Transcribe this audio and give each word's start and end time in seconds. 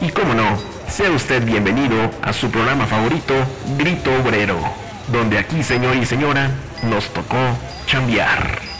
Y 0.00 0.08
cómo 0.10 0.34
no, 0.34 0.58
sea 0.88 1.10
usted 1.10 1.44
bienvenido 1.44 2.10
a 2.22 2.32
su 2.32 2.50
programa 2.50 2.86
favorito, 2.86 3.34
Grito 3.78 4.10
Obrero, 4.22 4.58
donde 5.08 5.38
aquí, 5.38 5.62
señor 5.62 5.96
y 5.96 6.04
señora, 6.04 6.50
nos 6.82 7.06
tocó 7.12 7.36
chambear. 7.86 8.71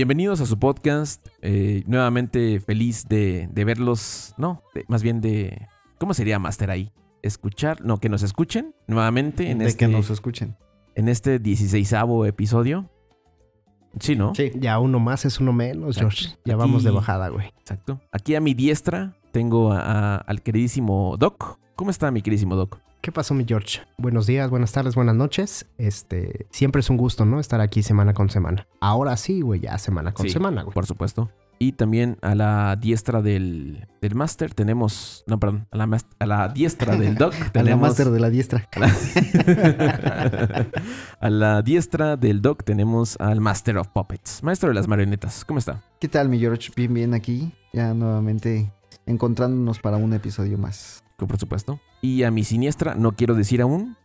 Bienvenidos 0.00 0.42
a 0.42 0.44
su 0.44 0.58
podcast. 0.58 1.26
eh, 1.40 1.82
nuevamente 1.86 2.60
feliz 2.60 3.08
de, 3.08 3.48
de 3.50 3.64
verlos. 3.64 4.34
No, 4.36 4.62
de- 4.74 4.84
más 4.88 5.02
bien 5.02 5.22
de. 5.22 5.68
¿Cómo 5.98 6.12
sería 6.12 6.38
Master 6.38 6.70
ahí? 6.70 6.92
Escuchar, 7.22 7.82
no, 7.82 7.96
que 7.96 8.10
nos 8.10 8.22
escuchen 8.22 8.74
nuevamente 8.88 9.50
en 9.50 9.56
de 9.56 9.64
este, 9.68 9.86
que 9.86 9.88
nos 9.90 10.10
escuchen. 10.10 10.54
en 10.96 11.08
este 11.08 11.38
16 11.38 11.94
episodio. 12.26 12.90
Sí, 13.98 14.16
¿no? 14.16 14.34
Sí. 14.34 14.52
Ya 14.56 14.78
uno 14.80 14.98
más 15.00 15.24
es 15.24 15.40
uno 15.40 15.54
menos, 15.54 15.96
Exacto. 15.96 16.14
George. 16.14 16.38
Ya 16.44 16.56
vamos 16.56 16.84
de 16.84 16.90
bajada, 16.90 17.30
güey. 17.30 17.46
Exacto. 17.58 17.98
Aquí 18.12 18.34
a 18.34 18.42
mi 18.42 18.52
diestra 18.52 19.16
tengo 19.32 19.72
a- 19.72 19.80
a- 19.80 20.16
al 20.16 20.42
queridísimo 20.42 21.16
Doc. 21.18 21.58
¿Cómo 21.74 21.90
está 21.90 22.10
mi 22.10 22.20
queridísimo 22.20 22.54
Doc? 22.54 22.80
¿Qué 23.00 23.12
pasó, 23.12 23.34
mi 23.34 23.44
George? 23.46 23.80
Buenos 23.98 24.26
días, 24.26 24.50
buenas 24.50 24.72
tardes, 24.72 24.96
buenas 24.96 25.14
noches. 25.14 25.66
Este, 25.78 26.46
siempre 26.50 26.80
es 26.80 26.90
un 26.90 26.96
gusto, 26.96 27.24
¿no? 27.24 27.38
Estar 27.38 27.60
aquí 27.60 27.82
semana 27.84 28.14
con 28.14 28.30
semana. 28.30 28.66
Ahora 28.80 29.16
sí, 29.16 29.42
güey, 29.42 29.60
ya 29.60 29.78
semana 29.78 30.12
con 30.12 30.26
Sí, 30.26 30.32
semana, 30.32 30.62
güey. 30.62 30.74
Por 30.74 30.86
supuesto. 30.86 31.30
Y 31.58 31.72
también 31.72 32.18
a 32.20 32.34
la 32.34 32.76
diestra 32.76 33.22
del, 33.22 33.86
del 34.02 34.14
Master 34.16 34.52
tenemos. 34.52 35.22
No, 35.26 35.38
perdón. 35.38 35.68
A 35.70 35.76
la, 35.76 35.98
a 36.18 36.26
la 36.26 36.48
diestra 36.48 36.96
del 36.96 37.14
Doc 37.14 37.32
A 37.40 37.44
la 37.44 37.50
tenemos. 37.52 37.80
máster 37.80 38.10
de 38.10 38.20
la 38.20 38.28
diestra. 38.28 38.68
A 38.74 38.80
la, 38.80 38.92
a 41.20 41.30
la 41.30 41.62
diestra 41.62 42.16
del 42.16 42.42
Doc 42.42 42.64
tenemos 42.64 43.16
al 43.20 43.40
Master 43.40 43.78
of 43.78 43.88
Puppets, 43.88 44.42
maestro 44.42 44.68
de 44.68 44.74
las 44.74 44.88
marionetas. 44.88 45.44
¿Cómo 45.44 45.58
está? 45.60 45.80
¿Qué 46.00 46.08
tal, 46.08 46.28
mi 46.28 46.38
George? 46.40 46.70
Bien, 46.76 46.92
bien 46.92 47.14
aquí. 47.14 47.52
Ya 47.72 47.94
nuevamente 47.94 48.72
encontrándonos 49.06 49.78
para 49.78 49.96
un 49.96 50.12
episodio 50.12 50.58
más. 50.58 51.04
Que 51.18 51.26
Por 51.26 51.38
supuesto. 51.38 51.80
Y 52.02 52.22
a 52.24 52.30
mi 52.30 52.44
siniestra, 52.44 52.94
no 52.94 53.12
quiero 53.12 53.34
decir 53.34 53.62
aún, 53.62 53.96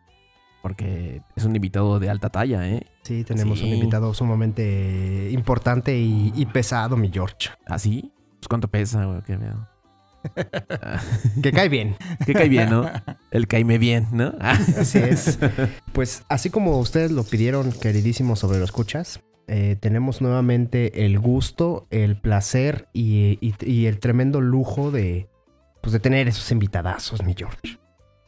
porque 0.62 1.22
es 1.36 1.44
un 1.46 1.56
invitado 1.56 2.00
de 2.00 2.10
alta 2.10 2.30
talla, 2.30 2.68
¿eh? 2.70 2.86
Sí, 3.04 3.24
tenemos 3.24 3.60
Sí. 3.60 3.66
un 3.66 3.74
invitado 3.76 4.14
sumamente 4.14 5.30
importante 5.32 5.98
y, 6.00 6.32
y 6.36 6.46
pesado, 6.46 6.96
mi 6.98 7.10
George. 7.12 7.50
¿Así? 7.68 8.12
Pues 8.40 8.48
cuánto 8.48 8.68
pesa, 8.68 9.06
güey, 9.06 9.22
qué 9.24 9.38
miedo. 9.38 9.68
Que 11.42 11.52
cae 11.52 11.68
bien. 11.70 11.96
Que 12.26 12.34
cae 12.34 12.48
bien, 12.50 12.70
¿no? 12.70 12.86
El 13.32 13.48
caime 13.48 13.78
bien, 13.78 14.08
¿no? 14.12 14.34
Así 14.40 15.00
es. 15.00 15.40
Pues 15.94 16.24
así 16.30 16.50
como 16.50 16.78
ustedes 16.80 17.12
lo 17.12 17.24
pidieron, 17.24 17.72
queridísimos 17.72 18.40
sobre 18.40 18.60
lo 18.60 18.66
escuchas, 18.66 19.20
eh, 19.48 19.76
tenemos 19.80 20.22
nuevamente 20.22 21.06
el 21.06 21.20
gusto, 21.20 21.88
el 21.90 22.16
placer 22.22 22.88
y, 22.94 23.38
y- 23.42 23.56
y 23.66 23.88
el 23.88 24.00
tremendo 24.00 24.40
lujo 24.42 24.92
de, 24.92 25.28
pues, 25.82 25.94
de 25.94 26.00
tener 26.00 26.28
esos 26.28 26.52
invitadazos, 26.52 27.24
mi 27.24 27.34
George. 27.38 27.80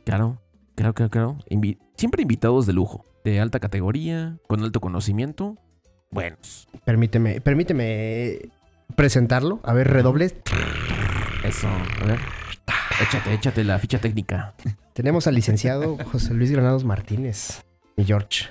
Claro, 0.06 0.42
claro, 0.76 0.94
claro, 0.94 1.09
claro. 1.09 1.38
Invi- 1.50 1.78
Siempre 1.98 2.22
invitados 2.23 2.66
de 2.66 2.73
lujo, 2.73 3.06
de 3.23 3.40
alta 3.40 3.60
categoría, 3.60 4.38
con 4.48 4.64
alto 4.64 4.82
conocimiento. 4.82 5.58
Buenos. 6.12 6.68
Permíteme, 6.86 7.42
permíteme 7.42 8.40
presentarlo. 8.95 9.60
A 9.64 9.73
ver, 9.73 9.90
redobles. 9.90 10.36
Eso, 11.44 11.68
a 11.68 12.06
ver. 12.06 12.20
Échate, 13.02 13.33
échate 13.33 13.64
la 13.64 13.80
ficha 13.80 14.00
técnica. 14.00 14.54
Tenemos 14.94 15.26
al 15.27 15.36
licenciado 15.36 15.98
José 16.11 16.33
Luis 16.33 16.52
Granados 16.52 16.83
Martínez, 16.83 17.64
mi 17.98 18.06
George, 18.06 18.45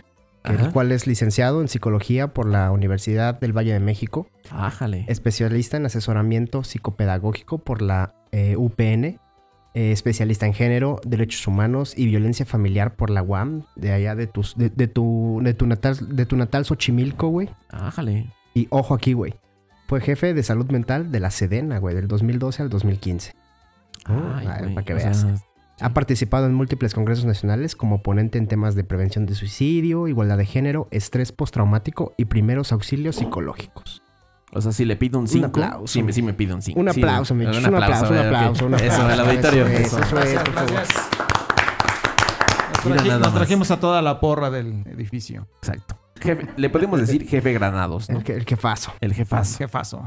Ajá. 0.45 0.65
el 0.67 0.73
cual 0.73 0.91
es 0.93 1.07
licenciado 1.07 1.61
en 1.61 1.69
psicología 1.69 2.35
por 2.35 2.49
la 2.49 2.71
Universidad 2.71 3.39
del 3.39 3.57
Valle 3.57 3.73
de 3.73 3.81
México, 3.81 4.27
Ájale. 4.51 5.05
especialista 5.09 5.77
en 5.77 5.87
asesoramiento 5.87 6.65
psicopedagógico 6.65 7.59
por 7.59 7.81
la 7.83 8.15
eh, 8.33 8.57
UPN, 8.57 9.05
eh, 9.75 9.93
especialista 9.93 10.47
en 10.47 10.55
género, 10.55 11.01
derechos 11.05 11.47
humanos 11.47 11.95
y 11.97 12.07
violencia 12.07 12.45
familiar 12.45 12.95
por 12.97 13.09
la 13.11 13.23
UAM, 13.23 13.63
de 13.77 13.93
allá 13.93 14.15
de, 14.15 14.27
tus, 14.27 14.57
de, 14.57 14.69
de 14.71 14.89
tu, 14.89 15.41
de, 15.43 15.55
tu 15.55 15.67
natal, 15.67 15.97
de 16.17 16.27
tu 16.27 16.37
natal 16.37 16.65
Xochimilco, 16.65 17.29
güey. 17.29 17.49
Ájale. 17.71 18.27
Y 18.55 18.67
ojo 18.71 18.95
aquí, 18.95 19.13
güey. 19.15 19.35
Fue 19.87 20.01
jefe 20.01 20.35
de 20.35 20.43
salud 20.43 20.71
mental 20.71 21.11
de 21.13 21.21
la 21.21 21.31
Sedena, 21.31 21.79
güey, 21.79 21.95
del 21.95 22.09
2012 22.09 22.63
al 22.63 22.69
2015. 22.69 23.35
Ay, 24.05 24.47
para 24.75 24.85
que 24.85 24.93
o 24.93 24.97
veas. 24.97 25.21
sea, 25.21 25.35
Ha 25.83 25.95
participado 25.95 26.47
en 26.47 26.55
múltiples 26.55 26.95
congresos 26.95 27.25
nacionales 27.25 27.75
como 27.75 28.03
ponente 28.03 28.39
en 28.39 28.47
temas 28.47 28.75
de 28.75 28.85
prevención 28.85 29.27
de 29.27 29.35
suicidio, 29.35 30.07
igualdad 30.09 30.39
de 30.39 30.47
género, 30.47 30.87
estrés 30.91 31.33
postraumático 31.33 32.15
y 32.17 32.27
primeros 32.27 32.73
auxilios 32.73 33.17
psicológicos. 33.17 34.03
O 34.55 34.61
sea, 34.61 34.71
si 34.73 34.85
le 34.85 34.97
pido 34.97 35.19
un 35.19 35.27
5. 35.29 35.47
aplauso. 35.47 35.87
Sí, 35.87 36.03
me- 36.03 36.13
sí 36.13 36.23
me 36.23 36.35
pido 36.35 36.55
un 36.55 36.63
5. 36.63 36.79
Un 36.79 36.89
aplauso, 36.89 37.35
mi 37.35 37.45
George, 37.45 37.61
un 37.69 37.75
aplauso, 37.75 38.13
un 38.13 38.19
aplauso, 38.19 38.67
un 38.67 38.75
aplauso. 38.75 38.95
Eso, 38.95 39.07
al 39.07 39.21
auditorio. 39.21 39.67
Eso 39.67 39.99
es, 39.99 40.07
Eso. 40.07 40.19
es, 40.21 40.35
por 40.41 40.53
favor. 40.53 40.73
Nos, 43.21 43.35
trajimos 43.35 43.71
a 43.71 43.79
toda 43.81 44.03
la 44.03 44.21
porra 44.21 44.51
del 44.51 44.85
edificio. 44.87 45.47
Exacto. 45.63 45.97
Jefe- 46.21 46.49
le 46.57 46.71
podemos 46.71 47.01
decir 47.01 47.27
jefe 47.29 47.53
Granados, 47.53 48.09
¿no? 48.11 48.19
El, 48.19 48.25
que, 48.25 48.35
el 48.35 48.45
jefazo. 48.45 48.93
El 49.01 49.15
jefazo. 49.15 49.59
Jefazo. 49.59 50.03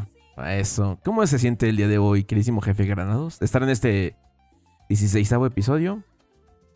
Eso. 0.48 1.00
¿Cómo 1.04 1.26
se 1.26 1.40
siente 1.40 1.68
el 1.70 1.78
día 1.78 1.88
de 1.88 1.98
hoy, 1.98 2.24
queridísimo 2.26 2.62
jefe 2.62 2.86
Granados? 2.86 3.42
Estar 3.42 3.64
en 3.64 3.70
este 3.70 4.16
16 4.90 5.32
episodio 5.48 6.04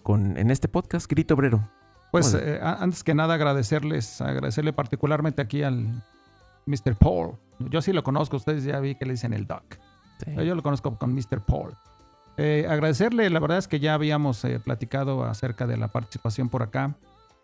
con, 0.03 0.37
en 0.37 0.49
este 0.49 0.67
podcast, 0.67 1.09
Grito 1.09 1.35
Obrero. 1.35 1.69
Pues 2.11 2.33
eh, 2.33 2.59
antes 2.61 3.03
que 3.03 3.13
nada 3.13 3.35
agradecerles, 3.35 4.19
agradecerle 4.21 4.73
particularmente 4.73 5.41
aquí 5.41 5.61
al 5.61 6.03
Mr. 6.65 6.95
Paul. 6.97 7.37
Yo 7.59 7.81
sí 7.81 7.93
lo 7.93 8.03
conozco, 8.03 8.37
ustedes 8.37 8.63
ya 8.63 8.79
vi 8.79 8.95
que 8.95 9.05
le 9.05 9.11
dicen 9.11 9.33
el 9.33 9.45
Doc. 9.45 9.77
Sí. 10.25 10.33
Yo 10.43 10.55
lo 10.55 10.63
conozco 10.63 10.97
con 10.97 11.13
Mr. 11.13 11.41
Paul. 11.45 11.75
Eh, 12.37 12.65
agradecerle, 12.67 13.29
la 13.29 13.39
verdad 13.39 13.57
es 13.59 13.67
que 13.67 13.79
ya 13.79 13.93
habíamos 13.93 14.43
eh, 14.45 14.59
platicado 14.59 15.23
acerca 15.23 15.67
de 15.67 15.77
la 15.77 15.89
participación 15.89 16.49
por 16.49 16.63
acá. 16.63 16.95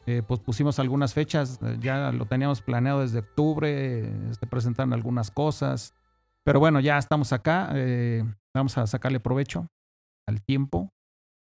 Eh, 0.07 0.23
pues 0.25 0.39
pusimos 0.39 0.79
algunas 0.79 1.13
fechas, 1.13 1.59
eh, 1.61 1.77
ya 1.79 2.11
lo 2.11 2.25
teníamos 2.25 2.61
planeado 2.61 3.01
desde 3.01 3.19
octubre, 3.19 3.69
eh, 4.05 4.13
se 4.39 4.47
presentaron 4.47 4.93
algunas 4.93 5.29
cosas. 5.31 5.93
Pero 6.43 6.59
bueno, 6.59 6.79
ya 6.79 6.97
estamos 6.97 7.33
acá. 7.33 7.69
eh, 7.73 8.23
vamos 8.53 8.77
a 8.77 8.87
sacarle 8.87 9.19
provecho 9.19 9.67
al 10.27 10.41
tiempo, 10.41 10.91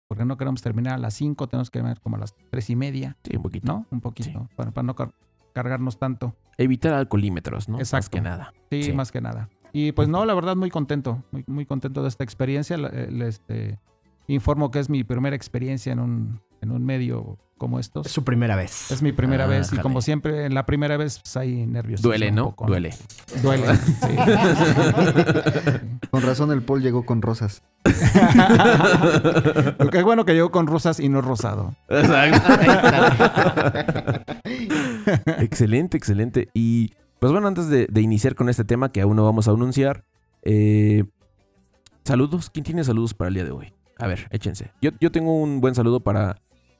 porque 0.07 0.25
no 0.25 0.37
queremos 0.37 0.61
terminar 0.61 0.95
a 0.95 0.97
las 0.97 1.13
5, 1.13 1.47
tenemos 1.47 1.69
que 1.69 1.79
terminar 1.79 2.01
como 2.01 2.15
a 2.17 2.19
las 2.19 2.35
3 2.49 2.69
y 2.69 2.75
media, 2.75 3.17
Sí, 3.23 3.35
un 3.37 3.43
poquito. 3.43 3.71
¿no? 3.71 3.85
Un 3.91 4.01
poquito, 4.01 4.49
para, 4.55 4.71
para 4.71 4.83
no 4.85 4.95
car- 4.95 5.13
cargarnos 5.53 5.97
tanto. 5.97 6.35
Evitar 6.57 6.93
alcoholímetros, 6.93 7.69
¿no? 7.69 7.77
Más 7.77 7.87
Exacto. 7.93 8.11
que 8.17 8.21
nada. 8.21 8.53
Sí, 8.69 8.83
Sí. 8.83 8.93
más 8.93 9.11
que 9.11 9.21
nada. 9.21 9.49
Y 9.73 9.93
pues 9.93 10.09
no, 10.09 10.25
la 10.25 10.33
verdad 10.33 10.55
muy 10.55 10.69
contento, 10.69 11.23
muy, 11.31 11.43
muy 11.47 11.65
contento 11.65 12.01
de 12.01 12.09
esta 12.09 12.23
experiencia. 12.25 12.75
Eh, 12.75 13.09
le, 13.11 13.27
este, 13.27 13.79
informo 14.27 14.69
que 14.69 14.79
es 14.79 14.89
mi 14.89 15.03
primera 15.03 15.35
experiencia 15.35 15.93
en 15.93 15.99
un, 15.99 16.41
en 16.61 16.71
un 16.71 16.85
medio 16.85 17.37
como 17.57 17.79
estos. 17.79 18.07
Es 18.07 18.11
su 18.11 18.23
primera 18.23 18.55
vez. 18.55 18.89
Es 18.91 19.01
mi 19.03 19.11
primera 19.11 19.43
Ah, 19.43 19.47
vez 19.47 19.71
y 19.71 19.77
como 19.77 20.01
siempre, 20.01 20.45
en 20.45 20.55
la 20.55 20.65
primera 20.65 20.97
vez 20.97 21.19
pues, 21.19 21.37
hay 21.37 21.67
nervios. 21.67 22.01
Duele, 22.01 22.31
¿no? 22.31 22.55
Duele. 22.65 22.91
Duele, 23.43 23.75
sí. 23.75 24.17
Con 26.09 26.23
razón 26.23 26.51
el 26.51 26.63
Paul 26.63 26.81
llegó 26.81 27.05
con 27.05 27.21
rosas. 27.21 27.61
Qué 29.91 30.01
bueno 30.03 30.25
que 30.25 30.33
llegó 30.33 30.49
con 30.51 30.65
rosas 30.65 30.99
y 30.99 31.07
no 31.09 31.21
rosado. 31.21 31.75
excelente, 35.37 35.97
excelente. 35.97 36.49
Y 36.53 36.93
pues 37.19 37.31
bueno, 37.31 37.47
antes 37.47 37.67
de, 37.69 37.87
de 37.87 38.01
iniciar 38.01 38.35
con 38.35 38.49
este 38.49 38.63
tema 38.63 38.91
que 38.91 39.01
aún 39.01 39.15
no 39.15 39.23
vamos 39.23 39.47
a 39.47 39.51
anunciar, 39.51 40.03
eh, 40.43 41.03
saludos. 42.03 42.49
¿Quién 42.49 42.63
tiene 42.63 42.83
saludos 42.83 43.13
para 43.13 43.27
el 43.29 43.35
día 43.35 43.45
de 43.45 43.51
hoy? 43.51 43.73
A 43.97 44.07
ver, 44.07 44.27
échense. 44.31 44.71
Yo, 44.81 44.89
yo 44.99 45.11
tengo 45.11 45.37
un 45.39 45.61
buen 45.61 45.75
saludo 45.75 45.99
para 45.99 46.37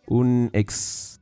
un 0.08 0.50
ex, 0.54 1.22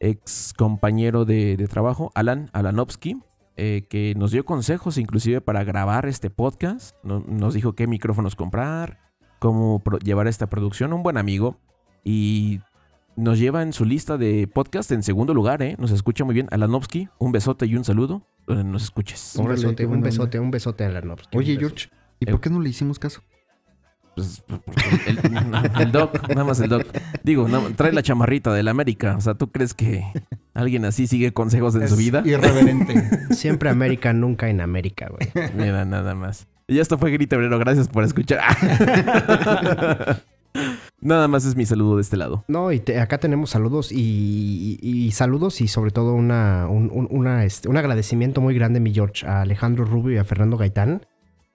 ex 0.00 0.52
compañero 0.56 1.24
de, 1.24 1.56
de 1.56 1.68
trabajo, 1.68 2.10
Alan 2.14 2.50
Alanovsky, 2.52 3.20
eh, 3.56 3.86
que 3.88 4.14
nos 4.16 4.30
dio 4.32 4.44
consejos 4.44 4.98
inclusive 4.98 5.40
para 5.40 5.64
grabar 5.64 6.06
este 6.06 6.30
podcast. 6.30 6.96
No- 7.02 7.20
nos 7.26 7.54
dijo 7.54 7.74
qué 7.74 7.86
micrófonos 7.86 8.34
comprar, 8.36 8.98
cómo 9.38 9.80
pro- 9.82 9.98
llevar 9.98 10.26
esta 10.26 10.48
producción. 10.48 10.92
Un 10.92 11.02
buen 11.02 11.18
amigo. 11.18 11.58
Y 12.04 12.60
nos 13.14 13.38
lleva 13.38 13.62
en 13.62 13.72
su 13.72 13.84
lista 13.84 14.16
de 14.16 14.48
podcast 14.48 14.90
en 14.90 15.02
segundo 15.02 15.34
lugar, 15.34 15.62
¿eh? 15.62 15.76
Nos 15.78 15.90
escucha 15.92 16.24
muy 16.24 16.34
bien. 16.34 16.48
Alanovsky, 16.50 17.08
un 17.18 17.30
besote 17.30 17.66
y 17.66 17.76
un 17.76 17.84
saludo 17.84 18.26
donde 18.46 18.64
nos 18.64 18.82
escuches. 18.84 19.36
Un 19.36 19.46
besote, 19.48 19.84
un 19.84 19.90
buena 19.90 20.04
besote, 20.04 20.40
un 20.40 20.50
besote 20.50 20.84
a 20.84 20.88
la 20.88 21.00
Nobsky. 21.02 21.36
Oye, 21.38 21.52
Un. 21.54 21.58
George, 21.60 21.90
¿y 22.18 22.26
por 22.26 22.40
qué 22.40 22.50
no 22.50 22.58
le 22.60 22.70
hicimos 22.70 22.98
caso? 22.98 23.20
Pues, 24.14 24.42
porque 24.46 24.72
el, 25.80 25.90
doc, 25.92 26.28
nada 26.28 26.44
más 26.44 26.60
el 26.60 26.68
doc. 26.68 26.84
Digo, 27.22 27.48
no, 27.48 27.62
trae 27.74 27.92
la 27.92 28.02
chamarrita 28.02 28.52
del 28.52 28.68
América. 28.68 29.16
O 29.16 29.20
sea, 29.20 29.34
¿tú 29.34 29.50
crees 29.50 29.72
que 29.74 30.04
alguien 30.54 30.84
así 30.84 31.06
sigue 31.06 31.32
consejos 31.32 31.74
en 31.74 31.82
Es 31.82 31.90
su 31.90 31.96
vida? 31.96 32.22
Irreverente. 32.24 33.08
Siempre 33.34 33.70
América, 33.70 34.12
nunca 34.12 34.48
en 34.50 34.60
América, 34.60 35.08
güey. 35.10 35.30
Mira, 35.56 35.84
nada 35.84 36.14
más. 36.14 36.46
Y 36.68 36.78
esto 36.78 36.98
fue 36.98 37.10
Grita 37.10 37.36
Obrero. 37.36 37.58
Gracias 37.58 37.88
por 37.88 38.04
escuchar. 38.04 38.40
nada 41.00 41.26
más 41.28 41.44
es 41.44 41.56
mi 41.56 41.64
saludo 41.66 41.96
de 41.96 42.02
este 42.02 42.16
lado. 42.16 42.44
No, 42.48 42.70
y 42.72 42.80
te- 42.80 43.00
acá 43.00 43.18
tenemos 43.18 43.50
saludos 43.50 43.90
y, 43.92 44.78
y- 44.82 45.06
y 45.06 45.10
saludos 45.12 45.60
y 45.60 45.68
sobre 45.68 45.90
todo 45.90 46.12
una, 46.14 46.66
un, 46.68 46.90
un- 46.92 47.08
una, 47.10 47.44
este, 47.44 47.68
un 47.68 47.76
agradecimiento 47.76 48.40
muy 48.40 48.54
grande, 48.54 48.80
mi 48.80 48.92
George, 48.92 49.26
a 49.26 49.40
Alejandro 49.42 49.84
Rubio 49.84 50.16
y 50.16 50.18
a 50.18 50.24
Fernando 50.24 50.56
Gaitán, 50.56 51.04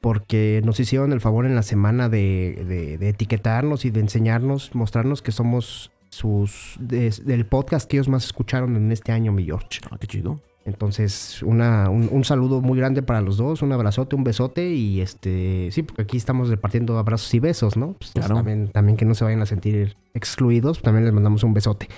porque 0.07 0.61
nos 0.63 0.79
hicieron 0.79 1.11
el 1.11 1.19
favor 1.19 1.45
en 1.45 1.53
la 1.53 1.63
semana 1.63 2.07
de, 2.07 2.63
de- 2.65 2.97
de 2.97 3.09
etiquetarnos 3.09 3.83
y 3.83 3.89
de 3.89 3.99
enseñarnos, 3.99 4.73
mostrarnos 4.73 5.21
que 5.21 5.33
somos 5.33 5.91
sus 6.07 6.77
de- 6.79 7.13
del 7.25 7.45
podcast 7.45 7.89
que 7.89 7.97
ellos 7.97 8.07
más 8.07 8.23
escucharon 8.23 8.77
en 8.77 8.89
este 8.93 9.11
año, 9.11 9.33
mi 9.33 9.43
George. 9.43 9.81
Ah, 9.91 9.97
qué 9.99 10.07
chido. 10.07 10.39
Entonces, 10.63 11.43
una, 11.43 11.89
un, 11.89 12.07
un 12.09 12.23
saludo 12.23 12.61
muy 12.61 12.77
grande 12.77 13.01
para 13.03 13.19
los 13.19 13.35
dos, 13.35 13.61
un 13.61 13.73
abrazote, 13.73 14.15
un 14.15 14.23
besote 14.23 14.69
y 14.69 15.01
este, 15.01 15.67
sí, 15.73 15.83
porque 15.83 16.03
aquí 16.03 16.15
estamos 16.15 16.47
repartiendo 16.47 16.97
abrazos 16.97 17.33
y 17.33 17.41
besos, 17.41 17.75
¿no? 17.75 17.91
Pues, 17.99 18.11
Claro. 18.11 18.35
también, 18.35 18.69
también 18.69 18.95
que 18.95 19.03
no 19.03 19.13
se 19.13 19.25
vayan 19.25 19.41
a 19.41 19.45
sentir 19.45 19.97
excluidos, 20.13 20.81
también 20.81 21.03
les 21.03 21.13
mandamos 21.13 21.43
un 21.43 21.53
besote. 21.53 21.89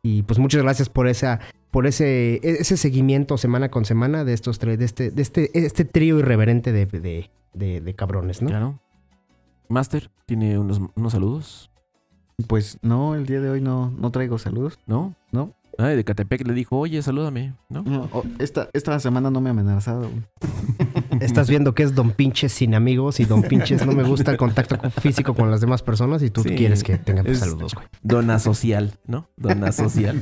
Y 0.00 0.22
pues 0.22 0.38
muchas 0.38 0.62
gracias 0.62 0.88
por 0.88 1.08
esa, 1.08 1.40
por 1.72 1.88
ese, 1.88 2.38
ese 2.44 2.76
seguimiento 2.76 3.36
semana 3.36 3.68
con 3.68 3.84
semana 3.84 4.24
de 4.24 4.32
estos 4.32 4.60
tres, 4.60 4.78
de 4.78 4.84
este, 4.84 5.10
de 5.10 5.22
este, 5.22 5.50
este 5.66 5.84
trío 5.84 6.20
irreverente 6.20 6.70
de, 6.70 6.86
de, 6.86 7.30
de- 7.54 7.80
de 7.80 7.94
cabrones, 7.94 8.42
¿no? 8.42 8.48
Claro. 8.48 8.80
Master, 9.68 10.10
¿tiene 10.26 10.58
unos, 10.58 10.80
unos 10.94 11.12
saludos? 11.12 11.70
Pues 12.46 12.78
no, 12.82 13.14
el 13.14 13.26
día 13.26 13.40
de 13.40 13.50
hoy 13.50 13.60
no, 13.60 13.90
no 13.90 14.10
traigo 14.10 14.38
saludos. 14.38 14.78
¿No? 14.86 15.14
No. 15.32 15.54
Ay, 15.76 15.94
de 15.94 16.04
Catepec 16.04 16.44
le 16.46 16.54
dijo, 16.54 16.76
oye, 16.76 17.00
salúdame, 17.02 17.54
¿no? 17.68 17.82
No, 17.84 18.08
oh, 18.12 18.24
esta, 18.40 18.68
esta 18.72 18.98
semana 18.98 19.30
no 19.30 19.40
me 19.40 19.48
ha 19.48 19.52
amenazado. 19.52 20.08
Estás 21.20 21.48
viendo 21.48 21.72
que 21.74 21.82
es 21.84 21.94
Don 21.94 22.10
Pinches 22.12 22.52
sin 22.52 22.74
amigos 22.74 23.20
y 23.20 23.24
Don 23.26 23.42
Pinches 23.42 23.86
no 23.86 23.92
me 23.92 24.02
gusta 24.02 24.30
el 24.32 24.36
contacto 24.38 24.76
físico 24.90 25.34
con 25.34 25.50
las 25.52 25.60
demás 25.60 25.82
personas 25.82 26.22
y 26.22 26.30
tú 26.30 26.42
Sí. 26.42 26.50
quieres 26.56 26.82
que 26.82 26.98
tengan 26.98 27.24
tus 27.26 27.34
Es- 27.34 27.40
saludos, 27.40 27.74
güey. 27.74 27.86
Dona 28.02 28.38
social, 28.40 28.94
¿no? 29.06 29.28
Dona 29.36 29.70
social. 29.70 30.20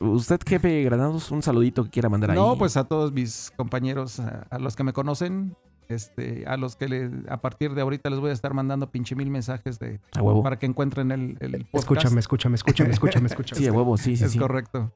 Usted, 0.00 0.40
jefe 0.46 0.82
Granados, 0.84 1.30
un 1.30 1.42
saludito 1.42 1.84
que 1.84 1.90
quiera 1.90 2.08
mandar 2.08 2.30
ahí. 2.30 2.36
No, 2.36 2.56
pues 2.56 2.76
a 2.78 2.84
todos 2.84 3.12
mis 3.12 3.52
compañeros, 3.56 4.20
a, 4.20 4.46
a 4.50 4.58
los 4.58 4.76
que 4.76 4.84
me 4.84 4.92
conocen, 4.94 5.56
este, 5.88 6.44
a 6.46 6.56
los 6.56 6.76
que 6.76 6.88
le- 6.88 7.10
a 7.28 7.40
partir 7.40 7.74
de 7.74 7.82
ahorita 7.82 8.10
les 8.10 8.18
voy 8.20 8.30
a 8.30 8.32
estar 8.32 8.54
mandando 8.54 8.90
pinche 8.90 9.14
mil 9.14 9.30
mensajes 9.30 9.78
de 9.78 10.00
A 10.16 10.22
huevo. 10.22 10.42
para 10.42 10.58
que 10.58 10.66
encuentren 10.66 11.10
el, 11.12 11.36
el 11.40 11.52
podcast. 11.66 11.74
Escúchame, 11.74 12.20
escúchame, 12.20 12.54
escúchame, 12.56 12.90
escúchame, 12.92 13.26
escúchame. 13.28 13.60
Sí, 13.60 13.66
a 13.68 13.72
huevo, 13.72 13.96
sí, 13.96 14.16
sí, 14.16 14.24
es 14.24 14.32
sí. 14.32 14.38
correcto. 14.38 14.92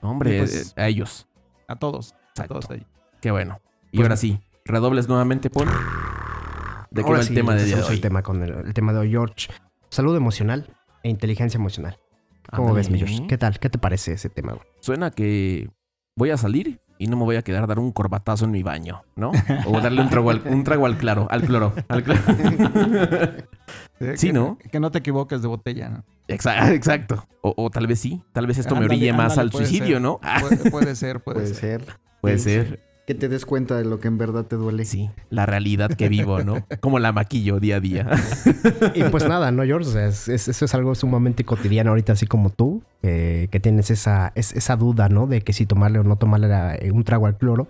Hombre, 0.00 0.38
pues- 0.40 0.74
eh, 0.76 0.80
a 0.82 0.88
ellos. 0.88 1.26
A 1.66 1.76
todos. 1.76 2.14
A 2.38 2.44
todos 2.44 2.70
ellos. 2.70 2.86
Qué 3.20 3.30
bueno. 3.30 3.60
Y 3.90 3.96
Pues- 3.98 4.04
ahora 4.06 4.16
sí, 4.16 4.40
redobles 4.64 5.08
nuevamente, 5.08 5.50
Paul. 5.50 5.68
¿De 6.90 7.02
qué 7.02 7.06
Ahora 7.06 7.14
va 7.18 7.20
el 7.20 7.26
sí, 7.28 7.34
tema 7.34 7.54
de 7.54 7.64
día 7.64 7.76
de 7.76 7.82
hoy? 7.82 7.94
el 7.94 8.00
tema 8.00 8.22
con 8.22 8.42
el, 8.42 8.50
el 8.66 8.74
tema 8.74 8.92
de 8.92 8.98
hoy, 9.00 9.10
George. 9.10 9.48
Salud 9.90 10.16
emocional 10.16 10.74
e 11.02 11.10
inteligencia 11.10 11.58
emocional. 11.58 11.98
¿Cómo 12.50 12.72
ves, 12.72 12.88
mi 12.90 12.98
George? 12.98 13.26
¿Qué 13.28 13.36
tal? 13.36 13.58
¿Qué 13.58 13.68
te 13.68 13.78
parece 13.78 14.12
ese 14.12 14.30
tema? 14.30 14.56
Suena 14.80 15.10
que 15.10 15.68
voy 16.16 16.30
a 16.30 16.38
salir 16.38 16.80
y 16.98 17.06
no 17.06 17.16
me 17.16 17.24
voy 17.24 17.36
a 17.36 17.42
quedar 17.42 17.62
a 17.64 17.66
dar 17.66 17.78
un 17.78 17.92
corbatazo 17.92 18.44
en 18.44 18.50
mi 18.50 18.62
baño, 18.62 19.02
¿no? 19.16 19.30
O 19.66 19.80
darle 19.80 20.00
un 20.02 20.10
trago 20.10 20.30
al, 20.30 20.42
un 20.46 20.64
trago 20.64 20.86
al 20.86 20.96
claro, 20.96 21.26
al 21.30 21.42
cloro, 21.42 21.72
al 21.88 22.02
claro. 22.02 22.20
Sí, 24.16 24.28
que, 24.28 24.32
¿no? 24.32 24.58
Que 24.70 24.80
no 24.80 24.90
te 24.90 24.98
equivoques 24.98 25.42
de 25.42 25.48
botella, 25.48 25.88
¿no? 25.90 26.04
Exacto, 26.28 26.72
exacto. 26.72 27.26
O, 27.42 27.52
o 27.56 27.70
tal 27.70 27.86
vez 27.86 27.98
sí, 28.00 28.22
tal 28.32 28.46
vez 28.46 28.58
esto 28.58 28.74
me 28.74 28.82
Ándale, 28.82 28.94
orille 28.96 29.12
más 29.12 29.32
ándale, 29.32 29.40
al 29.42 29.52
suicidio, 29.52 29.94
ser. 29.96 30.00
¿no? 30.00 30.20
Ah, 30.22 30.38
Puede, 30.40 30.70
puede 30.70 30.94
ser, 30.96 31.20
puede, 31.20 31.40
Puede 31.40 31.54
ser. 31.54 31.84
ser. 31.84 31.98
puede 32.20 32.38
Sí, 32.38 32.44
ser. 32.44 32.80
Que 33.08 33.14
te 33.14 33.30
des 33.30 33.46
cuenta 33.46 33.74
de 33.78 33.86
lo 33.86 34.00
que 34.00 34.06
en 34.08 34.18
verdad 34.18 34.44
te 34.44 34.56
duele. 34.56 34.84
Sí, 34.84 35.08
la 35.30 35.46
realidad 35.46 35.88
que 35.94 36.10
vivo, 36.10 36.44
¿no? 36.44 36.66
Como 36.80 36.98
la 36.98 37.10
maquillo 37.10 37.58
día 37.58 37.76
a 37.76 37.80
día. 37.80 38.06
Y 38.94 39.02
pues 39.04 39.26
nada, 39.26 39.50
¿no, 39.50 39.64
George? 39.64 39.88
O 39.88 39.92
sea, 39.92 40.06
es- 40.08 40.28
es- 40.28 40.46
eso 40.48 40.66
es 40.66 40.74
algo 40.74 40.94
sumamente 40.94 41.42
cotidiano 41.42 41.88
ahorita, 41.88 42.12
así 42.12 42.26
como 42.26 42.50
tú, 42.50 42.82
eh, 43.02 43.48
que 43.50 43.60
tienes 43.60 43.90
esa, 43.90 44.30
es- 44.34 44.52
esa 44.52 44.76
duda, 44.76 45.08
¿no? 45.08 45.26
De 45.26 45.40
que 45.40 45.54
si 45.54 45.64
tomarle 45.64 46.00
o 46.00 46.04
no 46.04 46.16
tomarle 46.16 46.48
la- 46.48 46.74
eh, 46.76 46.90
un 46.92 47.02
trago 47.02 47.26
al 47.26 47.38
cloro. 47.38 47.66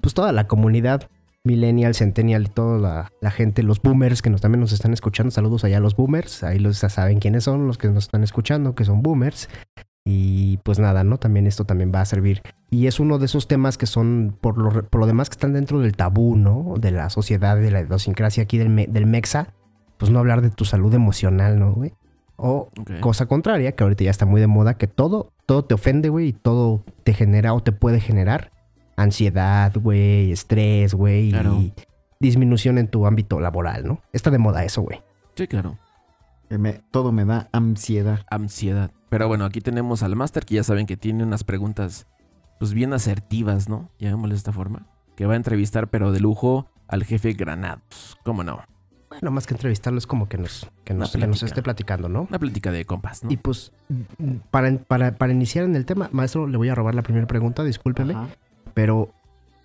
Pues 0.00 0.14
toda 0.14 0.32
la 0.32 0.48
comunidad 0.48 1.08
millennial, 1.44 1.94
centennial, 1.94 2.50
toda 2.50 2.78
la, 2.80 3.12
la 3.20 3.30
gente, 3.30 3.62
los 3.62 3.80
boomers 3.80 4.20
que 4.20 4.30
nos, 4.30 4.40
también 4.40 4.58
nos 4.60 4.72
están 4.72 4.92
escuchando. 4.92 5.30
Saludos 5.30 5.62
allá 5.62 5.76
a 5.76 5.80
los 5.80 5.94
boomers. 5.94 6.42
Ahí 6.42 6.58
los, 6.58 6.80
ya 6.80 6.88
saben 6.88 7.20
quiénes 7.20 7.44
son 7.44 7.68
los 7.68 7.78
que 7.78 7.86
nos 7.86 8.02
están 8.06 8.24
escuchando, 8.24 8.74
que 8.74 8.84
son 8.84 9.00
boomers. 9.00 9.48
Y 10.04 10.56
pues 10.58 10.78
nada, 10.80 11.04
¿no? 11.04 11.18
También 11.18 11.46
esto 11.46 11.64
también 11.64 11.92
va 11.94 12.00
a 12.00 12.04
servir. 12.04 12.42
Y 12.70 12.86
es 12.88 12.98
uno 12.98 13.18
de 13.18 13.26
esos 13.26 13.46
temas 13.46 13.78
que 13.78 13.86
son, 13.86 14.36
por 14.40 14.58
lo, 14.58 14.84
por 14.84 15.00
lo 15.00 15.06
demás, 15.06 15.28
que 15.30 15.34
están 15.34 15.52
dentro 15.52 15.78
del 15.80 15.94
tabú, 15.96 16.36
¿no? 16.36 16.74
De 16.78 16.90
la 16.90 17.08
sociedad, 17.10 17.56
de 17.56 17.70
la 17.70 17.82
idiosincrasia 17.82 18.42
aquí 18.42 18.58
del, 18.58 18.68
me- 18.68 18.86
del 18.88 19.06
Mexa. 19.06 19.48
Pues 19.98 20.10
no 20.10 20.18
hablar 20.18 20.42
de 20.42 20.50
tu 20.50 20.64
salud 20.64 20.92
emocional, 20.92 21.58
¿no, 21.60 21.72
güey? 21.74 21.92
O 22.36 22.70
cosa 23.00 23.26
contraria, 23.26 23.72
que 23.76 23.84
ahorita 23.84 24.02
ya 24.02 24.10
está 24.10 24.26
muy 24.26 24.40
de 24.40 24.48
moda, 24.48 24.74
que 24.74 24.88
todo, 24.88 25.30
todo 25.46 25.64
te 25.64 25.74
ofende, 25.74 26.08
güey, 26.08 26.28
y 26.28 26.32
todo 26.32 26.82
te 27.04 27.14
genera 27.14 27.54
o 27.54 27.62
te 27.62 27.70
puede 27.70 28.00
generar 28.00 28.50
ansiedad, 28.96 29.72
güey, 29.80 30.32
estrés, 30.32 30.94
güey, 30.94 31.30
Claro. 31.30 31.54
y 31.60 31.72
disminución 32.18 32.78
en 32.78 32.88
tu 32.88 33.06
ámbito 33.06 33.38
laboral, 33.38 33.86
¿no? 33.86 34.00
Está 34.12 34.30
de 34.30 34.38
moda 34.38 34.64
eso, 34.64 34.82
güey. 34.82 35.00
Sí, 35.36 35.46
claro. 35.46 35.78
Me- 36.58 36.82
todo 36.90 37.12
me 37.12 37.24
da 37.24 37.48
ansiedad. 37.52 38.20
Ansiedad. 38.30 38.90
Pero 39.08 39.28
bueno, 39.28 39.44
aquí 39.44 39.60
tenemos 39.60 40.02
al 40.02 40.16
máster 40.16 40.44
que 40.44 40.54
ya 40.56 40.64
saben 40.64 40.86
que 40.86 40.96
tiene 40.96 41.22
unas 41.24 41.44
preguntas 41.44 42.06
pues 42.58 42.72
bien 42.74 42.92
asertivas, 42.92 43.68
¿no? 43.68 43.90
Llamémosle 43.98 44.34
de 44.34 44.38
esta 44.38 44.52
forma. 44.52 44.86
Que 45.16 45.26
va 45.26 45.34
a 45.34 45.36
entrevistar, 45.36 45.88
pero 45.88 46.12
de 46.12 46.20
lujo, 46.20 46.68
al 46.88 47.04
jefe 47.04 47.32
Granados. 47.32 48.16
¿Cómo 48.24 48.44
no? 48.44 48.60
Bueno, 49.10 49.30
más 49.30 49.46
que 49.46 49.52
entrevistarlo 49.54 49.98
es 49.98 50.06
como 50.06 50.26
que 50.28 50.38
nos, 50.38 50.70
que 50.84 50.94
nos, 50.94 51.12
que 51.12 51.44
esté 51.44 51.62
platicando, 51.62 52.08
¿no? 52.08 52.22
Una 52.30 52.38
plática 52.38 52.72
de 52.72 52.86
compas, 52.86 53.22
¿no? 53.22 53.30
Y 53.30 53.36
pues, 53.36 53.72
para, 54.50 54.74
para, 54.78 55.16
para 55.16 55.32
iniciar 55.34 55.64
en 55.66 55.76
el 55.76 55.84
tema, 55.84 56.08
maestro, 56.12 56.46
le 56.46 56.56
voy 56.56 56.70
a 56.70 56.74
robar 56.74 56.94
la 56.94 57.02
primera 57.02 57.26
pregunta, 57.26 57.62
discúlpeme, 57.62 58.14
Ajá. 58.14 58.28
pero, 58.72 59.12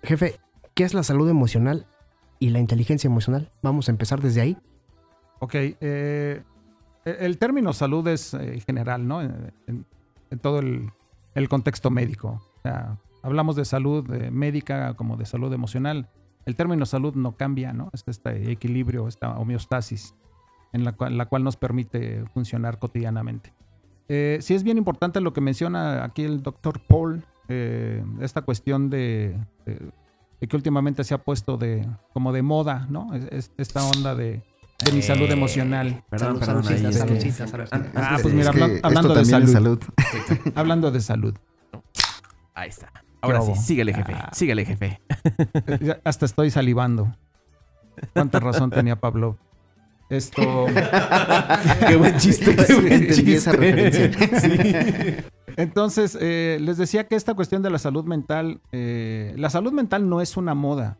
jefe, 0.02 0.38
¿qué 0.74 0.84
es 0.84 0.92
la 0.92 1.02
salud 1.02 1.30
emocional 1.30 1.86
y 2.38 2.50
la 2.50 2.58
inteligencia 2.58 3.08
emocional? 3.08 3.50
Vamos 3.62 3.88
a 3.88 3.92
empezar 3.92 4.20
desde 4.20 4.42
ahí. 4.42 4.58
Ok. 5.38 5.54
eh, 5.54 6.42
el 7.20 7.38
término 7.38 7.72
salud 7.72 8.06
es 8.08 8.34
eh, 8.34 8.60
general, 8.66 9.06
¿no? 9.06 9.22
En, 9.22 9.86
todo 10.42 10.58
el, 10.60 10.90
contexto 11.48 11.90
médico. 11.90 12.42
Hablamos 13.22 13.56
de 13.56 13.64
salud 13.64 14.10
eh, 14.12 14.30
médica 14.30 14.94
como 14.94 15.16
de 15.16 15.24
salud 15.26 15.52
emocional. 15.52 16.08
El 16.46 16.56
término 16.56 16.84
salud 16.86 17.14
no 17.14 17.36
cambia, 17.36 17.72
¿no? 17.72 17.90
Es 17.92 18.04
este 18.06 18.50
equilibrio, 18.50 19.08
esta 19.08 19.38
homeostasis 19.38 20.14
en 20.72 20.84
la 20.84 20.92
cual, 20.92 21.44
nos 21.44 21.56
permite 21.56 22.24
funcionar 22.34 22.78
cotidianamente. 22.78 23.52
Eh, 24.08 24.38
sí 24.40 24.54
es 24.54 24.62
bien 24.62 24.78
importante 24.78 25.20
lo 25.20 25.32
que 25.32 25.40
menciona 25.40 26.04
aquí 26.04 26.24
el 26.24 26.42
doctor 26.42 26.80
Paul, 26.80 27.24
eh, 27.48 28.04
esta 28.20 28.42
cuestión 28.42 28.90
de, 28.90 29.36
que 30.46 30.56
últimamente 30.56 31.04
se 31.04 31.14
ha 31.14 31.18
puesto 31.18 31.56
de 31.56 31.86
como 32.12 32.32
de 32.32 32.42
moda, 32.42 32.86
¿no? 32.90 33.12
Es- 33.14 33.28
es- 33.32 33.52
esta 33.56 33.82
onda 33.84 34.14
de, 34.14 34.42
de 34.84 34.92
mi 34.92 35.02
salud 35.02 35.28
Eh, 35.28 35.32
emocional. 35.32 36.04
Perdón, 36.08 36.38
perdón. 36.38 36.64
Ah, 37.94 38.14
Es 38.16 38.22
pues 38.22 38.34
mira, 38.34 38.50
hablando 38.82 39.14
de 39.14 39.24
salud. 39.24 39.80
Hablando 40.54 40.90
de 40.90 41.00
salud. 41.00 41.34
Ahí 42.54 42.68
está. 42.68 42.92
Ahora 43.20 43.42
sí, 43.42 43.54
síguele, 43.56 43.92
jefe. 43.92 44.12
Ah. 44.14 44.30
Síguele, 44.32 44.64
jefe. 44.64 45.00
Hasta 46.04 46.24
estoy 46.26 46.50
salivando. 46.50 47.14
Cuánta 48.12 48.38
razón 48.38 48.70
tenía 48.70 48.96
Pablo. 48.96 49.36
Esto. 50.08 50.66
qué 51.86 51.96
buen 51.96 52.16
chiste, 52.16 52.54
qué 52.56 52.74
buen 52.74 52.92
esa 53.02 53.14
chiste. 53.14 53.52
referencia. 53.52 54.40
Sí. 54.40 55.16
Entonces, 55.56 56.16
eh, 56.20 56.58
les 56.60 56.78
decía 56.78 57.08
que 57.08 57.16
esta 57.16 57.34
cuestión 57.34 57.62
de 57.62 57.70
la 57.70 57.78
salud 57.78 58.04
mental, 58.04 58.60
eh, 58.72 59.34
la 59.36 59.50
salud 59.50 59.72
mental 59.72 60.08
no 60.08 60.20
es 60.20 60.36
una 60.36 60.54
moda. 60.54 60.96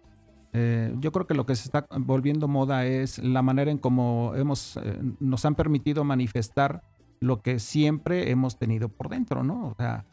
Eh, 0.61 0.93
yo 0.99 1.13
creo 1.13 1.25
que 1.29 1.35
lo 1.35 1.47
que 1.47 1.55
se 1.55 1.67
está 1.67 1.87
volviendo 2.01 2.49
moda 2.49 2.85
es 2.85 3.21
la 3.21 3.43
manera 3.43 3.71
en 3.71 3.79
cómo 3.79 4.33
hemos, 4.35 4.77
eh, 4.79 4.99
nos 5.21 5.45
han 5.45 5.55
permitido 5.55 6.03
manifestar 6.03 6.83
lo 7.21 7.43
que 7.43 7.61
siempre 7.61 8.33
hemos 8.33 8.59
tenido 8.59 8.89
por 8.89 9.09
dentro, 9.09 9.45
¿no? 9.45 9.69
O 9.69 9.75
sea, 9.77 10.05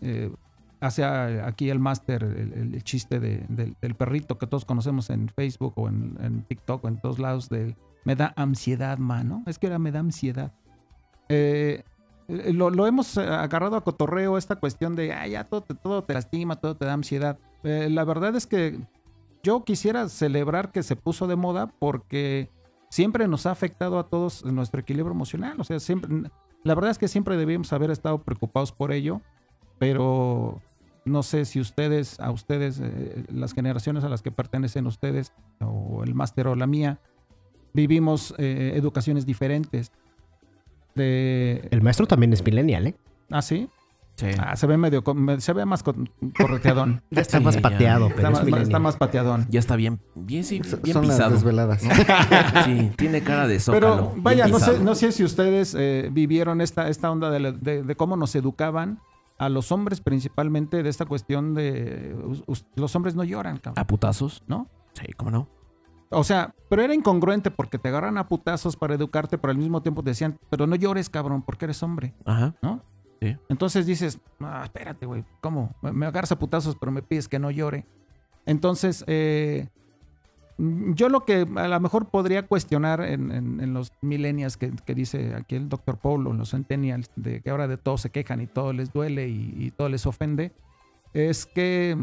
eh, 0.00 0.32
hace 0.80 1.04
a- 1.04 1.46
aquí 1.46 1.68
el 1.68 1.80
máster 1.80 2.24
el, 2.24 2.82
chiste 2.82 3.20
de- 3.20 3.44
del, 3.50 3.94
perrito 3.94 4.38
que 4.38 4.46
todos 4.46 4.64
conocemos 4.64 5.10
en 5.10 5.28
Facebook 5.28 5.74
o 5.76 5.86
en, 5.88 6.44
TikTok 6.48 6.82
o 6.82 6.88
en 6.88 6.98
todos 6.98 7.18
lados 7.18 7.50
me 8.06 8.16
da 8.16 8.32
ansiedad, 8.36 8.96
mano. 8.96 9.42
Es 9.46 9.58
que 9.58 9.66
ahora 9.66 9.78
me 9.78 9.92
da 9.92 10.00
ansiedad. 10.00 10.54
Eh, 11.28 11.82
lo, 12.28 12.86
hemos 12.86 13.18
agarrado 13.18 13.76
a 13.76 13.84
cotorreo 13.84 14.38
esta 14.38 14.56
cuestión 14.56 14.96
de, 14.96 15.12
ah, 15.12 15.26
ya 15.26 15.44
todo 15.44 15.60
todo 15.60 16.04
te 16.04 16.14
lastima, 16.14 16.56
todo 16.56 16.74
te 16.74 16.86
da 16.86 16.94
ansiedad. 16.94 17.38
La 17.62 18.04
verdad 18.04 18.34
es 18.34 18.46
que 18.46 18.78
yo 19.44 19.62
quisiera 19.62 20.08
celebrar 20.08 20.72
que 20.72 20.82
se 20.82 20.96
puso 20.96 21.28
de 21.28 21.36
moda 21.36 21.68
porque 21.78 22.50
siempre 22.88 23.28
nos 23.28 23.46
ha 23.46 23.50
afectado 23.50 23.98
a 23.98 24.08
todos 24.08 24.44
nuestro 24.44 24.80
equilibrio 24.80 25.12
emocional. 25.12 25.60
O 25.60 25.64
sea, 25.64 25.78
siempre, 25.78 26.30
la 26.64 26.74
verdad 26.74 26.90
es 26.90 26.98
que 26.98 27.08
siempre 27.08 27.36
debíamos 27.36 27.72
haber 27.72 27.90
estado 27.90 28.22
preocupados 28.22 28.72
por 28.72 28.90
ello, 28.90 29.20
pero 29.78 30.62
no 31.04 31.22
sé 31.22 31.44
si 31.44 31.60
ustedes, 31.60 32.18
a 32.20 32.30
ustedes, 32.30 32.80
eh, 32.82 33.24
las 33.28 33.52
generaciones 33.52 34.02
a 34.02 34.08
las 34.08 34.22
que 34.22 34.32
pertenecen 34.32 34.86
ustedes, 34.86 35.34
o 35.60 36.02
el 36.02 36.14
máster 36.14 36.48
o 36.48 36.56
la 36.56 36.66
mía, 36.66 36.98
vivimos 37.74 38.34
eh, 38.38 38.72
educaciones 38.76 39.26
diferentes. 39.26 39.92
De, 40.94 41.68
El 41.70 41.82
maestro 41.82 42.06
también 42.06 42.32
es 42.32 42.42
millennial, 42.42 42.86
¿eh? 42.86 42.94
¿Ah, 43.30 43.42
sí? 43.42 43.68
Sí. 44.16 44.26
Ah, 44.38 44.54
se 44.54 44.66
ve 44.68 44.76
medio, 44.76 45.02
se 45.38 45.52
ve 45.52 45.64
más 45.64 45.82
co- 45.82 45.94
correteadón. 46.38 47.02
Ya 47.10 47.20
está 47.22 47.38
Sí, 47.38 47.44
más 47.44 47.56
ya. 47.56 47.62
pateado, 47.62 48.06
pero 48.08 48.16
está, 48.18 48.28
es 48.28 48.32
más, 48.34 48.44
millennial. 48.44 48.62
está 48.62 48.78
más 48.78 48.96
pateadón. 48.96 49.46
Ya 49.50 49.58
está 49.58 49.74
bien, 49.76 50.00
bien, 50.14 50.44
sí, 50.44 50.60
bien 50.82 50.92
Son 50.94 51.06
las 51.08 51.16
pisado. 51.16 51.32
desveladas. 51.34 51.82
Sí, 52.64 52.92
tiene 52.96 53.22
cara 53.22 53.48
de 53.48 53.58
zócalo. 53.58 54.10
Pero 54.12 54.22
vaya, 54.22 54.46
no 54.46 54.58
sé, 54.60 54.78
no 54.78 54.94
sé 54.94 55.10
si 55.12 55.24
ustedes 55.24 55.74
eh, 55.76 56.10
vivieron 56.12 56.60
esta, 56.60 56.88
esta 56.88 57.10
onda 57.10 57.30
de, 57.30 57.52
de- 57.52 57.82
de 57.82 57.96
cómo 57.96 58.16
nos 58.16 58.34
educaban 58.36 59.00
a 59.38 59.48
los 59.48 59.72
hombres 59.72 60.00
principalmente 60.00 60.82
de 60.84 60.88
esta 60.88 61.06
cuestión 61.06 61.54
de 61.54 62.14
los 62.76 62.94
hombres 62.94 63.16
no 63.16 63.24
lloran, 63.24 63.56
cabrón, 63.58 63.80
¿A 63.82 63.86
putazos? 63.86 64.44
¿no? 64.46 64.68
Sí, 64.92 65.06
¿cómo 65.16 65.32
no? 65.32 65.48
O 66.10 66.22
sea, 66.22 66.54
pero 66.68 66.82
era 66.82 66.94
incongruente 66.94 67.50
porque 67.50 67.78
te 67.78 67.88
agarran 67.88 68.16
a 68.18 68.28
putazos 68.28 68.76
para 68.76 68.94
educarte, 68.94 69.36
pero 69.38 69.50
al 69.50 69.58
mismo 69.58 69.82
tiempo 69.82 70.04
te 70.04 70.10
decían, 70.10 70.38
pero 70.50 70.68
no 70.68 70.76
llores, 70.76 71.10
cabrón, 71.10 71.42
porque 71.42 71.64
eres 71.64 71.82
hombre, 71.82 72.14
Ajá. 72.24 72.54
¿no? 72.62 72.80
Entonces 73.48 73.86
dices, 73.86 74.18
espérate, 74.64 75.06
güey, 75.06 75.24
¿cómo? 75.40 75.74
Me, 75.80 75.92
me 75.92 76.06
agarras 76.06 76.34
putazos, 76.36 76.76
pero 76.78 76.92
me 76.92 77.02
pides 77.02 77.26
que 77.26 77.38
no 77.38 77.50
llore. 77.50 77.86
Entonces, 78.46 79.04
eh, 79.06 79.68
yo 80.56 81.08
lo 81.08 81.24
que 81.24 81.46
a 81.56 81.68
lo 81.68 81.80
mejor 81.80 82.06
podría 82.06 82.46
cuestionar 82.46 83.00
en, 83.00 83.74
los 83.74 83.92
millennials 84.02 84.56
que, 84.56 84.70
dice 84.94 85.34
aquí 85.34 85.56
el 85.56 85.68
doctor 85.68 85.98
Paul 85.98 86.26
o 86.26 86.30
en 86.30 86.38
los 86.38 86.50
centennials, 86.50 87.10
de 87.16 87.40
que 87.40 87.50
ahora 87.50 87.66
de 87.66 87.76
todo 87.76 87.98
se 87.98 88.10
quejan 88.10 88.40
y 88.40 88.46
todo 88.46 88.72
les 88.72 88.92
duele 88.92 89.28
y, 89.28 89.72
todo 89.76 89.88
les 89.88 90.06
ofende, 90.06 90.52
es 91.12 91.46
que 91.46 91.96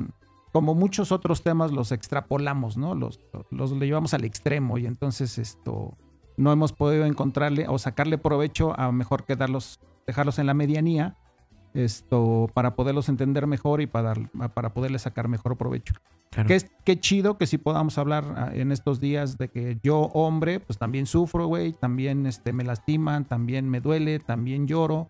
como 0.51 0.75
muchos 0.75 1.13
otros 1.13 1.43
temas 1.43 1.71
los 1.71 1.93
extrapolamos, 1.93 2.75
¿no? 2.75 2.93
Los, 2.93 3.21
los 3.51 3.71
llevamos 3.71 4.13
al 4.13 4.25
extremo 4.25 4.77
y 4.77 4.85
entonces 4.85 5.37
esto 5.37 5.93
no 6.35 6.51
hemos 6.51 6.73
podido 6.73 7.05
encontrarle 7.05 7.67
o 7.69 7.77
sacarle 7.77 8.17
provecho 8.17 8.77
a 8.77 8.91
mejor 8.91 9.23
que 9.23 9.37
darlos, 9.37 9.79
dejarlos 10.07 10.39
en 10.39 10.47
la 10.47 10.53
medianía 10.53 11.15
esto 11.73 12.49
para 12.53 12.75
poderlos 12.75 13.07
entender 13.09 13.47
mejor 13.47 13.81
y 13.81 13.87
para, 13.87 14.13
para 14.53 14.73
poderles 14.73 15.03
sacar 15.03 15.27
mejor 15.27 15.57
provecho. 15.57 15.93
Claro. 16.29 16.47
Qué, 16.47 16.61
qué 16.85 16.99
chido 16.99 17.37
que 17.37 17.47
sí 17.47 17.57
podamos 17.57 17.97
hablar 17.97 18.25
ah, 18.37 18.51
en 18.53 18.71
estos 18.71 18.99
días 18.99 19.37
de 19.37 19.47
que 19.49 19.77
yo, 19.83 19.99
hombre, 20.13 20.59
pues 20.59 20.77
también 20.77 21.05
sufro, 21.05 21.47
güey, 21.47 21.73
también 21.73 22.25
este, 22.25 22.53
me 22.53 22.63
lastiman, 22.63 23.25
también 23.25 23.69
me 23.69 23.81
duele, 23.81 24.19
también 24.19 24.67
lloro, 24.67 25.09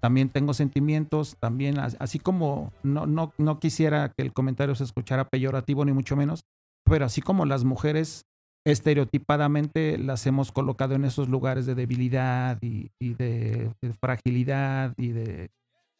también 0.00 0.28
tengo 0.28 0.54
sentimientos, 0.54 1.36
también, 1.40 1.78
as- 1.78 1.96
así 2.00 2.18
como 2.18 2.72
no, 2.82 3.06
no, 3.06 3.32
no 3.38 3.58
quisiera 3.60 4.10
que 4.14 4.22
el 4.22 4.32
comentario 4.32 4.74
se 4.74 4.84
escuchara 4.84 5.28
peyorativo 5.28 5.84
ni 5.84 5.92
mucho 5.92 6.16
menos, 6.16 6.42
pero 6.84 7.04
así 7.06 7.20
como 7.22 7.44
las 7.46 7.64
mujeres 7.64 8.24
estereotipadamente 8.72 9.98
las 9.98 10.26
hemos 10.26 10.52
colocado 10.52 10.94
en 10.94 11.04
esos 11.04 11.28
lugares 11.28 11.66
de 11.66 11.74
debilidad 11.74 12.58
y, 12.62 12.90
y 12.98 13.14
de, 13.14 13.72
de 13.80 13.92
fragilidad 13.94 14.94
y 14.96 15.08
de 15.08 15.50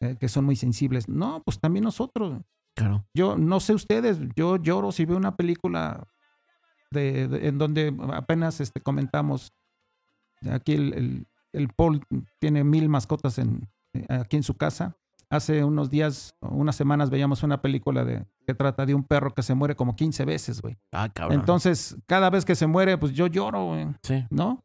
eh, 0.01 0.17
que 0.19 0.29
son 0.29 0.45
muy 0.45 0.57
sensibles. 0.57 1.09
No, 1.09 1.43
pues 1.45 1.59
también 1.61 1.85
nosotros. 1.85 2.41
Claro. 2.75 3.05
Yo 3.15 3.37
no 3.37 3.59
sé 3.61 3.75
ustedes, 3.75 4.19
yo 4.37 4.57
lloro 4.57 4.93
si 4.93 5.05
veo 5.05 5.17
una 5.17 5.35
película 5.37 6.07
de, 6.91 7.27
de- 7.29 7.49
en 7.49 7.59
donde 7.59 7.95
apenas 8.13 8.61
este, 8.61 8.81
comentamos, 8.81 9.53
aquí 10.51 10.75
el, 10.75 10.95
el- 10.95 11.27
el 11.53 11.69
Paul 11.69 12.03
tiene 12.39 12.63
mil 12.63 12.89
mascotas 12.89 13.39
en, 13.39 13.69
eh, 13.95 14.07
aquí 14.09 14.37
en 14.37 14.43
su 14.43 14.55
casa. 14.55 14.97
Hace 15.31 15.63
unos 15.63 15.91
días, 15.91 16.35
unas 16.41 16.75
semanas 16.75 17.11
veíamos 17.11 17.43
una 17.43 17.61
película 17.61 18.05
de, 18.05 18.25
que 18.47 18.55
trata 18.55 18.87
de 18.87 18.95
un 18.95 19.05
perro 19.05 19.35
que 19.35 19.43
se 19.43 19.55
muere 19.55 19.77
como 19.77 19.95
15 19.95 20.25
veces, 20.25 20.63
güey. 20.63 20.79
Ah, 20.93 21.11
cabrón. 21.13 21.39
Entonces, 21.39 21.97
cada 22.07 22.31
vez 22.31 22.47
que 22.47 22.55
se 22.55 22.67
muere, 22.67 22.97
pues 22.97 23.13
yo 23.13 23.27
lloro, 23.27 23.67
güey, 23.67 23.89
Sí. 24.03 24.25
¿no? 24.31 24.61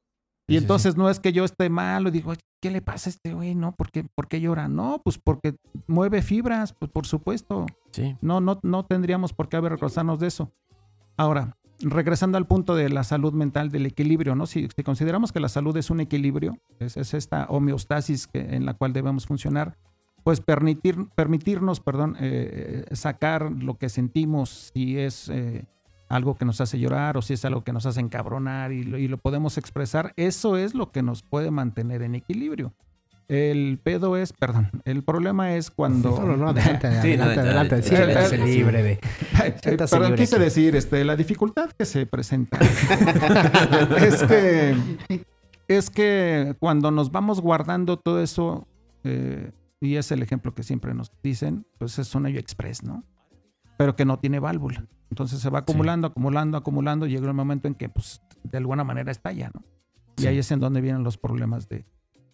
Y 0.48 0.54
sí, 0.54 0.58
entonces 0.60 0.96
no 0.96 1.10
es 1.10 1.20
que 1.20 1.34
yo 1.34 1.44
esté 1.44 1.70
mal, 1.70 2.08
y 2.08 2.12
digo, 2.12 2.32
"Oye, 2.32 2.40
¿qué 2.62 2.70
le 2.72 2.82
pasa 2.82 3.10
a 3.10 3.12
este 3.12 3.34
güey? 3.34 3.56
No, 3.56 3.74
¿por 3.76 3.92
qué, 3.92 4.06
¿por 4.16 4.28
qué 4.30 4.40
llora? 4.40 4.68
No, 4.70 5.02
pues 5.04 5.18
porque 5.22 5.56
mueve 5.88 6.22
fibras, 6.22 6.74
pues 6.74 6.90
por 6.92 7.06
supuesto. 7.06 7.66
Sí. 7.92 8.16
No, 8.22 8.40
no, 8.40 8.60
no 8.64 8.86
tendríamos 8.86 9.34
por 9.34 9.50
qué 9.50 9.58
avergonzarnos 9.58 10.20
de 10.20 10.28
eso. 10.28 10.52
Ahora, 11.18 11.58
regresando 11.82 12.38
al 12.38 12.48
punto 12.48 12.76
de 12.76 12.88
la 12.90 13.04
salud 13.04 13.34
mental, 13.34 13.70
del 13.70 13.86
equilibrio, 13.86 14.36
¿no? 14.36 14.46
Si, 14.46 14.68
si 14.74 14.84
consideramos 14.84 15.32
que 15.34 15.40
la 15.42 15.50
salud 15.50 15.76
es 15.76 15.90
un 15.90 16.00
equilibrio, 16.00 16.58
es, 16.80 16.96
es 16.98 17.14
esta 17.14 17.46
homeostasis 17.50 18.28
que- 18.28 18.56
en 18.56 18.66
la 18.66 18.74
cual 18.76 18.94
debemos 18.94 19.26
funcionar, 19.26 19.78
pues 20.24 20.42
permitir, 20.42 21.08
permitirnos, 21.16 21.80
perdón, 21.80 22.16
eh, 22.20 22.86
eh, 22.90 22.96
sacar 22.96 23.52
lo 23.52 23.78
que 23.78 23.90
sentimos, 23.90 24.72
si 24.74 24.98
es 24.98 25.30
eh, 25.30 25.66
algo 26.10 26.36
que 26.36 26.46
nos 26.46 26.62
hace 26.62 26.80
llorar 26.80 27.18
o 27.18 27.22
si 27.22 27.34
es 27.34 27.44
algo 27.46 27.64
que 27.64 27.74
nos 27.74 27.86
hace 27.86 28.00
encabronar 28.00 28.72
y 28.72 28.84
lo, 28.84 28.98
y 28.98 29.08
lo 29.08 29.18
podemos 29.18 29.58
expresar, 29.58 30.14
eso 30.16 30.58
es 30.58 30.74
lo 30.74 30.92
que 30.92 31.04
nos 31.04 31.24
puede 31.24 31.52
mantener 31.52 32.02
en 32.02 32.16
equilibrio. 32.16 32.74
El 33.30 33.80
pedo 33.82 34.18
es, 34.18 34.34
perdón, 34.34 34.70
el 34.84 35.04
problema 35.04 35.56
es 35.56 35.72
cuando... 35.72 36.12
No, 36.12 36.26
no, 36.26 36.38
no, 36.38 36.50
adelante, 36.50 36.88
adelante, 36.88 37.40
adelante. 37.40 37.84
sí, 37.84 37.96
Sí, 38.30 38.38
sí, 38.38 38.58
libre 38.58 38.84
de... 38.84 39.00
Perdón, 39.78 40.02
libre 40.02 40.16
quise 40.16 40.36
aquí. 40.36 40.44
decir, 40.44 40.76
este, 40.76 41.04
la 41.04 41.16
dificultad 41.16 41.72
que 41.72 41.86
se 41.86 42.06
presenta 42.06 42.60
es 43.98 44.24
que 44.24 44.76
es 45.68 45.90
que 45.90 46.56
cuando 46.60 46.92
nos 46.92 47.12
vamos 47.12 47.42
guardando 47.42 47.98
todo 47.98 48.22
eso, 48.22 48.68
eh, 49.04 49.52
y 49.84 49.98
es 49.98 50.12
el 50.12 50.22
ejemplo 50.22 50.54
que 50.54 50.64
siempre 50.64 50.94
nos 50.94 51.12
dicen, 51.22 51.66
pues 51.78 52.00
es 52.00 52.16
un 52.16 52.26
hoyo 52.26 52.40
express, 52.40 52.84
¿no? 52.84 53.04
Pero 53.78 53.96
que 53.96 54.06
no 54.06 54.18
tiene 54.18 54.40
válvula. 54.40 54.88
Entonces 55.10 55.40
se 55.40 55.50
va 55.50 55.60
acumulando, 55.60 56.08
acumulando, 56.08 56.58
acumulando, 56.58 57.06
y 57.06 57.10
llega 57.12 57.28
el 57.28 57.34
momento 57.34 57.68
en 57.68 57.76
que, 57.76 57.90
pues, 57.90 58.22
de 58.44 58.58
alguna 58.58 58.84
manera 58.84 59.12
estalla, 59.12 59.52
¿no? 59.54 59.64
Y 60.18 60.28
ahí 60.28 60.38
es 60.38 60.52
en 60.52 60.60
donde 60.60 60.80
vienen 60.82 61.04
los 61.04 61.18
problemas 61.18 61.68
de 61.68 61.86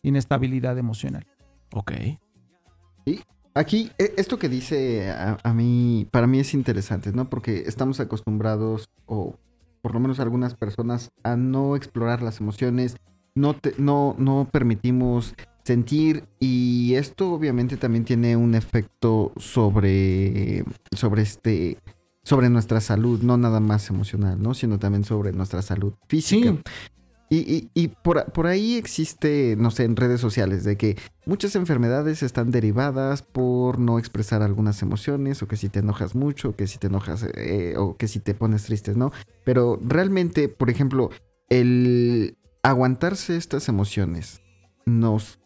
inestabilidad 0.03 0.77
emocional. 0.77 1.25
Ok. 1.73 1.91
Aquí, 3.55 3.91
e- 3.97 4.13
esto 4.17 4.37
que 4.37 4.47
dice 4.47 5.09
a, 5.11 5.37
a 5.43 5.53
mí, 5.53 6.07
para 6.11 6.27
mí 6.27 6.39
es 6.39 6.53
interesante, 6.53 7.11
¿no? 7.11 7.29
Porque 7.29 7.63
estamos 7.65 7.99
acostumbrados, 7.99 8.89
o 9.05 9.35
por 9.81 9.93
lo 9.93 9.99
menos 9.99 10.19
algunas 10.19 10.53
personas, 10.55 11.09
a 11.23 11.35
no 11.35 11.75
explorar 11.75 12.21
las 12.21 12.39
emociones, 12.39 12.97
no, 13.35 13.55
te- 13.55 13.73
no, 13.77 14.15
no 14.19 14.47
permitimos 14.51 15.33
sentir, 15.69 16.23
y 16.39 16.95
esto 16.95 17.31
obviamente 17.31 17.77
también 17.77 18.03
tiene 18.05 18.35
un 18.35 18.55
efecto 18.55 19.31
sobre, 19.37 20.63
sobre 20.95 21.21
este, 21.21 21.77
sobre 22.23 22.49
nuestra 22.49 22.81
salud, 22.81 23.21
no 23.21 23.37
nada 23.37 23.59
más 23.59 23.89
emocional, 23.89 24.41
¿no? 24.41 24.53
Sino 24.53 24.79
también 24.79 25.03
sobre 25.03 25.31
nuestra 25.31 25.61
salud 25.61 25.93
física. 26.07 26.49
Sí. 26.51 26.59
Y, 27.31 27.37
y- 27.37 27.69
y 27.75 27.87
por, 27.89 28.25
por 28.31 28.47
ahí 28.47 28.75
existe, 28.77 29.55
no 29.59 29.69
sé, 29.69 29.83
en 29.83 29.95
redes 29.95 30.19
sociales, 30.19 30.63
de 30.63 30.75
que 30.75 30.97
muchas 31.27 31.55
enfermedades 31.55 32.23
están 32.23 32.49
derivadas 32.49 33.21
por 33.21 33.77
no 33.77 33.99
expresar 33.99 34.41
algunas 34.41 34.81
emociones, 34.81 35.43
o 35.43 35.47
que 35.47 35.55
si 35.55 35.69
te 35.69 35.79
enojas 35.79 36.15
mucho, 36.15 36.55
que 36.55 36.65
si 36.65 36.79
te 36.79 36.87
enojas, 36.87 37.27
eh, 37.35 37.75
o 37.77 37.95
que 37.97 38.07
si 38.07 38.19
te 38.19 38.33
pones 38.33 38.63
tristes, 38.63 38.97
¿no? 38.97 39.11
Pero 39.45 39.79
realmente, 39.85 40.49
por 40.49 40.71
ejemplo, 40.71 41.11
el 41.49 42.35
aguantarse 42.63 43.37
estas 43.37 43.69
emociones 43.69 44.41
nos 44.87 45.38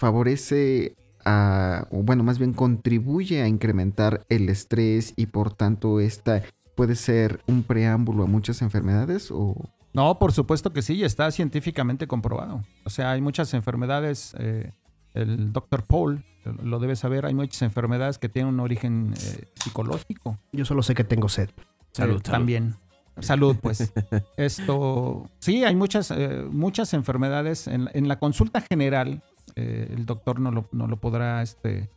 favorece 0.00 0.96
a, 1.26 1.86
o 1.90 2.02
bueno, 2.02 2.24
más 2.24 2.38
bien 2.38 2.54
contribuye 2.54 3.42
a 3.42 3.46
incrementar 3.48 4.24
el 4.30 4.48
estrés 4.48 5.12
y 5.14 5.26
por 5.26 5.52
tanto 5.52 6.00
esta 6.00 6.42
puede 6.74 6.94
ser 6.94 7.42
un 7.46 7.62
preámbulo 7.62 8.24
a 8.24 8.26
muchas 8.26 8.62
enfermedades 8.62 9.30
o... 9.30 9.54
No, 9.92 10.18
por 10.18 10.32
supuesto 10.32 10.72
que 10.72 10.80
sí, 10.80 10.94
y 10.94 11.04
está 11.04 11.30
científicamente 11.30 12.06
comprobado. 12.06 12.64
O 12.84 12.90
sea, 12.90 13.10
hay 13.10 13.20
muchas 13.20 13.52
enfermedades, 13.52 14.34
eh, 14.38 14.72
el 15.12 15.52
doctor 15.52 15.82
Paul 15.84 16.24
lo 16.62 16.78
debe 16.78 16.96
saber, 16.96 17.26
hay 17.26 17.34
muchas 17.34 17.60
enfermedades 17.60 18.16
que 18.16 18.30
tienen 18.30 18.54
un 18.54 18.60
origen 18.60 19.12
eh, 19.12 19.44
psicológico. 19.62 20.38
Yo 20.52 20.64
solo 20.64 20.82
sé 20.82 20.94
que 20.94 21.04
tengo 21.04 21.28
sed. 21.28 21.50
Salud, 21.92 22.16
Eh, 22.16 22.20
salud. 22.20 22.22
También. 22.22 22.76
Salud, 23.18 23.56
pues. 23.60 23.92
Esto, 24.38 25.28
sí, 25.40 25.64
hay 25.64 25.76
muchas, 25.76 26.10
eh, 26.12 26.46
muchas 26.50 26.94
enfermedades. 26.94 27.66
En, 27.66 27.90
en 27.92 28.08
la 28.08 28.18
consulta 28.18 28.62
general, 28.62 29.22
eh, 29.56 29.88
el 29.90 30.06
doctor 30.06 30.40
no 30.40 30.50
lo, 30.50 30.68
no 30.72 30.86
lo 30.86 30.98
podrá 30.98 31.42
este, 31.42 31.90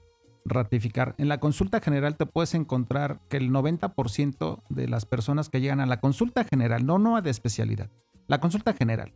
ratificar. 0.45 1.15
En 1.17 1.29
la 1.29 1.39
consulta 1.39 1.79
general 1.79 2.15
te 2.15 2.25
puedes 2.25 2.53
encontrar 2.53 3.19
que 3.29 3.38
el 3.38 3.51
90% 3.51 4.62
de 4.69 4.88
las 4.88 5.05
personas 5.05 5.50
que 5.50 5.62
llegan 5.62 5.79
a 5.79 5.86
la 5.86 6.00
consulta 6.00 6.43
general, 6.43 6.86
no, 6.86 7.00
no 7.00 7.15
a 7.15 7.22
de 7.22 7.29
especialidad, 7.29 7.89
la 8.27 8.39
consulta 8.39 8.74
general, 8.74 9.13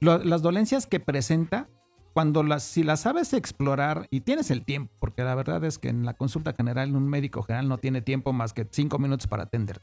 las 0.00 0.42
dolencias 0.42 0.86
que 0.86 1.00
presenta, 1.00 1.68
cuando 2.12 2.42
las, 2.42 2.62
si 2.62 2.82
las 2.82 3.00
sabes 3.00 3.32
explorar 3.32 4.08
y 4.10 4.22
tienes 4.22 4.50
el 4.50 4.64
tiempo, 4.64 4.92
porque 4.98 5.22
la 5.22 5.34
verdad 5.34 5.62
es 5.64 5.78
que 5.78 5.88
en 5.88 6.04
la 6.04 6.14
consulta 6.14 6.52
general 6.52 6.96
un 6.96 7.08
médico 7.08 7.42
general 7.42 7.68
no 7.68 7.78
tiene 7.78 8.00
tiempo 8.00 8.32
más 8.32 8.52
que 8.52 8.66
cinco 8.70 8.98
minutos 8.98 9.26
para 9.26 9.44
atender. 9.44 9.80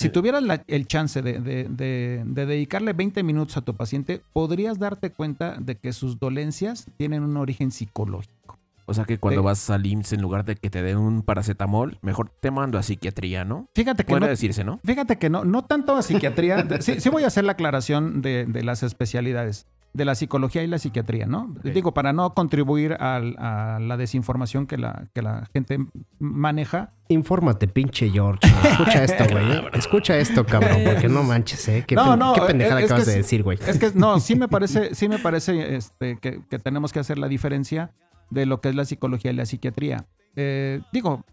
Si 0.00 0.08
tuvieras 0.10 0.42
la- 0.42 0.62
el 0.66 0.86
chance 0.86 1.22
de, 1.22 1.40
de- 1.40 1.64
de- 1.68 2.22
de 2.24 2.46
dedicarle 2.46 2.92
20 2.92 3.22
minutos 3.22 3.56
a 3.56 3.60
tu 3.60 3.74
paciente, 3.74 4.22
podrías 4.32 4.78
darte 4.78 5.10
cuenta 5.10 5.56
de 5.60 5.76
que 5.76 5.92
sus 5.92 6.18
dolencias 6.18 6.86
tienen 6.96 7.22
un 7.22 7.36
origen 7.36 7.70
psicológico. 7.70 8.58
O 8.86 8.94
sea 8.94 9.04
que 9.04 9.18
cuando 9.18 9.42
vas 9.44 9.70
al 9.70 9.86
IMSS, 9.86 10.14
en 10.14 10.22
lugar 10.22 10.44
de 10.44 10.56
que 10.56 10.68
te 10.68 10.82
den 10.82 10.96
un 10.98 11.22
paracetamol, 11.22 11.98
mejor 12.02 12.28
te 12.40 12.50
mando 12.50 12.76
a 12.76 12.82
psiquiatría, 12.82 13.44
¿no? 13.44 13.68
Fíjate 13.72 14.02
que 14.02 14.08
Puede 14.08 14.20
no, 14.22 14.26
decirse, 14.26 14.64
¿no? 14.64 14.80
Fíjate 14.82 15.16
que 15.16 15.30
no, 15.30 15.44
no 15.44 15.62
tanto 15.64 15.94
a 15.94 16.02
psiquiatría. 16.02 16.66
sí, 16.80 16.98
sí 17.00 17.08
voy 17.08 17.22
a 17.22 17.28
hacer 17.28 17.44
la 17.44 17.52
aclaración 17.52 18.20
de, 18.20 18.46
de 18.46 18.64
las 18.64 18.82
especialidades, 18.82 19.66
de 19.92 20.04
la 20.04 20.14
psicología 20.14 20.62
y 20.62 20.66
la 20.66 20.78
psiquiatría, 20.78 21.26
¿no? 21.26 21.54
Digo, 21.64 21.92
para 21.92 22.12
no 22.12 22.32
contribuir 22.34 22.94
a, 23.00 23.20
la 23.20 23.96
desinformación 23.96 24.66
que 24.66 24.78
la, 24.78 25.08
que 25.14 25.22
la 25.22 25.48
gente 25.52 25.78
maneja. 26.18 26.94
Infórmate, 27.08 27.66
pinche 27.66 28.08
George. 28.10 28.40
Escucha 28.64 29.04
esto, 29.04 29.24
güey. 29.30 29.52
¿eh? 29.52 29.62
Escucha 29.74 30.16
esto, 30.18 30.46
cabrón, 30.46 30.82
porque 30.84 31.08
no 31.08 31.22
manches, 31.22 31.68
¿eh? 31.68 31.84
Qué, 31.86 31.96
No, 31.96 32.16
no, 32.16 32.34
qué 32.34 32.42
pendejada 32.42 32.80
que 32.80 32.86
acabas 32.86 33.06
de 33.06 33.16
decir, 33.16 33.42
güey. 33.42 33.58
Es 33.66 33.78
que 33.78 33.90
no, 33.94 34.20
sí 34.20 34.36
me 34.36 34.48
parece, 34.48 34.94
sí 34.94 35.08
me 35.08 35.18
parece 35.18 35.76
este, 35.76 36.18
que, 36.18 36.42
que 36.48 36.58
tenemos 36.58 36.92
que 36.92 37.00
hacer 37.00 37.18
la 37.18 37.28
diferencia 37.28 37.92
de 38.30 38.46
lo 38.46 38.60
que 38.60 38.68
es 38.68 38.74
la 38.74 38.84
psicología 38.84 39.32
y 39.32 39.34
la 39.34 39.46
psiquiatría. 39.46 40.06
Eh, 40.36 40.80
digo, 40.92 41.24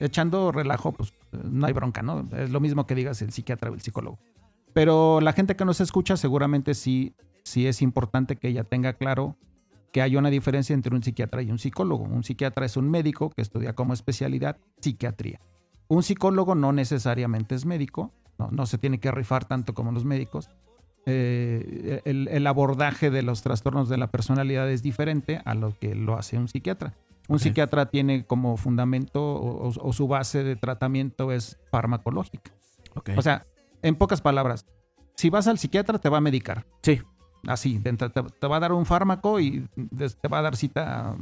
echando 0.00 0.52
relajo, 0.52 0.92
pues 0.92 1.14
no 1.32 1.66
hay 1.66 1.72
bronca, 1.72 2.02
¿no? 2.02 2.24
Es 2.36 2.50
lo 2.50 2.60
mismo 2.60 2.86
que 2.86 2.94
digas 2.94 3.22
el 3.22 3.32
psiquiatra 3.32 3.70
o 3.70 3.74
el 3.74 3.80
psicólogo. 3.80 4.18
Pero 4.72 5.20
la 5.20 5.32
gente 5.32 5.54
que 5.56 5.64
nos 5.64 5.80
escucha 5.80 6.16
seguramente 6.16 6.74
sí, 6.74 7.14
sí 7.44 7.66
es 7.66 7.82
importante 7.82 8.36
que 8.36 8.48
ella 8.48 8.64
tenga 8.64 8.94
claro 8.94 9.36
que 9.92 10.02
hay 10.02 10.16
una 10.16 10.30
diferencia 10.30 10.74
entre 10.74 10.94
un 10.94 11.02
psiquiatra 11.02 11.42
y 11.42 11.50
un 11.50 11.58
psicólogo. 11.58 12.02
Un 12.04 12.24
psiquiatra 12.24 12.66
es 12.66 12.76
un 12.76 12.90
médico 12.90 13.30
que 13.30 13.42
estudia 13.42 13.74
como 13.74 13.92
especialidad 13.92 14.56
psiquiatría. 14.80 15.40
Un 15.86 16.02
psicólogo 16.02 16.56
no 16.56 16.72
necesariamente 16.72 17.54
es 17.54 17.64
médico, 17.64 18.12
no, 18.38 18.50
no 18.50 18.66
se 18.66 18.78
tiene 18.78 18.98
que 18.98 19.12
rifar 19.12 19.44
tanto 19.44 19.72
como 19.72 19.92
los 19.92 20.04
médicos. 20.04 20.50
Eh, 21.06 22.00
el, 22.06 22.26
el 22.28 22.46
abordaje 22.46 23.10
de 23.10 23.22
los 23.22 23.42
trastornos 23.42 23.88
de 23.88 23.98
la 23.98 24.10
personalidad 24.10 24.68
es 24.68 24.82
diferente 24.82 25.42
a 25.44 25.54
lo 25.54 25.78
que 25.78 25.94
lo 25.94 26.16
hace 26.16 26.38
un 26.38 26.48
psiquiatra. 26.48 26.94
Un 27.28 27.38
psiquiatra 27.38 27.86
tiene 27.86 28.26
como 28.26 28.56
fundamento 28.56 29.22
o, 29.22 29.92
su 29.92 30.08
base 30.08 30.44
de 30.44 30.56
tratamiento 30.56 31.32
es 31.32 31.58
farmacológica. 31.70 32.52
O 33.16 33.22
sea, 33.22 33.46
en 33.82 33.96
pocas 33.96 34.20
palabras, 34.20 34.66
si 35.16 35.30
vas 35.30 35.46
al 35.46 35.58
psiquiatra 35.58 35.98
te 35.98 36.08
va 36.08 36.18
a 36.18 36.20
medicar. 36.20 36.66
sí. 36.82 37.00
Así, 37.46 37.78
te, 37.78 37.92
te 37.92 38.46
va 38.46 38.56
a 38.56 38.60
dar 38.60 38.72
un 38.72 38.86
fármaco 38.86 39.40
y 39.40 39.66
te 40.20 40.28
va 40.28 40.38
a 40.38 40.42
dar 40.42 40.56
cita 40.56 41.16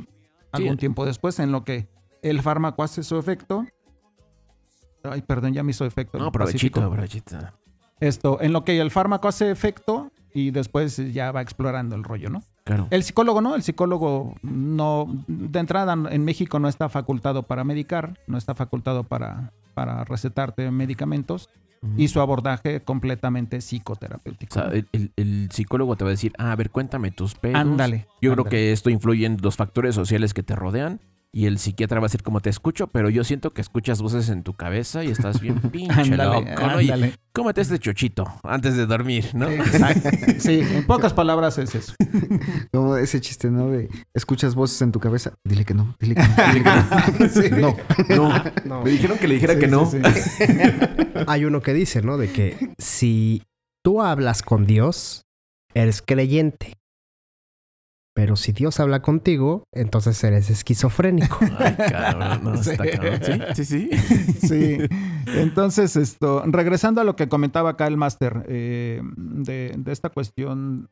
algún 0.52 0.73
Sí. 0.73 0.76
tiempo 0.79 1.05
después 1.07 1.38
en 1.38 1.52
lo 1.52 1.64
que 1.64 1.88
el 2.23 2.43
fármaco 2.43 2.83
hace 2.83 3.02
su 3.02 3.19
efecto. 3.19 3.64
Ay, 5.05 5.23
perdón, 5.23 5.52
ya 5.52 5.62
me 5.62 5.71
hizo 5.73 5.85
efecto. 5.85 6.19
No, 6.19 6.31
provechito, 6.31 6.88
provechito. 6.91 7.37
Esto, 8.00 8.38
en 8.41 8.52
lo 8.52 8.64
que 8.64 8.79
el 8.81 8.91
fármaco 8.91 9.29
hace 9.29 9.50
efecto 9.50 10.11
y 10.35 10.50
después 10.50 10.97
ya 11.12 11.33
va 11.33 11.41
explorando 11.43 11.95
el 11.97 12.05
rollo, 12.05 12.31
¿no? 12.31 12.43
Claro. 12.64 12.87
El 12.91 13.02
psicólogo 13.02 13.41
no, 13.41 13.55
el 13.55 13.62
psicólogo 13.62 14.35
no, 14.43 15.07
de 15.26 15.59
entrada 15.59 15.93
en 16.11 16.25
México 16.25 16.59
no 16.61 16.69
está 16.69 16.88
facultado 16.88 17.43
para 17.43 17.64
medicar, 17.64 18.19
no 18.29 18.38
está 18.38 18.55
facultado 18.55 19.02
para, 19.05 19.52
para 19.75 20.05
recetarte 20.05 20.71
medicamentos 20.71 21.49
Y 21.97 22.09
su 22.09 22.21
abordaje 22.21 22.81
completamente 22.83 23.57
O 23.57 23.61
psicoterapéutico. 23.61 24.55
sea, 24.55 24.67
¿no? 24.67 24.73
el, 24.73 24.87
el- 24.93 25.12
el 25.17 25.49
psicólogo 25.51 25.97
te 25.97 26.05
va 26.05 26.11
a 26.11 26.12
decir, 26.12 26.33
ah, 26.39 26.53
a 26.53 26.57
ver, 26.57 26.71
cuéntame 26.71 27.11
tus 27.11 27.35
pedos. 27.35 27.57
Ándale. 27.61 28.07
Yo 28.21 28.33
creo 28.33 28.45
que 28.45 28.71
esto 28.73 28.89
influye 28.89 29.27
en 29.27 29.37
los 29.43 29.57
factores 29.57 29.95
sociales 29.95 30.33
que 30.33 30.43
te 30.45 30.55
rodean. 30.55 31.01
Y 31.35 31.47
el 31.47 31.59
psiquiatra 31.59 31.99
va 31.99 32.05
a 32.05 32.09
decir 32.09 32.23
como 32.23 32.41
te 32.41 32.51
escucho, 32.51 32.89
pero 32.89 33.09
yo 33.09 33.25
siento 33.25 33.53
que 33.53 33.62
escuchas 33.62 34.03
voces 34.03 34.29
en 34.29 34.43
tu 34.43 34.53
cabeza 34.53 35.03
y 35.03 35.09
estás 35.11 35.41
bien 35.41 35.59
pinche 35.73 36.15
loco, 36.15 36.45
¿no? 36.61 36.81
Y 36.83 37.15
cómete 37.33 37.62
este 37.62 37.79
chochito 37.79 38.27
antes 38.43 38.77
de 38.77 38.85
dormir, 38.85 39.31
¿no? 39.33 39.49
Exacto. 39.51 40.11
Sí, 40.39 40.61
en 40.61 40.87
pocas 40.87 41.15
palabras 41.15 41.57
es 41.57 41.75
eso. 41.75 41.95
Como 42.71 42.97
ese 42.99 43.19
chiste, 43.23 43.51
¿no? 43.51 43.69
De 43.71 43.89
escuchas 44.12 44.55
voces 44.55 44.83
en 44.83 44.93
tu 44.93 45.01
cabeza. 45.01 45.33
Dile 45.43 45.65
que 45.65 45.73
no, 45.73 45.97
dile 45.99 46.17
que 46.17 46.23
no, 46.23 46.53
dile 46.53 47.51
que 47.51 47.51
no. 47.51 47.77
No. 48.09 48.29
No, 48.31 48.45
No. 48.67 48.83
me 48.83 48.91
dijeron 48.91 49.17
que 49.17 49.27
le 49.27 49.35
dijera 49.35 49.59
que 49.59 49.69
no. 49.69 49.91
Hay 51.27 51.47
uno 51.47 51.62
que 51.62 51.73
dice, 51.73 52.03
¿no? 52.03 52.19
De 52.19 52.31
que 52.31 52.75
si 52.77 53.43
tú 53.83 54.02
hablas 54.02 54.43
con 54.43 54.67
Dios, 54.67 55.23
eres 55.73 56.02
creyente. 56.02 56.75
Pero 58.15 58.37
si 58.37 58.53
Dios 58.53 58.79
habla 58.79 59.01
contigo, 59.01 59.65
entonces 59.73 60.23
eres 60.23 60.51
esquizofrénico. 60.51 61.39
Ay, 61.59 61.75
cabrón, 61.77 62.45
no, 62.45 62.55
está 62.55 62.85
Sí. 62.85 62.91
cabrón. 62.91 63.21
Sí, 63.55 63.65
sí, 63.65 63.65
sí. 63.65 63.91
Sí. 64.49 64.79
Entonces, 65.35 65.97
esto, 65.97 66.43
regresando 66.47 67.01
a 67.01 67.05
lo 67.05 67.17
que 67.17 67.29
comentaba 67.29 67.71
acá 67.71 67.87
el 67.87 67.97
máster, 67.97 68.45
eh, 68.49 69.01
de, 69.17 69.75
de 69.79 69.93
esta 69.93 70.11
cuestión 70.11 70.91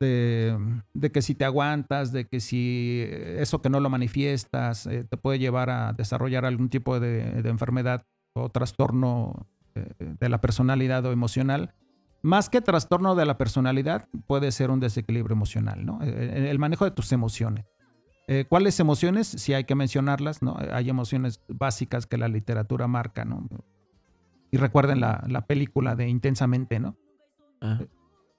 de, 0.00 0.56
de 0.94 1.12
que 1.12 1.20
si 1.22 1.34
te 1.34 1.44
aguantas, 1.44 2.12
de 2.12 2.26
que 2.26 2.40
si 2.40 3.04
eso 3.08 3.60
que 3.60 3.68
no 3.70 3.78
lo 3.80 3.90
manifiestas 3.90 4.86
eh, 4.86 5.04
te 5.08 5.16
puede 5.16 5.38
llevar 5.38 5.70
a 5.70 5.92
desarrollar 5.92 6.44
algún 6.44 6.70
tipo 6.70 6.98
de, 6.98 7.42
de 7.42 7.50
enfermedad 7.50 8.04
o 8.34 8.48
trastorno 8.48 9.46
eh, 9.74 9.86
de 10.18 10.28
la 10.28 10.40
personalidad 10.40 11.04
o 11.04 11.12
emocional. 11.12 11.74
Más 12.22 12.48
que 12.48 12.60
trastorno 12.60 13.14
de 13.14 13.26
la 13.26 13.36
personalidad, 13.36 14.08
puede 14.26 14.52
ser 14.52 14.70
un 14.70 14.78
desequilibrio 14.80 15.34
emocional, 15.34 15.84
¿no? 15.84 15.98
Eh, 16.02 16.48
El 16.50 16.58
manejo 16.58 16.84
de 16.84 16.92
tus 16.92 17.10
emociones. 17.12 17.66
Eh, 18.28 18.44
¿Cuáles 18.48 18.78
emociones? 18.78 19.26
Si 19.26 19.52
hay 19.52 19.64
que 19.64 19.74
mencionarlas, 19.74 20.42
¿no? 20.42 20.56
Hay 20.72 20.88
emociones 20.88 21.40
básicas 21.48 22.06
que 22.06 22.16
la 22.18 22.28
literatura 22.28 22.86
marca, 22.86 23.24
¿no? 23.24 23.48
Y 24.52 24.56
recuerden 24.58 25.00
la, 25.00 25.24
la 25.28 25.46
película 25.46 25.96
de 25.96 26.08
Intensamente, 26.08 26.78
¿no? 26.78 26.96
Ah, 27.60 27.80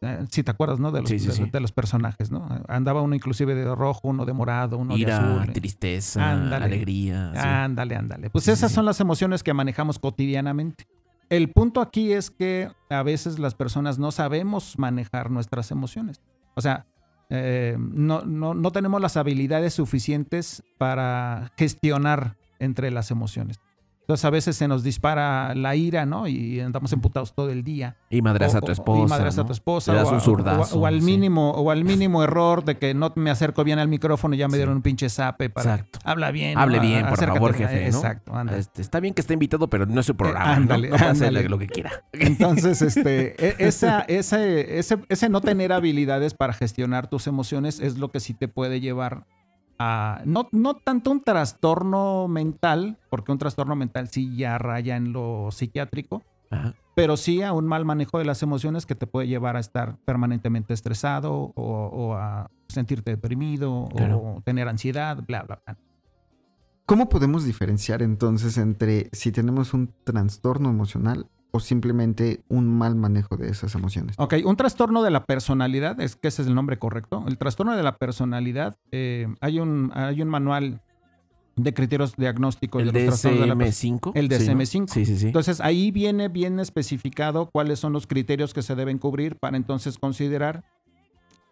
Eh, 0.05 0.25
si 0.31 0.43
te 0.43 0.51
acuerdas, 0.51 0.79
¿no? 0.79 0.91
De 0.91 0.99
los, 1.01 1.09
Sí, 1.09 1.17
sí, 1.19 1.43
de, 1.45 1.49
de 1.49 1.59
los 1.61 1.71
personajes, 1.71 2.29
¿no? 2.29 2.45
Andaba 2.67 3.01
uno 3.01 3.15
inclusive 3.15 3.55
de 3.55 3.73
rojo, 3.73 4.09
uno 4.09 4.25
de 4.25 4.33
morado, 4.33 4.77
uno 4.77 4.95
de 4.95 4.99
ira, 5.01 5.17
azul. 5.17 5.49
¿eh? 5.49 5.53
tristeza, 5.53 6.29
Ándale. 6.31 6.65
alegría. 6.65 7.63
Ándale, 7.63 7.95
ándale. 7.95 8.29
Pues 8.29 8.47
esas 8.49 8.71
son 8.71 8.83
las 8.85 8.99
emociones 8.99 9.43
que 9.43 9.53
manejamos 9.53 9.99
cotidianamente. 9.99 10.87
El 11.33 11.49
punto 11.49 11.81
aquí 11.81 12.13
es 12.13 12.29
que 12.29 12.69
a 12.91 13.01
veces 13.01 13.39
las 13.39 13.55
personas 13.55 13.97
no 13.97 14.11
sabemos 14.11 14.77
manejar 14.77 15.31
nuestras 15.31 15.71
emociones. 15.71 16.21
O 16.53 16.61
sea, 16.61 16.85
eh, 17.31 17.75
no, 17.79 18.21
no, 18.21 18.53
no 18.53 18.71
tenemos 18.71 19.01
las 19.01 19.17
habilidades 19.17 19.73
suficientes 19.73 20.61
para 20.77 21.51
gestionar 21.57 22.37
entre 22.59 22.91
las 22.91 23.09
emociones. 23.09 23.59
Entonces 24.03 24.25
a 24.25 24.29
veces 24.29 24.57
se 24.57 24.67
nos 24.67 24.83
dispara 24.83 25.55
la 25.55 25.77
ira, 25.77 26.05
¿no? 26.05 26.27
Y 26.27 26.59
andamos 26.59 26.91
emputados 26.91 27.33
todo 27.33 27.49
el 27.49 27.63
día. 27.63 27.95
Y 28.09 28.21
madras 28.21 28.53
a 28.53 28.59
tu 28.59 28.71
esposa. 28.71 29.01
Y 29.01 29.07
madreas 29.07 29.37
a 29.37 29.45
tu 29.45 29.53
esposa. 29.53 29.93
Le 29.93 29.99
das 29.99 30.07
o, 30.07 30.11
a- 30.11 30.13
un 30.15 30.19
zurdazo, 30.21 30.77
o- 30.77 30.81
o 30.81 30.85
al 30.85 30.99
sí. 30.99 31.05
mínimo, 31.05 31.51
o 31.51 31.71
al 31.71 31.85
mínimo 31.85 32.21
error 32.21 32.65
de 32.65 32.77
que 32.77 32.93
no 32.93 33.13
me 33.15 33.29
acerco 33.29 33.63
bien 33.63 33.79
al 33.79 33.87
micrófono 33.87 34.35
y 34.35 34.39
ya 34.39 34.47
me 34.49 34.53
Sí. 34.53 34.57
dieron 34.57 34.75
un 34.75 34.81
pinche 34.81 35.07
zape 35.09 35.49
para 35.49 35.75
Exacto. 35.75 35.99
habla 36.03 36.31
bien. 36.31 36.57
Hable 36.57 36.79
bien, 36.79 37.03
por 37.03 37.13
Acércate. 37.13 37.39
favor, 37.39 37.53
jefe, 37.53 37.79
¿no? 37.79 37.85
Exacto, 37.97 38.35
ándale. 38.35 38.59
Este, 38.59 38.81
está 38.81 38.99
bien 38.99 39.13
que 39.13 39.21
esté 39.21 39.33
invitado, 39.35 39.69
pero 39.69 39.85
no 39.85 40.01
es 40.01 40.05
su 40.05 40.15
programa. 40.17 40.51
Eh, 40.51 40.55
ándale, 40.55 40.89
puede 40.89 41.05
hacer 41.05 41.27
ándale. 41.29 41.47
lo 41.47 41.57
que 41.57 41.67
quiera. 41.67 42.03
Entonces, 42.11 42.81
este, 42.81 43.35
e- 43.47 43.55
esa, 43.67 44.01
ese, 44.01 44.79
ese, 44.79 44.97
ese 45.07 45.29
no 45.29 45.39
tener 45.39 45.71
habilidades 45.71 46.33
para 46.33 46.51
gestionar 46.51 47.07
tus 47.07 47.25
emociones 47.27 47.79
es 47.79 47.97
lo 47.97 48.11
que 48.11 48.19
sí 48.19 48.33
te 48.33 48.49
puede 48.49 48.81
llevar 48.81 49.25
a, 49.85 50.21
no, 50.25 50.47
no 50.51 50.75
tanto 50.75 51.11
un 51.11 51.21
trastorno 51.21 52.27
mental, 52.27 52.97
porque 53.09 53.31
un 53.31 53.37
trastorno 53.37 53.75
mental 53.75 54.07
sí 54.07 54.35
ya 54.35 54.57
raya 54.57 54.95
en 54.95 55.11
lo 55.13 55.49
psiquiátrico, 55.51 56.21
Ajá. 56.49 56.73
pero 56.95 57.17
sí 57.17 57.41
a 57.41 57.51
un 57.53 57.65
mal 57.67 57.83
manejo 57.85 58.17
de 58.19 58.25
las 58.25 58.41
emociones 58.43 58.85
que 58.85 58.95
te 58.95 59.07
puede 59.07 59.27
llevar 59.27 59.57
a 59.57 59.59
estar 59.59 59.97
permanentemente 60.05 60.73
estresado 60.73 61.33
o, 61.33 61.51
o 61.55 62.15
a 62.15 62.49
sentirte 62.67 63.11
deprimido 63.11 63.89
Claro. 63.95 64.17
o 64.17 64.41
tener 64.41 64.67
ansiedad, 64.67 65.17
bla, 65.27 65.43
bla, 65.43 65.61
bla. 65.65 65.77
¿Cómo 66.85 67.07
podemos 67.09 67.45
diferenciar 67.45 68.01
entonces 68.01 68.57
entre 68.57 69.09
si 69.13 69.31
tenemos 69.31 69.73
un 69.73 69.93
trastorno 70.03 70.69
emocional 70.69 71.27
o 71.55 71.59
simplemente 71.59 72.41
un 72.49 72.67
mal 72.67 72.95
manejo 72.95 73.37
de 73.37 73.47
esas 73.49 73.75
emociones? 73.75 74.15
Ok, 74.17 74.35
un 74.43 74.55
trastorno 74.55 75.03
de 75.03 75.11
la 75.11 75.23
personalidad, 75.25 76.01
es 76.01 76.15
que 76.15 76.27
ese 76.27 76.41
es 76.41 76.47
el 76.47 76.55
nombre 76.55 76.79
correcto. 76.79 77.23
El 77.27 77.37
trastorno 77.37 77.77
de 77.77 77.83
la 77.83 77.97
personalidad, 77.97 78.75
eh, 78.91 79.27
hay, 79.39 79.59
un, 79.59 79.91
hay 79.93 80.19
un 80.23 80.29
manual 80.29 80.81
de 81.55 81.73
criterios 81.75 82.15
diagnósticos 82.15 82.81
El 82.81 82.91
de 82.91 83.05
los 83.05 83.21
trastornos 83.21 83.41
de 83.41 83.47
la 83.47 83.55
personalidad. 83.55 84.01
DSM-5. 84.01 84.11
El 84.15 84.31
Sí, 84.31 84.47
¿no? 84.47 84.53
DSM-5. 84.59 84.87
Sí, 84.89 85.05
sí, 85.05 85.17
sí. 85.17 85.27
Entonces 85.27 85.61
ahí 85.61 85.91
viene 85.91 86.27
bien 86.27 86.59
especificado 86.59 87.51
cuáles 87.51 87.77
son 87.77 87.93
los 87.93 88.07
criterios 88.07 88.55
que 88.55 88.63
se 88.63 88.73
deben 88.73 88.97
cubrir 88.97 89.35
para 89.35 89.55
entonces 89.55 89.99
considerar 89.99 90.63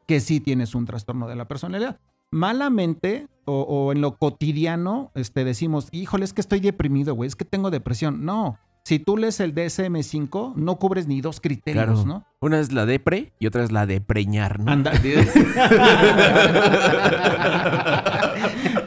que 0.08 0.20
sí 0.20 0.40
tienes 0.40 0.74
un 0.74 0.86
trastorno 0.86 1.28
de 1.28 1.36
la 1.36 1.48
personalidad. 1.48 2.00
Malamente 2.32 3.28
o, 3.46 3.62
o 3.62 3.92
en 3.92 4.02
lo 4.02 4.18
cotidiano 4.18 5.12
este, 5.14 5.44
decimos, 5.44 5.90
híjole, 5.92 6.26
es 6.26 6.34
que 6.34 6.42
estoy 6.42 6.60
deprimido, 6.60 7.14
güey, 7.14 7.28
es 7.28 7.36
que 7.36 7.46
tengo 7.46 7.70
depresión. 7.70 8.26
No, 8.26 8.58
si 8.84 8.98
tú 9.00 9.15
lees 9.17 9.39
el 9.39 9.54
DSM-5, 9.54 10.56
no 10.56 10.78
cubres 10.78 11.08
ni 11.08 11.22
dos 11.22 11.39
criterios, 11.39 11.86
Claro. 11.86 12.06
¿no? 12.06 12.26
Una 12.41 12.60
es 12.60 12.72
la 12.72 12.86
depre 12.88 13.32
y 13.39 13.46
otra 13.48 13.63
es 13.63 13.72
la 13.72 13.86
de 13.86 14.02
preñar, 14.02 14.60
¿no? 14.60 14.72
Anda. 14.72 14.91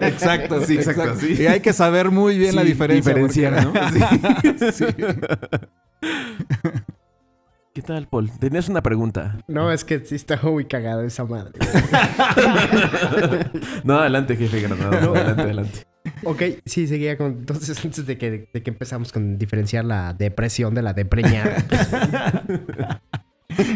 exacto, 0.00 0.64
Sí, 0.64 0.74
exacto, 0.74 1.14
sí. 1.16 1.34
Y 1.40 1.46
hay 1.46 1.60
que 1.60 1.72
saber 1.72 2.10
muy 2.10 2.36
bien 2.38 2.56
la 2.56 2.62
diferencia. 2.64 3.14
diferenciar, 3.14 3.64
porque- 3.72 3.80
¿no? 4.00 4.72
Sí. 4.72 4.84
¿Qué 7.72 7.82
tal, 7.82 8.06
Paul? 8.08 8.30
Tenías 8.38 8.68
una 8.68 8.82
pregunta. 8.82 9.38
No, 9.48 9.72
es 9.72 9.84
que 9.84 9.98
sí 10.04 10.14
está 10.14 10.38
muy 10.42 10.64
cagado 10.66 11.02
esa 11.02 11.24
madre. 11.24 11.52
No, 13.84 13.98
adelante, 13.98 14.36
jefe 14.36 14.60
Granado. 14.60 15.14
Adelante, 15.14 15.42
adelante. 15.42 15.86
Ok, 16.24 16.42
sí, 16.64 16.86
seguía 16.86 17.16
con... 17.16 17.32
Entonces, 17.32 17.78
antes 17.84 18.06
de 18.06 18.18
que, 18.18 18.48
de 18.52 18.62
que 18.62 18.70
empezamos 18.70 19.12
con 19.12 19.38
diferenciar 19.38 19.84
la 19.84 20.12
depresión 20.14 20.74
de 20.74 20.82
la 20.82 20.92
depreñada. 20.92 21.64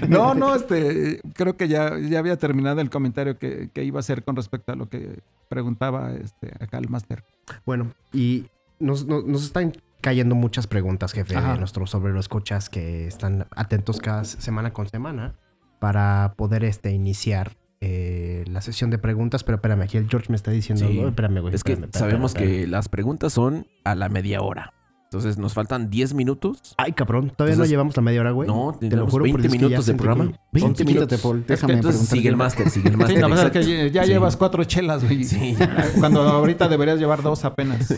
No, 0.09 0.35
no, 0.35 0.57
este, 0.57 1.21
creo 1.35 1.57
que 1.57 1.69
ya, 1.69 1.97
ya 1.99 2.19
había 2.19 2.37
terminado 2.37 2.81
el 2.81 2.91
comentario 2.91 3.39
que, 3.39 3.71
que 3.73 3.85
iba 3.85 3.99
a 3.99 4.01
hacer 4.01 4.25
con 4.25 4.35
respecto 4.35 4.73
a 4.73 4.77
lo 4.77 4.89
que 4.89 5.21
preguntaba 5.49 6.13
este, 6.15 6.53
acá 6.59 6.79
el 6.79 6.89
máster. 6.89 7.23
Bueno, 7.65 7.93
y 8.13 8.47
nos, 8.81 9.07
nos- 9.07 9.25
nos 9.25 9.45
están 9.45 9.73
cayendo 10.01 10.35
muchas 10.35 10.67
preguntas, 10.67 11.13
jefe, 11.13 11.37
Ajá. 11.37 11.53
de 11.53 11.59
nuestros 11.61 11.91
sobre 11.91 12.13
los 12.13 12.25
escuchas 12.25 12.71
que 12.71 13.07
están 13.07 13.47
atentos 13.55 14.01
cada 14.01 14.25
semana 14.25 14.73
con 14.73 14.89
semana 14.89 15.35
para 15.79 16.35
poder 16.37 16.65
este, 16.65 16.91
iniciar 16.91 17.57
eh, 17.81 18.28
la 18.47 18.61
sesión 18.61 18.91
de 18.91 18.99
preguntas. 18.99 19.45
Pero 19.45 19.57
espérame, 19.57 19.83
aquí 19.83 19.97
el 19.97 20.09
George 20.09 20.27
me 20.31 20.37
está 20.37 20.51
diciendo... 20.51 20.87
Sí. 20.89 20.99
"No, 21.01 21.09
espérame, 21.09 21.41
güey. 21.41 21.55
Es 21.55 21.65
que 21.65 21.73
espérame, 21.73 21.93
sabemos 21.93 22.31
espérame". 22.33 22.51
que 22.63 22.67
las 22.67 22.89
preguntas 22.89 23.33
son 23.33 23.67
a 23.85 23.95
la 23.95 24.09
media 24.09 24.41
hora. 24.43 24.75
Entonces 25.05 25.39
nos 25.39 25.55
faltan 25.55 25.89
10 25.89 26.13
minutos. 26.13 26.75
Ay, 26.77 26.93
cabrón, 26.93 27.31
todavía 27.31 27.55
Entonces- 27.55 27.59
no 27.59 27.65
llevamos 27.65 27.97
la 27.97 28.03
media 28.03 28.21
hora, 28.21 28.31
güey. 28.33 28.47
No, 28.47 28.77
te 28.79 28.85
lo 28.87 28.91
tenemos 28.91 29.11
juro 29.11 29.25
por 29.25 29.41
20 29.41 29.41
Dios 29.41 29.53
que 29.53 29.59
ya 29.59 29.67
minutos 29.69 29.87
de 29.87 29.95
programa. 29.95 30.25
que- 30.33 30.39
20 30.53 30.73
Quítate, 30.85 30.93
minutos. 30.95 31.21
Paul, 31.23 31.45
déjame 31.49 31.73
entonces 31.73 31.99
preguntar 32.01 32.19
sigue 32.19 32.29
el 32.29 32.37
máster, 32.37 32.69
sigue 32.71 32.89
el 32.89 32.93
Sí, 32.95 32.99
máster. 32.99 33.21
la 33.23 33.29
verdad 33.29 33.57
es 33.57 33.67
que 33.67 33.91
ya 33.91 34.05
Sí. 34.05 34.11
llevas 34.11 34.37
cuatro 34.37 34.65
chelas, 34.65 35.05
güey. 35.05 35.25
Sí. 35.25 35.57
Cuando 35.99 36.21
ahorita 36.25 36.69
deberías 36.69 36.99
llevar 36.99 37.23
dos 37.23 37.47
apenas. 37.47 37.95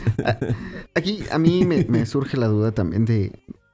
Aquí 0.94 1.24
a 1.32 1.38
mí 1.38 1.64
me, 1.64 1.84
me 1.88 2.06
surge 2.06 2.36
la 2.36 2.46
duda 2.46 2.70
también 2.72 3.04
de... 3.04 3.32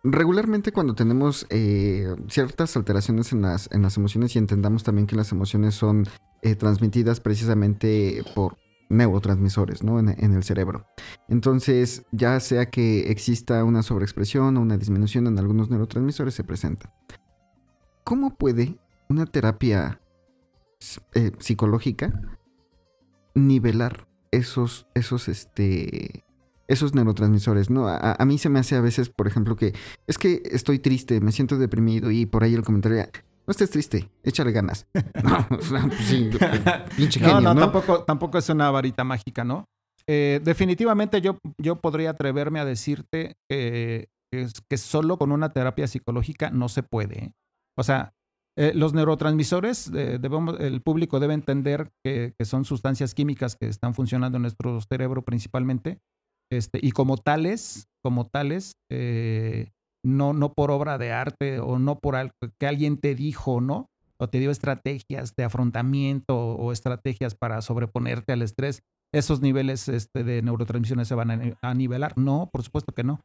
Regularmente 0.09 0.71
cuando 0.71 0.95
tenemos 0.95 1.49
eh, 1.51 2.15
ciertas 2.29 2.77
alteraciones 2.77 3.33
en 3.33 3.43
las, 3.43 3.69
en 3.73 3.83
las 3.83 3.97
emociones 3.97 4.37
y 4.37 4.39
entendamos 4.39 4.85
también 4.85 5.09
que 5.09 5.17
las 5.17 5.33
emociones 5.33 5.75
son 5.75 6.07
eh, 6.43 6.55
transmitidas 6.55 7.19
precisamente 7.19 8.23
por 8.33 8.57
neurotransmisores 8.89 9.83
¿no? 9.83 9.99
en, 9.99 10.09
el 10.33 10.45
cerebro. 10.45 10.87
Entonces, 11.29 12.05
ya 12.13 12.39
sea 12.39 12.71
que 12.71 13.11
exista 13.11 13.65
una 13.65 13.83
sobreexpresión 13.83 14.57
o 14.57 14.61
una 14.61 14.79
disminución 14.79 15.27
en 15.27 15.41
algunos 15.41 15.71
neurotransmisores, 15.71 16.35
se 16.35 16.45
presenta. 16.45 16.95
¿Cómo 18.05 18.37
puede 18.37 18.79
una 19.09 19.27
terapia 19.27 20.01
eh, 21.15 21.33
psicológica 21.41 22.39
nivelar 23.35 24.07
esos, 24.31 24.87
esos, 24.95 25.27
este, 25.27 26.25
esos 26.69 26.95
neurotransmisores, 26.95 27.71
¿no? 27.71 27.89
A, 27.89 28.13
a 28.13 28.25
mí 28.25 28.39
se 28.39 28.49
me 28.49 28.59
hace 28.59 28.77
a 28.77 28.81
veces, 28.81 29.09
por 29.09 29.27
ejemplo, 29.27 29.57
que 29.57 29.75
es 30.07 30.19
que 30.19 30.43
estoy 30.51 30.79
triste, 30.79 31.21
me 31.21 31.33
siento 31.33 31.59
deprimido 31.59 32.11
y 32.11 32.27
por 32.27 32.45
ahí 32.45 32.55
el 32.55 32.63
comentario, 32.63 33.07
no 33.47 33.51
estés 33.51 33.71
triste, 33.71 34.11
échale 34.23 34.53
ganas. 34.53 34.87
No, 35.23 35.47
o 35.57 35.63
sea, 35.63 35.83
pues 35.87 36.01
sí, 36.01 36.31
pinche 36.97 37.21
No, 37.21 37.27
genio, 37.27 37.41
no, 37.41 37.55
¿no? 37.55 37.61
Tampoco, 37.61 38.03
tampoco 38.05 38.39
es 38.39 38.49
una 38.49 38.71
varita 38.71 39.05
mágica, 39.05 39.45
¿no? 39.45 39.65
Eh, 40.09 40.41
definitivamente 40.45 41.21
yo, 41.21 41.39
yo 41.59 41.77
podría 41.77 42.11
atreverme 42.11 42.61
a 42.61 42.65
decirte 42.65 43.35
que, 43.49 44.09
solo 44.77 45.19
con 45.19 45.33
una 45.33 45.51
terapia 45.51 45.87
psicológica 45.87 46.51
no 46.51 46.69
se 46.69 46.83
puede. 46.83 47.25
¿eh? 47.25 47.33
O 47.77 47.83
sea, 47.83 48.13
eh, 48.59 48.73
los 48.75 48.95
neurotransmisores, 48.95 49.89
eh, 49.95 50.19
debemos, 50.19 50.59
el 50.61 50.81
público 50.81 51.21
debe 51.21 51.35
entender 51.35 51.91
que, 52.05 52.35
que 52.39 52.45
son 52.45 52.65
sustancias 52.65 53.15
químicas 53.15 53.57
que 53.57 53.69
están 53.69 53.95
funcionando 53.95 54.37
en 54.37 54.43
nuestro 54.43 54.81
cerebro 54.81 55.23
principalmente, 55.23 55.99
este, 56.51 56.79
y 56.83 56.93
como 56.93 57.17
tales, 57.17 57.89
como 58.03 58.27
tales, 58.27 58.77
eh, 58.91 59.71
no, 60.05 60.33
no 60.33 60.53
por 60.53 60.71
obra 60.71 60.99
de 60.99 61.13
arte 61.13 61.59
o 61.61 61.79
no 61.79 61.99
por 61.99 62.15
algo 62.17 62.33
que 62.59 62.67
alguien 62.67 62.99
te 62.99 63.15
dijo, 63.15 63.61
¿no? 63.61 63.89
o 64.19 64.29
te 64.29 64.39
dio 64.39 64.51
estrategias 64.51 65.35
de 65.37 65.45
afrontamiento 65.45 66.39
o 66.39 66.73
estrategias 66.73 67.35
para 67.35 67.61
sobreponerte 67.61 68.33
al 68.33 68.41
estrés, 68.41 68.83
esos 69.13 69.43
niveles 69.43 69.89
este, 69.89 70.25
de 70.25 70.41
neurotransmisiones 70.41 71.07
se 71.09 71.15
van 71.15 71.31
a, 71.33 71.37
ni- 71.37 71.53
a 71.61 71.75
nivelar. 71.75 72.17
No, 72.17 72.49
por 72.51 72.63
supuesto 72.63 72.93
que 72.95 73.05
no. 73.05 73.21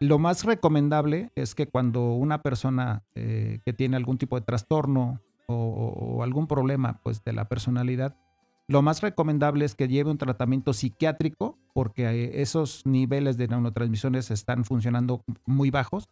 Lo 0.00 0.18
más 0.18 0.44
recomendable 0.44 1.30
es 1.34 1.54
que 1.54 1.66
cuando 1.66 2.12
una 2.12 2.42
persona 2.42 3.04
eh, 3.14 3.60
que 3.64 3.72
tiene 3.72 3.96
algún 3.96 4.18
tipo 4.18 4.38
de 4.38 4.44
trastorno 4.44 5.20
o- 5.46 5.54
o 6.18 6.22
algún 6.22 6.46
problema 6.46 7.00
pues, 7.02 7.24
de 7.24 7.32
la 7.32 7.48
personalidad, 7.48 8.14
lo 8.68 8.82
más 8.82 9.02
recomendable 9.02 9.64
es 9.64 9.74
que 9.74 9.88
lleve 9.88 10.10
un 10.10 10.18
tratamiento 10.18 10.72
psiquiátrico 10.72 11.58
porque 11.72 12.04
eh, 12.08 12.42
esos 12.42 12.86
niveles 12.86 13.36
de 13.36 13.48
neurotransmisiones 13.48 14.30
están 14.30 14.64
funcionando 14.64 15.22
muy 15.44 15.70
bajos 15.70 16.08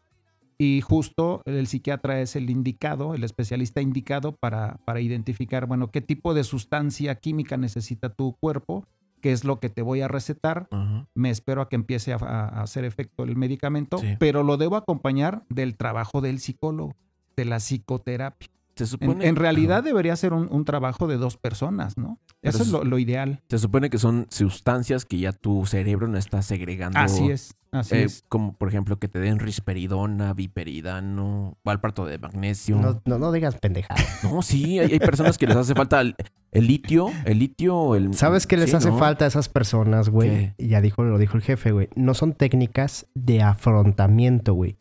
y 0.59 0.81
justo 0.83 1.43
el 1.47 1.67
psiquiatra 1.67 2.21
es 2.21 2.37
el 2.37 2.51
indicado, 2.51 3.15
el 3.15 3.25
especialista 3.25 3.81
indicado 3.81 4.33
para, 4.33 4.77
para 4.85 5.01
identificar, 5.01 5.67
bueno, 5.67 5.91
qué 5.91 6.01
tipo 6.01 6.35
de 6.35 6.45
sustancia 6.45 7.15
química 7.17 7.57
necesita 7.57 8.11
tu 8.11 8.37
cuerpo, 8.39 8.87
qué 9.21 9.33
es 9.33 9.45
lo 9.45 9.59
que 9.59 9.71
te 9.71 9.83
voy 9.83 10.03
a 10.03 10.09
recetar. 10.09 10.69
Me 11.15 11.31
espero 11.31 11.63
a 11.63 11.69
que 11.69 11.77
empiece 11.77 12.13
a, 12.13 12.17
hacer 12.63 12.85
efecto 12.85 13.25
el 13.25 13.35
medicamento, 13.37 13.99
Sí. 13.99 14.15
pero 14.21 14.43
lo 14.43 14.57
debo 14.57 14.77
acompañar 14.77 15.43
del 15.49 15.77
trabajo 15.77 16.21
del 16.21 16.39
psicólogo, 16.39 16.95
de 17.37 17.45
la 17.45 17.59
psicoterapia. 17.59 18.49
Se 18.77 18.85
En, 18.85 18.89
supone, 18.89 19.27
en 19.27 19.37
realidad 19.37 19.83
debería 19.83 20.15
ser 20.17 20.33
un, 20.33 20.49
un 20.51 20.65
trabajo 20.65 21.07
de 21.09 21.17
dos 21.17 21.37
personas, 21.37 21.97
¿no? 21.99 22.19
Eso 22.43 22.59
es 22.59 22.67
es- 22.67 22.73
lo, 22.73 22.85
lo 22.85 22.99
ideal. 22.99 23.41
se 23.49 23.59
supone 23.59 23.89
que 23.91 23.99
son 23.99 24.27
sustancias 24.31 25.05
que 25.05 25.19
ya 25.19 25.33
tu 25.33 25.65
cerebro 25.67 26.09
no 26.09 26.19
está 26.19 26.43
segregando. 26.43 26.99
Así 26.99 27.31
es, 27.31 27.55
así 27.71 27.95
Eh, 27.95 28.03
es. 28.05 28.25
Como 28.29 28.53
por 28.55 28.69
ejemplo 28.69 28.99
que 28.99 29.09
te 29.09 29.19
den 29.21 29.39
risperidona, 29.39 30.33
viperidano, 30.35 31.57
valparto 31.65 32.05
de 32.05 32.19
magnesio. 32.19 32.77
No, 32.77 32.93
No, 32.93 33.01
no, 33.05 33.19
no 33.27 33.33
digas 33.33 33.57
pendejada. 33.57 34.01
sí, 34.43 34.79
hay, 34.79 34.93
hay 34.93 34.99
personas 34.99 35.39
que 35.39 35.47
les 35.47 35.57
hace 35.57 35.75
falta 35.75 36.01
el, 36.01 36.17
el 36.51 36.67
litio, 36.67 37.11
el 37.25 37.39
litio, 37.39 37.95
el... 37.95 38.13
¿Sabes 38.15 38.47
qué 38.47 38.57
les 38.57 38.71
sí, 38.71 38.77
hace 38.77 38.91
¿no? 38.91 38.99
falta 38.99 39.25
a 39.25 39.29
esas 39.29 39.49
personas, 39.49 40.09
güey? 40.09 40.53
Ya 40.59 40.81
dijo, 40.81 41.05
lo 41.05 41.19
dijo 41.19 41.37
el 41.37 41.43
jefe, 41.43 41.71
güey. 41.73 41.89
No 41.95 42.15
son 42.15 42.33
técnicas 42.35 43.07
de 43.15 43.43
afrontamiento, 43.43 44.55
güey. 44.55 44.77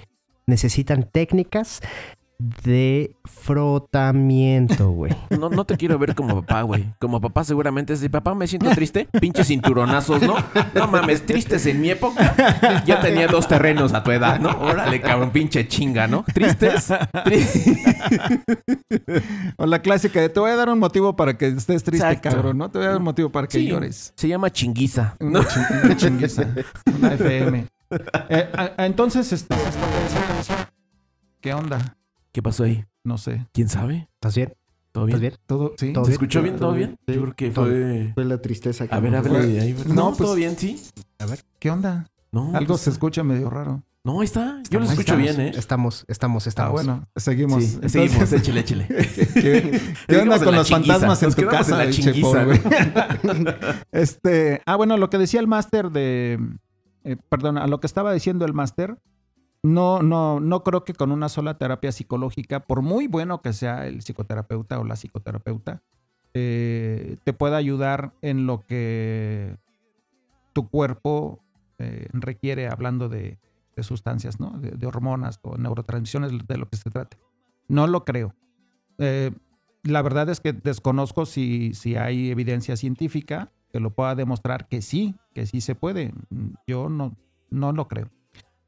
Necesitan 0.48 1.08
técnicas 1.12 1.82
de 2.64 3.16
frotamiento, 3.26 4.90
güey. 4.92 5.14
No, 5.42 5.50
no 5.50 5.66
te 5.66 5.76
quiero 5.76 5.98
ver 5.98 6.14
como 6.14 6.42
papá, 6.42 6.62
güey. 6.62 6.94
Como 7.00 7.20
papá 7.20 7.44
seguramente 7.44 7.94
es 7.94 8.02
de 8.02 8.10
papá, 8.12 8.36
me 8.36 8.46
siento 8.48 8.70
triste. 8.72 9.08
Pinches 9.20 9.48
cinturonazos, 9.48 10.22
¿no? 10.22 10.36
No 10.76 10.88
mames, 10.88 11.26
tristes 11.26 11.66
en 11.66 11.82
mi 11.82 11.90
época. 11.90 12.84
Ya 12.86 13.02
tenía 13.02 13.28
dos 13.28 13.48
terrenos 13.48 13.94
a 13.94 14.04
tu 14.04 14.12
edad, 14.12 14.40
¿no? 14.40 14.50
Órale, 14.60 15.02
cabrón, 15.02 15.32
pinche 15.32 15.68
chinga, 15.68 16.08
¿no? 16.08 16.24
Tristes. 16.32 16.90
Tri- 16.90 17.48
O 19.58 19.66
la 19.66 19.80
clásica 19.82 20.22
de 20.22 20.30
te 20.30 20.40
voy 20.40 20.52
a 20.52 20.56
dar 20.56 20.70
un 20.70 20.80
motivo 20.80 21.16
para 21.16 21.38
que 21.38 21.48
estés 21.48 21.84
triste, 21.84 22.06
Exacto. 22.06 22.30
cabrón, 22.30 22.58
¿no? 22.58 22.70
Te 22.70 22.78
voy 22.78 22.86
a 22.88 22.90
dar 22.92 22.98
un 23.00 23.04
motivo 23.04 23.30
para 23.32 23.48
que 23.48 23.60
Sí, 23.60 23.68
llores. 23.68 24.14
Se 24.16 24.28
llama 24.28 24.52
chinguiza. 24.52 25.16
Una, 25.20 25.40
¿no? 25.40 25.46
chin- 25.48 25.66
una 25.84 25.98
chinguiza, 25.98 26.46
una 26.98 27.14
FM. 27.14 27.66
Eh, 28.30 28.50
a- 28.56 28.72
a- 28.78 28.86
entonces, 28.86 29.32
este, 29.34 29.56
¿qué 31.42 31.54
onda? 31.54 31.98
¿Qué 32.32 32.42
pasó 32.42 32.64
ahí? 32.64 32.86
No 33.04 33.18
sé. 33.18 33.46
¿Quién 33.54 33.68
sabe? 33.70 34.08
¿Estás 34.16 34.36
bien? 34.36 34.54
¿Todo 34.92 35.06
bien? 35.06 35.16
¿Estás 35.18 35.22
bien? 35.22 35.34
Todo, 35.46 35.74
sí. 35.78 35.94
Todo 35.94 36.06
¿Se 36.06 36.10
bien? 36.10 36.14
escuchó 36.14 36.42
bien? 36.42 36.56
¿Todo 36.58 36.74
bien? 36.74 36.98
Sí. 37.08 37.14
Yo 37.14 37.22
creo 37.24 37.36
que 37.36 37.50
Todo. 37.52 37.66
fue... 37.66 38.12
Fue 38.14 38.26
la 38.26 38.42
tristeza 38.42 38.88
que 38.88 38.96
A 38.96 39.00
ver, 39.00 39.16
háblale 39.16 39.48
de 39.48 39.60
ahí. 39.62 39.76
No, 39.88 39.94
No, 39.94 40.06
pues- 40.10 40.18
todo 40.18 40.36
bien, 40.36 40.58
sí. 40.58 40.82
¿Qué 41.60 41.70
onda? 41.72 42.08
No, 42.32 42.56
Algo 42.56 42.74
pues- 42.76 42.82
se 42.82 42.90
escucha 42.90 43.24
medio 43.24 43.50
raro. 43.50 43.84
No, 44.04 44.20
ahí 44.22 44.26
está. 44.26 44.64
Yo 44.72 44.80
lo 44.80 44.86
escucho 44.86 45.14
estamos. 45.14 45.22
bien, 45.22 45.40
¿eh? 45.42 45.52
Estamos, 45.56 46.06
estamos, 46.08 46.48
Ah, 46.48 46.50
estamos. 46.50 46.72
bueno, 46.74 47.08
seguimos. 47.16 47.64
Sí, 47.64 47.76
Entonces, 47.76 47.92
seguimos, 48.10 48.34
échele, 48.34 48.60
échele. 48.62 48.88
¿Qué, 49.36 49.82
qué 50.08 50.18
onda 50.22 50.44
con 50.44 50.56
los 50.56 50.68
chinguiza. 50.68 50.94
fantasmas 50.94 51.22
en 51.22 51.28
Nos 51.28 51.36
tu 51.36 51.46
casa? 51.46 51.72
en 51.84 51.88
la 51.88 51.94
chinguiza, 51.94 52.44
güey? 52.46 52.60
este, 53.92 54.62
ah, 54.66 54.76
bueno, 54.76 54.98
lo 54.98 55.10
que 55.12 55.20
decía 55.20 55.40
el 55.40 55.48
máster 55.48 55.92
de, 55.92 56.40
eh, 57.04 57.18
perdón, 57.30 57.60
a 57.60 57.68
lo 57.68 57.80
que 57.80 57.86
estaba 57.88 58.12
diciendo 58.12 58.44
el 58.46 58.54
máster, 58.54 58.98
no, 59.64 60.02
no, 60.02 60.40
no 60.40 60.64
creo 60.64 60.84
que 60.84 60.94
con 60.94 61.12
una 61.12 61.30
sola 61.30 61.58
terapia 61.58 61.92
psicológica, 61.92 62.62
por 62.62 62.82
muy 62.82 63.08
bueno 63.08 63.42
que 63.42 63.54
sea 63.54 63.88
el 63.88 64.02
psicoterapeuta 64.02 64.80
o 64.80 64.84
la 64.84 64.96
psicoterapeuta, 64.96 65.82
eh, 66.34 67.18
te 67.24 67.34
pueda 67.34 67.58
ayudar 67.58 68.14
en 68.22 68.48
lo 68.48 68.62
que 68.62 69.58
tu 70.54 70.68
cuerpo 70.70 71.40
eh, 71.78 72.08
requiere, 72.14 72.68
hablando 72.68 73.10
de, 73.10 73.38
sustancias, 73.82 74.40
¿no? 74.40 74.52
De, 74.60 74.86
hormonas 74.86 75.40
o 75.42 75.58
neurotransmisiones, 75.58 76.32
de 76.48 76.58
lo 76.58 76.70
que 76.70 76.78
se 76.78 76.92
trate. 76.92 77.18
No 77.68 77.88
lo 77.88 78.06
creo. 78.06 78.36
Eh, 79.00 79.32
la 79.82 80.04
verdad 80.04 80.30
es 80.30 80.40
que 80.40 80.54
desconozco 80.54 81.26
si, 81.26 81.74
si 81.74 81.96
hay 81.96 82.30
evidencia 82.30 82.78
científica 82.78 83.52
que 83.72 83.80
lo 83.80 83.90
pueda 83.90 84.14
demostrar 84.14 84.68
que 84.68 84.84
sí, 84.84 85.16
que 85.34 85.48
sí 85.48 85.62
se 85.62 85.74
puede. 85.74 86.14
Yo 86.68 86.90
no, 86.90 87.16
no 87.50 87.72
lo 87.72 87.88
creo. 87.88 88.10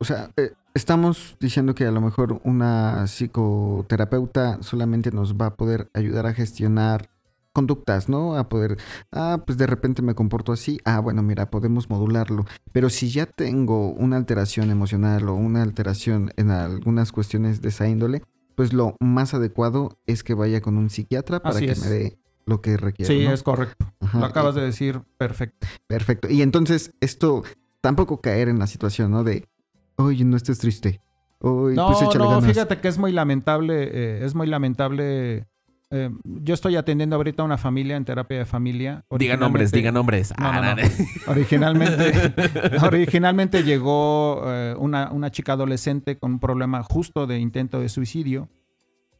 O 0.03 0.05
sea, 0.05 0.31
eh, 0.35 0.51
estamos 0.73 1.37
diciendo 1.39 1.73
que 1.75 1.85
a 1.85 1.91
lo 1.91 2.01
mejor 2.01 2.41
una 2.43 3.07
psicoterapeuta 3.07 4.57
solamente 4.61 5.11
nos 5.11 5.35
va 5.35 5.45
a 5.45 5.55
poder 5.55 5.89
ayudar 5.93 6.25
a 6.25 6.33
gestionar 6.33 7.09
conductas, 7.53 8.09
¿no? 8.09 8.35
A 8.35 8.49
poder, 8.49 8.75
ah, 9.13 9.43
pues 9.45 9.57
de 9.57 9.65
repente 9.65 10.01
me 10.01 10.13
comporto 10.13 10.51
así, 10.51 10.77
ah, 10.83 10.99
bueno, 10.99 11.23
mira, 11.23 11.49
podemos 11.49 11.89
modularlo. 11.89 12.43
Pero 12.73 12.89
si 12.89 13.11
ya 13.11 13.25
tengo 13.27 13.91
una 13.93 14.17
alteración 14.17 14.71
emocional 14.71 15.29
o 15.29 15.35
una 15.35 15.61
alteración 15.61 16.33
en 16.35 16.51
algunas 16.51 17.13
cuestiones 17.13 17.61
de 17.61 17.69
esa 17.69 17.87
índole, 17.87 18.23
pues 18.55 18.73
lo 18.73 18.97
más 18.99 19.33
adecuado 19.33 19.97
es 20.05 20.21
que 20.25 20.33
vaya 20.33 20.59
con 20.59 20.75
un 20.75 20.89
psiquiatra 20.89 21.39
para 21.41 21.55
Así 21.55 21.65
que 21.65 21.71
es. 21.71 21.81
me 21.81 21.87
dé 21.87 22.17
lo 22.45 22.59
que 22.59 22.75
requiere. 22.75 23.13
Sí, 23.21 23.25
¿no? 23.25 23.33
es 23.33 23.41
correcto. 23.41 23.85
Ajá, 24.01 24.19
Lo 24.19 24.25
acabas 24.25 24.57
y- 24.57 24.59
de 24.59 24.65
decir 24.65 25.01
perfecto. 25.17 25.65
Perfecto. 25.87 26.27
Y 26.29 26.41
entonces, 26.41 26.91
esto 26.99 27.43
tampoco 27.79 28.19
caer 28.19 28.49
en 28.49 28.59
la 28.59 28.67
situación, 28.67 29.11
¿no? 29.11 29.23
De, 29.23 29.47
oye, 29.97 30.23
no 30.23 30.37
estés 30.37 30.59
triste. 30.59 31.01
Oye, 31.39 31.75
No, 31.75 31.87
pues 31.87 32.01
échale 32.01 32.19
no, 32.23 32.29
ganas. 32.29 32.45
fíjate 32.45 32.77
que 32.79 32.87
es 32.87 32.97
muy 32.97 33.11
lamentable, 33.11 33.89
eh, 33.91 34.25
es 34.25 34.33
muy 34.35 34.47
lamentable. 34.47 35.45
eh, 35.91 36.09
yo 36.23 36.53
estoy 36.53 36.75
atendiendo 36.75 37.15
ahorita 37.17 37.43
a 37.43 37.45
una 37.45 37.57
familia 37.57 37.97
en 37.97 38.05
terapia 38.05 38.37
de 38.39 38.45
familia. 38.45 39.03
Diga 39.19 39.35
nombres, 39.37 39.71
diga 39.71 39.91
nombres. 39.91 40.33
No, 40.39 40.51
no, 40.53 40.61
no. 40.75 40.81
Originalmente, 41.27 42.33
originalmente 42.81 43.63
llegó 43.63 44.41
eh, 44.45 44.75
una, 44.79 45.11
una 45.11 45.29
chica 45.31 45.53
adolescente 45.53 46.17
con 46.17 46.33
un 46.33 46.39
problema 46.39 46.81
justo 46.83 47.27
de 47.27 47.37
intento 47.39 47.79
de 47.79 47.89
suicidio. 47.89 48.49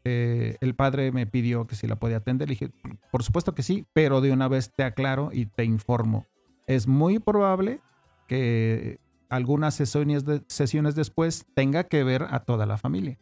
Eh, 0.06 0.58
el 0.62 0.76
padre 0.76 1.12
me 1.12 1.28
pidió 1.28 1.66
que 1.68 1.76
si 1.76 1.88
la 1.88 1.96
podía 1.98 2.18
atender. 2.18 2.48
Le 2.50 2.54
dije, 2.56 2.72
por 3.12 3.24
supuesto 3.24 3.54
que 3.54 3.64
sí, 3.64 3.86
pero 3.94 4.20
de 4.22 4.32
una 4.32 4.48
vez 4.48 4.72
te 4.76 4.84
aclaro 4.84 5.30
y 5.32 5.46
te 5.46 5.64
informo. 5.66 6.26
Es 6.68 6.88
muy 6.88 7.20
probable 7.20 7.80
que 8.28 9.00
algunas 9.36 9.74
sesiones, 9.74 10.24
sesiones 10.48 10.96
después 10.96 11.46
tenga 11.56 11.86
que 11.86 12.04
ver 12.04 12.28
a 12.30 12.40
toda 12.40 12.66
la 12.66 12.78
familia. 12.78 13.18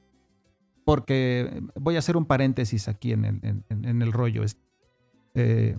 Porque 0.86 1.62
voy 1.76 1.96
a 1.96 2.00
hacer 2.00 2.18
un 2.18 2.26
paréntesis 2.26 2.88
aquí 2.88 3.14
en 3.14 3.26
el, 3.26 3.64
en- 3.70 4.02
el 4.02 4.12
rollo. 4.12 4.44
este. 4.44 4.62
Eh, 5.36 5.78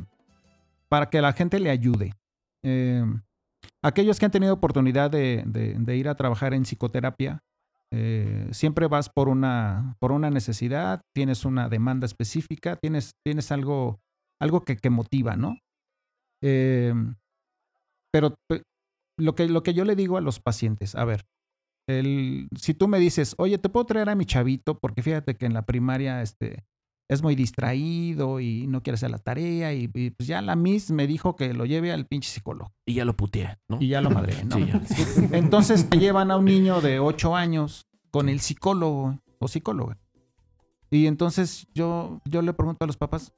para 0.88 1.08
que 1.10 1.20
la 1.20 1.32
gente 1.32 1.58
le 1.58 1.70
ayude. 1.70 2.14
Eh, 2.62 3.04
aquellos 3.82 4.18
que 4.18 4.26
han 4.26 4.30
tenido 4.30 4.54
oportunidad 4.54 5.10
de, 5.10 5.44
ir 5.96 6.08
a 6.08 6.14
trabajar 6.14 6.54
en 6.54 6.62
psicoterapia, 6.64 7.40
eh, 7.90 8.48
siempre 8.52 8.86
vas 8.86 9.08
por 9.08 9.28
una, 9.28 9.96
por 9.98 10.12
una 10.12 10.30
necesidad, 10.30 11.02
tienes 11.14 11.44
una 11.44 11.68
demanda 11.68 12.06
específica, 12.06 12.76
tienes, 12.76 13.12
tienes 13.24 13.50
algo, 13.52 14.00
algo 14.38 14.64
que, 14.64 14.76
motiva, 14.90 15.36
¿no? 15.36 15.56
Eh, 16.42 16.94
pero 18.10 18.34
pe- 18.48 18.62
lo 19.22 19.34
que, 19.34 19.48
lo 19.48 19.62
que 19.62 19.74
yo 19.74 19.84
le 19.84 19.96
digo 19.96 20.16
a 20.16 20.20
los 20.20 20.40
pacientes, 20.40 20.94
a 20.94 21.04
ver, 21.04 21.26
el, 21.88 22.48
si 22.56 22.74
tú 22.74 22.88
me 22.88 22.98
dices, 22.98 23.34
oye, 23.38 23.58
te 23.58 23.68
puedo 23.68 23.86
traer 23.86 24.08
a 24.08 24.14
mi 24.14 24.24
chavito, 24.24 24.78
porque 24.78 25.02
fíjate 25.02 25.36
que 25.36 25.46
en 25.46 25.54
la 25.54 25.66
primaria 25.66 26.22
este, 26.22 26.64
es 27.08 27.22
muy 27.22 27.34
distraído 27.34 28.40
y 28.40 28.66
no 28.66 28.82
quiere 28.82 28.94
hacer 28.94 29.10
la 29.10 29.18
tarea, 29.18 29.74
y, 29.74 29.90
y, 29.92 30.10
pues 30.10 30.26
ya 30.26 30.42
la 30.42 30.56
Miss 30.56 30.90
me 30.90 31.06
dijo 31.06 31.36
que 31.36 31.54
lo 31.54 31.64
lleve 31.64 31.92
al 31.92 32.06
pinche 32.06 32.30
psicólogo. 32.30 32.72
Y 32.86 32.94
ya 32.94 33.04
lo 33.04 33.16
puteé, 33.16 33.58
¿no? 33.68 33.78
Y 33.80 33.88
ya 33.88 34.00
lo 34.00 34.10
madré, 34.10 34.44
¿no? 34.44 34.56
Sí, 34.56 34.66
ya. 34.66 34.80
Entonces 35.36 35.88
te 35.88 35.98
llevan 35.98 36.30
a 36.30 36.36
un 36.36 36.44
niño 36.44 36.80
de 36.80 36.98
8 36.98 37.36
años 37.36 37.86
con 38.10 38.28
el 38.28 38.40
psicólogo 38.40 39.18
o 39.38 39.48
psicóloga. 39.48 39.98
Y 40.90 41.06
entonces 41.06 41.66
yo, 41.74 42.20
yo 42.26 42.42
le 42.42 42.52
pregunto 42.52 42.84
a 42.84 42.86
los 42.86 42.98
papás, 42.98 43.32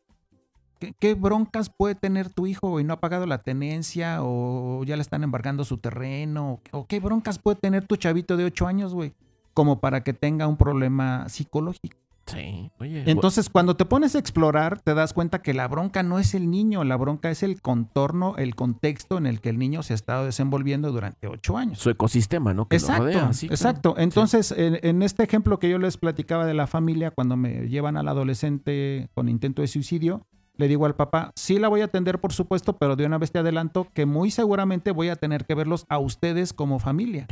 ¿qué, 0.79 0.95
qué 0.99 1.15
broncas 1.15 1.71
puede 1.71 1.95
tener 1.95 2.31
tu 2.31 2.47
hijo 2.47 2.81
y 2.81 2.85
no 2.85 2.95
ha 2.95 3.01
pagado 3.01 3.27
la 3.27 3.39
tenencia 3.43 4.19
o 4.23 4.83
ya 4.85 4.97
le 4.97 5.03
están 5.03 5.23
embargando 5.25 5.65
su 5.65 5.79
terreno? 5.79 6.61
¿O 6.73 6.87
qué 6.87 7.01
broncas 7.01 7.39
puede 7.39 7.57
tener 7.57 7.87
tu 7.87 7.97
chavito 7.97 8.37
de 8.37 8.45
8 8.45 8.67
años, 8.67 8.95
güey? 8.95 9.13
Como 9.53 9.81
para 9.81 10.03
que 10.03 10.13
tenga 10.13 10.47
un 10.47 10.57
problema 10.57 11.29
psicológico. 11.29 11.97
Sí, 12.27 12.71
oye. 12.81 13.05
Entonces, 13.07 13.51
cuando 13.51 13.77
te 13.77 13.85
pones 13.85 14.15
a 14.15 14.19
explorar, 14.19 14.81
te 14.81 14.95
das 14.95 15.13
cuenta 15.13 15.43
que 15.43 15.53
la 15.53 15.69
bronca 15.69 16.03
no 16.03 16.19
es 16.19 16.35
el 16.35 16.51
niño, 16.51 16.83
la 16.83 16.97
bronca 16.97 17.31
es 17.31 17.43
el 17.43 17.61
contorno, 17.61 18.37
el 18.39 18.55
contexto 18.55 19.19
en 19.19 19.27
el 19.27 19.43
que 19.43 19.51
el 19.51 19.59
niño 19.59 19.83
se 19.83 19.93
ha 19.93 19.97
estado 19.97 20.25
desenvolviendo 20.25 20.91
durante 20.91 21.29
ocho 21.29 21.59
años. 21.59 21.79
su 21.79 21.91
ecosistema, 21.91 22.55
¿no? 22.55 22.67
Que 22.67 22.77
lo 22.77 22.81
Exacto, 22.81 23.03
rodea, 23.03 23.33
sí, 23.35 23.49
claro. 23.49 23.55
exacto. 23.55 23.95
Entonces, 23.99 24.53
en, 24.57 24.79
en 24.83 25.03
este 25.03 25.23
ejemplo 25.23 25.59
que 25.59 25.69
yo 25.69 25.79
les 25.79 25.99
platicaba 25.99 26.47
de 26.47 26.55
la 26.55 26.67
familia, 26.67 27.11
cuando 27.11 27.37
me 27.37 27.69
llevan 27.69 27.99
al 27.99 28.09
adolescente 28.09 29.11
con 29.15 29.29
intento 29.29 29.61
de 29.61 29.69
suicidio, 29.69 30.27
le 30.57 30.69
digo 30.69 30.87
al 30.87 30.95
papá, 30.95 31.33
sí 31.35 31.59
la 31.59 31.69
voy 31.69 31.81
a 31.81 31.87
atender, 31.87 32.21
por 32.21 32.33
supuesto, 32.33 32.77
pero 32.77 32.97
de 32.97 33.07
una 33.07 33.19
vez 33.19 33.33
te 33.33 33.39
adelanto 33.39 33.89
que 33.93 34.07
muy 34.07 34.31
seguramente 34.31 34.93
voy 34.93 35.09
a 35.09 35.17
tener 35.17 35.45
que 35.47 35.55
verlos 35.55 35.85
a 35.89 35.99
ustedes 35.99 36.53
como 36.53 36.79
familia, 36.79 37.27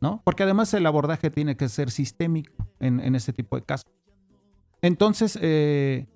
¿no? 0.00 0.20
Porque 0.24 0.42
además 0.42 0.74
el 0.74 0.86
abordaje 0.86 1.30
tiene 1.30 1.56
que 1.56 1.68
ser 1.68 1.90
sistémico 1.90 2.68
en, 2.80 3.00
en 3.00 3.14
este 3.14 3.32
tipo 3.32 3.56
de 3.56 3.62
casos. 3.62 3.90
Entonces, 4.82 5.38
eh, 5.40 6.06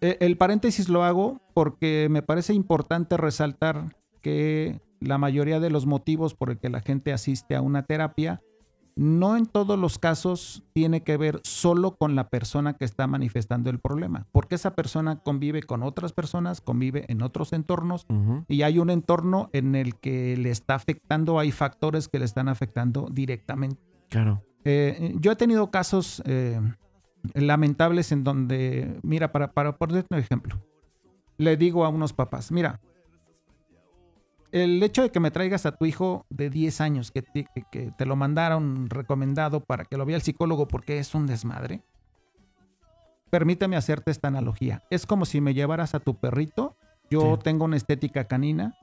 eh, 0.00 0.16
el 0.20 0.36
paréntesis 0.36 0.88
lo 0.88 1.04
hago 1.04 1.40
porque 1.54 2.08
me 2.10 2.22
parece 2.22 2.54
importante 2.54 3.16
resaltar 3.16 3.96
que 4.22 4.80
la 5.00 5.18
mayoría 5.18 5.60
de 5.60 5.70
los 5.70 5.86
motivos 5.86 6.34
por 6.34 6.50
el 6.50 6.58
que 6.58 6.68
la 6.68 6.80
gente 6.80 7.12
asiste 7.12 7.54
a 7.54 7.62
una 7.62 7.84
terapia 7.84 8.42
no 8.96 9.36
en 9.36 9.46
todos 9.46 9.78
los 9.78 9.98
casos 9.98 10.62
tiene 10.72 11.02
que 11.02 11.16
ver 11.16 11.40
solo 11.44 11.96
con 11.96 12.14
la 12.14 12.28
persona 12.28 12.74
que 12.74 12.84
está 12.84 13.06
manifestando 13.06 13.70
el 13.70 13.78
problema, 13.78 14.26
porque 14.32 14.54
esa 14.54 14.74
persona 14.74 15.20
convive 15.20 15.62
con 15.62 15.82
otras 15.82 16.12
personas, 16.12 16.60
convive 16.60 17.04
en 17.08 17.22
otros 17.22 17.52
entornos 17.52 18.06
y 18.48 18.62
hay 18.62 18.78
un 18.78 18.90
entorno 18.90 19.50
en 19.52 19.74
el 19.74 19.96
que 19.96 20.36
le 20.36 20.50
está 20.50 20.74
afectando, 20.74 21.38
hay 21.38 21.52
factores 21.52 22.08
que 22.08 22.18
le 22.18 22.24
están 22.24 22.48
afectando 22.48 23.08
directamente. 23.10 23.80
Claro. 24.08 24.42
Eh, 24.64 25.14
yo 25.20 25.32
he 25.32 25.36
tenido 25.36 25.70
casos 25.70 26.22
eh, 26.26 26.60
lamentables 27.34 28.12
en 28.12 28.24
donde, 28.24 28.98
mira, 29.02 29.32
para, 29.32 29.52
para 29.52 29.76
ponerte 29.76 30.14
un 30.14 30.20
ejemplo, 30.20 30.60
le 31.38 31.56
digo 31.56 31.84
a 31.84 31.88
unos 31.88 32.12
papás, 32.12 32.52
mira, 32.52 32.80
el 34.52 34.82
hecho 34.82 35.02
de 35.02 35.10
que 35.10 35.20
me 35.20 35.30
traigas 35.30 35.66
a 35.66 35.72
tu 35.76 35.84
hijo 35.86 36.26
de 36.30 36.50
10 36.50 36.80
años, 36.80 37.10
que 37.10 37.22
te, 37.22 37.44
que- 37.54 37.64
que 37.70 37.92
te 37.96 38.06
lo 38.06 38.16
mandaron 38.16 38.88
recomendado 38.90 39.60
para 39.60 39.84
que 39.84 39.96
lo 39.96 40.04
vea 40.06 40.16
el 40.16 40.22
psicólogo 40.22 40.66
porque 40.68 40.98
es 40.98 41.14
un 41.14 41.26
desmadre, 41.26 41.82
permíteme 43.30 43.76
hacerte 43.76 44.10
esta 44.10 44.28
analogía. 44.28 44.82
Es 44.90 45.06
como 45.06 45.24
si 45.24 45.40
me 45.40 45.54
llevaras 45.54 45.94
a 45.94 46.00
tu 46.00 46.14
perrito, 46.14 46.76
yo 47.10 47.36
Sí. 47.36 47.40
tengo 47.44 47.64
una 47.64 47.76
estética 47.76 48.24
canina, 48.24 48.74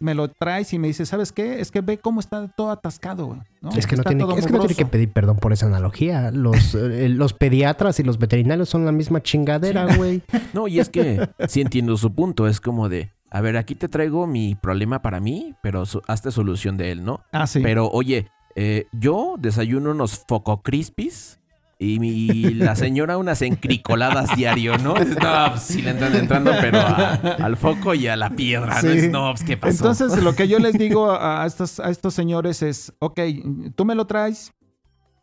me 0.00 0.14
lo 0.14 0.28
traes 0.28 0.72
y 0.72 0.78
me 0.78 0.88
dices, 0.88 1.08
¿sabes 1.08 1.30
qué? 1.32 1.60
Es 1.60 1.70
que 1.70 1.80
ve 1.80 1.98
cómo 1.98 2.18
está 2.20 2.48
todo 2.48 2.70
atascado, 2.72 3.26
güey, 3.26 3.40
¿no? 3.62 3.70
Es 3.70 3.86
que, 3.86 3.96
no 3.96 4.02
tiene, 4.02 4.24
todo 4.24 4.36
es 4.36 4.44
que 4.46 4.52
no 4.52 4.58
tiene 4.58 4.74
que 4.74 4.86
pedir 4.86 5.12
perdón 5.12 5.36
por 5.36 5.52
esa 5.52 5.66
analogía. 5.66 6.30
Los, 6.32 6.74
eh, 6.74 7.08
los 7.08 7.32
pediatras 7.32 8.00
y 8.00 8.02
los 8.02 8.18
veterinarios 8.18 8.68
son 8.68 8.84
la 8.84 8.92
misma 8.92 9.22
chingadera, 9.22 9.96
güey. 9.96 10.22
No, 10.52 10.66
y 10.68 10.80
es 10.80 10.88
que 10.90 11.28
sí 11.48 11.60
entiendo 11.60 11.96
su 11.96 12.12
punto. 12.12 12.48
Es 12.48 12.60
como 12.60 12.88
de, 12.88 13.12
a 13.34 13.40
ver, 13.40 13.56
aquí 13.56 13.74
te 13.74 13.88
traigo 13.88 14.26
mi 14.26 14.54
problema 14.54 15.02
para 15.02 15.18
mí, 15.18 15.54
pero 15.62 15.82
hazte 16.06 16.30
solución 16.30 16.76
de 16.76 16.92
él, 16.92 17.04
¿no? 17.04 17.20
Ah, 17.32 17.46
sí. 17.46 17.60
Pero 17.60 17.88
oye, 17.90 18.28
eh, 18.54 18.86
yo 18.92 19.34
desayuno 19.38 19.90
unos 19.90 20.22
foco 20.28 20.62
crispies 20.62 21.40
y 21.76 21.98
mi, 21.98 22.54
la 22.54 22.76
señora 22.76 23.18
unas 23.18 23.42
encricoladas 23.42 24.36
diario, 24.36 24.78
¿no? 24.78 24.96
Es, 24.96 25.10
no, 25.20 25.50
pues 25.50 25.62
sí 25.62 25.82
le 25.82 25.90
entran 25.90 26.14
entrando, 26.14 26.52
pero 26.60 26.78
a- 26.78 27.14
al 27.14 27.56
foco 27.56 27.92
y 27.94 28.06
a 28.06 28.14
la 28.16 28.30
piedra, 28.30 28.76
¿no? 28.76 28.80
Sí. 28.80 28.98
Es, 28.98 29.10
no, 29.10 29.30
pues, 29.32 29.42
¿qué 29.42 29.56
pasó? 29.56 29.74
Entonces, 29.88 30.22
lo 30.22 30.34
que 30.36 30.46
yo 30.46 30.60
les 30.60 30.78
digo 30.78 31.10
a 31.10 31.42
a 31.42 31.46
estos, 31.46 31.80
a 31.80 31.90
estos 31.90 32.14
señores 32.14 32.62
es, 32.62 32.92
ok, 33.00 33.18
tú 33.74 33.84
me 33.84 33.96
lo 33.96 34.06
traes 34.06 34.52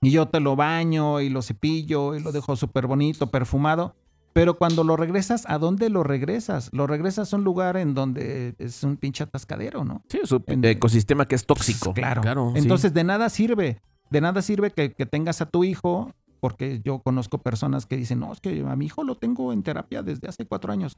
y 0.02 0.12
yo 0.12 0.28
te 0.28 0.42
lo 0.42 0.58
baño 0.58 1.22
y 1.22 1.30
lo 1.30 1.42
cepillo 1.42 2.16
y 2.16 2.20
lo 2.22 2.34
dejo 2.34 2.58
súper 2.58 2.88
bonito, 2.88 3.28
perfumado, 3.32 3.96
pero 4.34 4.58
cuando 4.58 4.84
lo 4.84 4.96
regresas, 4.98 5.44
¿a 5.48 5.58
dónde 5.58 5.90
lo 5.90 6.04
regresas? 6.04 6.70
Lo 6.74 6.88
regresas 6.88 7.34
a 7.34 7.38
un 7.38 7.44
lugar 7.44 7.78
en 7.78 7.94
donde 7.94 8.56
es 8.60 8.84
un 8.84 8.98
pinche 8.98 9.24
atascadero, 9.24 9.84
¿no? 9.84 10.04
sí, 10.10 10.20
su 10.24 10.42
en- 10.48 10.64
ecosistema 10.66 11.26
que 11.26 11.36
es 11.36 11.46
tóxico. 11.46 11.94
Claro. 11.94 12.22
claro 12.22 12.52
sí. 12.54 12.60
Entonces, 12.60 12.94
de 12.94 13.04
nada 13.04 13.30
sirve. 13.30 13.82
De 14.10 14.22
nada 14.22 14.42
sirve 14.42 14.72
que, 14.72 14.94
que 14.94 15.06
tengas 15.06 15.42
a 15.42 15.46
tu 15.46 15.64
hijo, 15.64 16.12
porque 16.40 16.82
yo 16.84 17.00
conozco 17.00 17.38
personas 17.38 17.86
que 17.86 17.96
dicen, 17.98 18.20
no, 18.20 18.34
es 18.34 18.40
que 18.42 18.62
a 18.68 18.76
mi 18.76 18.86
hijo 18.86 19.04
lo 19.04 19.16
tengo 19.16 19.54
en 19.54 19.64
terapia 19.64 20.02
desde 20.04 20.28
hace 20.28 20.46
cuatro 20.46 20.72
años. 20.74 20.98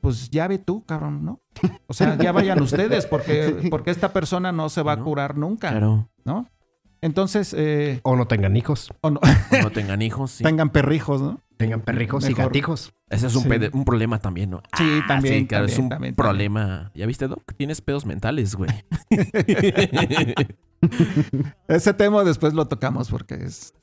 Pues 0.00 0.30
ya 0.30 0.46
ve 0.46 0.58
tú, 0.58 0.84
cabrón, 0.84 1.24
¿no? 1.24 1.40
O 1.88 1.94
sea, 1.94 2.16
ya 2.18 2.30
vayan 2.30 2.60
ustedes, 2.62 3.06
porque, 3.06 3.66
porque 3.70 3.90
esta 3.90 4.12
persona 4.12 4.52
no 4.52 4.68
se 4.68 4.82
va 4.82 4.92
a 4.92 4.96
curar 4.98 5.36
nunca, 5.36 5.70
Claro. 5.70 6.08
¿no? 6.24 6.46
Entonces, 7.00 7.54
eh, 7.56 8.00
O 8.04 8.16
no 8.16 8.26
tengan 8.26 8.56
hijos. 8.56 8.92
o 9.00 9.10
no- 9.10 9.20
O 9.20 9.62
no 9.62 9.70
tengan 9.70 10.02
hijos, 10.02 10.30
sí. 10.32 10.44
tengan 10.44 10.70
perrijos, 10.70 11.20
¿no? 11.20 11.40
Tengan 11.56 11.80
perrijos 11.80 12.24
y 12.24 12.28
Mejor. 12.30 12.46
gatijos. 12.46 12.92
Ese 13.08 13.28
es 13.28 13.34
un, 13.36 13.44
Sí. 13.44 13.48
un 13.72 13.84
problema 13.84 14.18
también, 14.18 14.50
¿no? 14.50 14.62
Sí, 14.76 15.00
Ah, 15.02 15.04
también, 15.08 15.34
Sí, 15.40 15.46
claro, 15.46 15.64
es 15.66 15.78
un 15.78 15.88
también, 15.88 16.14
problema. 16.14 16.90
¿Ya 16.94 17.06
viste, 17.06 17.28
Doc? 17.28 17.42
Tienes 17.56 17.80
pedos 17.80 18.04
mentales, 18.04 18.54
güey. 18.56 18.70
Ese 21.68 21.94
tema 21.94 22.24
después 22.24 22.54
lo 22.54 22.66
tocamos 22.66 23.10
porque 23.10 23.34
es 23.36 23.74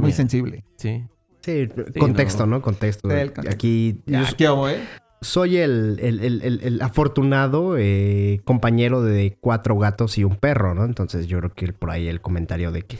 muy 0.00 0.12
sensible. 0.12 0.64
Sí. 0.76 1.04
Sí, 1.40 1.68
contexto, 1.98 2.46
no. 2.46 2.56
¿no? 2.56 2.62
Contexto. 2.62 3.08
Contexto. 3.08 3.42
Aquí 3.50 4.00
yo 4.06 4.22
Ya, 4.22 4.32
¿qué 4.36 4.46
hago, 4.46 4.68
eh? 4.68 4.80
soy 5.20 5.58
el, 5.58 5.98
el- 6.02 6.20
el- 6.20 6.42
el- 6.42 6.60
el 6.62 6.82
afortunado 6.82 7.76
eh, 7.78 8.40
compañero 8.44 9.02
de 9.02 9.36
cuatro 9.40 9.76
gatos 9.78 10.16
y 10.18 10.24
un 10.24 10.36
perro, 10.36 10.74
¿no? 10.74 10.84
Entonces 10.84 11.26
yo 11.26 11.38
creo 11.38 11.52
que 11.52 11.72
por 11.72 11.90
ahí 11.90 12.08
el 12.08 12.20
comentario 12.22 12.72
de 12.72 12.82
que 12.82 12.98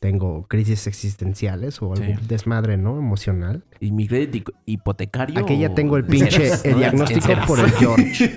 tengo 0.00 0.46
crisis 0.48 0.86
existenciales 0.86 1.82
o 1.82 1.92
algún 1.92 2.18
Sí. 2.18 2.26
desmadre, 2.28 2.76
¿no? 2.76 2.98
Emocional. 2.98 3.64
¿Y 3.80 3.90
mi 3.92 4.06
crédito 4.06 4.52
hipotecario? 4.66 5.40
Aquí 5.40 5.58
ya 5.58 5.74
tengo 5.74 5.96
el 5.96 6.04
pinche 6.04 6.50
el 6.64 6.72
no? 6.72 6.78
diagnóstico 6.78 7.28
por 7.46 7.58
el 7.60 7.70
George. 7.72 8.36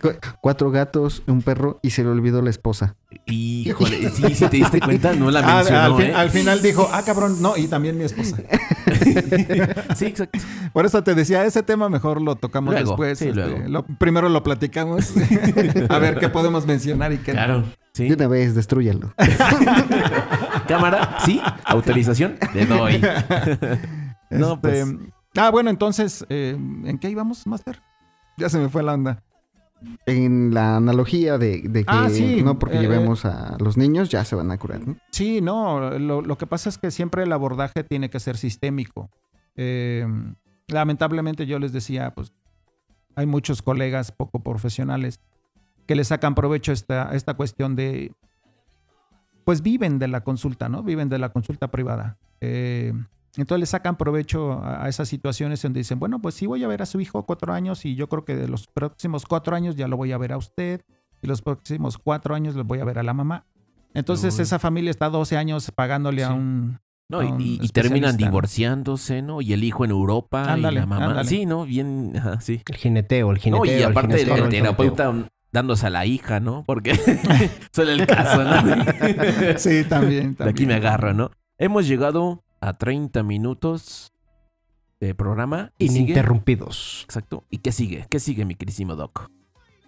Cu- 0.00 0.10
Cuatro 0.40 0.70
gatos, 0.70 1.22
un 1.26 1.42
perro 1.42 1.78
y 1.82 1.90
se 1.90 2.02
le 2.04 2.10
olvidó 2.10 2.42
la 2.42 2.50
esposa. 2.50 2.94
Híjole, 3.26 4.10
sí, 4.10 4.34
si 4.34 4.46
te 4.48 4.56
diste 4.58 4.80
cuenta, 4.80 5.12
no 5.14 5.30
la 5.30 5.42
mencionó, 5.56 5.80
al, 5.80 5.96
fin- 5.96 6.06
¿eh? 6.10 6.14
al 6.14 6.30
final 6.30 6.62
dijo, 6.62 6.88
ah, 6.92 7.02
cabrón, 7.04 7.40
no, 7.42 7.56
y 7.56 7.66
también 7.66 7.98
mi 7.98 8.04
esposa. 8.04 8.36
Sí, 9.96 10.06
exacto. 10.06 10.38
Por 10.72 10.86
eso 10.86 11.02
te 11.02 11.14
decía, 11.14 11.44
ese 11.44 11.62
tema 11.62 11.88
mejor 11.88 12.20
lo 12.22 12.36
tocamos 12.36 12.72
Luego, 12.74 12.90
después. 12.90 13.18
sí, 13.18 13.28
este, 13.28 13.36
luego. 13.46 13.68
lo- 13.68 13.82
primero 13.84 14.28
lo 14.28 14.42
platicamos. 14.42 15.12
a 15.88 15.98
ver 15.98 16.18
qué 16.18 16.28
podemos 16.28 16.66
mencionar 16.66 17.12
y 17.12 17.18
qué 17.18 17.34
no. 17.34 17.64
De 18.04 18.14
una 18.14 18.28
vez, 18.28 18.54
destrúyalo. 18.54 19.12
Cámara, 20.68 21.18
sí. 21.24 21.40
Autorización, 21.64 22.36
le 22.54 22.66
doy. 22.66 23.00
No, 24.30 24.54
Este, 24.54 24.60
pues. 24.60 24.94
Ah, 25.36 25.50
bueno, 25.50 25.70
entonces, 25.70 26.24
eh, 26.28 26.56
¿en 26.84 26.98
qué 26.98 27.10
íbamos, 27.10 27.46
Master? 27.46 27.80
Ya 28.38 28.48
se 28.48 28.58
me 28.58 28.68
fue 28.68 28.82
la 28.82 28.94
onda. 28.94 29.22
En 30.06 30.54
la 30.54 30.76
analogía 30.76 31.36
de, 31.36 31.60
de 31.62 31.84
que 31.84 31.92
Ah, 31.92 32.08
sí, 32.10 32.42
no 32.42 32.58
porque 32.58 32.78
eh, 32.78 32.80
llevemos 32.80 33.24
a 33.26 33.56
los 33.60 33.76
niños 33.76 34.08
ya 34.08 34.24
se 34.24 34.34
van 34.34 34.50
a 34.50 34.56
curar. 34.58 34.86
¿no? 34.86 34.96
Sí, 35.10 35.40
no, 35.42 35.90
lo, 35.98 36.22
lo 36.22 36.38
que 36.38 36.46
pasa 36.46 36.70
es 36.70 36.78
que 36.78 36.90
siempre 36.90 37.22
el 37.24 37.32
abordaje 37.32 37.84
tiene 37.84 38.08
que 38.08 38.18
ser 38.18 38.38
sistémico. 38.38 39.10
Eh, 39.54 40.06
lamentablemente 40.68 41.46
yo 41.46 41.58
les 41.58 41.72
decía, 41.72 42.12
pues 42.14 42.32
hay 43.14 43.26
muchos 43.26 43.60
colegas 43.62 44.12
poco 44.12 44.42
profesionales 44.42 45.20
que 45.86 45.94
le 45.94 46.04
sacan 46.04 46.34
provecho 46.34 46.72
a 46.72 46.74
esta, 46.74 47.10
esta 47.14 47.34
cuestión 47.34 47.76
de, 47.76 48.12
pues 49.44 49.62
viven 49.62 49.98
de 49.98 50.08
la 50.08 50.22
consulta, 50.22 50.68
¿no? 50.68 50.82
Viven 50.82 51.08
de 51.08 51.18
la 51.18 51.28
consulta 51.30 51.68
privada. 51.68 52.18
Eh, 52.40 52.92
entonces 53.36 53.60
le 53.60 53.66
sacan 53.66 53.96
provecho 53.96 54.52
a, 54.54 54.84
a 54.84 54.88
esas 54.88 55.08
situaciones 55.08 55.62
donde 55.62 55.80
dicen, 55.80 55.98
bueno, 55.98 56.20
pues 56.20 56.34
sí 56.34 56.46
voy 56.46 56.64
a 56.64 56.68
ver 56.68 56.82
a 56.82 56.86
su 56.86 57.00
hijo 57.00 57.24
cuatro 57.24 57.52
años 57.52 57.84
y 57.84 57.94
yo 57.94 58.08
creo 58.08 58.24
que 58.24 58.34
de 58.34 58.48
los 58.48 58.66
próximos 58.66 59.24
cuatro 59.26 59.54
años 59.54 59.76
ya 59.76 59.88
lo 59.88 59.96
voy 59.96 60.12
a 60.12 60.18
ver 60.18 60.32
a 60.32 60.38
usted 60.38 60.80
y 61.22 61.26
los 61.26 61.42
próximos 61.42 61.98
cuatro 61.98 62.34
años 62.34 62.54
lo 62.54 62.64
voy 62.64 62.80
a 62.80 62.84
ver 62.84 62.98
a 62.98 63.02
la 63.02 63.14
mamá. 63.14 63.44
Entonces 63.94 64.36
Uy. 64.36 64.42
esa 64.42 64.58
familia 64.58 64.90
está 64.90 65.08
12 65.08 65.36
años 65.36 65.70
pagándole 65.74 66.24
a 66.24 66.32
un... 66.32 66.78
No, 67.08 67.20
a 67.20 67.24
y, 67.24 67.28
un 67.28 67.40
y- 67.40 67.44
y 67.44 67.52
especialista, 67.66 67.82
terminan 67.82 68.16
divorciándose, 68.16 69.22
¿no? 69.22 69.40
Y 69.40 69.52
el 69.52 69.62
hijo 69.62 69.84
en 69.84 69.92
Europa 69.92 70.52
Ándale, 70.52 70.78
y 70.78 70.80
la 70.80 70.86
mamá. 70.86 71.06
ándale. 71.06 71.28
Sí, 71.28 71.46
¿no? 71.46 71.64
Bien, 71.64 72.12
ajá, 72.16 72.40
sí. 72.40 72.60
El 72.68 72.76
jineteo, 72.76 73.30
el 73.30 73.38
jineteo. 73.38 73.64
No, 73.64 73.70
y 73.70 73.74
el 73.74 73.84
aparte 73.84 74.14
el, 74.14 74.28
el 74.28 74.34
jineteo. 74.34 74.48
terapeuta 74.50 75.28
dándose 75.52 75.86
a 75.86 75.90
la 75.90 76.06
hija, 76.06 76.40
¿no? 76.40 76.64
Porque 76.66 76.94
suele 77.72 77.92
el 77.92 78.06
caso, 78.06 78.44
¿no? 78.44 78.84
Sí, 79.58 79.84
también. 79.84 80.36
De 80.36 80.48
aquí 80.48 80.66
me 80.66 80.74
agarro, 80.74 81.12
¿no? 81.14 81.30
Hemos 81.58 81.86
llegado 81.86 82.44
a 82.60 82.74
30 82.74 83.22
minutos 83.22 84.12
de 85.00 85.14
programa. 85.14 85.72
¿Y 85.78 85.88
sigue? 85.88 86.00
Ininterrumpidos. 86.00 87.02
Exacto. 87.04 87.44
¿Y 87.50 87.58
qué 87.58 87.72
sigue? 87.72 88.06
¿Qué 88.10 88.20
sigue, 88.20 88.44
mi 88.44 88.54
querísimo 88.54 88.96
Doc? 88.96 89.30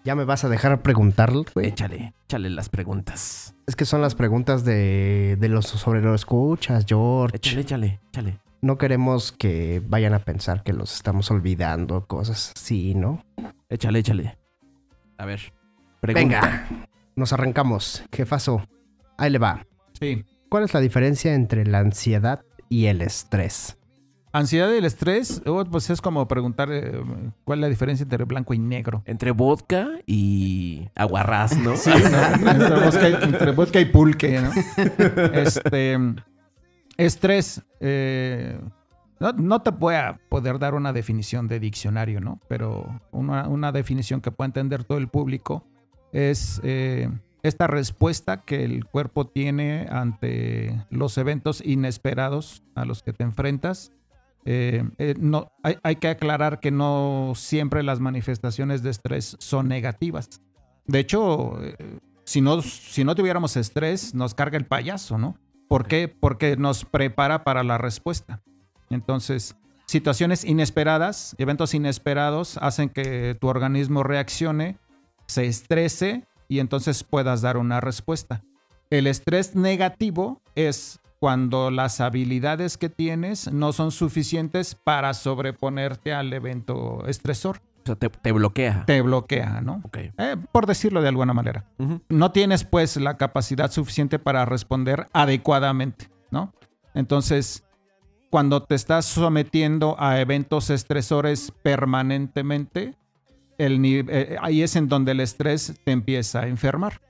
Ya 0.05 0.15
me 0.15 0.23
vas 0.23 0.43
a 0.43 0.49
dejar 0.49 0.81
preguntar, 0.81 1.31
güey. 1.53 1.67
Échale, 1.67 2.13
échale 2.25 2.49
las 2.49 2.69
preguntas. 2.69 3.53
Es 3.67 3.75
que 3.75 3.85
son 3.85 4.01
las 4.01 4.15
preguntas 4.15 4.63
de, 4.63 5.37
de 5.39 5.49
los 5.49 5.65
sobre 5.65 6.01
los 6.01 6.21
escuchas, 6.21 6.85
George. 6.87 7.35
Échale, 7.35 7.61
échale, 7.61 7.99
échale. 8.09 8.39
No 8.61 8.77
queremos 8.77 9.31
que 9.31 9.81
vayan 9.87 10.13
a 10.13 10.19
pensar 10.19 10.63
que 10.63 10.73
los 10.73 10.95
estamos 10.95 11.29
olvidando, 11.31 12.07
cosas 12.07 12.53
así, 12.55 12.95
¿no? 12.95 13.23
Échale, 13.69 13.99
échale. 13.99 14.38
A 15.19 15.25
ver. 15.25 15.53
Pregunta. 15.99 16.21
Venga, 16.21 16.87
nos 17.17 17.33
arrancamos. 17.33 18.03
Jefazo, 18.11 18.65
ahí 19.17 19.29
le 19.29 19.37
va. 19.37 19.67
Sí. 19.99 20.23
¿Cuál 20.47 20.63
es 20.63 20.73
la 20.73 20.79
diferencia 20.79 21.35
entre 21.35 21.65
la 21.65 21.79
ansiedad 21.79 22.45
y 22.69 22.85
el 22.85 23.01
estrés? 23.01 23.77
Ansiedad 24.31 24.71
y 24.71 24.77
el 24.77 24.85
estrés, 24.85 25.41
oh, 25.45 25.65
pues 25.65 25.89
es 25.89 25.99
como 25.99 26.25
preguntar 26.27 26.69
eh, 26.71 27.03
cuál 27.43 27.59
es 27.59 27.61
la 27.61 27.67
diferencia 27.67 28.03
entre 28.03 28.23
blanco 28.23 28.53
y 28.53 28.59
negro. 28.59 29.03
Entre 29.05 29.31
vodka 29.31 29.89
y 30.07 30.87
aguarrás, 30.95 31.57
¿no? 31.57 31.75
Sí, 31.75 31.89
¿no? 31.89 32.51
entre, 32.51 32.79
vodka 32.79 33.09
y, 33.09 33.13
entre 33.21 33.51
vodka 33.51 33.79
y 33.81 33.85
pulque, 33.85 34.39
¿no? 34.39 34.51
Este, 35.33 35.97
estrés, 36.95 37.61
eh, 37.81 38.57
no, 39.19 39.33
no 39.33 39.61
te 39.61 39.71
voy 39.71 39.95
a 39.95 40.19
poder 40.29 40.59
dar 40.59 40.75
una 40.75 40.93
definición 40.93 41.47
de 41.47 41.59
diccionario, 41.59 42.21
¿no? 42.21 42.39
Pero 42.47 43.01
una, 43.11 43.47
una 43.47 43.71
definición 43.71 44.21
que 44.21 44.31
pueda 44.31 44.47
entender 44.47 44.83
todo 44.83 44.97
el 44.97 45.07
público 45.07 45.65
es 46.11 46.61
eh, 46.63 47.09
esta 47.43 47.67
respuesta 47.67 48.43
que 48.43 48.63
el 48.63 48.85
cuerpo 48.85 49.27
tiene 49.27 49.87
ante 49.89 50.85
los 50.89 51.17
eventos 51.17 51.61
inesperados 51.65 52.63
a 52.75 52.85
los 52.85 53.03
que 53.03 53.13
te 53.13 53.23
enfrentas. 53.23 53.91
Eh, 54.45 54.83
eh, 54.97 55.15
no, 55.19 55.51
hay, 55.63 55.77
hay 55.83 55.97
que 55.97 56.07
aclarar 56.07 56.59
que 56.59 56.71
no 56.71 57.33
siempre 57.35 57.83
las 57.83 57.99
manifestaciones 57.99 58.83
de 58.83 58.89
estrés 58.91 59.35
son 59.39 59.67
negativas. 59.67 60.41
De 60.87 60.99
hecho, 60.99 61.59
si 62.23 62.41
no, 62.41 62.61
si 62.61 63.03
no 63.03 63.15
tuviéramos 63.15 63.57
estrés, 63.57 64.15
nos 64.15 64.33
carga 64.33 64.57
el 64.57 64.65
payaso, 64.65 65.17
¿no? 65.17 65.37
¿Por 65.67 65.85
qué? 65.85 66.07
Porque 66.07 66.57
nos 66.57 66.83
prepara 66.85 67.43
para 67.43 67.63
la 67.63 67.77
respuesta. 67.77 68.41
Entonces, 68.89 69.55
situaciones 69.85 70.43
inesperadas, 70.43 71.35
eventos 71.37 71.73
inesperados, 71.73 72.57
hacen 72.57 72.89
que 72.89 73.35
tu 73.39 73.47
organismo 73.47 74.03
reaccione, 74.03 74.77
se 75.27 75.45
estrese 75.45 76.27
y 76.47 76.59
entonces 76.59 77.03
puedas 77.03 77.41
dar 77.41 77.57
una 77.57 77.81
respuesta. 77.81 78.43
El 78.89 79.07
estrés 79.07 79.55
negativo 79.55 80.41
es 80.55 80.99
cuando 81.19 81.69
las 81.69 82.01
habilidades 82.01 82.77
que 82.77 82.89
tienes 82.89 83.51
no 83.51 83.73
son 83.73 83.91
suficientes 83.91 84.73
para 84.75 85.13
sobreponerte 85.13 86.13
al 86.13 86.31
evento 86.33 87.05
estresor. 87.07 87.61
O 87.83 87.85
sea, 87.85 87.95
te, 87.95 88.09
te 88.09 88.31
bloquea. 88.31 88.85
Te 88.85 89.01
bloquea, 89.01 89.61
¿no? 89.61 89.81
Ok. 89.83 89.97
Eh, 89.97 90.37
por 90.51 90.65
decirlo 90.65 91.01
de 91.01 91.09
alguna 91.09 91.33
manera. 91.33 91.65
No 92.09 92.31
tienes 92.31 92.63
pues 92.63 92.97
la 92.97 93.17
capacidad 93.17 93.71
suficiente 93.71 94.17
para 94.19 94.45
responder 94.45 95.07
adecuadamente, 95.13 96.09
¿no? 96.31 96.53
Entonces, 96.93 97.63
cuando 98.29 98.63
te 98.63 98.75
estás 98.75 99.05
sometiendo 99.05 99.95
a 99.99 100.19
eventos 100.19 100.69
estresores 100.69 101.51
permanentemente, 101.63 102.95
el 103.57 103.81
ni- 103.81 104.03
eh, 104.07 104.37
ahí 104.41 104.61
es 104.61 104.75
en 104.75 104.87
donde 104.87 105.11
el 105.13 105.19
estrés 105.19 105.79
te 105.83 105.91
empieza 105.91 106.41
a 106.41 106.47
enfermar. 106.47 107.01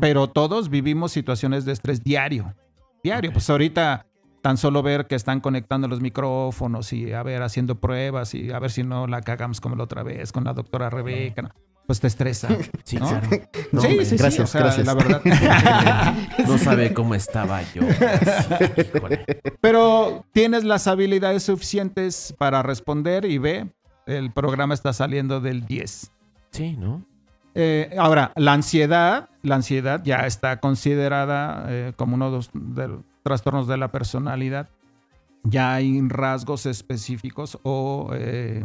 Pero 0.00 0.26
todos 0.28 0.70
vivimos 0.70 1.12
situaciones 1.12 1.66
de 1.66 1.72
estrés 1.72 2.02
diario. 2.02 2.54
Diario. 3.02 3.30
Pues 3.30 3.50
ahorita 3.50 4.06
tan 4.40 4.56
solo 4.56 4.82
ver 4.82 5.06
que 5.06 5.16
están 5.16 5.40
conectando 5.40 5.86
los 5.86 6.00
micrófonos 6.00 6.94
y 6.94 7.12
a 7.12 7.22
ver 7.22 7.42
haciendo 7.42 7.78
pruebas 7.78 8.32
y 8.34 8.50
a 8.52 8.58
ver 8.58 8.70
si 8.70 8.84
no 8.84 9.06
la 9.06 9.20
cagamos 9.20 9.60
como 9.60 9.76
la 9.76 9.84
otra 9.84 10.02
vez 10.02 10.32
con 10.32 10.44
la 10.44 10.54
doctora 10.54 10.88
Rebeca. 10.88 11.54
Pues 11.86 12.00
te 12.00 12.08
estresa. 12.08 12.48
Sí, 12.84 12.96
¿no? 12.98 13.08
claro. 13.08 13.28
No, 13.72 13.80
sí, 13.80 13.88
sí, 13.98 14.04
sí, 14.04 14.16
gracias, 14.16 14.48
o 14.48 14.52
sea, 14.52 14.60
gracias. 14.60 14.86
la 14.86 14.94
verdad. 14.94 15.22
No 16.46 16.58
sabe 16.58 16.92
cómo 16.92 17.14
estaba 17.14 17.62
yo. 17.72 17.82
Sí. 17.82 18.82
Pero 19.60 20.24
tienes 20.32 20.64
las 20.64 20.86
habilidades 20.86 21.42
suficientes 21.42 22.34
para 22.38 22.62
responder 22.62 23.24
y 23.24 23.38
ve, 23.38 23.68
el 24.06 24.32
programa 24.32 24.74
está 24.74 24.92
saliendo 24.92 25.40
del 25.40 25.66
10. 25.66 26.12
Sí, 26.52 26.76
¿no? 26.76 27.04
Eh, 27.58 27.96
ahora, 27.98 28.32
la 28.36 28.52
ansiedad, 28.52 29.30
la 29.42 29.56
ansiedad 29.56 30.02
ya 30.04 30.26
está 30.26 30.60
considerada 30.60 31.64
eh, 31.68 31.92
como 31.96 32.14
uno 32.14 32.30
de 32.30 32.36
los, 32.36 32.50
de 32.52 32.88
los 32.88 33.00
trastornos 33.22 33.66
de 33.66 33.78
la 33.78 33.90
personalidad. 33.90 34.68
Ya 35.42 35.74
hay 35.74 36.00
rasgos 36.06 36.66
específicos 36.66 37.58
o 37.62 38.10
eh, 38.12 38.64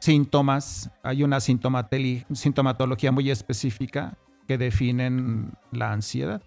síntomas. 0.00 0.90
Hay 1.02 1.22
una 1.22 1.38
sintomateli- 1.38 2.24
sintomatología 2.34 3.12
muy 3.12 3.30
específica 3.30 4.16
que 4.48 4.58
definen 4.58 5.52
la 5.70 5.92
ansiedad. 5.92 6.42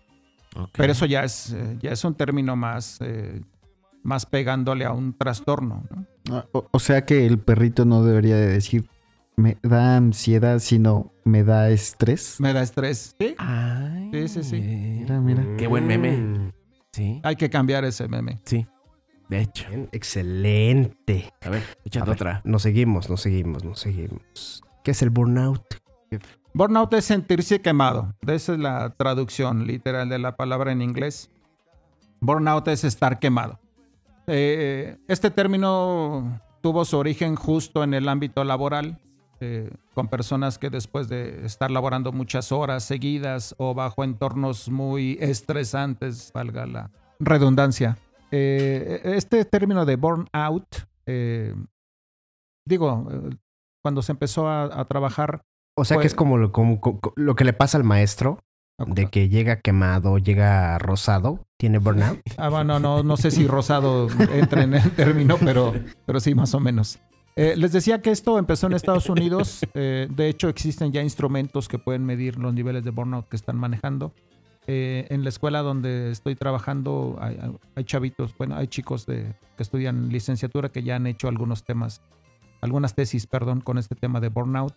Pero 0.74 0.92
eso 0.92 1.06
ya 1.06 1.24
es, 1.24 1.52
eh, 1.54 1.78
ya 1.82 1.92
es 1.92 2.04
un 2.04 2.13
término 2.13 2.56
más, 2.56 3.00
eh, 3.02 3.42
más 4.04 4.26
pegándole 4.26 4.86
a 4.86 4.92
un 4.92 5.13
trastorno. 5.18 5.84
¿no? 5.89 6.06
Ah, 6.36 6.46
O, 6.52 6.68
o 6.72 6.80
sea 6.80 7.06
que 7.06 7.26
el 7.26 7.39
perrito 7.39 7.86
no 7.86 8.04
debería 8.04 8.36
de 8.36 8.48
decir 8.48 8.88
me 9.36 9.58
da 9.63 9.98
ansiedad, 9.98 10.60
sino 10.60 11.12
me 11.24 11.44
da 11.44 11.70
estrés. 11.72 12.36
Me 12.39 12.54
da 12.54 12.62
estrés. 12.62 13.16
Sí, 13.20 13.34
Ay, 13.39 14.10
Sí, 14.13 14.28
sí, 14.28 14.44
sí. 14.44 14.62
Mira, 14.62 15.20
mira. 15.22 15.44
Qué 15.58 15.66
buen 15.68 15.88
meme. 15.88 16.12
Mm, 16.18 16.52
Sí, 16.92 17.20
hay 17.24 17.36
que 17.36 17.50
cambiar 17.50 17.84
ese 17.86 18.08
meme. 18.08 18.39
sí. 18.46 18.68
De 19.34 19.41
hecho. 19.41 19.67
bien, 19.67 19.89
excelente. 19.91 21.34
A 21.41 21.50
ver, 21.50 21.63
A 21.63 21.82
échate 21.86 22.06
ver, 22.06 22.16
otra. 22.16 22.41
Nos 22.43 22.62
seguimos, 22.62 23.10
nos 23.10 23.22
seguimos, 23.22 23.64
nos 23.64 23.80
seguimos. 23.80 24.64
¿Qué 24.84 24.91
es 24.91 25.01
el 25.01 25.10
burnout? 25.10 25.64
Burnout 26.53 26.93
es 26.93 27.05
sentirse 27.05 27.60
quemado. 27.60 28.14
Esa 28.28 28.53
es 28.53 28.60
la 28.60 28.91
traducción 28.91 29.66
literal 29.66 30.07
de 30.07 30.20
la 30.20 30.36
palabra 30.36 30.72
en 30.72 30.84
inglés. 30.84 31.32
Burnout 32.22 32.68
es 32.68 32.84
estar 32.84 33.18
quemado. 33.18 33.60
Eh, 34.28 34.97
este 35.07 35.32
término 35.32 36.39
tuvo 36.62 36.86
su 36.86 36.99
origen 36.99 37.36
justo 37.36 37.84
en 37.84 37.95
el 37.95 38.07
ámbito 38.10 38.43
laboral 38.43 38.99
eh, 39.39 39.72
con 39.95 40.10
personas 40.10 40.60
que 40.60 40.70
después 40.70 41.10
de 41.10 41.43
estar 41.43 41.72
laborando 41.72 42.12
muchas 42.12 42.51
horas 42.51 42.84
seguidas 42.84 43.55
o 43.57 43.74
bajo 43.74 44.03
entornos 44.03 44.70
muy 44.70 45.18
estresantes, 45.20 46.32
valga 46.36 46.68
la 46.68 46.91
redundancia, 47.20 47.97
eh, 48.36 49.01
este 49.15 49.45
término 49.45 49.86
de 49.86 49.95
burnout, 49.95 50.65
eh, 51.05 51.53
digo, 52.67 53.07
cuando 53.84 54.01
se 54.01 54.11
empezó 54.11 54.47
a, 54.47 54.63
a 54.79 54.86
trabajar 54.86 55.43
O 55.77 55.86
sea 55.86 55.97
que 55.99 56.07
es 56.07 56.15
como 56.15 56.38
lo, 56.38 56.51
como- 56.51 56.79
co- 56.81 56.99
co- 56.99 57.13
lo 57.15 57.36
que 57.36 57.43
le 57.43 57.53
pasa 57.53 57.77
al 57.77 57.84
maestro, 57.84 58.39
de 58.88 59.07
que 59.07 59.29
llega 59.29 59.59
quemado, 59.61 60.17
llega 60.17 60.77
rosado, 60.79 61.45
tiene 61.59 61.77
burnout. 61.77 62.19
Ah, 62.38 62.49
bueno, 62.49 62.79
no, 62.79 63.03
no 63.03 63.17
sé 63.17 63.29
si 63.31 63.47
rosado 63.47 64.07
entra 64.34 64.63
en 64.63 64.73
el 64.73 64.91
término, 64.91 65.38
pero, 65.39 65.73
pero 66.05 66.19
sí, 66.19 66.34
más 66.34 66.53
o 66.53 66.59
menos. 66.59 66.99
Eh, 67.36 67.55
les 67.57 67.71
decía 67.71 68.01
que 68.01 68.11
esto 68.11 68.38
empezó 68.38 68.67
en 68.67 68.73
Estados 68.73 69.09
Unidos. 69.09 69.61
eh, 69.73 70.07
de 70.09 70.27
hecho, 70.27 70.49
existen 70.49 70.91
ya 70.91 71.01
instrumentos 71.01 71.67
que 71.67 71.79
pueden 71.79 72.05
medir 72.05 72.38
los 72.38 72.53
niveles 72.53 72.84
de 72.84 72.91
burnout 72.91 73.27
que 73.27 73.36
están 73.36 73.57
manejando. 73.57 74.13
Eh, 74.68 75.07
en 75.09 75.24
la 75.24 75.30
escuela 75.30 75.61
donde 75.61 76.11
estoy 76.11 76.36
trabajando 76.36 77.18
hay, 77.20 77.38
hay 77.76 77.84
chavitos, 77.84 78.34
bueno, 78.38 78.55
hay 78.55 78.68
chicos 78.68 79.05
de, 79.05 79.34
que 79.57 79.64
estudian 79.64 80.07
licenciatura 80.09 80.70
que 80.70 80.84
ya 80.84 80.95
han 80.95 81.05
hecho 81.05 81.28
algunos 81.28 81.64
temas, 81.66 82.01
algunas 82.61 82.95
tesis, 82.95 83.28
perdón, 83.28 83.59
con 83.59 83.78
este 83.78 83.95
tema 83.95 84.22
de 84.22 84.30
burnout, 84.30 84.74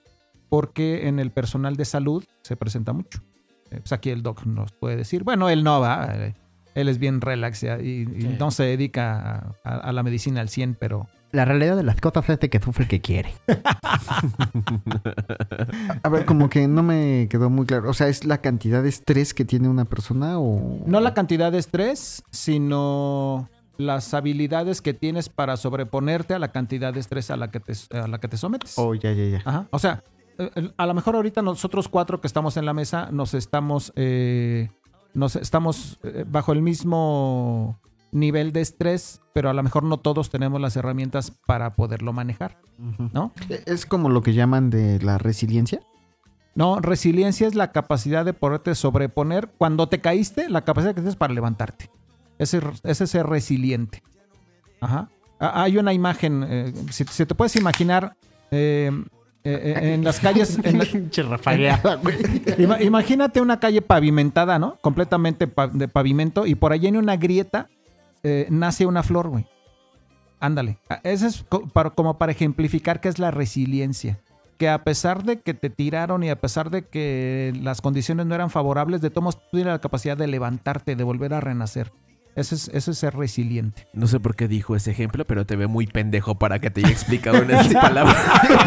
porque 0.49 1.07
en 1.07 1.19
el 1.21 1.31
personal 1.31 1.77
de 1.77 1.85
salud 1.85 2.25
se 2.43 2.57
presenta 2.57 2.93
mucho. 2.93 3.23
Eh, 3.71 3.79
pues 3.79 3.93
aquí 3.93 4.11
el 4.11 4.23
doc 4.23 4.45
nos 4.45 4.73
puede 4.73 4.97
decir, 4.97 5.23
bueno, 5.23 5.49
él 5.51 5.63
no 5.63 5.81
va, 5.81 6.09
eh, 6.15 6.35
él 6.75 6.89
es 6.89 6.99
bien 6.99 7.21
relax 7.21 7.63
y, 7.63 7.67
y 7.69 8.07
Sí. 8.23 8.37
no 8.39 8.51
se 8.51 8.65
dedica 8.65 9.55
a, 9.65 9.71
a- 9.71 9.77
a 9.79 9.93
la 9.93 10.03
medicina 10.03 10.41
al 10.41 10.49
100, 10.49 10.75
pero 10.81 11.07
La 11.37 11.45
realidad 11.45 11.77
de 11.77 11.83
las 11.83 12.01
cosas 12.01 12.31
es 12.31 12.41
de 12.41 12.49
que 12.49 12.59
sufre 12.59 12.85
el 12.85 12.89
que 12.89 13.03
quiere. 13.03 13.35
A 16.03 16.09
ver, 16.09 16.25
como 16.25 16.49
que 16.49 16.67
no 16.67 16.83
me 16.83 17.27
quedó 17.29 17.51
muy 17.51 17.67
claro. 17.67 17.91
O 17.91 17.93
sea, 17.93 18.09
¿es 18.09 18.25
la 18.25 18.39
cantidad 18.39 18.83
de 18.83 18.89
estrés 18.89 19.35
que 19.35 19.45
tiene 19.45 19.69
una 19.69 19.85
persona 19.85 20.39
o...? 20.39 20.79
no 20.87 20.99
la 20.99 21.13
cantidad 21.13 21.53
de 21.53 21.59
estrés, 21.59 22.23
sino 22.31 23.51
las 23.77 24.15
habilidades 24.15 24.81
que 24.81 24.95
tienes 24.95 25.29
para 25.29 25.59
sobreponerte 25.59 26.33
a 26.33 26.39
la 26.39 26.53
cantidad 26.53 26.95
de 26.95 27.01
estrés 27.01 27.31
a 27.31 27.37
la 27.37 27.51
que 27.51 27.61
te, 27.61 27.75
a 27.95 28.09
la 28.09 28.19
que 28.19 28.29
te 28.29 28.39
sometes. 28.39 28.79
Oh, 28.79 28.95
ya, 28.95 29.13
ya, 29.13 29.27
ya. 29.27 29.43
Ajá. 29.45 29.69
O 29.73 29.79
sea, 29.79 30.05
eh, 30.39 30.71
a 30.75 30.87
lo 30.87 30.95
mejor 30.95 31.17
ahorita 31.17 31.43
nosotros 31.43 31.89
cuatro 31.89 32.23
que 32.23 32.29
estamos 32.29 32.57
en 32.57 32.65
la 32.65 32.73
mesa 32.73 33.11
nos 33.13 33.35
estamos, 33.35 33.93
eh, 33.95 34.71
nos 35.13 35.37
estamos 35.37 35.99
eh, 36.03 36.25
bajo 36.27 36.55
el 36.55 36.63
mismo 36.63 37.79
nivel 38.13 38.53
de 38.53 38.61
estrés, 38.63 39.21
pero 39.35 39.51
a 39.51 39.53
lo 39.53 39.63
mejor 39.63 39.83
no 39.83 39.99
todos 39.99 40.31
tenemos 40.31 40.61
las 40.61 40.77
herramientas 40.77 41.33
para 41.47 41.75
poderlo 41.75 42.13
manejar. 42.13 42.59
¿no? 43.13 43.33
¿Es 43.67 43.87
como 43.87 44.09
lo 44.09 44.23
que 44.23 44.35
llaman 44.35 44.71
de 44.71 45.01
la 45.01 45.19
resiliencia? 45.19 45.81
No, 46.55 46.81
resiliencia 46.81 47.47
es 47.47 47.55
la 47.55 47.73
capacidad 47.73 48.25
de 48.25 48.33
poderte 48.33 48.75
sobreponer. 48.75 49.49
Cuando 49.59 49.89
te 49.89 50.01
caíste, 50.01 50.49
la 50.49 50.63
capacidad 50.65 50.93
que 50.95 51.01
tienes 51.03 51.17
para 51.17 51.35
levantarte. 51.35 51.91
Ese, 52.39 52.61
ese 52.85 53.05
es 53.05 53.11
ser 53.11 53.27
resiliente. 53.27 54.03
Ajá. 54.81 55.09
Ah, 55.39 55.63
Hay 55.65 55.77
una 55.77 55.93
imagen, 55.93 56.45
eh, 56.49 56.73
si, 56.91 57.05
si 57.05 57.27
te 57.27 57.35
puedes 57.35 57.57
imaginar, 57.57 58.17
eh, 58.51 58.91
eh, 59.45 59.95
en 59.95 60.03
las 60.05 60.19
calles... 60.21 60.59
en 60.63 60.79
la- 60.79 60.87
imagínate 62.83 63.41
una 63.41 63.61
calle 63.61 63.83
pavimentada, 63.83 64.59
¿no? 64.59 64.77
Completamente 64.81 65.51
de 65.73 65.89
pavimento 65.89 66.47
y 66.47 66.55
por 66.55 66.73
allí 66.73 66.87
en 66.87 66.97
una 66.97 67.17
grieta 67.17 67.69
eh, 68.23 68.47
nace 68.51 68.87
una 68.87 69.03
flor, 69.03 69.29
güey. 69.29 69.47
Ándale. 70.41 70.79
Ah, 70.89 71.01
Eso 71.03 71.27
es 71.27 71.45
como 71.95 72.19
para 72.19 72.33
ejemplificar 72.33 73.01
qué 73.01 73.09
es 73.09 73.19
la 73.19 73.31
resiliencia. 73.31 74.21
Que 74.59 74.69
a 74.69 74.85
pesar 74.85 75.23
de 75.23 75.41
que 75.41 75.55
te 75.55 75.69
tiraron 75.71 76.23
y 76.25 76.31
a 76.31 76.41
pesar 76.41 76.71
de 76.71 76.83
que 76.87 77.53
las 77.61 77.81
condiciones 77.81 78.27
no 78.27 78.35
eran 78.35 78.51
favorables, 78.51 79.01
de 79.03 79.11
todos 79.11 79.39
tienes 79.51 79.73
la 79.73 79.81
capacidad 79.81 80.17
de 80.17 80.27
levantarte, 80.27 80.97
de 80.97 81.05
volver 81.05 81.35
a 81.35 81.41
renacer. 81.41 81.93
Eso 82.37 82.55
es, 82.55 82.69
eso 82.75 82.91
es 82.91 82.99
ser 82.99 83.17
resiliente. 83.17 83.87
No 83.95 84.07
sé 84.07 84.21
por 84.21 84.37
qué 84.37 84.47
dijo 84.47 84.77
ese 84.77 84.91
ejemplo, 84.91 85.25
pero 85.25 85.47
te 85.47 85.57
veo 85.57 85.69
muy 85.71 85.87
pendejo 85.87 86.39
para 86.39 86.59
que 86.59 86.71
te 86.71 86.81
haya 86.83 86.91
explicado 86.91 87.39
en 87.39 87.51
esas 87.51 87.73
palabras. 87.83 88.17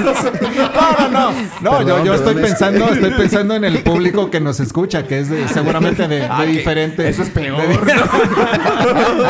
No, 0.03 1.09
no, 1.09 1.09
no. 1.09 1.31
No, 1.61 1.77
Perdón, 1.77 1.87
yo, 1.99 2.05
yo 2.05 2.13
estoy 2.15 2.33
perdón, 2.33 2.43
es- 2.45 2.49
pensando, 2.49 2.85
estoy 2.89 3.11
pensando 3.11 3.55
en 3.55 3.65
el 3.65 3.83
público 3.83 4.31
que 4.31 4.39
nos 4.39 4.59
escucha, 4.59 5.03
que 5.05 5.19
es 5.19 5.29
de- 5.29 5.47
seguramente 5.47 6.07
de, 6.07 6.15
de 6.21 6.25
Ah, 6.25 6.39
que 6.41 6.47
diferentes. 6.47 7.05
eso 7.07 7.23
es 7.23 7.29
peor, 7.29 7.61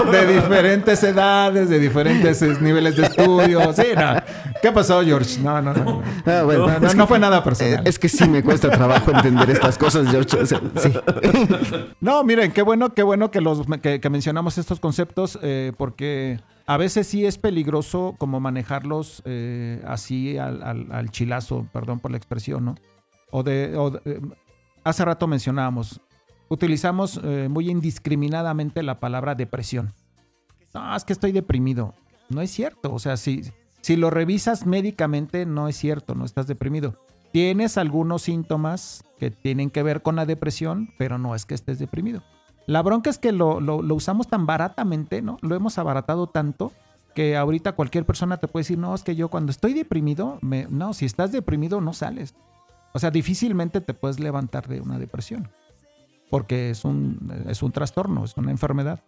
De, 0.09 0.17
de 0.25 0.33
diferentes 0.41 1.03
edades, 1.03 1.69
de 1.69 1.79
diferentes 1.79 2.41
eh, 2.41 2.55
niveles 2.61 2.95
de 2.95 3.03
estudio. 3.07 3.73
Sí, 3.73 3.83
no. 3.95 4.15
¿Qué 4.61 4.71
pasó, 4.71 5.01
George? 5.03 5.39
No, 5.41 5.61
no, 5.61 5.73
no. 5.73 5.83
No, 5.83 6.03
Ah, 6.25 6.43
bueno, 6.43 6.67
no, 6.67 6.79
no, 6.79 6.87
es, 6.87 6.95
no 6.95 7.03
que, 7.03 7.07
fue 7.09 7.19
nada 7.19 7.39
eh, 7.39 7.41
personal. 7.41 7.81
es 7.85 7.99
que 7.99 8.09
sí 8.09 8.27
me 8.27 8.43
cuesta 8.43 8.69
trabajo 8.69 9.11
entender 9.11 9.49
estas 9.49 9.77
cosas, 9.77 10.07
George. 10.09 10.37
O 10.37 10.45
sea, 10.45 10.59
sí. 10.77 10.93
No, 12.01 12.23
miren, 12.23 12.51
qué 12.51 12.61
bueno, 12.61 12.93
qué 12.93 13.03
bueno 13.03 13.29
que 13.31 13.41
los 13.41 13.61
que, 13.81 13.99
que 13.99 14.09
mencionamos 14.29 14.59
estos 14.59 14.79
conceptos, 14.79 15.39
eh, 15.41 15.71
porque 15.75 16.39
a 16.67 16.77
veces 16.77 17.07
sí 17.07 17.25
es 17.25 17.39
peligroso 17.39 18.13
como 18.19 18.39
manejarlos 18.39 19.23
eh, 19.25 19.81
así 19.87 20.37
al, 20.37 20.61
al- 20.61 20.91
al 20.91 21.09
chilazo, 21.09 21.67
perdón 21.73 21.99
por 21.99 22.11
la 22.11 22.17
expresión, 22.17 22.63
¿no? 22.63 22.75
O 23.31 23.41
de, 23.41 23.75
o 23.75 23.89
de- 23.89 24.01
eh, 24.05 24.21
hace 24.83 25.03
rato 25.03 25.25
mencionábamos, 25.25 25.99
utilizamos 26.47 27.19
eh, 27.23 27.47
muy 27.49 27.71
indiscriminadamente 27.71 28.83
la 28.83 28.99
palabra 28.99 29.33
depresión. 29.33 29.93
No, 30.75 30.95
es 30.95 31.03
que 31.05 31.13
estoy 31.13 31.31
deprimido. 31.31 31.95
No 32.29 32.41
es 32.41 32.51
cierto. 32.51 32.93
O 32.93 32.99
sea, 32.99 33.17
si, 33.17 33.41
si 33.81 33.95
lo 33.95 34.11
revisas 34.11 34.67
médicamente, 34.67 35.47
no 35.47 35.67
es 35.67 35.75
cierto, 35.75 36.13
no 36.13 36.23
estás 36.23 36.45
deprimido. 36.45 37.03
Tienes 37.33 37.79
algunos 37.79 38.21
síntomas 38.21 39.03
que 39.17 39.31
tienen 39.31 39.71
que 39.71 39.81
ver 39.81 40.03
con 40.03 40.15
la 40.15 40.27
depresión, 40.27 40.89
pero 40.99 41.17
no 41.17 41.33
es 41.33 41.47
que 41.47 41.55
estés 41.55 41.79
deprimido. 41.79 42.21
La 42.69 42.83
bronca 42.83 43.09
es 43.09 43.17
que 43.17 43.31
lo, 43.31 43.59
lo- 43.59 43.77
usamos 43.95 44.27
tan 44.27 44.45
baratamente, 44.45 45.21
¿no? 45.23 45.39
Lo 45.41 45.55
hemos 45.55 45.77
abaratado 45.79 46.27
tanto 46.27 46.71
que 47.15 47.35
ahorita 47.35 47.71
cualquier 47.71 48.05
persona 48.05 48.37
te 48.37 48.47
puede 48.47 48.61
decir, 48.61 48.77
no, 48.77 48.93
es 48.93 49.01
que 49.03 49.15
yo 49.15 49.29
cuando 49.29 49.51
estoy 49.51 49.73
deprimido, 49.73 50.37
me... 50.41 50.67
no, 50.69 50.93
si 50.93 51.05
estás 51.05 51.31
deprimido 51.31 51.81
no 51.81 51.93
sales. 51.93 52.35
O 52.93 52.99
sea, 52.99 53.09
difícilmente 53.09 53.81
te 53.81 53.93
puedes 53.95 54.19
levantar 54.19 54.67
de 54.67 54.81
una 54.81 54.99
depresión, 54.99 55.49
porque 56.29 56.69
es 56.69 56.85
un, 56.85 57.31
es 57.47 57.63
un 57.63 57.71
trastorno, 57.71 58.23
es 58.23 58.37
una 58.37 58.51
enfermedad. 58.51 58.99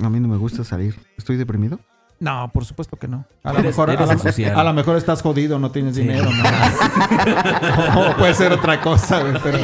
A 0.00 0.08
mí 0.08 0.20
no 0.20 0.28
me 0.28 0.36
gusta 0.36 0.62
salir. 0.62 0.94
¿Estoy 1.18 1.36
deprimido? 1.36 1.80
No, 2.20 2.50
por 2.52 2.66
supuesto 2.66 2.98
que 2.98 3.08
no. 3.08 3.24
A 3.42 3.54
lo, 3.54 3.60
mejor, 3.62 3.90
a, 3.90 3.94
a 3.94 4.62
mejor 4.74 4.96
estás 4.98 5.22
jodido, 5.22 5.58
no 5.58 5.70
tienes 5.70 5.94
Sí. 5.96 6.02
dinero. 6.02 6.28
¿no? 6.30 8.00
o 8.10 8.16
puede 8.16 8.34
ser 8.34 8.52
otra 8.52 8.78
cosa, 8.82 9.22
pero 9.42 9.58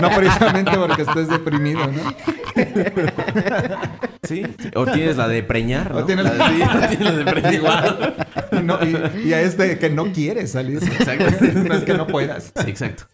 no 0.00 0.10
precisamente 0.16 0.72
porque 0.76 1.02
estés 1.02 1.28
deprimido, 1.28 1.86
¿no? 1.86 2.12
¿Sí? 4.24 4.42
O 4.74 4.86
tienes 4.86 5.16
la 5.16 5.28
de 5.28 5.42
preñar, 5.44 5.92
¿no? 5.92 5.98
O 5.98 6.04
tienes- 6.04 6.24
La 6.24 6.48
de- 6.48 6.54
sí, 6.56 6.62
o 6.62 6.88
tienes 6.88 7.00
la 7.00 7.12
de 7.12 7.24
preñar. 7.32 8.26
No- 8.64 8.78
y- 8.84 9.28
y 9.28 9.32
a 9.32 9.40
este 9.42 9.78
que 9.78 9.88
no 9.90 10.12
quieres 10.12 10.50
salir. 10.52 10.82
Exacto. 10.82 11.24
No 11.64 11.74
es 11.74 11.84
que 11.84 11.94
no 11.94 12.06
puedas. 12.08 12.52
Sí, 12.56 12.68
exacto. 12.70 13.04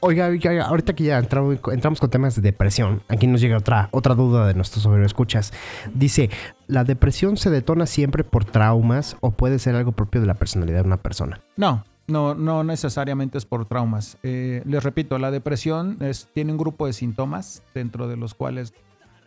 Oiga, 0.00 0.26
ahorita 0.66 0.94
que 0.94 1.04
ya 1.04 1.18
entramos, 1.18 1.58
con 1.60 2.10
temas 2.10 2.34
de 2.36 2.42
depresión, 2.42 3.02
aquí 3.08 3.26
nos 3.26 3.40
llega 3.40 3.56
otra, 3.56 3.88
otra 3.92 4.14
duda 4.14 4.46
de 4.46 4.54
nuestros 4.54 4.86
escuchas. 5.04 5.52
Dice, 5.94 6.30
¿la 6.66 6.84
depresión 6.84 7.36
se 7.36 7.50
detona 7.50 7.86
siempre 7.86 8.24
por 8.24 8.44
traumas 8.44 9.16
o 9.20 9.30
puede 9.30 9.58
ser 9.58 9.74
algo 9.76 9.92
propio 9.92 10.20
de 10.20 10.26
la 10.26 10.34
personalidad 10.34 10.80
de 10.82 10.86
una 10.86 10.96
persona? 10.98 11.40
No, 11.56 11.84
no, 12.06 12.34
no 12.34 12.64
necesariamente 12.64 13.38
es 13.38 13.44
por 13.46 13.66
traumas. 13.66 14.18
Eh, 14.22 14.62
les 14.64 14.82
repito, 14.84 15.18
la 15.18 15.30
depresión 15.30 15.96
es- 16.00 16.28
tiene 16.32 16.52
un 16.52 16.58
grupo 16.58 16.86
de 16.86 16.92
síntomas 16.92 17.62
dentro 17.74 18.08
de 18.08 18.16
los 18.16 18.34
cuales 18.34 18.72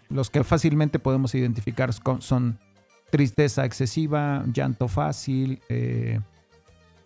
los 0.09 0.29
que 0.29 0.43
fácilmente 0.43 0.97
podemos 0.99 1.35
identificar 1.35 1.91
son 2.19 2.57
tristeza 3.11 3.65
excesiva, 3.65 4.43
llanto 4.53 4.87
fácil, 4.87 5.61
eh, 5.69 6.19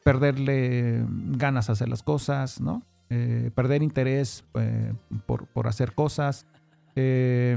perderle 0.04 1.06
ganas 1.32 1.70
a 1.70 1.74
hacer 1.74 1.88
las 1.90 2.04
cosas, 2.04 2.60
¿no? 2.60 2.84
Eh, 3.16 3.52
perder 3.54 3.84
interés 3.84 4.44
eh, 4.56 4.92
por, 5.28 5.46
por 5.46 5.68
hacer 5.68 5.94
cosas, 5.94 6.48
eh, 6.96 7.56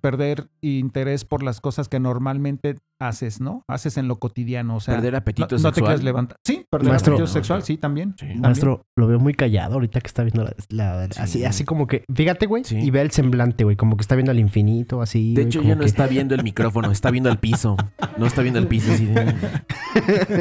perder 0.00 0.48
interés 0.60 1.24
por 1.24 1.42
las 1.42 1.60
cosas 1.60 1.88
que 1.88 2.00
normalmente 2.00 2.76
haces, 2.98 3.40
¿no? 3.40 3.64
Haces 3.66 3.96
en 3.96 4.08
lo 4.08 4.18
cotidiano, 4.18 4.76
o 4.76 4.80
sea, 4.80 4.94
Perder 4.96 5.16
apetito 5.16 5.56
no, 5.56 5.62
no 5.62 5.68
te 5.70 5.74
sexual. 5.76 5.86
quieres 5.86 6.04
levantar. 6.04 6.36
Sí, 6.44 6.66
perder 6.70 6.90
Maestro- 6.90 7.14
apetito 7.14 7.26
sexual, 7.32 7.62
sí, 7.62 7.76
también. 7.78 8.10
Sí. 8.10 8.26
También. 8.26 8.40
Maestro, 8.42 8.82
lo 8.96 9.06
veo 9.06 9.18
muy 9.18 9.32
callado 9.34 9.74
ahorita 9.74 10.00
que 10.00 10.06
está 10.08 10.22
viendo 10.22 10.44
la... 10.44 10.54
la- 10.68 11.08
Sí. 11.10 11.20
así, 11.20 11.44
así 11.44 11.64
como 11.64 11.86
que, 11.86 12.04
fíjate, 12.14 12.46
güey, 12.46 12.64
Sí. 12.64 12.76
y 12.78 12.90
ve 12.90 13.00
el 13.00 13.10
semblante, 13.10 13.64
güey, 13.64 13.76
como 13.76 13.96
que 13.96 14.02
está 14.02 14.16
viendo 14.16 14.32
al 14.32 14.38
infinito, 14.38 15.00
así. 15.00 15.30
De 15.34 15.42
güey, 15.42 15.46
hecho, 15.46 15.60
como 15.60 15.68
ya 15.70 15.74
no 15.76 15.80
que- 15.80 15.86
está 15.86 16.06
viendo 16.06 16.34
el 16.34 16.42
micrófono, 16.42 16.90
está 16.90 17.10
viendo 17.10 17.30
el 17.30 17.38
piso. 17.38 17.76
No 18.18 18.26
está 18.26 18.42
viendo 18.42 18.58
el 18.58 18.66
piso 18.66 18.92
así 18.92 19.06
de... 19.06 19.34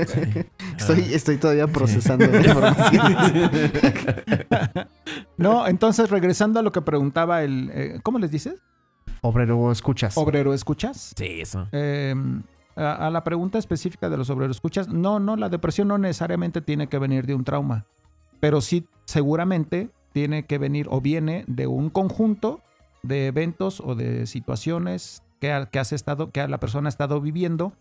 Sí. 0.07 0.45
Estoy, 0.77 1.01
Ah. 1.01 1.15
estoy 1.15 1.37
todavía 1.37 1.67
procesando 1.67 2.25
la 2.27 2.37
información. 2.45 3.51
No, 5.37 5.67
entonces 5.67 6.09
regresando 6.09 6.59
a 6.59 6.63
lo 6.63 6.71
que 6.71 6.81
preguntaba 6.81 7.43
el, 7.43 7.69
eh, 7.73 7.99
¿cómo 8.03 8.19
les 8.19 8.31
dices? 8.31 8.55
Obrero, 9.21 9.71
escuchas. 9.71 10.17
Obrero, 10.17 10.53
¿escuchas? 10.53 11.13
Sí, 11.15 11.41
eso. 11.41 11.67
Eh, 11.71 12.15
a, 12.75 13.07
a 13.07 13.09
la 13.09 13.23
pregunta 13.23 13.57
específica 13.57 14.09
de 14.09 14.17
los 14.17 14.29
escuchas, 14.29 14.87
no, 14.87 15.19
no, 15.19 15.35
la 15.35 15.49
depresión 15.49 15.87
no 15.87 15.97
necesariamente 15.97 16.61
tiene 16.61 16.87
que 16.87 16.99
venir 16.99 17.25
de 17.25 17.35
un 17.35 17.43
trauma, 17.43 17.85
pero 18.39 18.61
sí 18.61 18.87
seguramente 19.05 19.89
tiene 20.13 20.45
que 20.45 20.57
venir 20.57 20.87
o 20.89 21.01
viene 21.01 21.43
de 21.47 21.67
un 21.67 21.89
conjunto 21.89 22.61
de 23.03 23.27
eventos 23.27 23.79
o 23.79 23.95
de 23.95 24.25
situaciones 24.27 25.23
que, 25.39 25.67
que 25.71 25.79
has 25.79 25.93
estado, 25.93 26.31
que 26.31 26.47
la 26.47 26.59
persona 26.59 26.87
ha 26.87 26.89
estado 26.89 27.21
viviendo 27.21 27.73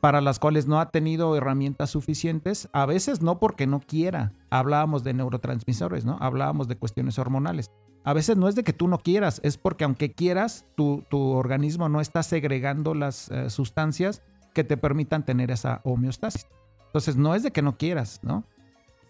para 0.00 0.20
las 0.20 0.40
cuales 0.40 0.66
no 0.66 0.80
ha 0.80 0.90
tenido 0.90 1.36
herramientas 1.36 1.90
suficientes, 1.90 2.68
a 2.72 2.86
veces 2.86 3.22
no 3.22 3.38
porque 3.38 3.68
no 3.68 3.78
quiera. 3.78 4.32
Hablábamos 4.50 5.04
de 5.04 5.14
neurotransmisores, 5.14 6.04
¿no? 6.04 6.16
Hablábamos 6.20 6.66
de 6.66 6.76
cuestiones 6.76 7.20
hormonales. 7.20 7.70
A 8.04 8.12
veces 8.12 8.36
no 8.36 8.48
es 8.48 8.54
de 8.54 8.64
que 8.64 8.72
tú 8.72 8.88
no 8.88 8.98
quieras, 8.98 9.40
es 9.44 9.56
porque 9.56 9.84
aunque 9.84 10.12
quieras, 10.12 10.66
tu, 10.74 11.04
tu 11.08 11.18
organismo 11.30 11.88
no 11.88 12.00
está 12.00 12.22
segregando 12.22 12.94
las 12.94 13.30
eh, 13.30 13.48
sustancias 13.48 14.22
que 14.54 14.64
te 14.64 14.76
permitan 14.76 15.24
tener 15.24 15.50
esa 15.50 15.80
homeostasis. 15.84 16.46
Entonces, 16.86 17.16
no 17.16 17.34
es 17.34 17.42
de 17.42 17.52
que 17.52 17.62
no 17.62 17.78
quieras, 17.78 18.20
¿no? 18.22 18.44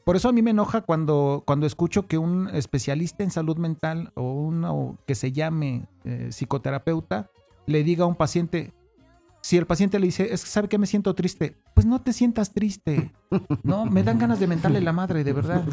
Por 0.05 0.17
eso 0.17 0.29
a 0.29 0.33
mí 0.33 0.43
me 0.43 0.51
enoja 0.51 0.81
cuando, 0.81 1.43
cuando 1.47 1.67
escucho 1.67 2.07
que 2.07 2.19
un 2.19 2.49
especialista 2.53 3.23
en 3.23 3.31
salud 3.31 3.57
mental 3.57 4.11
o 4.15 4.33
uno 4.33 4.99
que 5.07 5.15
se 5.15 5.33
llame 5.33 5.87
eh, 6.05 6.29
psicoterapeuta 6.31 7.31
le 7.67 7.85
diga 7.85 8.05
a 8.05 8.09
un 8.09 8.17
paciente, 8.17 8.73
si 9.45 9.57
el 9.57 9.67
paciente 9.67 9.99
le 9.99 10.07
dice, 10.07 10.33
es 10.33 10.45
que 10.45 10.49
sabe 10.51 10.69
que 10.69 10.79
me 10.79 10.87
siento 10.87 11.15
triste, 11.15 11.57
pues 11.75 11.85
no 11.85 12.01
te 12.01 12.13
sientas 12.13 12.53
triste, 12.55 13.11
¿no? 13.65 13.85
Me 13.87 14.05
dan 14.05 14.19
ganas 14.19 14.39
de 14.39 14.47
mentarle 14.47 14.81
la 14.81 14.93
madre, 14.93 15.25
de 15.25 15.33
verdad. 15.33 15.65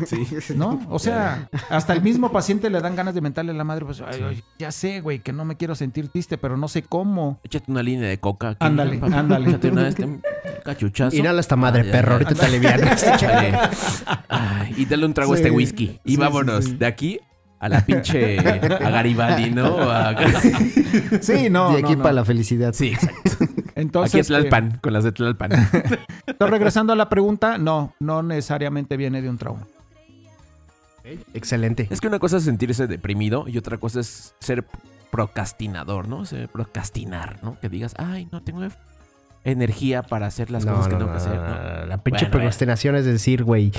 ¿No? 0.56 0.82
O 0.90 0.98
sea, 0.98 1.48
hasta 1.70 1.94
el 1.94 2.02
mismo 2.02 2.32
paciente 2.32 2.70
le 2.72 2.82
dan 2.82 2.96
ganas 2.96 3.14
de 3.14 3.22
mentarle 3.22 3.54
la 3.54 3.64
madre, 3.64 3.86
pues, 3.86 4.02
ay, 4.02 4.22
ay, 4.28 4.44
ya 4.58 4.72
sé, 4.72 5.02
güey, 5.02 5.20
que 5.20 5.34
no 5.34 5.46
me 5.46 5.56
quiero 5.56 5.76
sentir 5.76 6.10
triste, 6.10 6.40
pero 6.40 6.58
no 6.58 6.68
sé 6.68 6.82
cómo. 6.82 7.40
Échate 7.44 7.72
una 7.72 7.84
línea 7.84 8.10
de 8.10 8.20
coca. 8.20 8.50
aquí, 8.50 8.58
Ándale, 8.66 9.00
ándale. 9.04 9.50
Échate 9.50 9.70
una 9.70 9.88
este, 9.88 10.04
un 10.06 10.22
cachuchazo. 10.66 11.16
Inhala 11.16 11.40
esta 11.40 11.56
madre, 11.56 11.82
Ah, 11.82 11.86
ya, 11.86 11.92
perro. 11.92 12.14
Ahorita 12.14 12.34
te. 12.36 12.50
Ay, 14.30 14.74
y 14.78 14.86
dale 14.86 15.06
un 15.06 15.14
trago 15.14 15.34
a 15.34 15.36
Sí. 15.38 15.44
este 15.44 15.52
whisky. 15.52 16.00
Y 16.04 16.12
Sí, 16.12 16.18
vámonos. 16.18 16.66
sí, 16.66 16.72
sí. 16.72 16.78
De 16.78 16.86
aquí 16.86 17.20
a 17.60 17.68
la 17.70 17.86
pinche. 17.86 18.40
A 18.40 18.90
Garibaldi, 18.90 19.52
¿no? 19.52 19.78
A- 19.92 20.16
Sí, 21.22 21.50
no. 21.50 21.72
de 21.74 21.80
aquí 21.80 21.92
no, 21.92 21.98
no. 21.98 22.04
para 22.04 22.14
la 22.14 22.26
felicidad. 22.26 22.74
Sí, 22.74 22.88
exacto. 22.94 23.39
Entonces, 23.80 24.14
Aquí 24.14 24.20
es 24.20 24.30
eh, 24.30 24.34
Tlalpan, 24.34 24.80
con 24.82 24.94
las 24.94 25.04
de 25.04 25.12
Tlalpan. 25.12 25.52
entonces, 26.28 26.50
regresando 26.50 26.94
a 26.94 26.96
la 26.96 27.10
pregunta, 27.10 27.58
no, 27.58 27.94
no 28.00 28.24
necesariamente 28.24 28.98
viene 28.98 29.22
de 29.22 29.30
un 29.30 29.38
trauma. 29.38 29.66
Excelente. 31.34 31.88
Es 31.90 32.02
que 32.02 32.08
una 32.08 32.20
cosa 32.20 32.38
es 32.38 32.44
sentirse 32.44 32.88
deprimido 32.88 33.46
y 33.48 33.58
otra 33.58 33.78
cosa 33.78 34.02
es 34.02 34.36
ser 34.40 34.66
procrastinador, 35.12 36.08
¿no? 36.08 36.26
Ser 36.26 36.50
procrastinar, 36.50 37.40
¿no? 37.42 37.60
Que 37.60 37.70
digas, 37.70 37.96
ay, 37.98 38.28
no 38.32 38.42
tengo 38.44 38.62
energía 39.44 40.04
para 40.04 40.28
hacer 40.28 40.52
las 40.52 40.66
cosas 40.66 40.88
que 40.88 40.96
tengo 40.96 41.12
que 41.12 41.18
hacer, 41.18 41.36
¿no? 41.36 41.86
La 41.86 41.98
pinche 42.04 42.26
Bueno, 42.26 42.32
procrastinación 42.32 42.96
es 42.96 43.06
decir, 43.06 43.44
güey, 43.44 43.72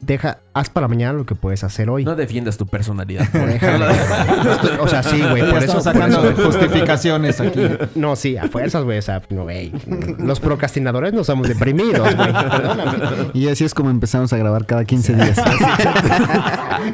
deja, 0.00 0.38
haz 0.52 0.68
para 0.70 0.86
mañana 0.88 1.12
lo 1.14 1.24
que 1.26 1.34
puedes 1.34 1.64
hacer 1.64 1.88
hoy. 1.88 2.04
No 2.04 2.14
defiendas 2.14 2.56
tu 2.58 2.66
personalidad. 2.66 3.26
por 3.30 3.40
o 4.80 4.88
sea, 4.88 5.02
sí, 5.02 5.20
güey, 5.22 5.42
por 5.50 5.62
eso. 5.62 5.78
estamos 5.78 5.84
por 5.84 5.92
sacando 5.94 6.28
eso- 6.30 6.44
justificaciones 6.44 7.40
aquí. 7.40 7.60
No, 7.94 8.16
sí, 8.16 8.36
a 8.36 8.48
fuerzas, 8.48 8.84
güey. 8.84 8.98
O 8.98 9.02
sea, 9.02 9.22
no, 9.30 9.44
güey. 9.44 9.72
Los 10.18 10.40
procrastinadores 10.40 11.12
no 11.12 11.24
somos 11.24 11.48
deprimidos, 11.48 12.14
güey. 12.14 12.28
Y 13.34 13.48
así 13.48 13.64
es 13.64 13.72
como 13.74 13.90
empezamos 13.90 14.32
a 14.32 14.36
grabar 14.36 14.66
cada 14.66 14.84
15 14.84 15.14
días. 15.14 15.38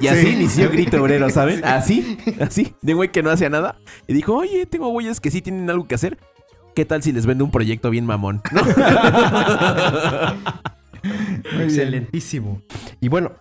Y 0.00 0.06
así 0.06 0.28
inició 0.28 0.70
Grito 0.70 1.02
Obrero, 1.02 1.28
¿saben? 1.30 1.64
Así, 1.64 2.16
así. 2.40 2.74
De 2.80 2.92
un 2.92 2.98
güey 2.98 3.10
que 3.10 3.22
no 3.24 3.30
hacía 3.30 3.50
nada. 3.50 3.76
Y 4.06 4.12
dijo, 4.14 4.34
oye, 4.36 4.64
tengo 4.66 4.88
güeyes 4.90 5.20
que 5.20 5.30
sí 5.32 5.42
tienen 5.42 5.68
algo 5.68 5.86
que 5.88 5.96
hacer. 5.96 6.16
¿Qué 6.76 6.84
tal 6.84 7.02
si 7.02 7.10
les 7.12 7.26
vendo 7.26 7.44
un 7.44 7.50
proyecto 7.50 7.90
bien 7.90 8.06
mamón? 8.06 8.40
¿No? 8.52 8.62
Excelentísimo. 11.60 12.62
Y 13.00 13.08
bueno, 13.08 13.32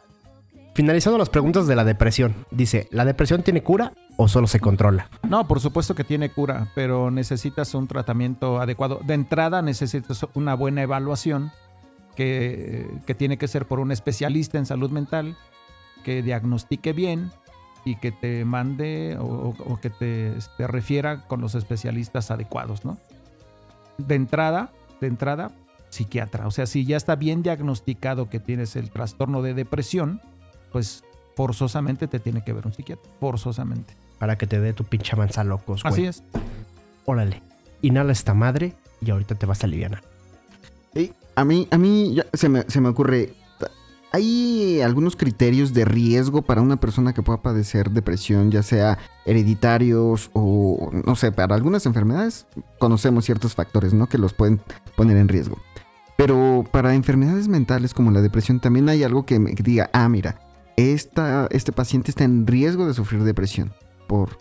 finalizando 0.74 1.18
las 1.18 1.30
preguntas 1.30 1.68
de 1.68 1.76
la 1.76 1.84
depresión. 1.84 2.34
Dice, 2.52 2.88
¿la 2.92 3.06
depresión 3.06 3.44
tiene 3.44 3.64
cura 3.64 3.94
o 4.18 4.28
solo 4.28 4.48
se 4.48 4.60
controla? 4.60 5.10
No, 5.28 5.48
por 5.48 5.60
supuesto 5.60 5.96
que 5.96 6.04
tiene 6.04 6.30
cura, 6.30 6.72
pero 6.76 7.12
necesitas 7.12 7.74
un 7.74 7.88
tratamiento 7.88 8.62
adecuado. 8.62 9.00
De 9.06 9.14
entrada 9.14 9.62
necesitas 9.62 10.26
una 10.34 10.54
buena 10.54 10.82
evaluación 10.82 11.52
que, 12.16 12.88
que 13.06 13.16
tiene 13.16 13.38
que 13.38 13.48
ser 13.48 13.66
por 13.66 13.80
un 13.80 13.92
especialista 13.92 14.58
en 14.58 14.66
salud 14.66 14.90
mental 14.90 15.38
que 16.04 16.22
diagnostique 16.22 16.94
bien 16.94 17.32
y 17.86 17.96
que 17.96 18.12
te 18.12 18.46
mande 18.46 19.18
o, 19.20 19.80
que 19.82 19.90
te, 19.90 20.34
te 20.58 20.68
refiera 20.68 21.28
con 21.28 21.42
los 21.42 21.56
especialistas 21.56 22.32
adecuados, 22.32 22.86
¿no? 22.86 22.98
De 23.98 24.16
entrada, 24.16 24.72
de 25.02 25.08
entrada, 25.08 25.52
psiquiatra. 25.90 26.48
O 26.48 26.52
sea, 26.52 26.66
si 26.66 26.86
ya 26.86 26.98
está 26.98 27.16
bien 27.16 27.44
diagnosticado 27.44 28.30
que 28.30 28.40
tienes 28.40 28.76
el 28.76 28.90
trastorno 28.92 29.42
de 29.42 29.54
depresión, 29.54 30.22
pues 30.72 31.04
forzosamente 31.36 32.08
te 32.08 32.20
tiene 32.20 32.44
que 32.44 32.54
ver 32.54 32.66
un 32.66 32.74
psiquiatra. 32.74 33.10
Forzosamente. 33.20 33.96
Para 34.18 34.38
que 34.38 34.48
te 34.48 34.60
dé 34.60 34.74
tu 34.74 34.84
pinche 34.84 35.16
manza 35.16 35.44
locos, 35.44 35.84
güey. 35.84 35.94
Así 35.94 36.06
es. 36.06 36.24
Órale. 37.06 37.42
Inhala 37.82 38.12
esta 38.12 38.34
madre 38.34 38.76
y 39.02 39.12
ahorita 39.12 39.36
te 39.36 39.46
vas 39.46 39.64
a 39.64 39.68
aliviar. 39.68 40.02
A 41.36 41.46
mí, 41.46 41.68
a 41.72 41.78
mí 41.78 42.16
ya 42.16 42.26
se, 42.34 42.50
me, 42.50 42.64
se 42.68 42.82
me 42.82 42.90
ocurre. 42.90 43.34
¿Hay 44.12 44.82
algunos 44.82 45.16
criterios 45.16 45.74
de 45.74 45.86
riesgo 45.86 46.42
para 46.42 46.62
una 46.62 46.78
persona 46.78 47.14
que 47.14 47.22
pueda 47.22 47.42
padecer 47.42 47.92
depresión, 47.92 48.52
ya 48.52 48.64
sea 48.64 48.98
hereditarios 49.26 50.32
o, 50.34 50.90
no 51.06 51.16
sé, 51.16 51.32
para 51.32 51.56
algunas 51.56 51.86
enfermedades 51.86 52.48
conocemos 52.80 53.26
ciertos 53.26 53.54
factores, 53.54 53.94
¿no? 53.94 54.08
Que 54.08 54.18
los 54.18 54.34
pueden 54.34 54.60
poner 54.98 55.16
en 55.18 55.28
riesgo. 55.28 55.60
Pero 56.20 56.66
para 56.70 56.96
enfermedades 56.96 57.48
mentales 57.48 57.94
como 57.94 58.12
la 58.12 58.20
depresión 58.20 58.60
también 58.60 58.90
hay 58.90 59.06
algo 59.06 59.26
que 59.26 59.40
me 59.40 59.54
diga, 59.54 59.90
ah, 59.94 60.10
mira, 60.10 60.38
esta, 60.76 61.48
este 61.50 61.72
paciente 61.72 62.12
está 62.12 62.26
en 62.26 62.46
riesgo 62.46 62.86
de 62.86 62.94
sufrir 62.94 63.24
depresión. 63.24 63.72
¿Por 64.06 64.38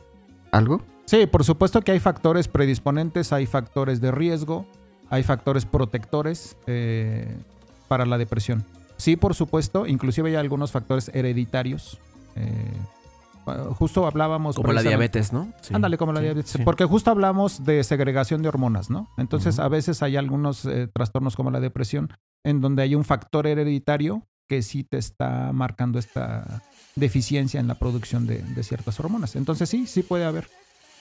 algo? 0.50 0.82
Sí, 1.04 1.26
por 1.26 1.44
supuesto 1.44 1.80
que 1.82 1.92
hay 1.92 2.00
factores 2.00 2.48
predisponentes, 2.48 3.32
hay 3.32 3.46
factores 3.46 4.00
de 4.00 4.10
riesgo, 4.10 4.66
hay 5.08 5.22
factores 5.22 5.66
protectores 5.66 6.56
eh, 6.66 7.36
para 7.86 8.06
la 8.06 8.18
depresión. 8.18 8.64
Sí, 8.96 9.14
por 9.14 9.36
supuesto, 9.36 9.86
inclusive 9.86 10.30
hay 10.30 10.34
algunos 10.34 10.72
factores 10.72 11.12
hereditarios. 11.14 12.00
eh, 12.34 12.72
justo 13.74 14.06
hablábamos... 14.06 14.56
Como 14.56 14.72
la 14.72 14.82
diabetes, 14.82 15.32
¿no? 15.32 15.52
Sí. 15.60 15.74
Ándale, 15.74 15.96
como 15.98 16.12
la 16.12 16.20
Sí, 16.20 16.24
diabetes. 16.26 16.50
sí. 16.50 16.62
Porque 16.64 16.84
justo 16.84 17.10
hablamos 17.10 17.64
de 17.64 17.82
segregación 17.84 18.42
de 18.42 18.48
hormonas, 18.48 18.90
¿no? 18.90 19.08
Entonces, 19.16 19.58
a 19.58 19.68
veces 19.68 20.02
hay 20.02 20.16
algunos 20.16 20.64
eh, 20.64 20.88
trastornos 20.92 21.36
como 21.36 21.50
la 21.50 21.60
depresión 21.60 22.12
en 22.44 22.60
donde 22.60 22.82
hay 22.82 22.94
un 22.94 23.04
factor 23.04 23.46
hereditario 23.46 24.26
que 24.48 24.62
sí 24.62 24.82
te 24.84 24.96
está 24.98 25.52
marcando 25.52 25.98
esta 25.98 26.62
deficiencia 26.96 27.60
en 27.60 27.68
la 27.68 27.74
producción 27.74 28.26
de, 28.26 28.42
de 28.42 28.62
ciertas 28.62 28.98
hormonas. 28.98 29.36
Entonces, 29.36 29.68
sí, 29.68 29.86
sí 29.86 30.02
puede 30.02 30.24
haber. 30.24 30.48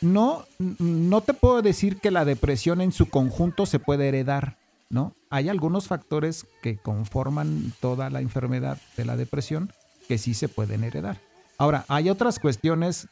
No, 0.01 0.43
no 0.59 1.21
te 1.21 1.33
puedo 1.33 1.61
decir 1.61 1.99
que 1.99 2.11
la 2.11 2.25
depresión 2.25 2.81
en 2.81 2.91
su 2.91 3.09
conjunto 3.09 3.65
se 3.65 3.79
puede 3.79 4.07
heredar, 4.07 4.57
¿no? 4.89 5.13
Hay 5.29 5.49
algunos 5.49 5.87
factores 5.87 6.45
que 6.61 6.77
conforman 6.77 7.73
toda 7.79 8.09
la 8.09 8.21
enfermedad 8.21 8.77
de 8.95 9.05
la 9.05 9.15
depresión 9.17 9.71
que 10.07 10.17
sí 10.17 10.33
se 10.33 10.49
pueden 10.49 10.83
heredar. 10.83 11.19
Ahora, 11.57 11.85
hay 11.87 12.09
otras 12.09 12.39
cuestiones 12.39 13.07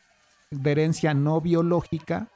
de 0.51 0.71
herencia 0.71 1.13
no 1.13 1.41
biológica 1.41 2.27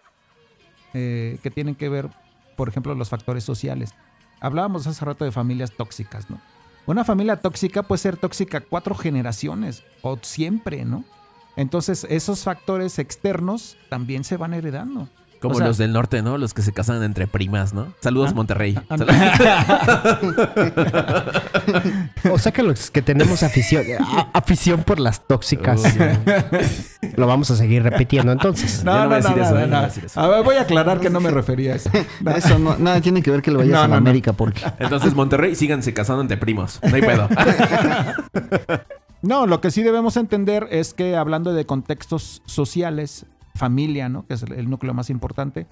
eh, 0.94 1.38
que 1.44 1.52
tienen 1.52 1.76
que 1.76 1.90
ver, 1.90 2.10
por 2.56 2.70
ejemplo, 2.70 2.96
los 2.96 3.10
factores 3.10 3.44
sociales. 3.44 3.94
Hablábamos 4.40 4.88
hace 4.88 5.06
rato 5.06 5.26
de 5.26 5.32
familias 5.32 5.72
tóxicas, 5.72 6.30
¿no? 6.30 6.42
Una 6.88 7.04
familia 7.04 7.36
tóxica 7.38 7.84
puede 7.84 8.00
ser 8.00 8.18
tóxica 8.18 8.62
cuatro 8.62 8.96
generaciones 8.96 9.84
o 10.02 10.18
siempre, 10.22 10.86
¿no? 10.86 11.04
Entonces, 11.56 12.08
esos 12.10 12.44
factores 12.44 12.98
externos 12.98 13.78
también 13.90 14.24
se 14.24 14.38
van 14.38 14.54
heredando. 14.54 15.08
Como 15.40 15.56
o 15.56 15.58
sea- 15.58 15.68
los 15.68 15.78
del 15.78 15.94
norte, 15.94 16.22
¿no? 16.22 16.38
Los 16.38 16.54
que 16.54 16.62
se 16.62 16.74
casan 16.74 17.02
entre 17.04 17.26
primas, 17.28 17.74
¿no? 17.74 17.88
Saludos, 18.02 18.32
Ah. 18.32 18.36
Monterrey. 18.36 18.78
Ah, 18.90 20.18
O 22.32 22.38
sea 22.38 22.52
que 22.52 22.64
los 22.64 22.92
que 22.92 23.02
tenemos 23.02 23.44
afición, 23.44 23.84
a- 24.00 24.28
afición 24.34 24.84
por 24.84 25.00
las 25.00 25.26
tóxicas, 25.26 25.82
lo 27.16 27.28
vamos 27.28 27.50
a 27.52 27.56
seguir 27.56 27.84
repitiendo 27.84 28.32
entonces. 28.32 28.84
No. 28.84 28.94
No 29.08 29.10
voy 29.10 29.16
a 30.16 30.28
ver, 30.28 30.44
voy 30.44 30.56
a 30.58 30.62
aclarar 30.62 31.00
que 31.00 31.10
no 31.10 31.20
me 31.20 31.32
refería 31.32 31.74
a 31.74 31.76
eso. 31.76 31.90
No. 32.22 32.32
Eso 32.32 32.60
no, 32.60 32.78
nada 32.78 33.00
tiene 33.02 33.22
que 33.22 33.32
ver 33.32 33.42
que 33.42 33.52
lo 33.52 33.60
vayas 33.60 33.74
No, 33.74 33.80
a 33.80 33.84
no, 33.84 33.96
la 33.96 34.02
no. 34.02 34.10
América 34.10 34.34
porque... 34.34 34.62
Entonces, 34.80 35.14
Monterrey, 35.16 35.56
síganse 35.56 35.94
casando 35.94 36.22
entre 36.22 36.38
primos. 36.38 36.80
No 36.84 36.96
hay 36.96 37.02
pedo. 37.02 37.30
No, 39.22 39.48
lo 39.48 39.60
que 39.60 39.70
sí 39.70 39.84
debemos 39.84 40.16
entender 40.16 40.68
es 40.72 40.94
que 40.94 41.18
hablando 41.18 41.52
de 41.52 41.66
contextos 41.66 42.42
sociales, 42.46 43.26
familia, 43.60 44.10
¿no? 44.10 44.26
Que 44.26 44.34
es 44.34 44.44
el- 44.44 44.70
núcleo 44.70 44.94
más 44.96 45.10
importante, 45.12 45.68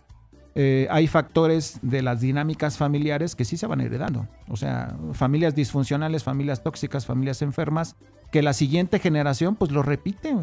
eh, 0.56 0.88
hay 0.92 1.08
factores 1.08 1.80
de 1.82 2.02
las 2.02 2.20
dinámicas 2.22 2.78
familiares 2.78 3.36
que 3.36 3.46
sí 3.46 3.58
se 3.58 3.66
van 3.68 3.80
heredando. 3.82 4.28
O 4.50 4.58
sea, 4.58 4.96
familias 5.14 5.56
disfuncionales, 5.56 6.24
familias 6.24 6.64
tóxicas, 6.64 7.06
familias 7.06 7.42
enfermas, 7.42 7.96
que 8.32 8.42
la 8.42 8.54
siguiente 8.54 9.00
generación 9.00 9.56
pues 9.56 9.72
lo 9.72 9.82
repite. 9.84 10.36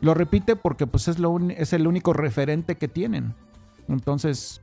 Lo 0.00 0.14
repite 0.14 0.56
porque 0.56 0.86
pues 0.86 1.06
es, 1.08 1.18
lo 1.18 1.38
es 1.48 1.72
el 1.72 1.86
único 1.86 2.12
referente 2.12 2.76
que 2.76 2.88
tienen. 2.88 3.34
Entonces, 3.88 4.60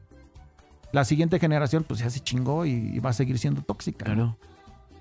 la 0.91 1.05
siguiente 1.05 1.39
generación 1.39 1.85
pues 1.87 2.01
ya 2.01 2.09
se 2.09 2.19
chingó 2.19 2.65
y, 2.65 2.71
y 2.71 2.99
va 2.99 3.11
a 3.11 3.13
seguir 3.13 3.39
siendo 3.39 3.61
tóxica. 3.61 4.05
¿no? 4.05 4.13
Claro. 4.13 4.37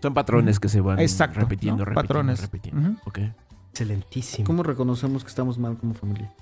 Son 0.01 0.15
patrones 0.15 0.61
que 0.61 0.69
se 0.69 0.81
van 0.81 1.01
Exacto, 1.01 1.41
repitiendo, 1.41 1.79
¿no? 1.79 1.87
repitiendo, 1.87 2.09
Patrones. 2.09 2.41
repitiendo. 2.41 3.01
Excelentísimo. 3.73 4.47
¿Cómo 4.47 4.63
reconocemos 4.63 5.25
que 5.25 5.29
estamos 5.29 5.59
mal 5.59 5.77
como 5.77 5.93
familia? 5.95 6.33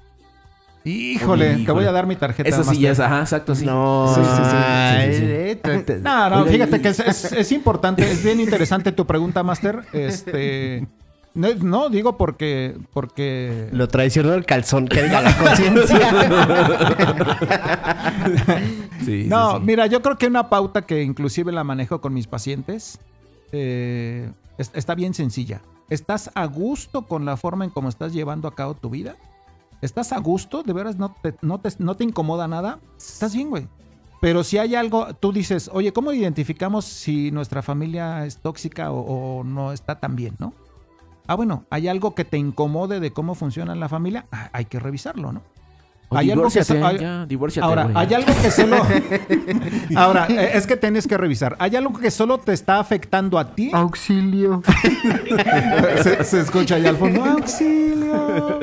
Híjole, 0.88 1.56
te 1.64 1.72
voy 1.72 1.84
a 1.84 1.92
dar 1.92 2.06
mi 2.06 2.14
tarjeta. 2.16 2.48
Eso 2.48 2.62
sí 2.62 2.68
Master. 2.68 2.82
ya 2.84 2.90
es, 2.92 3.00
ajá, 3.00 3.20
exacto, 3.20 3.54
sí. 3.54 3.66
No, 3.66 4.12
Sí, 4.14 4.20
sí, 4.22 4.42
sí. 4.44 5.60
Sí, 5.94 6.00
No, 6.02 6.46
fíjate 6.46 6.80
que 6.80 6.88
es, 6.88 7.00
es- 7.00 7.32
es 7.32 7.52
importante, 7.52 8.08
es 8.10 8.22
bien 8.22 8.38
interesante 8.40 8.92
tu 8.92 9.04
pregunta, 9.06 9.42
Master. 9.42 9.82
Este, 9.92 10.86
no, 11.34 11.48
no, 11.60 11.88
digo 11.90 12.16
porque, 12.16 12.76
porque 12.92 13.68
Lo 13.72 13.88
traicionó 13.88 14.32
el 14.34 14.46
calzón, 14.46 14.86
que 14.86 15.02
diga 15.02 15.20
la 15.22 15.36
conciencia. 15.38 15.98
No, 19.28 19.56
sí. 19.58 19.62
mira, 19.64 19.86
yo 19.86 20.02
creo 20.02 20.16
que 20.16 20.26
una 20.26 20.48
pauta 20.48 20.82
que 20.82 21.02
inclusive 21.02 21.52
la 21.52 21.64
manejo 21.64 22.00
con 22.00 22.14
mis 22.14 22.26
pacientes 22.26 22.98
eh, 23.52 24.30
es- 24.58 24.70
está 24.74 24.94
bien 24.94 25.14
sencilla. 25.14 25.60
¿Estás 25.90 26.30
a 26.34 26.46
gusto 26.46 27.02
con 27.06 27.24
la 27.24 27.36
forma 27.36 27.64
en 27.64 27.70
cómo 27.70 27.88
estás 27.88 28.12
llevando 28.12 28.48
a 28.48 28.54
cabo 28.54 28.74
tu 28.74 28.90
vida? 28.90 29.16
¿Estás 29.82 30.12
a 30.12 30.18
gusto? 30.18 30.62
¿De 30.62 30.72
veras 30.72 30.96
no 30.96 31.14
te, 31.22 31.34
no 31.42 31.58
te, 31.60 31.68
no 31.78 31.94
te 31.96 32.04
incomoda 32.04 32.48
nada? 32.48 32.78
Estás 32.96 33.34
bien, 33.34 33.50
güey. 33.50 33.68
Pero 34.20 34.42
si 34.44 34.56
hay 34.58 34.74
algo, 34.74 35.12
tú 35.14 35.32
dices, 35.32 35.70
oye, 35.72 35.92
¿cómo 35.92 36.12
identificamos 36.12 36.84
si 36.86 37.30
nuestra 37.30 37.60
familia 37.62 38.24
es 38.24 38.38
tóxica 38.38 38.90
o, 38.90 39.00
o 39.40 39.44
no 39.44 39.72
está 39.72 40.00
tan 40.00 40.16
bien, 40.16 40.34
no? 40.38 40.54
Ah, 41.26 41.34
bueno, 41.34 41.64
hay 41.70 41.88
algo 41.88 42.14
que 42.14 42.24
te 42.24 42.38
incomode 42.38 42.98
de 43.00 43.10
cómo 43.12 43.34
funciona 43.34 43.74
la 43.74 43.88
familia, 43.88 44.24
ah, 44.32 44.48
hay 44.52 44.64
que 44.64 44.78
revisarlo, 44.80 45.32
¿no? 45.32 45.42
O 46.08 46.16
hay 46.16 46.30
algo 46.30 46.48
que 46.48 46.62
so- 46.62 46.86
hay- 46.86 46.98
ya, 47.00 47.26
Ahora, 47.62 47.90
hay 47.94 48.14
algo 48.14 48.32
que 48.40 48.50
solo. 48.52 48.76
Ahora, 49.96 50.28
eh, 50.28 50.52
es 50.54 50.64
que 50.68 50.76
tienes 50.76 51.06
que 51.08 51.18
revisar. 51.18 51.56
¿Hay 51.58 51.74
algo 51.74 51.98
que 51.98 52.12
solo 52.12 52.38
te 52.38 52.52
está 52.52 52.78
afectando 52.78 53.40
a 53.40 53.54
ti? 53.56 53.70
Auxilio. 53.74 54.62
se, 56.04 56.22
se 56.22 56.40
escucha 56.40 56.76
allá 56.76 56.90
al 56.90 56.96
fondo. 56.96 57.24
¡Auxilio! 57.24 58.60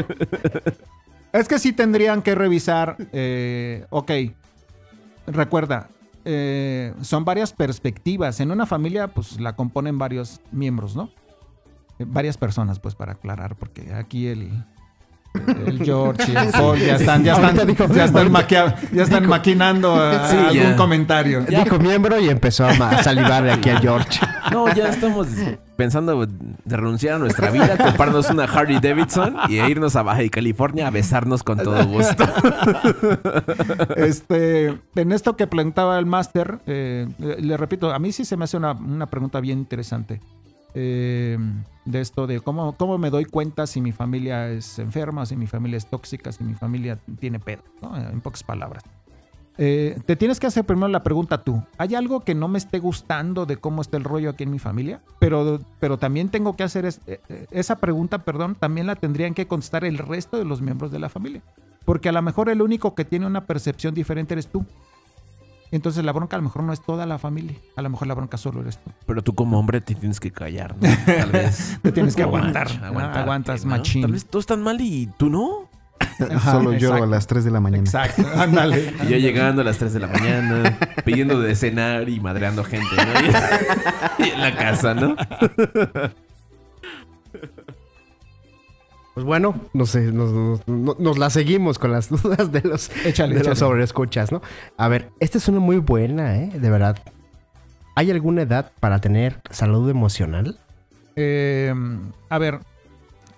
Es 1.34 1.48
que 1.48 1.60
sí 1.60 1.74
tendrían 1.74 2.22
que 2.22 2.36
revisar. 2.36 2.96
eh, 3.12 3.86
ok. 3.90 4.12
Recuerda, 5.26 5.90
eh, 6.26 6.94
son 7.02 7.26
varias 7.26 7.54
perspectivas. 7.54 8.40
En 8.40 8.52
una 8.52 8.66
familia, 8.66 9.08
pues 9.08 9.40
la 9.40 9.56
componen 9.56 9.98
varios 9.98 10.42
miembros, 10.52 10.96
¿no? 10.96 11.10
Eh, 12.00 12.06
varias 12.08 12.38
personas, 12.38 12.80
pues, 12.80 12.96
para 12.96 13.14
aclarar, 13.14 13.56
porque 13.56 13.94
aquí 13.94 14.28
el. 14.28 14.64
El 15.66 15.84
George 15.84 16.32
y 16.32 16.36
el 16.36 16.48
Paul 16.52 16.78
ya 16.80 16.96
están, 16.96 17.24
ya 17.24 17.34
están, 17.34 17.68
dijo- 17.68 17.88
ya 17.94 18.06
están, 18.06 18.28
ahorita- 18.28 18.30
maquia- 18.40 18.76
ya 18.92 19.04
están 19.04 19.28
maquinando 19.28 19.96
Sí, 20.30 20.36
algún 20.38 20.54
ya. 20.72 20.76
comentario. 20.76 21.42
Dijo 21.42 21.80
miembro 21.80 22.20
y 22.20 22.30
empezó 22.30 22.66
a 22.68 23.02
salivar 23.04 23.44
de 23.44 23.52
aquí 23.52 23.70
a 23.70 23.80
George. 23.80 24.20
No, 24.52 24.72
ya 24.74 24.90
estamos 24.90 25.28
pensando 25.76 26.26
de 26.28 26.78
renunciar 26.78 27.16
a 27.16 27.18
nuestra 27.20 27.50
vida, 27.50 27.78
comprarnos 27.78 28.30
una 28.30 28.44
Harley 28.44 28.80
Davidson 28.80 29.36
y 29.50 29.56
irnos 29.60 29.96
a 29.96 30.04
Baja 30.04 30.22
California 30.30 30.88
a 30.88 30.92
besarnos 30.92 31.42
con 31.44 31.58
todo 31.58 31.84
gusto. 31.88 32.26
Este, 33.98 34.78
en 34.96 35.12
esto 35.12 35.36
que 35.36 35.48
preguntaba 35.48 35.98
el 36.00 36.06
máster, 36.06 36.60
eh, 36.68 37.08
le, 37.20 37.38
le 37.42 37.58
repito, 37.58 37.92
a 37.92 38.00
mí 38.00 38.12
sí 38.12 38.26
se 38.26 38.38
me 38.38 38.44
hace 38.46 38.58
una, 38.58 38.74
una 38.74 39.08
pregunta 39.08 39.40
bien 39.40 39.60
interesante. 39.60 40.20
Eh, 40.74 41.38
de 41.86 42.02
esto 42.02 42.28
de 42.28 42.40
cómo, 42.40 42.76
cómo 42.78 42.98
me 42.98 43.10
doy 43.10 43.26
cuenta 43.26 43.68
si 43.68 43.82
mi 43.82 43.92
familia 43.92 44.50
es 44.50 44.80
enferma, 44.80 45.26
si 45.26 45.36
mi 45.36 45.48
familia 45.48 45.78
es 45.78 45.86
tóxica, 45.88 46.32
si 46.32 46.44
mi 46.44 46.54
familia 46.54 46.98
tiene 47.20 47.40
pedo, 47.40 47.62
¿no? 47.82 47.96
En 47.98 48.22
pocas 48.22 48.44
palabras. 48.44 48.84
Eh, 49.58 50.00
te 50.08 50.16
tienes 50.16 50.40
que 50.40 50.48
hacer 50.48 50.66
primero 50.66 50.88
la 50.88 51.04
pregunta 51.04 51.44
tú. 51.44 51.62
¿Hay 51.78 51.94
algo 51.94 52.22
que 52.22 52.34
no 52.34 52.48
me 52.48 52.58
esté 52.58 52.80
gustando 52.80 53.46
de 53.46 53.58
cómo 53.58 53.82
está 53.84 53.98
el 53.98 54.04
rollo 54.04 54.32
aquí 54.32 54.44
en 54.44 54.50
mi 54.52 54.58
familia? 54.58 55.02
Pero, 55.20 55.60
pero 55.80 55.98
también 55.98 56.30
tengo 56.30 56.56
que 56.56 56.64
hacer 56.64 56.86
es- 56.86 57.02
eh, 57.06 57.20
eh, 57.30 57.46
esa 57.52 57.76
pregunta, 57.76 58.20
perdón, 58.20 58.56
también 58.56 58.88
la 58.88 58.96
tendrían 58.96 59.36
que 59.36 59.46
contestar 59.46 59.84
el 59.86 60.00
resto 60.00 60.38
de 60.38 60.46
los 60.46 60.62
miembros 60.62 60.92
de 60.92 60.98
la 61.00 61.10
familia. 61.10 61.44
Porque 61.86 62.10
a 62.10 62.14
lo 62.14 62.22
mejor 62.24 62.50
el 62.50 62.62
único 62.64 62.96
que 62.96 63.06
tiene 63.06 63.28
una 63.28 63.46
percepción 63.46 63.94
diferente 63.94 64.34
eres 64.34 64.48
tú. 64.48 64.66
Entonces 65.74 66.06
la 66.06 66.12
bronca 66.12 66.36
a 66.36 66.40
lo 66.40 66.44
mejor 66.44 66.62
no 66.62 66.72
es 66.72 66.82
toda 66.82 67.08
la 67.08 67.18
familia. 67.18 67.58
A 67.76 67.82
lo 67.82 67.90
mejor 67.90 68.08
la 68.08 68.14
bronca 68.14 68.38
solo 68.38 68.62
eres 68.62 68.78
tú. 68.78 68.92
Pero 69.08 69.24
tú 69.24 69.34
como 69.34 69.58
hombre 69.58 69.82
te 69.82 69.96
tienes 69.96 70.20
que 70.20 70.30
callar, 70.32 70.76
¿no? 70.80 70.88
Tal 71.04 71.32
vez. 71.32 71.80
Te 71.82 71.92
tienes 71.92 72.16
que 72.16 72.22
aguantar. 72.22 72.68
aguantarte, 72.68 73.20
aguantas 73.20 73.66
¿no? 73.66 73.72
machín. 73.72 74.04
Tal 74.04 74.12
vez 74.12 74.24
todos 74.24 74.44
están 74.44 74.62
mal 74.62 74.80
y 74.80 75.10
tú 75.18 75.32
no. 75.32 75.68
Ajá, 76.30 76.52
Solo 76.52 76.74
lloro 76.74 76.98
exacto. 76.98 77.04
a 77.04 77.08
las 77.08 77.26
3 77.26 77.44
de 77.46 77.52
la 77.52 77.60
mañana. 77.60 77.84
Exacto, 77.84 78.24
ándale. 78.36 78.94
Y 79.04 79.08
yo 79.08 79.18
llegando 79.18 79.64
a 79.64 79.66
las 79.66 79.80
3 79.80 79.94
de 79.94 80.00
la 80.00 80.08
mañana, 80.08 80.78
pidiendo 81.04 81.40
de 81.40 81.56
cenar 81.56 82.08
y 82.08 82.20
madreando 82.20 82.64
gente, 82.64 82.96
¿no? 82.96 84.24
Y, 84.24 84.28
y 84.28 84.32
en 84.32 84.42
la 84.42 84.56
casa, 84.56 84.94
¿no? 84.94 85.16
Pues 89.14 89.26
bueno, 89.26 89.54
no 89.74 89.86
sé, 89.86 90.12
nos, 90.12 90.32
nos- 90.32 90.68
nos- 90.68 91.00
nos 91.00 91.18
la 91.18 91.30
seguimos 91.30 91.78
con 91.78 91.92
las 91.92 92.10
dudas 92.24 92.52
de 92.52 92.62
los, 92.62 92.90
Échale, 93.06 93.36
de 93.36 93.44
los 93.44 93.60
sobreescuchas, 93.60 94.32
¿no? 94.32 94.42
A 94.78 94.88
ver, 94.88 95.12
esta 95.20 95.38
es 95.38 95.48
una 95.48 95.60
muy 95.60 95.78
buena, 95.78 96.38
¿eh? 96.38 96.50
De 96.60 96.70
verdad. 96.70 96.98
¿Hay 97.96 98.10
alguna 98.10 98.42
edad 98.42 98.72
para 98.80 99.00
tener 99.00 99.40
salud 99.52 99.88
emocional? 99.90 100.58
Eh, 101.16 101.74
a 102.30 102.38
ver, 102.40 102.60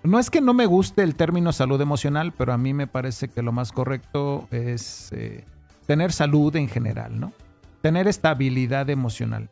no 0.04 0.18
es 0.18 0.30
que 0.30 0.40
no 0.40 0.54
me 0.54 0.66
guste 0.66 1.04
el 1.04 1.16
término 1.16 1.52
salud 1.52 1.82
emocional, 1.82 2.32
pero 2.38 2.54
a 2.54 2.58
mí 2.58 2.74
me 2.74 2.88
parece 2.88 3.28
que 3.28 3.42
lo 3.42 3.52
más 3.52 3.74
correcto 3.74 4.48
es 4.52 5.12
eh, 5.12 5.44
tener 5.88 6.14
salud 6.14 6.56
en 6.56 6.70
general, 6.70 7.20
¿no? 7.20 7.34
Tener 7.82 8.08
estabilidad 8.08 8.90
emocional. 8.90 9.50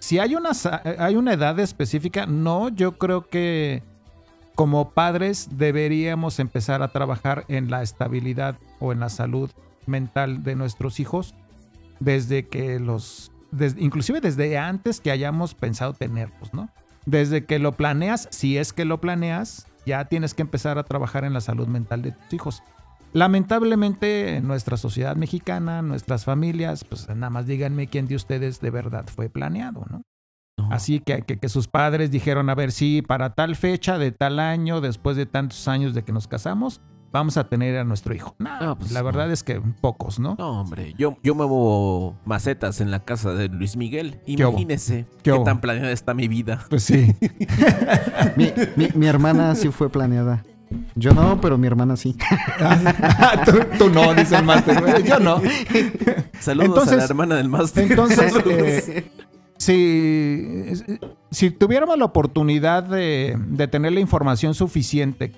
Si 0.00 0.18
hay 0.18 0.34
una, 0.34 0.50
eh, 0.84 0.96
hay 0.98 1.14
una 1.14 1.34
edad 1.34 1.60
específica, 1.60 2.26
no, 2.26 2.70
yo 2.70 2.98
creo 2.98 3.28
que 3.28 3.84
como 4.54 4.90
padres 4.90 5.48
deberíamos 5.52 6.38
empezar 6.38 6.82
a 6.82 6.92
trabajar 6.92 7.44
en 7.48 7.70
la 7.70 7.82
estabilidad 7.82 8.58
o 8.78 8.92
en 8.92 9.00
la 9.00 9.08
salud 9.08 9.50
mental 9.86 10.42
de 10.42 10.54
nuestros 10.56 11.00
hijos 11.00 11.34
desde 11.98 12.46
que 12.46 12.78
los, 12.78 13.32
des- 13.50 13.76
inclusive 13.78 14.20
desde 14.20 14.58
antes 14.58 15.00
que 15.00 15.10
hayamos 15.10 15.54
pensado 15.54 15.92
tenerlos, 15.94 16.52
¿no? 16.52 16.68
Desde 17.06 17.44
que 17.46 17.58
lo 17.58 17.72
planeas, 17.72 18.28
si 18.30 18.58
es 18.58 18.72
que 18.72 18.84
lo 18.84 19.00
planeas, 19.00 19.66
ya 19.86 20.04
tienes 20.04 20.34
que 20.34 20.42
empezar 20.42 20.78
a 20.78 20.84
trabajar 20.84 21.24
en 21.24 21.32
la 21.32 21.40
salud 21.40 21.66
mental 21.66 22.02
de 22.02 22.12
tus 22.12 22.32
hijos. 22.34 22.62
Lamentablemente, 23.12 24.36
en 24.36 24.46
nuestra 24.46 24.76
sociedad 24.76 25.16
mexicana, 25.16 25.82
nuestras 25.82 26.24
familias, 26.24 26.84
pues 26.84 27.08
nada 27.08 27.30
más 27.30 27.46
díganme 27.46 27.88
quién 27.88 28.06
de 28.06 28.14
ustedes 28.14 28.60
de 28.60 28.70
verdad 28.70 29.06
fue 29.06 29.28
planeado, 29.28 29.84
¿no? 29.90 30.02
Así 30.70 31.00
que, 31.00 31.22
que, 31.22 31.38
que 31.38 31.48
sus 31.48 31.68
padres 31.68 32.10
dijeron, 32.10 32.50
a 32.50 32.54
ver, 32.54 32.72
sí, 32.72 33.02
para 33.02 33.34
tal 33.34 33.56
fecha, 33.56 33.98
de 33.98 34.12
tal 34.12 34.38
año, 34.38 34.80
después 34.80 35.16
de 35.16 35.26
tantos 35.26 35.66
años 35.68 35.94
de 35.94 36.02
que 36.02 36.12
nos 36.12 36.26
casamos, 36.28 36.80
vamos 37.12 37.36
a 37.36 37.48
tener 37.48 37.76
a 37.76 37.84
nuestro 37.84 38.14
hijo. 38.14 38.36
No, 38.38 38.60
No, 38.60 38.78
pues, 38.78 38.92
la 38.92 39.00
no. 39.00 39.06
verdad 39.06 39.30
es 39.32 39.42
que 39.42 39.60
pocos, 39.80 40.18
¿no? 40.20 40.36
No, 40.38 40.60
hombre, 40.60 40.94
yo, 40.96 41.16
yo 41.22 41.34
muevo 41.34 42.16
macetas 42.24 42.80
en 42.80 42.90
la 42.90 43.00
casa 43.00 43.32
de 43.34 43.48
Luis 43.48 43.76
Miguel. 43.76 44.20
Imagínese 44.26 45.06
¿Qué 45.22 45.36
tan 45.44 45.60
planeada 45.60 45.90
está 45.90 46.14
mi 46.14 46.28
vida. 46.28 46.64
Pues 46.70 46.84
sí. 46.84 47.14
Mi, 48.36 48.52
mi- 48.76 48.88
mi 48.94 49.06
hermana 49.06 49.54
sí 49.54 49.68
fue 49.70 49.90
planeada. 49.90 50.44
Yo 50.94 51.12
no, 51.12 51.40
pero 51.40 51.58
mi 51.58 51.66
hermana 51.66 51.96
sí. 51.96 52.16
tú, 53.44 53.52
tú 53.76 53.90
no, 53.90 54.14
dice 54.14 54.36
el 54.36 54.44
máster. 54.44 54.80
güey, 54.80 55.02
Yo 55.02 55.18
no. 55.18 55.40
Saludos 56.38 56.68
Entonces- 56.68 56.92
a 56.94 56.96
la 56.98 57.04
hermana 57.04 57.34
del 57.36 57.48
máster. 57.48 57.90
Entonces, 57.90 58.32
eh, 58.46 59.10
si, 59.60 60.72
si 61.30 61.50
tuviéramos 61.50 61.98
la 61.98 62.06
oportunidad 62.06 62.82
de, 62.82 63.36
de 63.38 63.68
tener 63.68 63.92
la 63.92 64.00
información 64.00 64.54
suficiente, 64.54 65.32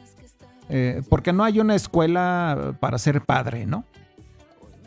eh, 0.68 1.02
porque 1.08 1.32
no 1.32 1.42
hay 1.42 1.58
una 1.58 1.74
escuela 1.74 2.76
para 2.78 2.98
ser 2.98 3.22
padre, 3.22 3.66
¿no? 3.66 3.84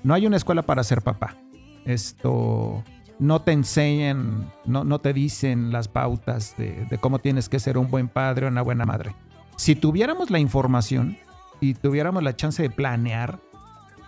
No 0.04 0.14
hay 0.14 0.26
una 0.26 0.38
escuela 0.38 0.62
para 0.62 0.86
ser 0.86 1.02
papá. 1.02 1.36
Esto 1.84 2.82
no 3.20 3.42
te 3.42 3.52
enseñan, 3.52 4.50
no, 4.64 4.86
no 4.86 5.00
te 5.00 5.12
dicen 5.12 5.74
las 5.74 5.90
pautas 5.90 6.56
de, 6.58 6.86
de 6.90 6.98
cómo 6.98 7.20
tienes 7.20 7.50
que 7.50 7.60
ser 7.60 7.78
un 7.78 7.92
buen 7.92 8.08
padre 8.08 8.46
o 8.46 8.50
una 8.50 8.62
buena 8.62 8.86
madre. 8.86 9.16
Si 9.58 9.76
tuviéramos 9.76 10.32
la 10.32 10.40
información 10.40 11.18
y 11.60 11.74
tuviéramos 11.74 12.24
la 12.24 12.38
chance 12.38 12.64
de 12.64 12.70
planear 12.70 13.40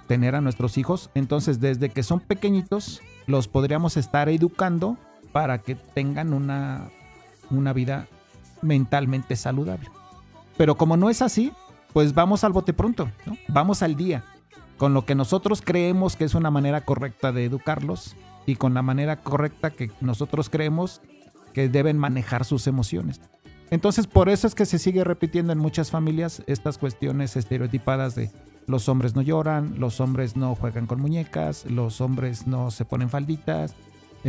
tener 0.07 0.35
a 0.35 0.41
nuestros 0.41 0.77
hijos, 0.77 1.09
entonces 1.15 1.59
desde 1.59 1.89
que 1.89 2.01
son 2.01 2.21
pequeñitos 2.21 3.01
los 3.25 3.49
podríamos 3.49 3.97
estar 3.97 4.29
educando 4.29 4.97
para 5.37 5.59
que 5.59 5.75
tengan 5.75 6.33
una, 6.33 6.89
una 7.51 7.71
vida 7.71 8.07
mentalmente 8.63 9.35
saludable. 9.35 9.87
Pero 10.57 10.77
como 10.77 10.97
no 10.97 11.11
es 11.11 11.21
así, 11.21 11.53
pues 11.93 12.15
vamos 12.15 12.43
al 12.43 12.53
bote 12.53 12.73
pronto, 12.73 13.11
¿no? 13.27 13.37
Vamos 13.47 13.83
al 13.83 13.95
día, 13.95 14.23
con 14.77 14.95
lo 14.95 15.05
que 15.05 15.13
nosotros 15.13 15.61
creemos 15.63 16.15
que 16.15 16.23
es 16.23 16.33
una 16.33 16.49
manera 16.49 16.81
correcta 16.85 17.31
de 17.31 17.45
educarlos 17.45 18.15
y 18.47 18.55
con 18.55 18.73
la 18.73 18.81
manera 18.81 19.17
correcta 19.17 19.69
que 19.69 19.91
nosotros 20.01 20.49
creemos 20.49 21.01
que 21.53 21.69
deben 21.69 21.99
manejar 21.99 22.43
sus 22.43 22.65
emociones. 22.65 23.21
Entonces, 23.69 24.07
por 24.07 24.29
eso 24.29 24.47
es 24.47 24.55
que 24.55 24.65
se 24.65 24.79
sigue 24.79 25.03
repitiendo 25.03 25.53
en 25.53 25.59
muchas 25.59 25.91
familias 25.91 26.41
estas 26.47 26.79
cuestiones 26.79 27.35
estereotipadas 27.35 28.15
de 28.15 28.31
los 28.65 28.89
hombres 28.89 29.15
no 29.15 29.21
lloran, 29.21 29.75
los 29.77 30.01
hombres 30.01 30.35
no 30.35 30.55
juegan 30.55 30.87
con 30.87 30.99
muñecas, 30.99 31.69
los 31.69 32.01
hombres 32.01 32.47
no 32.47 32.71
se 32.71 32.85
ponen 32.85 33.11
falditas, 33.11 33.75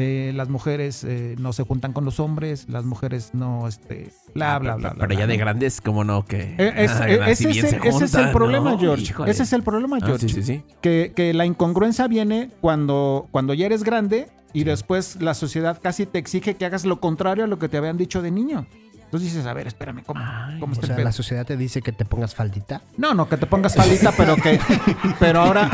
eh, 0.00 0.32
las 0.32 0.48
mujeres 0.48 1.02
eh, 1.02 1.34
no 1.40 1.52
se 1.52 1.64
juntan 1.64 1.92
con 1.92 2.04
los 2.04 2.20
hombres, 2.20 2.66
las 2.68 2.84
mujeres 2.84 3.30
no, 3.34 3.66
este, 3.66 4.12
bla, 4.32 4.58
bla, 4.60 4.76
bla. 4.76 4.90
bla 4.90 4.94
Pero 5.00 5.08
bla, 5.08 5.18
ya 5.18 5.26
de 5.26 5.36
grandes, 5.36 5.80
como 5.80 6.04
no, 6.04 6.24
que. 6.24 6.54
Eh, 6.56 6.72
es- 6.76 6.90
ah, 6.92 7.08
ese, 7.08 7.48
bien 7.48 7.64
es, 7.64 7.70
se 7.70 7.76
el- 7.76 7.82
ese 7.86 8.04
es 8.04 8.14
el 8.14 8.18
juntan, 8.20 8.32
problema, 8.32 8.70
¿no? 8.72 8.78
George. 8.78 9.02
Híjole. 9.10 9.30
Ese 9.30 9.42
es 9.42 9.52
el 9.52 9.62
problema, 9.64 9.98
Ah, 10.00 10.06
George. 10.06 10.28
sí, 10.28 10.34
sí, 10.34 10.42
sí. 10.44 10.62
Que, 10.80 11.12
que 11.16 11.34
la 11.34 11.46
incongruencia 11.46 12.06
viene 12.06 12.50
cuando, 12.60 13.26
cuando 13.32 13.54
ya 13.54 13.66
eres 13.66 13.82
grande 13.82 14.28
y 14.52 14.64
después 14.64 15.20
la 15.20 15.34
sociedad 15.34 15.78
casi 15.82 16.06
te 16.06 16.18
exige 16.18 16.54
que 16.54 16.64
hagas 16.64 16.84
lo 16.84 17.00
contrario 17.00 17.44
a 17.44 17.46
lo 17.48 17.58
que 17.58 17.68
te 17.68 17.76
habían 17.76 17.96
dicho 17.96 18.22
de 18.22 18.30
niño. 18.30 18.66
Entonces 19.08 19.32
dices, 19.32 19.46
a 19.46 19.54
ver, 19.54 19.66
espérame, 19.66 20.02
¿cómo, 20.04 20.20
Ay, 20.22 20.60
cómo 20.60 20.72
O 20.72 20.74
está 20.74 20.84
el 20.84 20.88
sea, 20.88 20.96
pedo? 20.96 21.04
la 21.06 21.12
sociedad 21.12 21.46
te 21.46 21.56
dice 21.56 21.80
que 21.80 21.92
te 21.92 22.04
pongas 22.04 22.34
faldita. 22.34 22.82
No, 22.98 23.14
no, 23.14 23.26
que 23.26 23.38
te 23.38 23.46
pongas 23.46 23.74
falita, 23.74 24.12
pero 24.14 24.36
que. 24.36 24.60
Pero 25.18 25.40
ahora. 25.40 25.70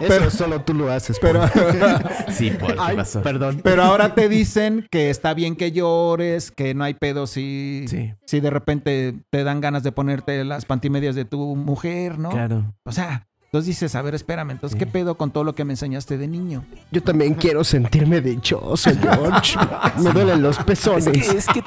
Eso 0.00 0.30
solo 0.30 0.60
tú 0.62 0.74
lo 0.74 0.90
haces. 0.90 1.18
Pero, 1.20 1.42
Sí, 2.32 2.50
Paul, 2.50 2.74
¿qué 2.88 2.94
pasó? 2.96 3.22
perdón. 3.22 3.60
pero 3.62 3.82
ahora 3.84 4.14
te 4.14 4.28
dicen 4.28 4.86
que 4.90 5.10
está 5.10 5.32
bien 5.34 5.54
que 5.54 5.70
llores, 5.70 6.50
que 6.50 6.74
no 6.74 6.82
hay 6.84 6.94
pedo 6.94 7.26
si, 7.28 7.84
Sí, 7.88 8.12
si 8.26 8.40
de 8.40 8.50
repente 8.50 9.14
te 9.30 9.44
dan 9.44 9.60
ganas 9.60 9.82
de 9.84 9.92
ponerte 9.92 10.42
las 10.44 10.64
pantimedias 10.64 11.14
de 11.14 11.24
tu 11.24 11.54
mujer, 11.56 12.18
¿no? 12.18 12.30
claro. 12.30 12.74
O 12.84 12.90
sea, 12.92 13.28
entonces 13.44 13.68
dices, 13.68 13.94
a 13.94 14.02
ver, 14.02 14.16
espérame, 14.16 14.50
entonces, 14.50 14.76
¿qué 14.76 14.84
pedo 14.86 15.16
con 15.16 15.30
todo 15.30 15.44
lo 15.44 15.54
que 15.54 15.64
me 15.64 15.74
enseñaste 15.74 16.18
de 16.18 16.26
niño? 16.26 16.64
Yo 16.90 17.00
también 17.04 17.34
quiero 17.34 17.62
sentirme 17.62 18.20
dichoso, 18.20 18.90
George. 19.00 19.56
Me 19.98 20.10
duelen 20.10 20.42
los 20.42 20.58
pezones. 20.58 21.06
Es 21.06 21.12
que, 21.30 21.38
es, 21.38 21.46
que, 21.46 21.62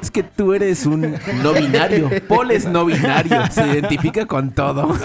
es 0.00 0.10
que 0.10 0.22
tú 0.22 0.52
eres 0.54 0.86
un 0.86 1.16
no 1.42 1.52
binario. 1.52 2.10
Paul 2.28 2.50
es 2.50 2.66
no 2.66 2.84
binario. 2.84 3.46
Se 3.50 3.66
identifica 3.66 4.26
con 4.26 4.50
todo. 4.52 4.88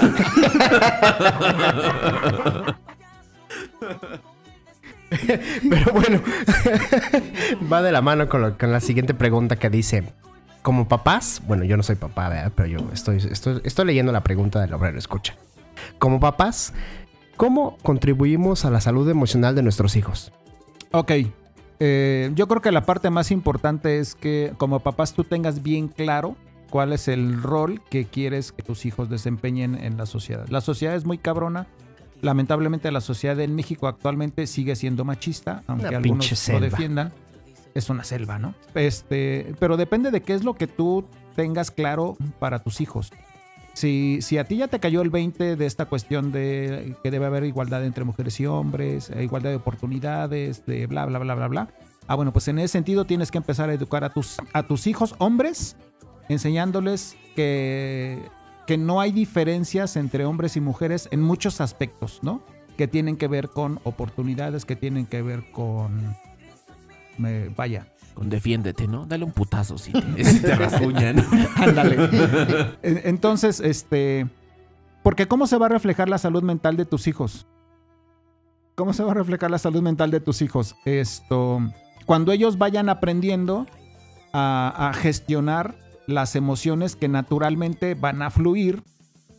Pero 5.70 5.94
bueno, 5.94 6.22
va 7.72 7.82
de 7.82 7.92
la 7.92 8.02
mano 8.02 8.28
con, 8.28 8.42
lo- 8.42 8.58
con 8.58 8.72
la 8.72 8.80
siguiente 8.80 9.14
pregunta 9.14 9.56
que 9.56 9.70
dice, 9.70 10.04
como 10.62 10.88
papás, 10.88 11.42
bueno, 11.48 11.64
yo 11.64 11.78
no 11.78 11.84
soy 11.84 11.96
papá, 11.96 12.28
¿verdad? 12.30 12.52
pero 12.56 12.68
yo 12.68 12.80
estoy, 12.92 13.18
estoy, 13.18 13.62
estoy 13.64 13.86
leyendo 13.86 14.12
la 14.12 14.22
pregunta 14.24 14.60
del 14.60 14.74
obrero, 14.74 14.98
escucha. 14.98 15.36
Como 16.00 16.20
papás, 16.20 16.74
¿cómo 17.38 17.78
contribuimos 17.84 18.66
a 18.66 18.72
la 18.72 18.82
salud 18.82 19.08
emocional 19.10 19.56
de 19.56 19.64
nuestros 19.64 19.96
hijos? 19.96 20.32
Ok. 20.92 21.12
Eh, 21.80 22.32
yo 22.36 22.48
creo 22.48 22.62
que 22.62 22.72
la 22.72 22.86
parte 22.86 23.10
más 23.10 23.32
importante 23.32 24.00
es 24.00 24.16
que 24.16 24.54
como 24.58 24.80
papás 24.80 25.14
tú 25.14 25.24
tengas 25.24 25.62
bien 25.62 25.88
claro 25.88 26.36
cuál 26.70 26.94
es 26.94 27.08
el 27.08 27.42
rol 27.42 27.82
que 27.90 28.06
quieres 28.06 28.52
que 28.52 28.64
tus 28.64 28.86
hijos 28.86 29.10
desempeñen 29.10 29.76
en 29.76 29.98
la 29.98 30.06
sociedad. 30.06 30.48
La 30.50 30.62
sociedad 30.62 30.96
es 30.96 31.06
muy 31.06 31.18
cabrona. 31.18 31.68
Lamentablemente 32.22 32.92
la 32.92 33.02
sociedad 33.02 33.40
en 33.40 33.56
México 33.56 33.88
actualmente 33.88 34.48
sigue 34.48 34.76
siendo 34.76 35.06
machista, 35.06 35.64
aunque 35.68 35.88
Una 35.90 35.98
algunos 35.98 36.50
lo 36.50 36.60
defiendan. 36.60 37.14
Es 37.74 37.90
una 37.90 38.06
selva, 38.06 38.40
¿no? 38.40 38.56
Este, 38.74 39.54
pero 39.60 39.76
depende 39.76 40.10
de 40.10 40.22
qué 40.22 40.34
es 40.34 40.46
lo 40.46 40.54
que 40.54 40.68
tú 40.68 41.06
tengas 41.36 41.72
claro 41.72 42.16
para 42.40 42.60
tus 42.60 42.80
hijos. 42.80 43.12
Si, 43.76 44.20
si 44.22 44.38
a 44.38 44.46
ti 44.46 44.56
ya 44.56 44.70
te 44.70 44.80
cayó 44.80 45.02
el 45.02 45.10
20 45.10 45.58
de 45.58 45.66
esta 45.66 45.86
cuestión 45.86 46.32
de 46.32 46.96
que 47.04 47.12
debe 47.12 47.26
haber 47.26 47.44
igualdad 47.44 47.86
entre 47.86 48.06
mujeres 48.06 48.40
y 48.40 48.46
hombres, 48.46 49.10
eh, 49.10 49.22
igualdad 49.22 49.50
de 49.50 49.58
oportunidades, 49.58 50.66
de 50.66 50.88
bla, 50.88 51.06
bla, 51.06 51.20
bla, 51.20 51.36
bla, 51.36 51.48
bla. 51.50 51.68
Ah, 52.08 52.16
bueno, 52.16 52.32
pues 52.32 52.48
en 52.48 52.58
ese 52.60 52.70
sentido 52.70 53.04
tienes 53.06 53.32
que 53.32 53.38
empezar 53.38 53.70
a 53.70 53.74
educar 53.74 54.06
a 54.06 54.10
tus, 54.14 54.38
a 54.54 54.64
tus 54.64 54.88
hijos 54.88 55.14
hombres, 55.18 55.76
enseñándoles 56.30 57.18
que, 57.36 58.22
que 58.66 58.78
no 58.78 59.02
hay 59.02 59.12
diferencias 59.12 59.98
entre 59.98 60.24
hombres 60.24 60.56
y 60.56 60.62
mujeres 60.62 61.10
en 61.12 61.22
muchos 61.22 61.60
aspectos, 61.60 62.20
¿no? 62.22 62.44
Que 62.78 62.88
tienen 62.88 63.18
que 63.18 63.28
ver 63.28 63.50
con 63.50 63.82
oportunidades, 63.84 64.64
que 64.64 64.78
tienen 64.78 65.06
que 65.06 65.22
ver 65.22 65.52
con... 65.52 66.16
me- 67.18 67.50
vaya, 67.50 67.88
Con 68.14 68.30
defiéndete, 68.30 68.88
¿no? 68.88 69.06
Dale 69.06 69.26
un 69.26 69.32
putazo 69.32 69.78
si 69.78 69.92
te, 69.92 70.24
si 70.24 70.42
te 70.42 70.56
rasguñan. 70.56 71.18
Ándale. 71.58 71.96
En- 72.82 73.02
Entonces, 73.04 73.60
este. 73.60 74.28
Porque 75.04 75.28
¿cómo 75.28 75.46
se 75.48 75.58
va 75.58 75.66
a 75.68 75.70
reflejar 75.70 76.10
la 76.10 76.18
salud 76.18 76.42
mental 76.44 76.78
de 76.78 76.86
tus 76.86 77.08
hijos? 77.08 77.46
¿Cómo 78.76 78.94
se 78.94 79.04
va 79.04 79.12
a 79.12 79.16
reflejar 79.16 79.52
la 79.52 79.58
salud 79.60 79.82
mental 79.82 80.12
de 80.12 80.20
tus 80.20 80.42
hijos? 80.42 80.76
Esto. 80.86 81.60
Cuando 82.06 82.32
ellos 82.32 82.58
vayan 82.58 82.90
aprendiendo 82.90 83.68
a, 84.34 84.90
a 84.90 84.94
gestionar 84.94 85.76
las 86.08 86.36
emociones 86.36 86.96
que 86.96 87.08
naturalmente 87.08 87.96
van 87.96 88.22
a 88.22 88.30
fluir 88.30 88.84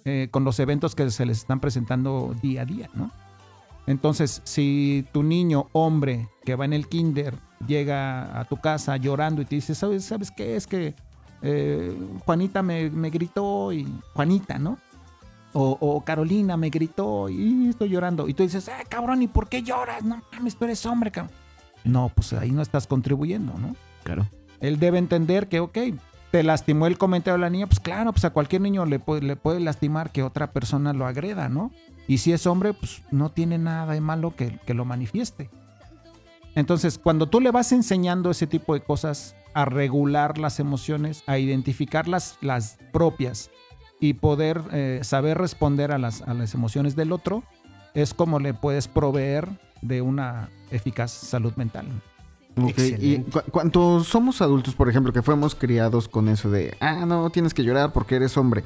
eh, 0.05 0.29
con 0.31 0.45
los 0.45 0.59
eventos 0.61 0.95
que 0.95 1.11
se 1.11 1.27
les 1.27 1.39
están 1.39 1.61
presentando 1.61 2.35
día 2.43 2.63
a 2.63 2.65
día, 2.65 2.89
¿no? 2.95 3.11
Entonces, 3.87 4.41
si 4.45 5.07
tu 5.13 5.23
niño, 5.23 5.69
hombre, 5.73 6.29
que 6.45 6.55
va 6.57 6.65
en 6.65 6.73
el 6.73 6.89
kinder, 6.89 7.35
llega 7.67 8.39
a 8.39 8.45
tu 8.45 8.57
casa 8.57 8.97
llorando 8.97 9.43
y 9.43 9.45
te 9.45 9.57
dice, 9.57 9.75
¿sabes, 9.75 10.05
¿sabes 10.05 10.31
qué? 10.31 10.57
Es 10.57 10.67
que 10.67 10.95
eh, 11.43 11.97
Juanita 12.25 12.63
me, 12.63 12.91
me 12.91 13.11
gritó 13.11 13.73
y... 13.73 13.87
Juanita, 14.15 14.59
¿no? 14.59 14.79
O, 15.53 15.77
o 15.81 16.05
Carolina 16.05 16.57
me 16.57 16.69
gritó 16.69 17.29
y 17.29 17.69
estoy 17.69 17.89
llorando. 17.89 18.29
Y 18.29 18.35
tú 18.35 18.43
dices, 18.43 18.69
ah, 18.69 18.85
cabrón, 18.89 19.23
¿y 19.23 19.29
por 19.29 19.49
qué 19.49 19.63
lloras? 19.63 20.03
No 20.05 20.23
mames, 20.33 20.57
tú 20.57 20.65
eres 20.65 20.85
hombre, 20.85 21.11
cabrón. 21.11 21.35
No, 21.85 22.11
pues 22.15 22.33
ahí 22.33 22.51
no 22.51 22.63
estás 22.63 22.87
contribuyendo, 22.87 23.55
¿no? 23.59 23.75
Claro. 24.03 24.29
Él 24.61 24.79
debe 24.79 24.99
entender 24.99 25.49
que, 25.49 25.61
ok, 25.61 25.79
te 26.31 26.43
lastimó 26.43 26.87
el 26.87 26.99
comentario 26.99 27.35
de 27.35 27.41
la 27.41 27.51
niña, 27.51 27.67
pues 27.67 27.81
claro, 27.81 28.13
pues 28.13 28.25
a 28.25 28.31
cualquier 28.31 28.61
niño 28.61 28.85
le 28.85 28.99
puede, 28.99 29.23
le 29.23 29.37
puede 29.37 29.61
lastimar 29.61 30.11
que 30.11 30.23
otra 30.23 30.53
persona 30.53 30.93
lo 30.93 31.07
agreda, 31.07 31.49
¿no? 31.49 31.71
Y 32.09 32.19
si 32.19 32.33
es 32.33 32.47
hombre, 32.47 32.73
pues 32.75 33.03
no 33.11 33.31
tiene 33.31 33.59
nada 33.59 33.93
de 33.93 34.01
malo 34.01 34.35
que, 34.37 34.59
que 34.67 34.75
lo 34.75 34.85
manifieste. 34.85 35.49
Entonces, 36.57 36.99
cuando 36.99 37.29
tú 37.29 37.41
le 37.41 37.53
vas 37.53 37.71
enseñando 37.71 38.31
ese 38.33 38.49
tipo 38.49 38.75
de 38.75 38.81
cosas, 38.81 39.37
a 39.55 39.65
regular 39.65 40.37
las 40.39 40.59
emociones, 40.59 41.23
a 41.27 41.39
identificar 41.39 42.09
las, 42.09 42.37
las 42.41 42.77
propias 42.93 43.51
y 44.01 44.15
poder 44.15 44.61
eh, 44.73 45.01
saber 45.03 45.39
responder 45.39 45.93
a 45.93 45.99
las, 45.99 46.21
a 46.23 46.35
las 46.35 46.53
emociones 46.55 46.97
del 46.97 47.13
otro, 47.13 47.43
es 47.95 48.13
como 48.13 48.39
le 48.41 48.53
puedes 48.53 48.89
proveer 48.89 49.49
de 49.81 50.03
una 50.03 50.51
eficaz 50.71 51.11
salud 51.13 51.55
mental. 51.57 51.87
Ok, 52.59 52.79
Y 53.01 53.19
cu- 53.19 53.41
cuando 53.51 54.03
somos 54.03 54.41
adultos, 54.43 54.75
por 54.75 54.89
ejemplo, 54.89 55.13
que 55.13 55.23
fuimos 55.23 55.55
criados 55.55 56.09
con 56.09 56.29
eso 56.29 56.51
de, 56.51 56.75
ah, 56.81 57.05
no, 57.07 57.29
tienes 57.31 57.53
que 57.55 57.63
llorar 57.63 57.93
porque 57.93 58.17
eres 58.17 58.37
hombre. 58.39 58.65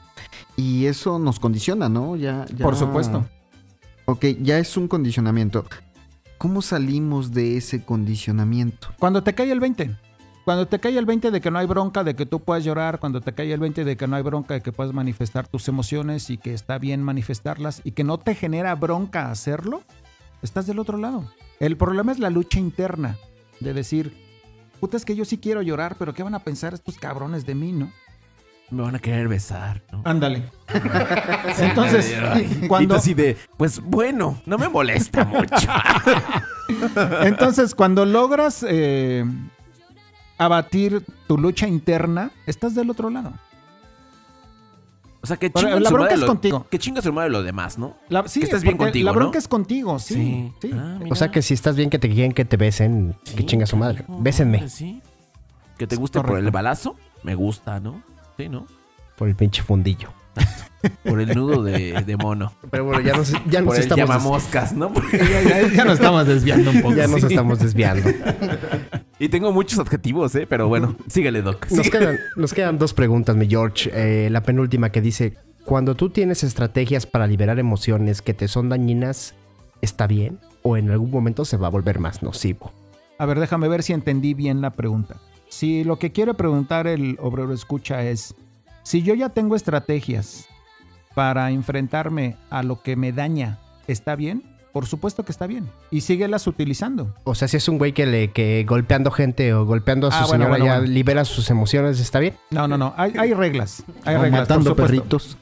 Y 0.56 0.86
eso 0.86 1.18
nos 1.18 1.38
condiciona, 1.40 1.88
¿no? 1.88 2.14
Ya, 2.16 2.46
ya- 2.54 2.64
Por 2.64 2.76
supuesto. 2.76 3.26
Ok, 4.06 4.24
ya 4.40 4.58
es 4.58 4.76
un 4.76 4.86
condicionamiento. 4.88 5.64
¿Cómo 6.40 6.62
salimos 6.62 7.32
de 7.32 7.58
ese 7.58 7.84
condicionamiento? 7.84 8.88
Cuando 8.98 9.22
te 9.22 9.34
cae 9.34 9.52
el 9.52 9.60
20. 9.60 9.94
Cuando 10.46 10.66
te 10.66 10.80
cae 10.80 10.96
el 10.96 11.04
20 11.04 11.30
de 11.32 11.38
que 11.42 11.50
no 11.50 11.58
hay 11.58 11.66
bronca, 11.66 12.02
de 12.02 12.16
que 12.16 12.24
tú 12.24 12.40
puedas 12.40 12.64
llorar, 12.64 12.98
cuando 12.98 13.20
te 13.20 13.34
cae 13.34 13.52
el 13.52 13.60
20 13.60 13.84
de 13.84 13.94
que 13.98 14.06
no 14.06 14.16
hay 14.16 14.22
bronca, 14.22 14.54
de 14.54 14.62
que 14.62 14.72
puedes 14.72 14.94
manifestar 14.94 15.46
tus 15.46 15.68
emociones 15.68 16.30
y 16.30 16.38
que 16.38 16.54
está 16.54 16.78
bien 16.78 17.02
manifestarlas 17.02 17.82
y 17.84 17.92
que 17.92 18.04
no 18.04 18.16
te 18.16 18.34
genera 18.34 18.74
bronca 18.74 19.30
hacerlo, 19.30 19.82
estás 20.40 20.66
del 20.66 20.78
otro 20.78 20.96
lado. 20.96 21.30
El 21.58 21.76
problema 21.76 22.10
es 22.10 22.18
la 22.18 22.30
lucha 22.30 22.58
interna 22.58 23.18
de 23.60 23.74
decir, 23.74 24.16
puta, 24.80 24.96
es 24.96 25.04
que 25.04 25.16
yo 25.16 25.26
sí 25.26 25.36
quiero 25.36 25.60
llorar, 25.60 25.96
pero 25.98 26.14
¿qué 26.14 26.22
van 26.22 26.34
a 26.34 26.42
pensar 26.42 26.72
estos 26.72 26.96
cabrones 26.96 27.44
de 27.44 27.54
mí, 27.54 27.72
no? 27.72 27.92
Me 28.70 28.82
van 28.82 28.94
a 28.94 28.98
querer 29.00 29.26
besar, 29.26 29.82
¿no? 29.90 30.02
Ándale. 30.04 30.44
Entonces, 31.58 32.14
cuando, 32.68 32.94
y 32.94 32.98
así 32.98 33.14
de, 33.14 33.36
pues 33.56 33.80
bueno, 33.80 34.40
no 34.46 34.58
me 34.58 34.68
molesta 34.68 35.24
mucho. 35.24 35.68
entonces, 37.22 37.74
cuando 37.74 38.06
logras 38.06 38.64
eh, 38.68 39.24
abatir 40.38 41.04
tu 41.26 41.36
lucha 41.36 41.66
interna, 41.66 42.30
estás 42.46 42.74
del 42.76 42.90
otro 42.90 43.10
lado. 43.10 43.32
O 45.22 45.26
sea, 45.26 45.36
que 45.36 45.50
chinga 45.52 45.78
la 45.80 45.88
su 45.88 45.94
bronca 45.94 46.02
madre 46.04 46.14
es 46.14 46.20
lo- 46.20 46.26
contigo. 46.28 46.66
Que 46.70 46.78
chinga 46.78 47.02
su 47.02 47.12
madre 47.12 47.30
lo 47.30 47.42
demás, 47.42 47.76
¿no? 47.76 47.96
La, 48.08 48.26
sí, 48.26 48.40
Que 48.40 48.46
estés 48.46 48.62
bien 48.62 48.76
contigo, 48.78 49.04
La 49.06 49.12
bronca 49.12 49.34
¿no? 49.34 49.38
es 49.38 49.48
contigo, 49.48 49.98
sí. 49.98 50.50
sí. 50.62 50.70
Ah. 50.72 50.98
O 51.10 51.14
sea 51.14 51.30
que 51.30 51.42
si 51.42 51.52
estás 51.54 51.76
bien 51.76 51.90
que 51.90 51.98
te 51.98 52.08
quieren 52.08 52.32
que 52.32 52.44
te 52.44 52.56
besen, 52.56 53.16
que 53.24 53.38
Sí, 53.38 53.44
chinga 53.46 53.66
su 53.66 53.76
madre. 53.76 54.04
Bésenme 54.08 54.68
Sí. 54.68 55.02
Que 55.76 55.86
te 55.86 55.96
guste 55.96 56.20
por 56.20 56.38
el 56.38 56.50
balazo, 56.50 56.96
me 57.22 57.34
gusta, 57.34 57.80
¿no? 57.80 58.02
Sí, 58.42 58.48
¿no? 58.48 58.66
por 59.16 59.28
el 59.28 59.34
pinche 59.36 59.62
fundillo. 59.62 60.08
Por 61.04 61.20
el 61.20 61.34
nudo 61.36 61.62
de, 61.62 61.92
de 62.06 62.16
mono. 62.16 62.54
Pero 62.70 62.86
bueno, 62.86 63.02
ya 63.02 63.12
nos, 63.16 63.30
ya 63.32 63.58
por 63.58 63.64
nos 63.64 63.74
el 63.76 63.80
estamos, 63.82 63.98
llamamoscas, 64.08 64.72
¿no? 64.72 64.90
Ya, 65.12 65.42
ya- 65.42 65.68
ya 65.68 65.84
nos 65.84 65.94
estamos 65.94 66.26
desviando 66.26 66.70
un 66.70 66.80
poco. 66.80 66.94
ya 66.94 67.06
nos 67.06 67.20
Sí. 67.20 67.26
estamos 67.26 67.58
desviando. 67.58 68.08
Y 69.18 69.28
tengo 69.28 69.52
muchos 69.52 69.78
adjetivos, 69.78 70.34
¿eh? 70.36 70.46
Pero 70.48 70.68
bueno, 70.68 70.96
síguele, 71.06 71.42
Doc. 71.42 71.70
Nos 71.70 71.84
Sí. 71.84 71.90
quedan, 71.92 72.18
nos 72.36 72.54
quedan 72.54 72.78
dos 72.78 72.94
preguntas, 72.94 73.36
mi 73.36 73.46
George. 73.46 73.90
Eh, 73.92 74.30
la 74.30 74.42
penúltima 74.42 74.90
que 74.90 75.02
dice, 75.02 75.34
cuando 75.66 75.94
tú 75.96 76.08
tienes 76.08 76.42
estrategias 76.44 77.04
para 77.04 77.26
liberar 77.26 77.58
emociones 77.58 78.22
que 78.22 78.32
te 78.32 78.48
son 78.48 78.70
dañinas, 78.70 79.34
¿está 79.82 80.06
bien? 80.06 80.38
¿O 80.62 80.78
en 80.78 80.90
algún 80.90 81.10
momento 81.10 81.44
se 81.44 81.58
va 81.58 81.66
a 81.66 81.70
volver 81.70 81.98
más 81.98 82.22
nocivo? 82.22 82.72
A 83.18 83.26
ver, 83.26 83.38
déjame 83.38 83.68
ver 83.68 83.82
si 83.82 83.92
entendí 83.92 84.32
bien 84.32 84.62
la 84.62 84.70
pregunta. 84.70 85.16
Si 85.50 85.82
lo 85.82 85.98
que 85.98 86.12
quiere 86.12 86.32
preguntar 86.32 86.86
el 86.86 87.18
obrero 87.20 87.52
escucha 87.52 88.02
es, 88.04 88.34
si 88.84 89.02
yo 89.02 89.14
ya 89.14 89.28
tengo 89.30 89.56
estrategias 89.56 90.48
para 91.14 91.50
enfrentarme 91.50 92.36
a 92.50 92.62
lo 92.62 92.82
que 92.82 92.94
me 92.94 93.12
daña 93.12 93.58
está 93.88 94.14
bien, 94.14 94.49
por 94.72 94.86
supuesto 94.86 95.24
que 95.24 95.32
está 95.32 95.46
bien. 95.46 95.68
Y 95.90 96.02
síguelas 96.02 96.46
utilizando. 96.46 97.14
O 97.24 97.34
sea, 97.34 97.48
si 97.48 97.56
es 97.56 97.68
un 97.68 97.78
güey 97.78 97.92
que 97.92 98.06
le 98.06 98.30
que 98.32 98.64
golpeando 98.68 99.10
gente 99.10 99.52
o 99.54 99.64
golpeando 99.66 100.06
a 100.08 100.10
su 100.10 100.16
Ah, 100.16 100.20
bueno, 100.26 100.32
señora 100.44 100.48
bueno, 100.50 100.64
ya 100.66 100.78
bueno. 100.78 100.92
libera 100.92 101.24
sus 101.24 101.50
emociones, 101.50 101.98
¿está 102.00 102.18
bien? 102.18 102.34
No, 102.50 102.68
no, 102.68 102.78
no. 102.78 102.94
Hay, 102.96 103.12
hay 103.18 103.34
reglas. 103.34 103.82
Hay 104.04 104.16
O 104.16 104.22
reglas. 104.22 104.40
matando 104.42 104.76
perritos. 104.76 105.36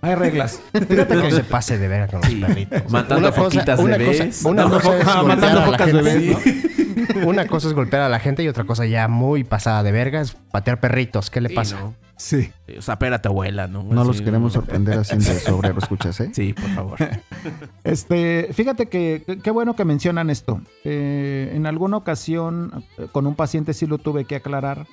Hay 0.00 0.14
reglas. 0.14 0.60
Fíjate 0.72 1.14
No 1.14 1.22
que 1.22 1.30
se 1.32 1.44
pase 1.44 1.76
de 1.78 1.88
ver 1.88 2.08
con 2.10 2.20
los 2.22 2.30
perritos. 2.30 2.90
Matando 2.90 3.18
Una 3.28 3.30
cosa- 3.30 3.42
foquitas 3.42 3.80
una 3.80 3.98
cosa- 3.98 4.48
una 4.48 4.64
Matando 4.66 4.80
cosa 4.80 4.96
es 4.98 5.04
fo- 5.04 5.14
golpear 5.16 5.24
matando 5.26 5.46
a 5.46 5.60
la 5.60 5.66
focas 5.66 5.86
gente. 5.86 6.02
bebés, 6.02 7.26
Una 7.26 7.46
cosa 7.46 7.68
es 7.68 7.74
golpear 7.74 8.02
a 8.02 8.08
la 8.08 8.18
gente 8.20 8.42
y 8.42 8.48
otra 8.48 8.64
cosa 8.64 8.86
ya 8.86 9.08
muy 9.08 9.44
pasada 9.44 9.82
de 9.82 9.92
verga 9.92 10.20
es 10.20 10.36
patear 10.52 10.80
perritos. 10.80 11.30
¿Qué 11.30 11.40
le 11.40 11.48
Sí, 11.50 11.54
pasa? 11.54 11.78
¿no? 11.80 11.94
Sí. 12.20 12.52
O 12.76 12.82
sea, 12.82 12.94
espera 12.94 13.16
a 13.16 13.22
tu 13.22 13.30
abuela, 13.30 13.66
¿no? 13.66 13.82
No 13.82 14.04
los 14.04 14.20
queremos 14.20 14.54
no. 14.54 14.60
sorprender 14.60 14.98
haciendo 14.98 15.30
eso, 15.30 15.56
obrero, 15.56 15.78
escuchas, 15.78 16.20
¿eh? 16.20 16.30
Sí, 16.34 16.52
por 16.52 16.68
favor. 16.70 16.98
Este, 17.84 18.50
fíjate 18.52 18.86
que 18.90 19.22
que- 19.26 19.38
qué 19.38 19.50
bueno 19.50 19.74
que 19.74 19.86
mencionan 19.86 20.28
esto. 20.28 20.60
Eh, 20.84 21.50
en 21.54 21.66
alguna 21.66 21.96
ocasión 21.96 22.84
eh, 22.98 23.06
con 23.10 23.26
un 23.26 23.34
paciente 23.34 23.72
sí 23.72 23.86
lo 23.86 23.96
tuve 23.96 24.26
que 24.26 24.36
aclarar 24.36 24.86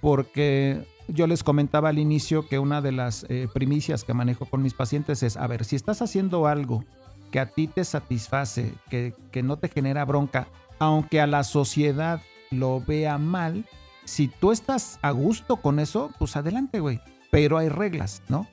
porque 0.00 0.86
yo 1.08 1.26
les 1.26 1.42
comentaba 1.42 1.88
al 1.88 1.98
inicio 1.98 2.46
que 2.46 2.58
una 2.60 2.80
de 2.80 2.92
las 2.92 3.26
eh, 3.28 3.48
primicias 3.52 4.04
que 4.04 4.14
manejo 4.14 4.46
con 4.46 4.62
mis 4.62 4.74
pacientes 4.74 5.22
es, 5.24 5.36
a 5.36 5.46
ver, 5.48 5.64
si 5.64 5.74
estás 5.74 6.00
haciendo 6.02 6.46
algo 6.46 6.84
que 7.32 7.40
a 7.40 7.46
ti 7.46 7.66
te 7.66 7.84
satisface, 7.84 8.72
que, 8.88 9.14
que 9.32 9.42
no 9.42 9.56
te 9.56 9.68
genera 9.68 10.04
bronca, 10.04 10.46
aunque 10.78 11.20
a 11.20 11.26
la 11.26 11.42
sociedad 11.44 12.20
lo 12.50 12.80
vea 12.80 13.18
mal, 13.18 13.64
si 14.08 14.28
tú 14.28 14.52
estás 14.52 14.98
a 15.02 15.10
gusto 15.10 15.56
con 15.56 15.78
eso, 15.78 16.10
pues 16.18 16.34
adelante, 16.34 16.80
güey. 16.80 16.98
Pero 17.30 17.58
hay 17.58 17.68
reglas, 17.68 18.22
¿no? 18.28 18.46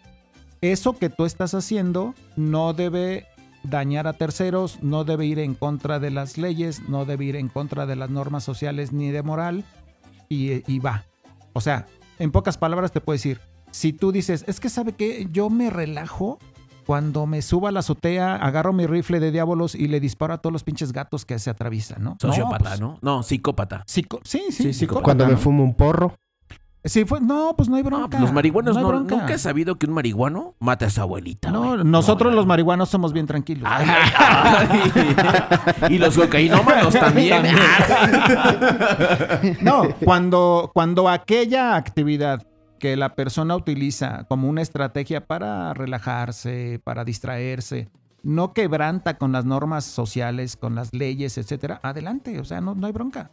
Eso 0.59 0.97
que 0.97 1.09
tú 1.09 1.23
estás 1.23 1.53
haciendo 1.53 2.13
no 2.35 2.73
debe 2.73 3.25
dañar 3.63 4.05
a 4.05 4.13
terceros, 4.13 4.83
no 4.83 5.05
debe 5.05 5.25
ir 5.25 5.39
en 5.39 5.53
contra 5.53 5.99
de 5.99 6.11
las 6.11 6.37
leyes, 6.37 6.89
no 6.89 7.05
debe 7.05 7.23
ir 7.23 7.37
en 7.37 7.47
contra 7.47 7.85
de 7.85 7.95
las 7.95 8.09
normas 8.09 8.43
sociales 8.43 8.91
ni 8.91 9.11
de 9.11 9.23
moral 9.23 9.63
y, 10.27 10.69
y 10.71 10.79
va. 10.79 11.05
O 11.53 11.61
sea, 11.61 11.87
en 12.19 12.31
pocas 12.31 12.57
palabras 12.57 12.91
te 12.91 12.99
puedo 12.99 13.15
decir, 13.15 13.39
si 13.71 13.93
tú 13.93 14.11
dices, 14.11 14.43
es 14.47 14.59
que 14.59 14.67
sabe 14.67 14.91
que 14.91 15.29
yo 15.31 15.49
me 15.49 15.69
relajo 15.69 16.37
cuando 16.85 17.25
me 17.25 17.41
subo 17.41 17.67
a 17.67 17.71
la 17.71 17.79
azotea, 17.79 18.35
agarro 18.35 18.71
mi 18.73 18.85
rifle 18.87 19.19
de 19.19 19.31
diablos 19.31 19.75
y 19.75 19.87
le 19.87 19.99
disparo 19.99 20.33
a 20.33 20.37
todos 20.37 20.53
los 20.53 20.63
pinches 20.63 20.91
gatos 20.93 21.25
que 21.25 21.39
se 21.39 21.49
atraviesan, 21.49 22.03
¿no? 22.03 22.17
Sociópata, 22.21 22.69
pues, 22.69 22.79
¿no? 22.81 22.97
No, 23.01 23.23
psicópata. 23.23 23.83
psico- 23.87 24.21
sí, 24.23 24.43
sí, 24.51 24.63
Sí, 24.63 24.73
psicópata, 24.73 25.03
Cuando 25.03 25.25
me 25.25 25.31
¿no? 25.33 25.37
fumo 25.37 25.63
un 25.63 25.73
porro. 25.75 26.13
Sí, 26.87 27.03
fue, 27.03 27.19
no, 27.19 27.55
pues 27.57 27.67
no 27.67 27.77
hay 27.77 27.81
No, 27.81 27.89
bronca. 27.89 28.09
pues 28.09 28.21
los 28.21 28.31
marihuanos 28.31 28.77
hay 28.77 28.83
no, 28.83 28.89
bronca. 28.89 29.15
nunca 29.15 29.33
he 29.33 29.39
sabido 29.39 29.79
que 29.79 29.87
un 29.87 29.93
marihuano 29.93 30.53
mate 30.59 30.85
a 30.85 30.91
su 30.91 31.01
abuelita. 31.01 31.49
No, 31.49 31.77
nosotros 31.83 32.31
No, 32.31 32.35
los 32.35 32.45
no. 32.45 32.49
marihuanos 32.49 32.89
somos 32.89 33.11
bien 33.11 33.25
tranquilos. 33.25 33.67
Ay, 33.67 33.87
ay, 33.89 35.15
ay. 35.81 35.95
y 35.95 35.97
los 35.97 36.15
cocainómanos 36.15 36.93
también. 36.93 37.43
No, 39.61 39.89
cuando, 40.03 40.71
cuando 40.73 41.09
aquella 41.09 41.75
actividad 41.75 42.45
que 42.79 42.95
la 42.95 43.15
persona 43.15 43.55
utiliza 43.55 44.25
como 44.27 44.49
una 44.49 44.61
estrategia 44.61 45.25
para 45.25 45.73
relajarse, 45.73 46.79
para 46.83 47.03
distraerse, 47.05 47.89
no 48.23 48.53
quebranta 48.53 49.17
con 49.17 49.31
las 49.31 49.45
normas 49.45 49.85
sociales, 49.85 50.55
con 50.57 50.75
las 50.75 50.93
leyes, 50.93 51.37
etcétera, 51.37 51.79
adelante, 51.83 52.39
o 52.39 52.43
sea, 52.43 52.59
no, 52.61 52.73
no 52.75 52.87
hay 52.87 52.93
bronca. 52.93 53.31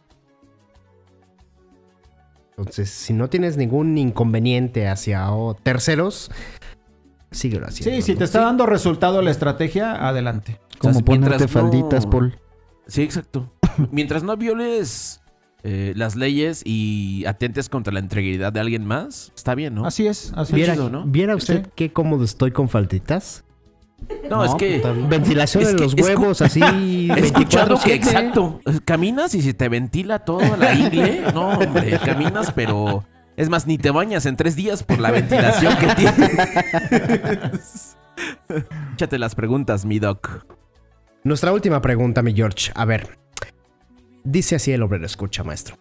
Entonces, 2.57 2.89
si 2.91 3.13
no 3.13 3.29
tienes 3.29 3.57
ningún 3.57 3.97
inconveniente 3.97 4.87
hacia 4.87 5.31
o 5.31 5.55
terceros, 5.55 6.29
síguelo 7.31 7.65
haciendo. 7.65 7.95
Sí, 7.95 8.01
si 8.03 8.11
¿no? 8.13 8.19
te 8.19 8.23
está 8.25 8.41
dando 8.41 8.67
resultado 8.67 9.21
la 9.23 9.31
estrategia, 9.31 10.07
adelante. 10.07 10.59
Como 10.77 10.93
sea, 10.93 11.03
ponerte 11.03 11.47
falditas, 11.47 12.05
no- 12.05 12.11
Paul. 12.11 12.39
Sí, 12.85 13.01
exacto. 13.01 13.51
Mientras 13.91 14.21
no 14.21 14.37
violes 14.37 15.22
eh, 15.63 15.93
las 15.95 16.15
leyes 16.15 16.61
y 16.65 17.23
atentes 17.25 17.69
contra 17.69 17.93
la 17.93 17.99
integridad 18.01 18.51
de 18.51 18.59
alguien 18.59 18.85
más, 18.85 19.31
está 19.35 19.55
bien, 19.55 19.75
¿no? 19.75 19.85
Así 19.85 20.07
es, 20.07 20.33
así 20.35 20.53
¿Viera, 20.55 20.73
es. 20.73 20.79
chido, 20.79 20.89
¿no? 20.89 21.05
¿Viera 21.05 21.35
usted 21.35 21.63
Sí. 21.63 21.69
qué 21.75 21.93
cómodo 21.93 22.23
estoy 22.25 22.51
con 22.51 22.67
falditas? 22.69 23.45
No, 24.29 24.43
es 24.43 24.53
que 24.55 24.81
Ventilación 25.07 25.63
que 25.63 25.73
los 25.83 25.93
huevos, 25.93 26.41
así. 26.41 26.59
he 27.15 27.19
escuchado 27.19 27.79
que 27.81 27.91
24/7. 27.91 27.95
exacto. 27.95 28.59
Caminas 28.83 29.33
y 29.35 29.41
se 29.41 29.53
te 29.53 29.69
ventila 29.69 30.19
toda 30.19 30.57
la 30.57 30.73
ingle. 30.73 31.21
No, 31.33 31.51
hombre, 31.51 31.97
caminas, 32.03 32.51
pero 32.51 33.05
es 33.37 33.47
más, 33.47 33.65
ni 33.65 33.77
te 33.77 33.91
bañas 33.91 34.25
en 34.25 34.35
tres 34.35 34.57
días 34.57 34.83
por 34.83 34.99
la 34.99 35.11
ventilación 35.11 35.73
que 35.77 35.87
tienes. 35.95 37.95
Échate 38.95 39.17
las 39.17 39.35
preguntas, 39.35 39.85
mi 39.85 39.99
doc. 39.99 40.45
Nuestra 41.23 41.53
última 41.53 41.81
pregunta, 41.81 42.21
mi 42.21 42.33
George. 42.33 42.71
A 42.75 42.83
ver. 42.83 43.17
Dice 44.23 44.55
así 44.55 44.71
el 44.71 44.83
obrero, 44.83 45.05
escucha, 45.05 45.43
maestro. 45.43 45.77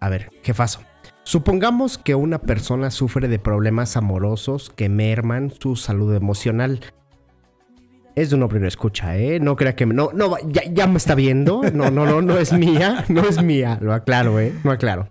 A 0.00 0.08
ver, 0.08 0.30
jefazo. 0.42 0.80
Supongamos 1.22 1.98
que 1.98 2.14
una 2.14 2.38
persona 2.40 2.90
sufre 2.90 3.28
de 3.28 3.38
problemas 3.38 3.96
amorosos 3.96 4.70
que 4.74 4.88
merman 4.88 5.52
su 5.60 5.76
salud 5.76 6.14
emocional. 6.14 6.80
Es 8.16 8.30
de 8.30 8.36
un 8.36 8.42
obrero, 8.42 8.66
escucha, 8.66 9.16
¿eh? 9.16 9.38
No 9.38 9.54
crea 9.56 9.76
que... 9.76 9.86
me- 9.86 9.94
No, 9.94 10.10
no, 10.12 10.36
ya, 10.48 10.62
ya 10.72 10.86
me 10.86 10.96
está 10.96 11.14
viendo. 11.14 11.62
No, 11.72 11.90
no, 11.90 12.06
no, 12.06 12.20
no 12.22 12.38
es 12.38 12.52
mía. 12.52 13.04
No 13.08 13.22
es 13.22 13.42
mía. 13.42 13.78
Lo 13.80 13.92
aclaro, 13.92 14.40
¿eh? 14.40 14.52
Lo 14.64 14.72
aclaro. 14.72 15.10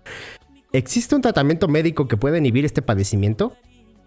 ¿Existe 0.72 1.14
un 1.16 1.22
tratamiento 1.22 1.66
médico 1.68 2.06
que 2.08 2.16
pueda 2.16 2.38
inhibir 2.38 2.64
este 2.64 2.82
padecimiento? 2.82 3.54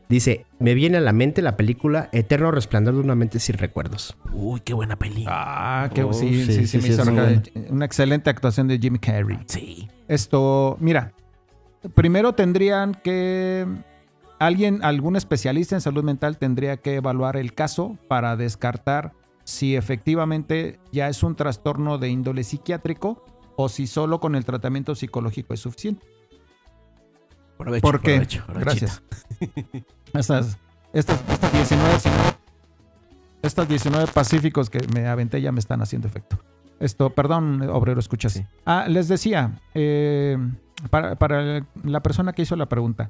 Dice, 0.09 0.45
me 0.59 0.73
viene 0.73 0.97
a 0.97 1.01
la 1.01 1.13
mente 1.13 1.41
la 1.41 1.57
película 1.57 2.09
Eterno 2.11 2.51
Resplandor 2.51 2.93
de 2.95 2.99
una 2.99 3.15
mente 3.15 3.39
sin 3.39 3.57
recuerdos. 3.57 4.15
Uy, 4.31 4.59
qué 4.59 4.73
buena 4.73 4.97
peli. 4.97 5.25
Ah, 5.27 5.89
que 5.93 6.03
Oh, 6.03 6.13
sí, 6.13 6.45
sí, 6.45 6.45
sí, 6.45 6.53
sí, 6.53 6.67
sí, 6.67 6.77
me 6.77 6.83
sí, 6.83 6.89
hizo. 6.91 7.71
Una 7.71 7.85
excelente 7.85 8.29
actuación 8.29 8.67
de 8.67 8.77
Jim 8.77 8.97
Carrey. 8.97 9.39
Sí. 9.47 9.89
Esto, 10.07 10.77
mira, 10.79 11.13
primero 11.95 12.33
tendrían 12.33 12.93
que 12.95 13.65
alguien, 14.39 14.83
algún 14.83 15.15
especialista 15.15 15.75
en 15.75 15.81
salud 15.81 16.03
mental 16.03 16.37
tendría 16.37 16.77
que 16.77 16.95
evaluar 16.95 17.37
el 17.37 17.53
caso 17.53 17.97
para 18.07 18.35
descartar 18.35 19.13
si 19.45 19.75
efectivamente 19.75 20.79
ya 20.91 21.09
es 21.09 21.23
un 21.23 21.35
trastorno 21.35 21.97
de 21.97 22.09
índole 22.09 22.43
psiquiátrico 22.43 23.25
o 23.55 23.69
si 23.69 23.87
solo 23.87 24.19
con 24.19 24.35
el 24.35 24.45
tratamiento 24.45 24.95
psicológico 24.95 25.53
es 25.53 25.59
suficiente. 25.59 26.05
Provecho, 27.63 27.81
¿Por 27.81 28.01
qué? 28.01 28.11
provecho, 28.15 28.43
provechito. 28.45 28.91
Gracias. 28.91 29.03
Estas, 30.13 30.57
estas, 30.93 31.23
estas 31.29 31.53
19, 31.53 31.93
estas 33.41 33.67
19 33.67 34.07
pacíficos 34.13 34.69
que 34.69 34.79
me 34.93 35.07
aventé 35.07 35.41
ya 35.41 35.51
me 35.51 35.59
están 35.59 35.81
haciendo 35.81 36.07
efecto. 36.07 36.37
Esto, 36.79 37.09
perdón, 37.11 37.61
obrero, 37.69 37.99
escuchas. 37.99 38.33
Sí. 38.33 38.45
Ah, 38.65 38.85
les 38.89 39.07
decía, 39.07 39.61
eh, 39.73 40.37
para, 40.89 41.15
para 41.15 41.65
la 41.83 42.03
persona 42.03 42.33
que 42.33 42.41
hizo 42.41 42.55
la 42.55 42.67
pregunta, 42.67 43.09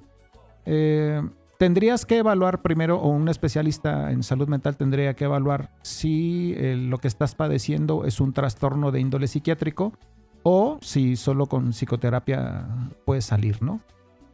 eh, 0.65 1.21
tendrías 1.57 2.05
que 2.05 2.17
evaluar 2.17 2.61
primero, 2.61 2.99
o 2.99 3.09
un 3.09 3.29
especialista 3.29 4.11
en 4.11 4.23
salud 4.23 4.47
mental 4.47 4.77
tendría 4.77 5.15
que 5.15 5.25
evaluar 5.25 5.71
si 5.81 6.53
eh, 6.57 6.75
lo 6.75 6.99
que 6.99 7.07
estás 7.07 7.35
padeciendo 7.35 8.05
es 8.05 8.19
un 8.19 8.33
trastorno 8.33 8.91
de 8.91 8.99
índole 8.99 9.27
psiquiátrico 9.27 9.93
o 10.43 10.77
si 10.81 11.15
solo 11.15 11.47
con 11.47 11.71
psicoterapia 11.71 12.67
puedes 13.05 13.25
salir, 13.25 13.61
¿no? 13.63 13.81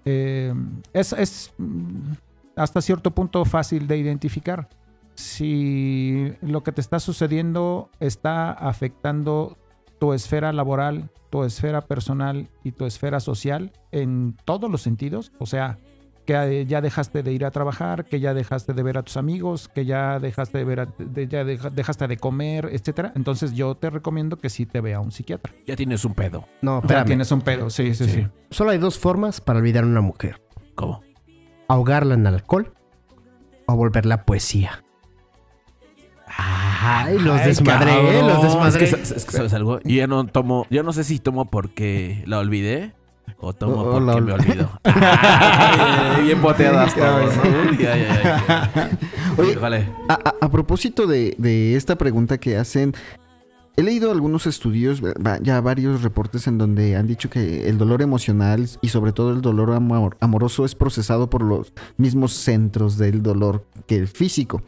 Eh, 0.06 0.54
es, 0.94 1.14
es, 1.14 1.54
mm, 1.58 2.12
hasta 2.56 2.82
cierto 2.82 3.12
punto 3.12 3.46
fácil 3.46 3.88
de 3.88 3.98
identificar. 3.98 4.68
Si 5.16 6.34
lo 6.42 6.64
que 6.64 6.72
te 6.72 6.82
está 6.82 7.00
sucediendo 7.00 7.90
está 8.00 8.52
afectando 8.52 9.58
tu 10.00 10.14
esfera 10.14 10.54
laboral, 10.54 11.10
tu 11.30 11.44
esfera 11.44 11.82
personal 11.82 12.50
y 12.64 12.72
tu 12.72 12.86
esfera 12.86 13.20
social 13.20 13.72
en 13.92 14.38
todos 14.46 14.72
los 14.72 14.82
sentidos, 14.82 15.32
o 15.38 15.46
sea, 15.46 15.78
que 16.30 16.62
eh, 16.62 16.66
ya 16.68 16.80
dejaste 16.80 17.24
de 17.24 17.34
ir 17.34 17.44
a 17.44 17.50
trabajar, 17.50 18.06
que 18.06 18.20
ya 18.20 18.36
dejaste 18.36 18.74
de 18.74 18.84
ver 18.84 19.00
a 19.00 19.02
tus 19.02 19.18
amigos, 19.18 19.68
que 19.68 19.86
ya 19.86 20.20
dejaste 20.20 20.60
de 20.60 20.64
ver, 20.64 20.80
a- 20.82 20.86
de- 21.00 21.28
ya 21.28 21.44
deja- 21.44 21.72
dejaste 21.72 22.08
de 22.08 22.18
comer, 22.18 22.70
etcétera. 22.72 23.14
Entonces 23.16 23.54
yo 23.54 23.74
te 23.74 23.90
recomiendo 23.90 24.38
que 24.38 24.50
sí 24.52 24.68
te 24.68 24.80
vea 24.80 25.00
un 25.00 25.12
psiquiatra. 25.12 25.52
Ya 25.66 25.76
tienes 25.76 26.06
un 26.06 26.14
pedo. 26.14 26.46
No, 26.62 26.74
O 26.78 26.82
sea, 26.82 26.86
espérame. 26.86 27.06
tienes 27.08 27.32
un 27.32 27.42
pedo, 27.42 27.72
sí, 27.72 27.96
sí, 27.96 28.06
sí. 28.08 28.28
Solo 28.52 28.70
hay 28.70 28.78
dos 28.78 29.00
formas 29.00 29.42
para 29.42 29.58
olvidar 29.58 29.84
a 29.86 29.88
una 29.88 30.02
mujer. 30.02 30.40
¿Cómo? 30.76 31.02
Ahogarla 31.68 32.14
en 32.14 32.28
alcohol 32.28 32.74
o 33.66 33.76
volverla 33.76 34.24
poesía. 34.26 34.84
Ay, 36.28 37.18
los 37.18 37.40
Ay, 37.42 37.48
desmadré, 37.48 37.92
cabrón. 37.92 38.28
los 38.28 38.44
desmadré. 38.44 38.70
Es 38.70 38.78
que, 38.78 38.88
sa- 39.06 39.16
es 39.16 39.26
que, 39.26 39.32
¿sabes 39.32 39.54
algo? 39.54 39.80
Yo 39.82 39.96
ya 39.96 40.06
no 40.08 40.26
tomo, 40.28 40.68
yo 40.70 40.84
no 40.84 40.94
sé 40.94 41.04
si 41.04 41.18
tomo 41.20 41.46
porque 41.46 42.24
la 42.28 42.38
olvidé 42.40 42.94
o 43.40 43.54
tomo 43.54 43.76
O- 43.76 43.90
o 43.90 43.92
porque 44.06 44.22
me 44.22 44.34
ol- 44.34 44.40
olvido. 44.40 44.70
Ay, 44.84 46.24
bien 46.24 46.42
boteadas 46.42 46.96
todos. 46.96 47.34
Oye, 49.38 49.56
Vale. 49.56 49.90
A, 50.08 50.14
a- 50.14 50.36
a 50.42 50.52
propósito 50.52 51.08
de, 51.08 51.36
de 51.38 51.76
esta 51.76 51.98
pregunta 51.98 52.38
que 52.38 52.58
hacen, 52.58 52.94
he 53.78 53.84
leído 53.84 54.12
algunos 54.12 54.48
estudios, 54.48 55.02
ya 55.42 55.62
varios 55.62 56.02
reportes 56.04 56.48
en 56.48 56.58
donde 56.58 56.96
han 56.96 57.08
dicho 57.08 57.30
que 57.30 57.70
el 57.70 57.78
dolor 57.78 58.02
emocional 58.02 58.68
y 58.82 58.90
sobre 58.90 59.14
todo 59.14 59.32
el 59.32 59.42
dolor 59.42 59.72
amor- 59.72 60.18
amoroso 60.20 60.66
es 60.66 60.76
procesado 60.76 61.30
por 61.30 61.44
los 61.44 61.74
mismos 61.98 62.34
centros 62.34 62.98
del 62.98 63.24
dolor 63.24 63.66
que 63.88 63.98
el 63.98 64.08
físico. 64.08 64.62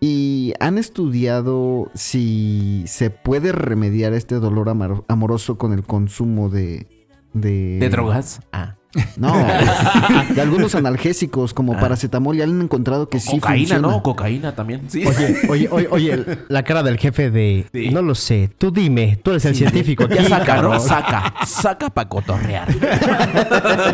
Y 0.00 0.54
han 0.60 0.78
estudiado 0.78 1.90
si 1.94 2.84
se 2.86 3.10
puede 3.10 3.52
remediar 3.52 4.12
este 4.12 4.36
dolor 4.36 4.68
amoroso 5.08 5.58
con 5.58 5.72
el 5.72 5.82
consumo 5.82 6.48
de... 6.48 6.86
De, 7.32 7.78
¿De 7.78 7.88
drogas? 7.88 8.40
Ah. 8.52 8.74
No, 9.16 9.34
de 10.34 10.40
algunos 10.40 10.74
analgésicos 10.74 11.52
como 11.52 11.74
Ah. 11.74 11.80
paracetamol 11.80 12.36
y 12.36 12.42
han 12.42 12.60
encontrado 12.62 13.08
que 13.08 13.20
sí 13.20 13.38
Cocaína, 13.38 13.58
funciona. 13.76 13.88
¿no? 13.88 14.02
Cocaína 14.02 14.54
también. 14.54 14.82
Sí. 14.88 15.04
Oye, 15.06 15.36
oye, 15.48 15.68
oye, 15.70 15.88
oye, 15.90 16.24
la 16.48 16.62
cara 16.62 16.82
del 16.82 16.98
jefe 16.98 17.30
de... 17.30 17.66
Sí. 17.72 17.90
No 17.90 18.02
lo 18.02 18.14
sé, 18.14 18.50
tú 18.56 18.70
dime, 18.70 19.18
tú 19.22 19.30
eres 19.30 19.44
el 19.44 19.54
científico. 19.54 20.08
ya 20.08 20.24
saca, 20.24 20.62
¿no? 20.62 20.78
Saca. 20.80 21.34
Saca 21.46 21.90
para 21.90 22.08
cotorrear. 22.08 22.68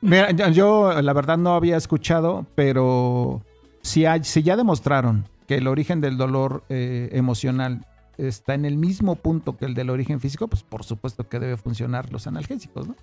Mira, 0.00 0.30
yo, 0.32 0.48
yo, 0.48 1.02
la 1.02 1.12
verdad 1.12 1.38
no 1.38 1.54
había 1.54 1.76
escuchado, 1.76 2.46
pero 2.54 3.42
si, 3.82 4.06
hay, 4.06 4.22
si 4.24 4.42
ya 4.42 4.56
demostraron 4.56 5.24
que 5.46 5.56
el 5.56 5.66
origen 5.66 6.00
del 6.00 6.16
dolor 6.16 6.64
eh, 6.68 7.08
emocional 7.12 7.84
está 8.18 8.54
en 8.54 8.64
el 8.64 8.76
mismo 8.76 9.14
punto 9.16 9.56
que 9.56 9.64
el 9.64 9.74
del 9.74 9.90
origen 9.90 10.20
físico, 10.20 10.48
pues 10.48 10.62
por 10.62 10.84
supuesto 10.84 11.28
que 11.28 11.38
debe 11.38 11.56
funcionar 11.56 12.12
los 12.12 12.26
analgésicos, 12.26 12.88
¿no? 12.88 12.96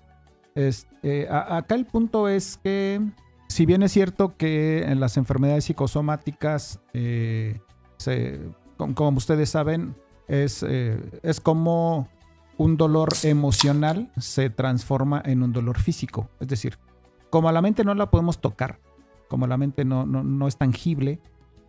Es- 0.54 0.88
eh, 1.04 1.28
a- 1.30 1.58
acá 1.58 1.76
el 1.76 1.86
punto 1.86 2.28
es 2.30 2.58
que, 2.64 3.02
si 3.48 3.66
bien 3.66 3.82
es 3.84 3.92
cierto 3.92 4.36
que 4.38 4.84
en 4.84 5.00
las 5.00 5.18
enfermedades 5.18 5.66
psicosomáticas, 5.66 6.80
eh, 6.94 7.60
como 8.78 9.18
ustedes 9.18 9.50
saben, 9.50 9.96
es, 10.28 10.64
eh, 10.68 11.00
es 11.24 11.40
como 11.40 12.08
un 12.58 12.78
dolor 12.78 13.10
emocional 13.24 14.12
se 14.18 14.50
transforma 14.50 15.22
en 15.26 15.44
un 15.44 15.52
dolor 15.54 15.80
físico. 15.80 16.30
Es 16.40 16.48
decir, 16.48 16.78
como 17.30 17.50
a 17.50 17.52
la 17.52 17.62
mente 17.62 17.84
no 17.84 17.94
la 17.96 18.10
podemos 18.12 18.40
tocar, 18.40 18.80
como 19.28 19.46
la 19.48 19.58
mente 19.58 19.84
no, 19.86 20.06
no, 20.06 20.24
no 20.24 20.48
es 20.48 20.58
tangible, 20.58 21.20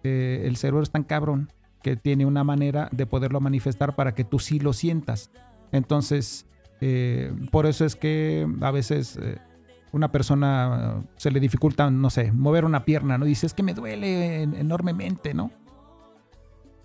eh, 0.04 0.42
el 0.44 0.56
cerebro 0.56 0.82
es 0.82 0.90
tan 0.90 1.02
cabrón 1.04 1.50
que 1.86 1.94
tiene 1.94 2.26
una 2.26 2.42
manera 2.42 2.88
de 2.90 3.06
poderlo 3.06 3.40
manifestar 3.40 3.94
para 3.94 4.12
que 4.12 4.24
tú 4.24 4.40
sí 4.40 4.58
lo 4.58 4.72
sientas. 4.72 5.30
Entonces, 5.70 6.44
eh, 6.80 7.32
por 7.52 7.64
eso 7.64 7.84
es 7.84 7.94
que 7.94 8.44
a 8.60 8.72
veces 8.72 9.16
eh, 9.22 9.38
una 9.92 10.10
persona 10.10 10.96
eh, 10.98 11.06
se 11.16 11.30
le 11.30 11.38
dificulta, 11.38 11.88
no 11.92 12.10
sé, 12.10 12.32
mover 12.32 12.64
una 12.64 12.84
pierna, 12.84 13.18
¿no? 13.18 13.24
Dice, 13.24 13.46
es 13.46 13.54
que 13.54 13.62
me 13.62 13.72
duele 13.72 14.42
en- 14.42 14.54
enormemente, 14.56 15.32
¿no? 15.32 15.52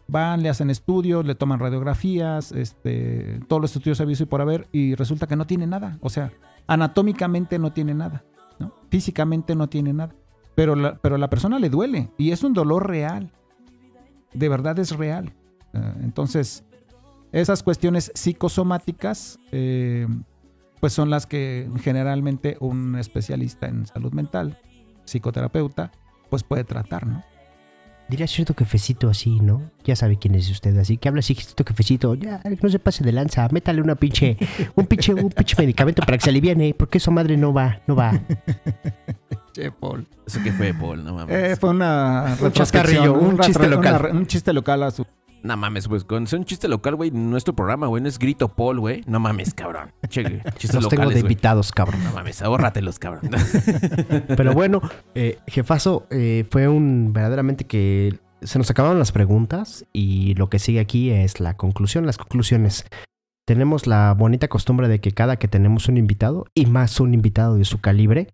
Van, 0.08 0.44
le 0.44 0.50
hacen 0.50 0.70
estudios, 0.70 1.26
le 1.26 1.34
toman 1.34 1.58
radiografías, 1.58 2.52
este, 2.52 3.40
todos 3.48 3.60
los 3.60 3.76
estudios 3.76 4.00
aviso 4.02 4.22
y 4.22 4.28
por 4.28 4.42
haber, 4.42 4.68
y 4.72 4.94
resulta 4.94 5.26
que 5.26 5.36
no 5.36 5.48
tiene 5.48 5.66
nada. 5.66 5.98
O 6.02 6.12
sea, 6.12 6.32
anatómicamente 6.68 7.58
no 7.58 7.74
tiene 7.74 7.96
nada, 7.96 8.24
¿no? 8.60 8.72
Físicamente 8.92 9.56
no 9.56 9.68
tiene 9.68 9.94
nada. 9.94 10.14
Pero 10.54 10.76
pero 11.02 11.18
la 11.18 11.30
persona 11.32 11.58
le 11.58 11.70
duele 11.72 12.12
y 12.20 12.32
es 12.32 12.44
un 12.44 12.54
dolor 12.54 12.88
real. 12.88 13.32
De 14.34 14.50
verdad 14.50 14.78
es 14.80 14.96
real. 14.96 15.34
Eh, 15.74 15.94
entonces, 16.04 16.64
esas 17.32 17.64
cuestiones 17.64 18.12
psicosomáticas, 18.14 19.40
eh, 19.52 20.08
pues 20.80 20.94
son 20.94 21.10
las 21.10 21.26
que 21.26 21.70
generalmente 21.82 22.58
un 22.60 22.96
especialista 22.98 23.68
en 23.68 23.86
salud 23.86 24.12
mental, 24.14 24.58
psicoterapeuta, 25.06 25.92
pues 26.30 26.44
puede 26.44 26.64
tratar, 26.64 27.06
¿no? 27.08 27.24
Diría 28.12 28.28
cierto 28.28 28.54
jefecito 28.54 29.10
así, 29.10 29.40
¿no? 29.40 29.72
Ya 29.86 29.96
sabe 29.96 30.18
quién 30.18 30.36
es 30.36 30.52
usted, 30.52 30.78
así 30.78 30.98
que 30.98 31.08
habla 31.08 31.20
así, 31.20 31.34
cierto 31.34 31.64
jefecito, 31.64 32.14
ya, 32.16 32.42
no 32.62 32.68
se 32.68 32.78
pase 32.78 33.06
de 33.06 33.14
lanza, 33.14 33.48
métale 33.54 33.82
una 33.82 33.96
pinche, 33.96 34.36
un 34.76 34.86
pinche, 34.86 35.14
un 35.14 35.30
pinche 35.30 35.56
medicamento 35.58 36.02
para 36.02 36.18
que 36.18 36.24
se 36.26 36.30
aliviane, 36.30 36.74
porque 36.74 36.98
esa 36.98 37.10
madre 37.10 37.38
no 37.38 37.54
va, 37.54 37.80
no 37.88 37.96
va. 37.96 38.12
Che, 39.54 39.72
Paul. 39.72 40.08
Eso 40.28 40.42
que 40.44 40.52
fue, 40.52 40.74
Paul, 40.74 41.06
no 41.06 41.14
mames. 41.14 41.36
Eh, 41.36 41.56
fue 41.56 41.70
una 41.70 42.38
Un 42.42 42.52
chascarrillo, 42.52 43.14
un 43.14 43.40
chiste 43.40 43.68
local. 43.68 44.02
una 44.10 44.20
un 44.20 44.28
chiste 44.28 44.54
local 44.54 44.84
a 44.84 44.92
su 44.92 45.06
No 45.44 45.58
mames, 45.58 45.88
pues 45.88 46.04
con 46.04 46.28
ser 46.28 46.40
un 46.40 46.46
chiste 46.46 46.68
local, 46.68 46.96
güey, 46.96 47.10
nuestro 47.12 47.56
programa, 47.56 47.88
güey, 47.88 48.04
no 48.04 48.10
es 48.10 48.20
grito 48.20 48.50
Paul, 48.50 48.80
güey. 48.80 49.04
No 49.08 49.20
mames, 49.20 49.54
cabrón. 49.54 49.92
Che, 50.08 50.24
chistes 50.58 50.76
Los 50.76 50.90
tengo 50.90 51.04
locales, 51.04 51.16
de 51.16 51.22
güey. 51.22 51.32
invitados, 51.32 51.72
cabrón. 51.72 52.04
No 52.04 52.12
mames, 52.14 52.42
ahórratelos, 52.42 53.00
cabrón. 53.00 53.32
Pero 54.28 54.54
bueno, 54.54 54.82
eh, 55.16 55.40
jefazo, 55.48 56.06
eh, 56.12 56.46
fue 56.50 56.68
un 56.68 57.12
verdaderamente 57.14 57.66
que 57.66 58.20
se 58.42 58.58
nos 58.58 58.70
acabaron 58.70 59.00
las 59.00 59.12
preguntas 59.12 59.86
y 59.94 60.36
lo 60.36 60.50
que 60.50 60.60
sigue 60.60 60.80
aquí 60.80 61.10
es 61.12 61.40
la 61.40 61.56
conclusión, 61.58 62.06
las 62.06 62.18
conclusiones. 62.18 62.86
Tenemos 63.48 63.88
la 63.88 64.14
bonita 64.14 64.48
costumbre 64.48 64.88
de 64.88 65.02
que 65.02 65.12
cada 65.12 65.38
que 65.38 65.48
tenemos 65.48 65.88
un 65.88 65.98
invitado, 65.98 66.46
y 66.54 66.68
más 66.68 67.00
un 67.00 67.14
invitado 67.14 67.56
de 67.56 67.66
su 67.66 67.82
calibre, 67.82 68.28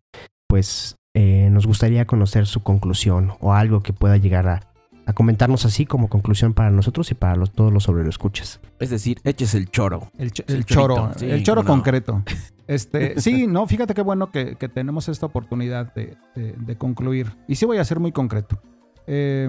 pues 0.47 0.97
eh, 1.15 1.49
nos 1.51 1.65
gustaría 1.65 2.05
conocer 2.05 2.45
su 2.45 2.61
conclusión 2.61 3.33
o 3.39 3.53
algo 3.53 3.81
que 3.81 3.93
pueda 3.93 4.17
llegar 4.17 4.47
a, 4.47 4.66
a 5.07 5.13
comentarnos 5.13 5.65
así 5.65 5.85
como 5.85 6.09
conclusión 6.09 6.53
para 6.53 6.69
nosotros 6.69 7.09
y 7.11 7.15
para 7.15 7.35
los- 7.35 7.51
todos 7.53 7.71
los 7.73 7.83
sobre 7.83 8.07
escuchas. 8.07 8.59
es 8.79 8.89
decir, 8.91 9.19
eches 9.23 9.55
el 9.55 9.69
choro. 9.71 10.11
El, 10.17 10.31
ch- 10.31 10.43
Sí, 10.45 10.53
el 10.53 10.55
el 10.57 10.65
choro, 10.65 11.11
sí, 11.15 11.25
el 11.29 11.43
choro 11.43 11.63
no. 11.63 11.67
concreto. 11.67 12.23
Este, 12.67 13.21
sí, 13.21 13.47
no, 13.47 13.65
fíjate 13.65 13.93
qué 13.93 14.01
bueno 14.01 14.29
que, 14.29 14.57
que 14.57 14.67
tenemos 14.67 15.07
esta 15.07 15.25
oportunidad 15.25 15.93
de, 15.93 16.17
de- 16.35 16.51
de 16.51 16.75
concluir. 16.77 17.31
Y 17.47 17.55
sí 17.55 17.65
voy 17.65 17.77
a 17.77 17.85
ser 17.85 18.01
muy 18.01 18.11
concreto. 18.11 18.61
Eh, 19.07 19.47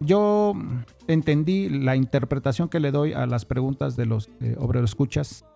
yo 0.00 0.52
entendí 1.08 1.70
la 1.70 1.96
interpretación 1.96 2.68
que 2.68 2.80
le 2.80 2.90
doy 2.90 3.14
a 3.14 3.24
las 3.26 3.46
preguntas 3.46 3.96
de 3.96 4.04
los 4.04 4.28
eh, 4.42 4.56
obreros 4.58 4.90
escuchas. 4.90 5.46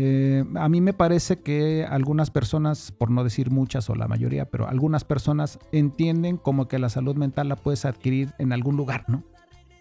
Eh, 0.00 0.44
a 0.54 0.68
mí 0.68 0.80
me 0.80 0.92
parece 0.92 1.40
que 1.40 1.84
algunas 1.84 2.30
personas, 2.30 2.92
por 2.92 3.10
no 3.10 3.24
decir 3.24 3.50
muchas 3.50 3.90
o 3.90 3.96
la 3.96 4.06
mayoría, 4.06 4.48
pero 4.48 4.68
algunas 4.68 5.02
personas 5.02 5.58
entienden 5.72 6.36
como 6.36 6.68
que 6.68 6.78
la 6.78 6.88
salud 6.88 7.16
mental 7.16 7.48
la 7.48 7.56
puedes 7.56 7.84
adquirir 7.84 8.32
en 8.38 8.52
algún 8.52 8.76
lugar, 8.76 9.04
¿no? 9.08 9.24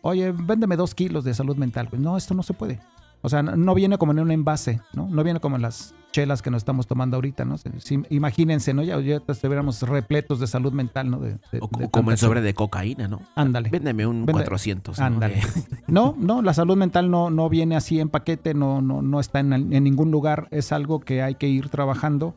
Oye, 0.02 0.32
véndeme 0.32 0.76
dos 0.76 0.96
kilos 0.96 1.24
de 1.24 1.36
salud 1.36 1.56
mental. 1.56 1.88
Pues 1.90 2.02
no, 2.02 2.18
esto 2.18 2.34
no 2.34 2.42
se 2.42 2.54
puede. 2.54 2.80
O 3.22 3.30
sea, 3.30 3.42
no, 3.42 3.74
viene 3.74 3.98
como 3.98 4.12
en 4.12 4.20
un 4.20 4.32
envase, 4.32 4.80
¿no? 4.94 5.08
No 5.08 5.24
viene 5.24 5.40
como 5.40 5.56
en 5.56 5.64
las 5.64 5.96
chelas 6.12 6.42
que 6.42 6.50
nos 6.52 6.60
estamos 6.62 6.88
tomando 6.88 7.18
ahorita, 7.18 7.46
¿no? 7.46 7.58
Si- 7.58 8.04
imagínense, 8.10 8.74
¿no? 8.74 8.84
Ya, 8.84 9.00
ya 9.02 9.22
estuviéramos 9.28 9.82
repletos 9.82 10.40
de 10.40 10.48
salud 10.48 10.72
mental, 10.72 11.10
¿no? 11.10 11.20
De, 11.20 11.32
de- 11.52 11.60
O, 11.60 11.68
de 11.78 11.90
como 11.90 12.12
en 12.12 12.16
tanta- 12.16 12.18
sobre 12.18 12.42
de 12.42 12.54
cocaína, 12.54 13.08
¿no? 13.08 13.22
Ándale. 13.36 13.70
Véndeme 13.70 14.06
un 14.06 14.26
Vende- 14.26 14.34
400. 14.34 15.00
¿no? 15.00 15.06
Ándale. 15.06 15.42
No, 15.88 16.16
no, 16.18 16.42
la 16.42 16.54
salud 16.54 16.76
mental 16.78 17.10
no, 17.10 17.30
no 17.30 17.50
viene 17.50 17.76
así 17.76 18.00
en 18.00 18.10
paquete, 18.10 18.54
no, 18.54 18.82
no, 18.82 19.02
no 19.02 19.20
está 19.20 19.40
en, 19.40 19.54
en 19.54 19.84
ningún 19.84 20.12
lugar, 20.12 20.48
es 20.52 20.72
algo 20.72 21.00
que 21.00 21.22
hay 21.22 21.36
que 21.36 21.48
ir 21.48 21.70
trabajando 21.70 22.36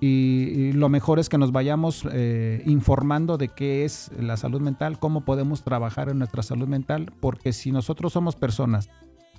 y, 0.00 0.06
y 0.48 0.72
lo 0.72 0.88
mejor 0.88 1.18
es 1.18 1.28
que 1.28 1.38
nos 1.38 1.52
vayamos 1.52 2.06
eh, 2.12 2.62
informando 2.66 3.36
de 3.38 3.48
qué 3.48 3.84
es 3.84 4.10
la 4.18 4.36
salud 4.36 4.60
mental, 4.60 4.98
cómo 4.98 5.24
podemos 5.24 5.62
trabajar 5.62 6.08
en 6.08 6.18
nuestra 6.18 6.42
salud 6.42 6.66
mental, 6.68 7.12
porque 7.20 7.52
si 7.52 7.70
nosotros 7.70 8.12
somos 8.12 8.34
personas 8.34 8.88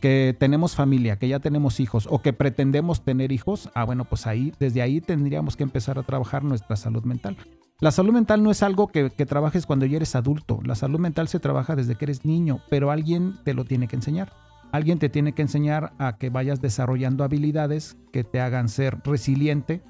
que 0.02 0.36
tenemos 0.38 0.76
familia, 0.76 1.18
que 1.18 1.30
ya 1.30 1.40
tenemos 1.40 1.80
hijos 1.80 2.08
o 2.10 2.22
que 2.22 2.34
pretendemos 2.34 3.06
tener 3.06 3.32
hijos, 3.32 3.70
ah, 3.74 3.86
bueno, 3.86 4.04
pues 4.04 4.28
ahí, 4.28 4.52
desde 4.60 4.82
ahí 4.82 5.00
tendríamos 5.00 5.56
que 5.56 5.64
empezar 5.64 5.98
a 5.98 6.04
trabajar 6.04 6.44
nuestra 6.44 6.76
salud 6.76 7.04
mental. 7.04 7.38
La 7.80 7.92
salud 7.92 8.12
mental 8.12 8.44
no 8.44 8.52
es 8.52 8.62
algo 8.62 8.88
que, 8.88 9.10
que 9.10 9.26
trabajes 9.26 9.66
cuando 9.66 9.86
ya 9.86 9.96
eres 9.98 10.16
adulto. 10.16 10.60
La 10.64 10.76
salud 10.76 11.00
mental 11.00 11.28
se 11.28 11.40
trabaja 11.40 11.76
desde 11.76 11.96
que 11.96 12.06
eres 12.06 12.26
niño, 12.26 12.60
pero 12.70 12.92
alguien 12.92 13.36
te 13.44 13.54
lo 13.54 13.64
tiene 13.64 13.88
que 13.88 13.96
enseñar. 13.96 14.34
Alguien 14.72 15.00
te 15.00 15.10
tiene 15.10 15.34
que 15.34 15.42
enseñar 15.42 15.94
a 15.98 16.18
que 16.18 16.30
vayas 16.30 16.62
desarrollando 16.62 17.24
habilidades 17.24 17.98
que 18.12 18.24
te 18.24 18.40
hagan 18.40 18.70
ser 18.70 19.00
resiliente, 19.04 19.82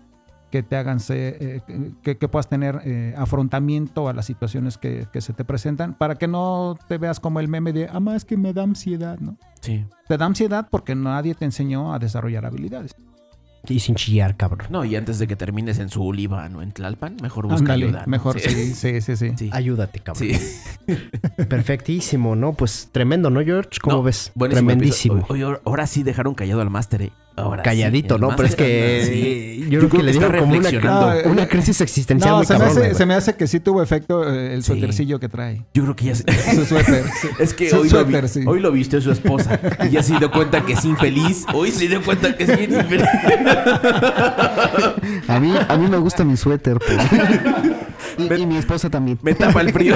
que 0.51 0.61
te 0.61 0.75
hagan 0.75 0.99
ser, 0.99 1.37
eh, 1.39 1.61
que, 2.03 2.17
que 2.17 2.27
puedas 2.27 2.49
tener 2.49 2.81
eh, 2.83 3.15
afrontamiento 3.17 4.09
a 4.09 4.13
las 4.13 4.25
situaciones 4.25 4.77
que, 4.77 5.07
que 5.11 5.21
se 5.21 5.33
te 5.33 5.45
presentan, 5.45 5.93
para 5.93 6.15
que 6.15 6.27
no 6.27 6.77
te 6.87 6.97
veas 6.97 7.19
como 7.19 7.39
el 7.39 7.47
meme 7.47 7.73
de, 7.73 7.89
ah, 7.91 7.99
más 7.99 8.17
es 8.17 8.25
que 8.25 8.37
me 8.37 8.53
da 8.53 8.63
ansiedad, 8.63 9.17
¿no? 9.19 9.37
Sí. 9.61 9.85
Te 10.07 10.17
da 10.17 10.25
ansiedad 10.25 10.67
porque 10.69 10.93
nadie 10.93 11.33
te 11.33 11.45
enseñó 11.45 11.93
a 11.93 11.99
desarrollar 11.99 12.45
habilidades. 12.45 12.93
Y 13.67 13.79
sin 13.79 13.95
chillar, 13.95 14.35
cabrón. 14.35 14.67
No, 14.71 14.83
y 14.85 14.95
antes 14.95 15.19
de 15.19 15.27
que 15.27 15.35
termines 15.35 15.77
en 15.77 15.89
su 15.89 16.03
oliva, 16.03 16.49
¿no? 16.49 16.63
En 16.63 16.71
Tlalpan, 16.71 17.17
mejor 17.21 17.47
busca 17.47 17.73
ayuda. 17.73 18.01
¿no? 18.01 18.07
mejor, 18.07 18.39
sí, 18.39 18.73
sí, 18.73 19.01
sí, 19.01 19.15
sí. 19.15 19.31
Sí. 19.37 19.49
Ayúdate, 19.53 19.99
cabrón. 19.99 20.29
Sí. 20.29 20.95
Perfectísimo, 21.47 22.35
¿no? 22.35 22.53
Pues 22.53 22.89
tremendo, 22.91 23.29
¿no, 23.29 23.41
George? 23.41 23.79
¿Cómo 23.79 23.97
No, 23.97 24.03
ves? 24.03 24.31
Tremendísimo. 24.49 25.25
ahora 25.63 25.85
sí 25.85 26.01
dejaron 26.01 26.33
callado 26.33 26.61
al 26.61 26.71
máster, 26.71 27.03
¿eh? 27.03 27.11
Ahora 27.41 27.63
Calladito, 27.63 28.17
¿no? 28.17 28.35
Pero 28.35 28.47
es 28.47 28.55
que 28.55 29.03
sí. 29.63 29.69
yo, 29.69 29.79
creo 29.79 29.89
que 29.89 30.03
le 30.03 30.11
está 30.11 30.27
dieron 30.29 30.41
como 30.45 30.57
una, 30.57 30.69
eh, 31.17 31.23
una 31.27 31.47
crisis 31.47 31.81
existencial 31.81 32.31
No, 32.31 32.37
muy 32.37 32.45
se 32.45 32.53
me, 32.53 32.59
cabrona, 32.59 32.85
hace, 32.85 32.95
se 32.95 33.05
me 33.05 33.13
hace 33.15 33.35
que 33.35 33.47
sí 33.47 33.59
tuvo 33.59 33.81
efecto 33.81 34.27
eh, 34.31 34.53
el 34.53 34.63
Sí. 34.63 34.67
suétercillo 34.73 35.19
que 35.19 35.27
trae. 35.29 35.63
Yo 35.73 35.83
creo 35.83 35.95
que 35.95 36.05
ya 36.05 36.15
se... 36.15 36.23
Su 36.55 36.65
suéter. 36.65 37.03
Es 37.39 37.53
que 37.53 37.73
hoy, 37.73 37.89
lo, 37.89 38.05
vi- 38.05 38.27
sí. 38.27 38.41
hoy 38.45 38.59
lo 38.59 38.71
vistió 38.71 39.01
su 39.01 39.11
esposa 39.11 39.59
y 39.85 39.89
ya 39.89 40.03
se 40.03 40.17
dio 40.17 40.29
cuenta 40.31 40.61
que 40.65 40.73
es 40.73 40.85
infeliz. 40.85 41.45
Hoy 41.53 41.71
se 41.71 41.87
dio 41.87 42.01
cuenta 42.03 42.35
que 42.35 42.43
es 42.43 42.57
bien 42.57 42.73
infeliz. 42.73 43.07
A 45.27 45.39
mí, 45.39 45.53
a 45.67 45.77
mí 45.77 45.87
me 45.87 45.97
gusta 45.97 46.23
mi 46.23 46.37
suéter, 46.37 46.77
pues. 46.79 46.99
y, 48.39 48.41
y 48.41 48.45
mi 48.45 48.57
esposa 48.57 48.89
también. 48.89 49.17
Me 49.21 49.33
tapa 49.33 49.61
el 49.61 49.71
frío. 49.71 49.95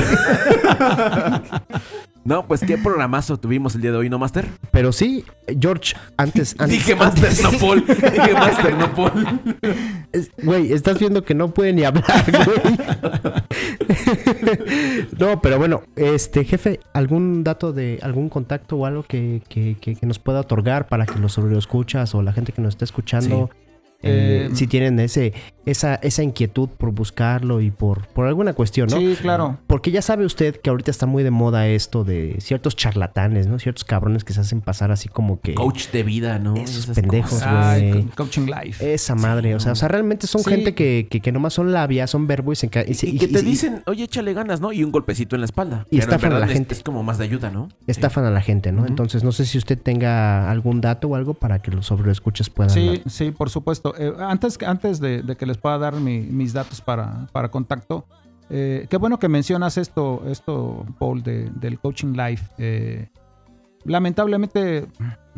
No, 2.26 2.48
pues 2.48 2.62
qué 2.62 2.78
programazo 2.80 3.38
tuvimos 3.38 3.76
el 3.76 3.82
día 3.82 3.92
de 3.92 3.98
hoy, 3.98 4.10
¿no, 4.10 4.18
Master? 4.18 4.48
Pero 4.72 4.92
sí, 4.92 5.24
George, 5.62 5.94
antes... 6.18 6.56
antes 6.60 6.80
Dije 6.80 6.96
Master, 6.96 7.32
no 7.44 7.52
Paul. 7.60 7.86
Dije 7.86 8.34
Master, 8.34 8.78
no 8.78 8.94
Paul. 8.96 9.40
Es- 10.12 10.32
Güey, 10.42 10.74
estás 10.74 10.98
viendo 10.98 11.24
que 11.24 11.36
no 11.36 11.54
puede 11.54 11.72
ni 11.74 11.84
hablar, 11.84 12.04
güey. 12.32 12.78
no, 15.20 15.40
pero 15.42 15.58
bueno, 15.60 15.84
este 15.96 16.44
jefe, 16.46 16.80
¿algún 16.94 17.44
dato 17.44 17.74
de 17.74 18.00
algún 18.02 18.30
contacto 18.30 18.78
o 18.78 18.86
algo 18.86 19.04
que, 19.04 19.42
que- 19.48 19.78
que- 19.80 19.96
que 19.96 20.06
nos 20.06 20.18
pueda 20.20 20.40
otorgar 20.42 20.88
para 20.88 21.06
que 21.06 21.20
los 21.20 21.32
sobre 21.34 21.56
escuchas 21.58 22.16
o 22.16 22.22
la 22.24 22.34
gente 22.34 22.52
que 22.54 22.62
nos 22.62 22.74
está 22.74 22.86
escuchando, 22.86 23.52
eh, 23.54 23.65
Eh, 24.02 24.50
si 24.54 24.68
tienen 24.68 25.00
ese, 25.00 25.34
esa, 25.66 25.96
esa 25.96 26.22
inquietud 26.22 26.70
por 26.70 26.92
buscarlo 26.92 27.60
y 27.62 27.72
por, 27.72 28.06
por 28.10 28.28
alguna 28.28 28.54
cuestión, 28.54 28.88
¿no? 28.90 28.98
Sí, 29.00 29.18
claro. 29.20 29.58
Porque 29.66 29.90
ya 29.90 30.04
sabe 30.04 30.26
usted 30.26 30.58
que 30.62 30.70
ahorita 30.70 30.92
está 30.92 31.08
muy 31.08 31.24
de 31.24 31.32
moda 31.32 31.68
esto 31.68 32.04
de 32.04 32.36
ciertos 32.40 32.76
charlatanes, 32.76 33.48
¿no? 33.48 33.58
Ciertos 33.58 33.84
cabrones 33.84 34.24
que 34.24 34.34
se 34.34 34.42
hacen 34.42 34.62
pasar 34.62 34.92
así 34.92 35.10
como 35.10 35.42
que... 35.42 35.56
Coach 35.56 35.90
de 35.92 36.04
vida, 36.04 36.38
¿no? 36.38 36.56
Esos 36.56 36.84
Esas 36.84 36.96
pendejos, 36.96 37.42
güey. 37.44 38.04
co- 38.04 38.10
coaching 38.18 38.46
life. 38.46 38.94
Esa 38.94 39.16
madre, 39.16 39.56
o 39.56 39.60
sea, 39.60 39.72
o 39.72 39.76
sea, 39.76 39.88
realmente 39.88 40.28
son 40.28 40.44
Sí. 40.44 40.52
gente 40.52 40.76
que, 40.76 41.08
que, 41.10 41.20
que 41.20 41.32
nomás 41.32 41.54
son 41.54 41.72
labia, 41.74 42.06
son 42.06 42.28
verbo 42.28 42.52
y 42.52 42.56
se 42.58 42.70
y, 42.88 42.94
se- 42.94 43.08
Y 43.10 43.16
y- 43.16 43.18
que 43.18 43.28
te 43.28 43.40
y- 43.40 43.44
dicen, 43.44 43.82
oye, 43.88 44.04
échale 44.04 44.34
ganas, 44.34 44.62
¿no? 44.62 44.72
Y 44.72 44.84
un 44.84 44.92
golpecito 44.92 45.36
en 45.36 45.42
la 45.42 45.46
espalda. 45.46 45.88
Y 45.90 45.98
Pero 46.00 46.04
estafan 46.12 46.34
a 46.34 46.40
la 46.40 46.48
gente. 46.48 46.76
Es 46.76 46.84
como 46.84 47.02
más 47.02 47.18
de 47.18 47.24
ayuda, 47.24 47.50
¿no? 47.50 47.70
estafan 47.88 48.26
a 48.26 48.30
la 48.30 48.42
gente, 48.42 48.72
¿no? 48.72 48.86
Entonces, 48.86 49.24
no 49.24 49.32
sé 49.32 49.46
si 49.46 49.58
usted 49.58 49.80
tenga 49.82 50.52
algún 50.52 50.82
dato 50.82 51.08
o 51.08 51.16
algo 51.16 51.34
para 51.34 51.60
que 51.60 51.72
los 51.72 51.88
sobreescuchas 51.88 52.50
puedan 52.52 52.70
Sí, 52.70 53.02
sí, 53.08 53.32
por 53.32 53.50
supuesto. 53.50 53.85
Eh, 53.98 54.14
antes 54.20 54.58
antes 54.66 55.00
de, 55.00 55.36
que 55.38 55.46
les 55.46 55.58
pueda 55.58 55.78
dar 55.78 55.96
mi- 55.96 56.22
mis 56.22 56.54
datos 56.54 56.82
para, 56.82 57.28
para 57.32 57.50
contacto, 57.50 58.06
eh, 58.50 58.88
qué 58.90 58.98
bueno 58.98 59.20
que 59.20 59.28
mencionas 59.28 59.78
esto, 59.78 60.24
esto 60.28 60.86
Paul, 60.98 61.22
de- 61.24 61.50
del 61.52 61.80
coaching 61.80 62.14
life. 62.16 62.50
Eh, 62.58 63.10
lamentablemente 63.84 64.88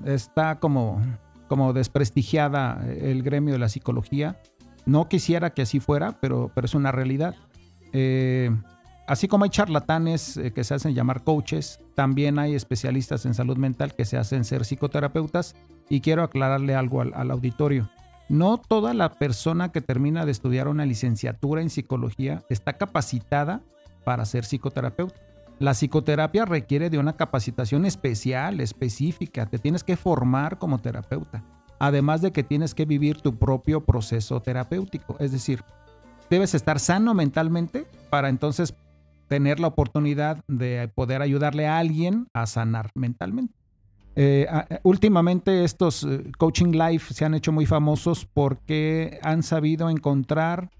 está 0.05 0.59
como, 0.59 1.01
como 1.47 1.73
desprestigiada 1.73 2.85
el 2.87 3.23
gremio 3.23 3.53
de 3.53 3.59
la 3.59 3.69
psicología. 3.69 4.39
No 4.85 5.09
quisiera 5.09 5.49
que 5.53 5.63
así 5.63 5.79
fuera, 5.79 6.17
pero, 6.21 6.51
pero 6.53 6.65
es 6.65 6.75
una 6.75 6.91
realidad. 6.91 7.35
Así 9.07 9.27
como 9.29 9.45
hay 9.45 9.49
charlatanes 9.49 10.39
que 10.53 10.63
se 10.63 10.73
hacen 10.73 10.93
llamar 10.93 11.23
coaches, 11.23 11.79
también 11.95 12.39
hay 12.39 12.55
especialistas 12.55 13.25
en 13.25 13.33
salud 13.33 13.57
mental 13.57 13.95
que 13.95 14.03
se 14.05 14.17
hacen 14.17 14.43
ser 14.43 14.65
psicoterapeutas. 14.65 15.55
Y 15.89 16.01
quiero 16.01 16.23
aclararle 16.23 16.75
algo 16.75 16.99
al, 17.01 17.13
al 17.13 17.31
auditorio. 17.31 17.89
No 18.29 18.57
toda 18.57 18.93
la 18.93 19.13
persona 19.13 19.71
que 19.71 19.81
termina 19.81 20.25
de 20.25 20.31
estudiar 20.31 20.67
una 20.67 20.85
licenciatura 20.85 21.61
en 21.61 21.69
psicología 21.69 22.43
está 22.49 22.73
capacitada 22.73 23.61
para 24.03 24.25
ser 24.25 24.43
psicoterapeuta. 24.43 25.15
La 25.59 25.73
psicoterapia 25.73 26.45
requiere 26.45 26.89
de 26.89 26.99
una 26.99 27.15
capacitación 27.15 27.85
especial, 27.85 28.59
específica. 28.59 29.45
Te 29.45 29.59
tienes 29.59 29.83
que 29.83 29.95
formar 29.95 30.59
como 30.59 30.79
terapeuta. 30.79 31.43
Además 31.79 32.21
de 32.21 32.31
que 32.31 32.43
tienes 32.43 32.75
que 32.75 32.85
vivir 32.85 33.21
tu 33.21 33.37
propio 33.37 33.85
proceso 33.85 34.41
terapéutico. 34.41 35.15
Es 35.19 35.31
decir, 35.31 35.63
debes 36.29 36.53
estar 36.53 36.79
sano 36.79 37.13
mentalmente 37.13 37.87
para 38.09 38.29
entonces 38.29 38.75
tener 39.27 39.59
la 39.59 39.67
oportunidad 39.67 40.43
de 40.47 40.91
poder 40.93 41.21
ayudarle 41.21 41.67
a 41.67 41.77
alguien 41.77 42.27
a 42.33 42.45
sanar 42.45 42.91
mentalmente. 42.93 43.56
Eh, 44.19 44.47
a- 44.49 44.67
últimamente 44.81 45.63
estos 45.63 46.03
eh, 46.03 46.23
coaching 46.39 46.71
life 46.71 47.13
se 47.13 47.23
han 47.23 47.35
hecho 47.35 47.51
muy 47.51 47.67
famosos 47.67 48.25
porque 48.25 49.19
han 49.21 49.43
sabido 49.43 49.91
encontrar 49.91 50.71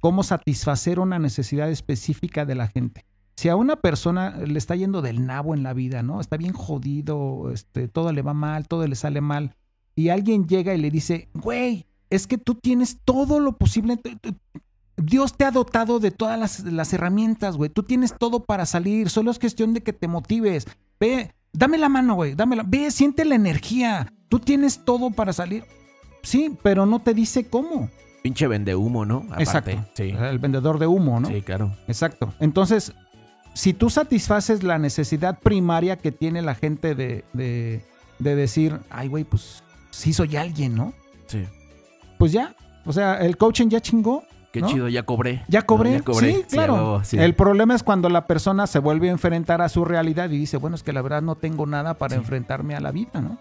cómo 0.00 0.24
satisfacer 0.24 0.98
una 0.98 1.20
necesidad 1.20 1.70
específica 1.70 2.44
de 2.44 2.56
la 2.56 2.66
gente. 2.66 3.04
Si 3.36 3.48
a 3.48 3.54
una 3.54 3.76
persona 3.76 4.36
le 4.38 4.58
está 4.58 4.74
yendo 4.74 5.02
del 5.02 5.24
nabo 5.24 5.54
en 5.54 5.62
la 5.62 5.72
vida, 5.72 6.02
¿no? 6.02 6.20
Está 6.20 6.36
bien 6.36 6.52
jodido, 6.52 7.52
este, 7.52 7.86
todo 7.86 8.12
le 8.12 8.22
va 8.22 8.34
mal, 8.34 8.66
todo 8.66 8.84
le 8.86 8.96
sale 8.96 9.20
mal, 9.20 9.54
y 9.94 10.08
alguien 10.08 10.48
llega 10.48 10.74
y 10.74 10.78
le 10.78 10.90
dice, 10.90 11.28
güey, 11.34 11.86
es 12.10 12.26
que 12.26 12.38
tú 12.38 12.56
tienes 12.56 12.98
todo 13.04 13.38
lo 13.38 13.56
posible. 13.56 14.00
Dios 14.96 15.36
te 15.36 15.44
ha 15.44 15.50
dotado 15.52 16.00
de 16.00 16.10
todas 16.10 16.38
las, 16.38 16.64
las 16.64 16.92
herramientas, 16.92 17.56
güey. 17.56 17.70
Tú 17.70 17.82
tienes 17.84 18.14
todo 18.18 18.44
para 18.44 18.66
salir. 18.66 19.08
Solo 19.10 19.30
es 19.30 19.38
cuestión 19.38 19.74
de 19.74 19.82
que 19.82 19.92
te 19.92 20.08
motives. 20.08 20.66
Ve, 20.98 21.32
dame 21.52 21.78
la 21.78 21.88
mano, 21.88 22.14
güey. 22.14 22.34
Dámela. 22.34 22.64
Ve, 22.66 22.90
siente 22.90 23.24
la 23.24 23.34
energía. 23.34 24.12
Tú 24.28 24.38
tienes 24.38 24.84
todo 24.84 25.10
para 25.10 25.32
salir. 25.32 25.64
Sí, 26.22 26.56
pero 26.62 26.86
no 26.86 27.00
te 27.00 27.14
dice 27.14 27.46
cómo. 27.46 27.88
Pinche 28.22 28.46
vende 28.46 28.74
humo, 28.74 29.06
¿no? 29.06 29.24
Aparte. 29.30 29.42
Exacto. 29.42 29.84
Sí. 29.94 30.10
El 30.10 30.38
vendedor 30.38 30.78
de 30.78 30.86
humo, 30.86 31.20
¿no? 31.20 31.28
Sí, 31.28 31.40
claro. 31.42 31.74
Exacto. 31.88 32.32
Entonces, 32.38 32.92
si 33.54 33.72
tú 33.72 33.88
satisfaces 33.90 34.62
la 34.62 34.78
necesidad 34.78 35.38
primaria 35.38 35.96
que 35.96 36.12
tiene 36.12 36.42
la 36.42 36.54
gente 36.54 36.94
de, 36.94 37.24
de, 37.32 37.82
de 38.18 38.34
decir, 38.36 38.78
ay, 38.90 39.08
güey, 39.08 39.24
pues 39.24 39.62
sí 39.90 40.12
soy 40.12 40.36
alguien, 40.36 40.74
¿no? 40.74 40.92
Sí. 41.26 41.44
Pues 42.18 42.32
ya. 42.32 42.54
O 42.84 42.92
sea, 42.92 43.16
el 43.16 43.36
coaching 43.36 43.68
ya 43.68 43.80
chingó. 43.80 44.24
Qué 44.52 44.60
¿No? 44.60 44.68
chido, 44.68 44.88
ya 44.88 45.04
cobré. 45.04 45.44
Ya 45.48 45.62
cobré. 45.62 45.90
No, 45.90 45.98
ya 45.98 46.02
cobré. 46.04 46.32
Sí, 46.32 46.44
claro. 46.50 47.02
sí. 47.04 47.18
El 47.18 47.34
problema 47.34 47.74
es 47.74 47.82
cuando 47.84 48.08
la 48.08 48.26
persona 48.26 48.66
se 48.66 48.80
vuelve 48.80 49.08
a 49.08 49.12
enfrentar 49.12 49.62
a 49.62 49.68
su 49.68 49.84
realidad 49.84 50.28
y 50.30 50.38
dice, 50.38 50.56
bueno, 50.56 50.74
es 50.74 50.82
que 50.82 50.92
la 50.92 51.02
verdad 51.02 51.22
no 51.22 51.36
tengo 51.36 51.66
nada 51.66 51.94
para 51.94 52.16
enfrentarme 52.16 52.74
a 52.74 52.80
la 52.80 52.90
vida, 52.90 53.20
¿no? 53.20 53.38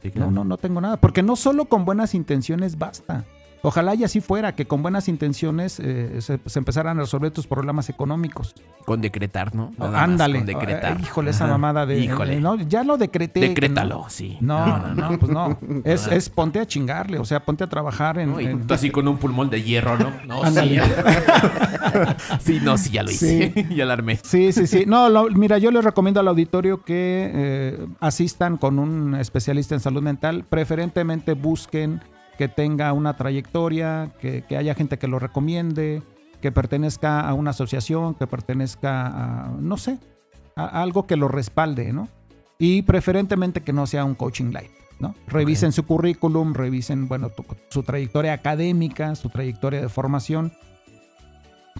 Claro. 0.00 0.30
No, 0.30 0.30
no, 0.30 0.44
no 0.44 0.56
tengo 0.58 0.80
nada. 0.80 0.98
Porque 0.98 1.22
no 1.22 1.34
solo 1.34 1.64
con 1.64 1.84
buenas 1.84 2.14
intenciones 2.14 2.78
basta. 2.78 3.24
Ojalá 3.64 3.94
y 3.94 4.04
así 4.04 4.20
fuera, 4.20 4.54
que 4.54 4.66
con 4.66 4.82
buenas 4.82 5.08
intenciones 5.08 5.80
eh, 5.80 6.20
se, 6.20 6.38
se 6.44 6.58
empezaran 6.58 6.98
a 6.98 7.00
resolver 7.00 7.30
tus 7.30 7.46
problemas 7.46 7.88
económicos. 7.88 8.54
Con 8.84 9.00
decretar, 9.00 9.54
¿no? 9.54 9.72
Nada 9.78 10.02
Ándale. 10.02 10.38
Con 10.38 10.46
decretar. 10.46 10.98
Eh, 10.98 11.02
híjole, 11.02 11.30
esa 11.30 11.46
mamada 11.46 11.86
de. 11.86 11.98
Híjole. 11.98 12.38
no, 12.40 12.56
ya 12.56 12.84
lo 12.84 12.98
decreté. 12.98 13.40
Decrétalo, 13.40 14.02
no. 14.02 14.10
sí. 14.10 14.36
No, 14.42 14.78
no, 14.78 14.94
no, 14.94 15.18
pues 15.18 15.32
no. 15.32 15.58
Es, 15.84 16.06
es 16.06 16.28
ponte 16.28 16.60
a 16.60 16.66
chingarle, 16.66 17.18
o 17.18 17.24
sea, 17.24 17.40
ponte 17.40 17.64
a 17.64 17.66
trabajar 17.68 18.18
en. 18.18 18.32
No, 18.32 18.40
y 18.40 18.44
en- 18.46 18.66
tú 18.66 18.74
así 18.74 18.90
con 18.90 19.08
un 19.08 19.16
pulmón 19.16 19.48
de 19.48 19.62
hierro, 19.62 19.96
¿no? 19.98 20.12
No, 20.26 20.44
sí. 20.50 20.78
Sí, 22.40 22.60
no, 22.62 22.76
sí, 22.76 22.90
ya 22.90 23.02
lo 23.02 23.10
hice. 23.10 23.52
ya 23.74 23.84
la 23.86 23.94
armé. 23.94 24.18
Sí, 24.22 24.52
sí, 24.52 24.66
sí. 24.66 24.84
No, 24.86 25.08
lo- 25.08 25.28
mira, 25.30 25.58
yo 25.58 25.70
les 25.70 25.84
recomiendo 25.84 26.20
al 26.20 26.28
auditorio 26.28 26.82
que 26.82 27.30
eh, 27.34 27.86
asistan 28.00 28.56
con 28.56 28.78
un 28.78 29.14
especialista 29.14 29.74
en 29.74 29.80
salud 29.80 30.02
mental. 30.02 30.44
Preferentemente 30.48 31.32
busquen 31.34 32.00
que 32.36 32.48
tenga 32.48 32.92
una 32.92 33.16
trayectoria, 33.16 34.10
que, 34.20 34.42
que 34.42 34.56
haya 34.56 34.74
gente 34.74 34.98
que 34.98 35.08
lo 35.08 35.18
recomiende, 35.18 36.02
que 36.40 36.52
pertenezca 36.52 37.20
a 37.20 37.34
una 37.34 37.50
asociación, 37.50 38.14
que 38.14 38.26
pertenezca 38.26 39.06
a, 39.06 39.48
no 39.58 39.76
sé, 39.76 39.98
a 40.56 40.82
algo 40.82 41.06
que 41.06 41.16
lo 41.16 41.28
respalde, 41.28 41.92
¿no? 41.92 42.08
Y 42.58 42.82
preferentemente 42.82 43.62
que 43.62 43.72
no 43.72 43.86
sea 43.86 44.04
un 44.04 44.14
coaching 44.14 44.46
life, 44.52 44.70
¿no? 45.00 45.14
Revisen 45.26 45.72
su 45.72 45.84
currículum, 45.86 46.54
revisen, 46.54 47.08
bueno, 47.08 47.30
tu- 47.30 47.44
su 47.68 47.82
trayectoria 47.82 48.32
académica, 48.32 49.14
su 49.16 49.28
trayectoria 49.28 49.80
de 49.80 49.88
formación 49.88 50.52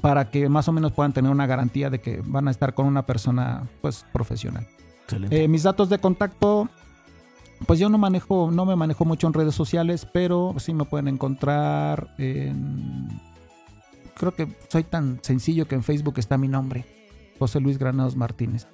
para 0.01 0.31
que 0.31 0.49
más 0.49 0.67
o 0.69 0.73
menos 0.73 0.93
puedan 0.93 1.13
tener 1.13 1.31
una 1.31 1.47
garantía 1.47 1.89
de 1.91 2.01
que 2.01 2.21
van 2.25 2.49
a 2.49 2.51
estar 2.51 2.75
con 2.75 2.87
una 2.87 3.07
persona 3.07 3.63
pues 3.81 4.05
profesional. 4.13 4.67
Excelente. 5.05 5.45
Eh, 5.45 5.49
mis 5.49 5.63
datos 5.63 5.89
de 5.89 5.99
contacto, 5.99 6.69
pues 7.67 7.79
yo 7.79 7.89
no 7.89 7.99
manejo, 7.99 8.51
no 8.51 8.65
me 8.65 8.77
manejo 8.77 9.05
mucho 9.05 9.27
en 9.27 9.33
redes 9.33 9.55
sociales, 9.55 10.07
pero 10.11 10.55
sí 10.59 10.75
me 10.75 10.85
pueden 10.85 11.09
encontrar 11.09 12.09
en... 12.19 13.21
Creo 14.17 14.35
que 14.35 14.49
soy 14.69 14.85
tan 14.85 15.19
sencillo 15.23 15.67
que 15.67 15.75
en 15.75 15.83
Facebook 15.83 16.15
está 16.19 16.39
mi 16.39 16.49
nombre, 16.49 16.85
José 17.39 17.61
Luis 17.61 17.79
Granados 17.79 18.17
Martínez. 18.17 18.67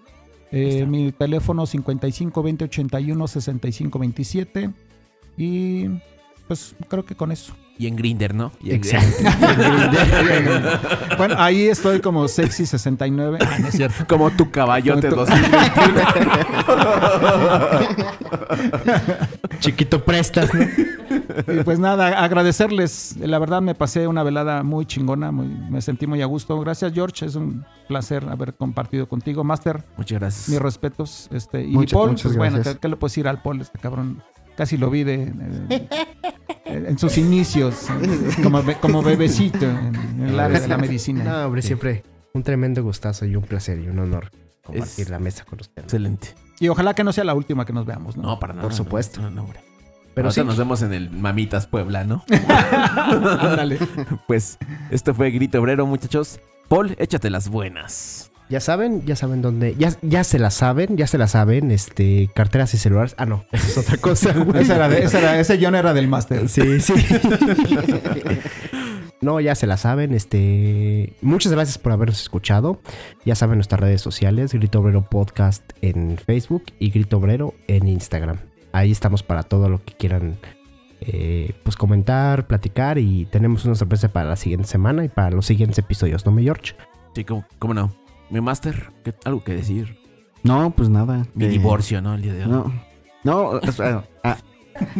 Eh, 0.52 0.84
mi 0.84 1.12
teléfono 1.12 1.64
55 1.64 2.42
20 2.42 2.64
81 2.64 3.28
65 3.28 3.98
27 4.00 4.70
y 5.36 5.86
pues 6.48 6.74
creo 6.88 7.04
que 7.04 7.14
con 7.14 7.30
eso. 7.30 7.54
Y 7.80 7.86
en 7.86 7.96
Grinder, 7.96 8.34
¿no? 8.34 8.52
Y 8.62 8.70
en- 8.70 8.76
Excelente. 8.76 9.24
Bueno, 11.16 11.34
ahí 11.38 11.66
estoy 11.68 12.00
como 12.00 12.28
sexy 12.28 12.64
69. 12.66 13.38
Ah, 13.40 13.58
no 13.60 13.68
es 13.68 13.74
cierto. 13.74 14.06
Como 14.08 14.30
tu 14.30 14.50
caballote 14.50 15.08
Como 15.08 15.24
tu- 15.24 15.30
2021. 15.30 16.00
Chiquito 19.60 20.04
prestas, 20.04 20.50
¿no? 20.54 20.62
Y 20.62 21.62
pues 21.64 21.78
nada, 21.78 22.22
agradecerles. 22.22 23.16
La 23.18 23.38
verdad 23.38 23.60
me 23.60 23.74
pasé 23.74 24.06
una 24.06 24.22
velada 24.22 24.62
muy 24.62 24.86
chingona, 24.86 25.30
muy, 25.32 25.46
me 25.46 25.80
sentí 25.82 26.06
muy 26.06 26.22
a 26.22 26.26
gusto. 26.26 26.58
Gracias, 26.60 26.92
George. 26.94 27.26
Es 27.26 27.34
un 27.34 27.64
placer 27.88 28.26
haber 28.30 28.54
compartido 28.54 29.08
contigo. 29.08 29.44
Master, 29.44 29.84
Muchas 29.96 30.18
gracias. 30.20 30.48
mis 30.48 30.58
respetos. 30.58 31.28
Este, 31.32 31.62
y 31.62 31.72
Muchas- 31.72 31.92
Paul, 31.98 32.16
pues 32.20 32.36
bueno, 32.36 32.54
gracias. 32.56 32.74
¿qué, 32.76 32.80
qué 32.80 32.88
le 32.88 32.96
puedo 32.96 33.08
decir 33.10 33.28
al 33.28 33.42
Paul? 33.42 33.60
Este 33.60 33.78
cabrón, 33.78 34.22
casi 34.56 34.76
lo 34.76 34.90
vi 34.90 35.04
de, 35.04 35.26
de- 35.26 35.88
en 36.66 36.98
sus 36.98 37.18
inicios, 37.18 37.86
como, 38.42 38.62
como 38.80 39.02
bebecito 39.02 39.64
en, 39.64 39.94
en 39.96 40.28
el 40.28 40.38
área 40.40 40.60
de 40.60 40.68
la 40.68 40.76
medicina. 40.78 41.24
No, 41.24 41.46
hombre, 41.46 41.62
siempre 41.62 42.04
un 42.32 42.42
tremendo 42.44 42.82
gustazo 42.82 43.24
y 43.26 43.34
un 43.34 43.42
placer 43.42 43.80
y 43.80 43.88
un 43.88 43.98
honor 43.98 44.30
compartir 44.62 45.04
Es- 45.06 45.10
la 45.10 45.18
mesa 45.18 45.44
con 45.44 45.60
usted. 45.60 45.82
Excelente. 45.82 46.28
Y 46.60 46.68
ojalá 46.68 46.94
que 46.94 47.02
no 47.02 47.12
sea 47.12 47.24
la 47.24 47.34
última 47.34 47.64
que 47.64 47.72
nos 47.72 47.86
veamos, 47.86 48.16
¿no? 48.16 48.22
No, 48.22 48.38
para 48.38 48.52
nada. 48.52 48.62
Por 48.68 48.74
supuesto. 48.74 49.20
No, 49.22 49.30
no, 49.30 49.42
hombre. 49.44 49.60
Pero 50.14 50.28
Ahorita 50.28 50.42
sí, 50.42 50.46
nos 50.46 50.58
vemos 50.58 50.82
en 50.82 50.92
el 50.92 51.08
Mamitas 51.10 51.66
Puebla, 51.66 52.04
¿no? 52.04 52.22
Ándale. 53.40 53.78
pues 54.26 54.58
esto 54.90 55.14
fue 55.14 55.30
Grito 55.30 55.60
Obrero, 55.60 55.86
muchachos. 55.86 56.38
Paul, 56.68 56.94
échate 56.98 57.30
las 57.30 57.48
buenas. 57.48 58.29
Ya 58.50 58.60
saben, 58.60 59.06
ya 59.06 59.14
saben 59.16 59.40
dónde. 59.42 59.76
Ya, 59.78 59.92
ya 60.02 60.24
se 60.24 60.38
la 60.40 60.50
saben, 60.50 60.96
ya 60.96 61.06
se 61.06 61.16
la 61.18 61.28
saben. 61.28 61.70
Este, 61.70 62.28
carteras 62.34 62.74
y 62.74 62.78
celulares. 62.78 63.14
Ah, 63.16 63.24
no, 63.24 63.44
esa 63.52 63.66
es 63.68 63.78
otra 63.78 63.96
cosa, 63.96 64.32
güey. 64.36 64.62
Ese, 64.62 64.74
era 64.74 64.88
de- 64.88 65.04
ese 65.04 65.18
era- 65.18 65.38
ese 65.38 65.58
John 65.62 65.76
era 65.76 65.94
del 65.94 66.08
máster. 66.08 66.48
Sí, 66.48 66.80
sí. 66.80 66.92
No, 69.22 69.38
ya 69.38 69.54
se 69.54 69.66
la 69.66 69.76
saben. 69.76 70.14
Este, 70.14 71.12
muchas 71.20 71.52
gracias 71.52 71.76
por 71.76 71.92
habernos 71.92 72.22
escuchado. 72.22 72.80
Ya 73.26 73.34
saben 73.34 73.56
nuestras 73.58 73.78
redes 73.80 74.00
sociales, 74.00 74.54
Grito 74.54 74.80
Obrero 74.80 75.02
Podcast 75.10 75.62
en 75.82 76.16
Facebook 76.16 76.64
y 76.78 76.90
Grito 76.90 77.18
Obrero 77.18 77.52
en 77.68 77.86
Instagram. 77.86 78.38
Ahí 78.72 78.90
estamos 78.90 79.22
para 79.22 79.42
todo 79.42 79.68
lo 79.68 79.84
que 79.84 79.92
quieran 79.92 80.38
eh, 81.02 81.52
pues 81.64 81.76
comentar, 81.76 82.46
platicar 82.46 82.96
y 82.96 83.26
tenemos 83.26 83.66
una 83.66 83.74
sorpresa 83.74 84.08
para 84.08 84.30
la 84.30 84.36
siguiente 84.36 84.66
semana 84.68 85.04
y 85.04 85.08
para 85.10 85.30
los 85.32 85.44
siguientes 85.44 85.78
episodios, 85.78 86.24
¿no, 86.24 86.32
mi 86.32 86.44
George? 86.44 86.72
Sí, 87.14 87.24
¿cómo, 87.24 87.44
cómo 87.58 87.74
no? 87.74 87.92
Mi 88.30 88.40
máster, 88.40 88.92
¿qué- 89.04 89.14
algo 89.24 89.42
que 89.44 89.54
decir. 89.54 89.98
No, 90.42 90.70
pues 90.70 90.88
nada. 90.88 91.26
Mi 91.34 91.44
eh, 91.46 91.48
divorcio, 91.48 92.00
¿no? 92.00 92.14
El 92.14 92.22
día 92.22 92.34
de 92.34 92.44
hoy. 92.44 92.50
No, 92.50 92.72
no, 93.24 93.40
o 93.50 93.72
sea, 93.72 94.04
a, 94.24 94.36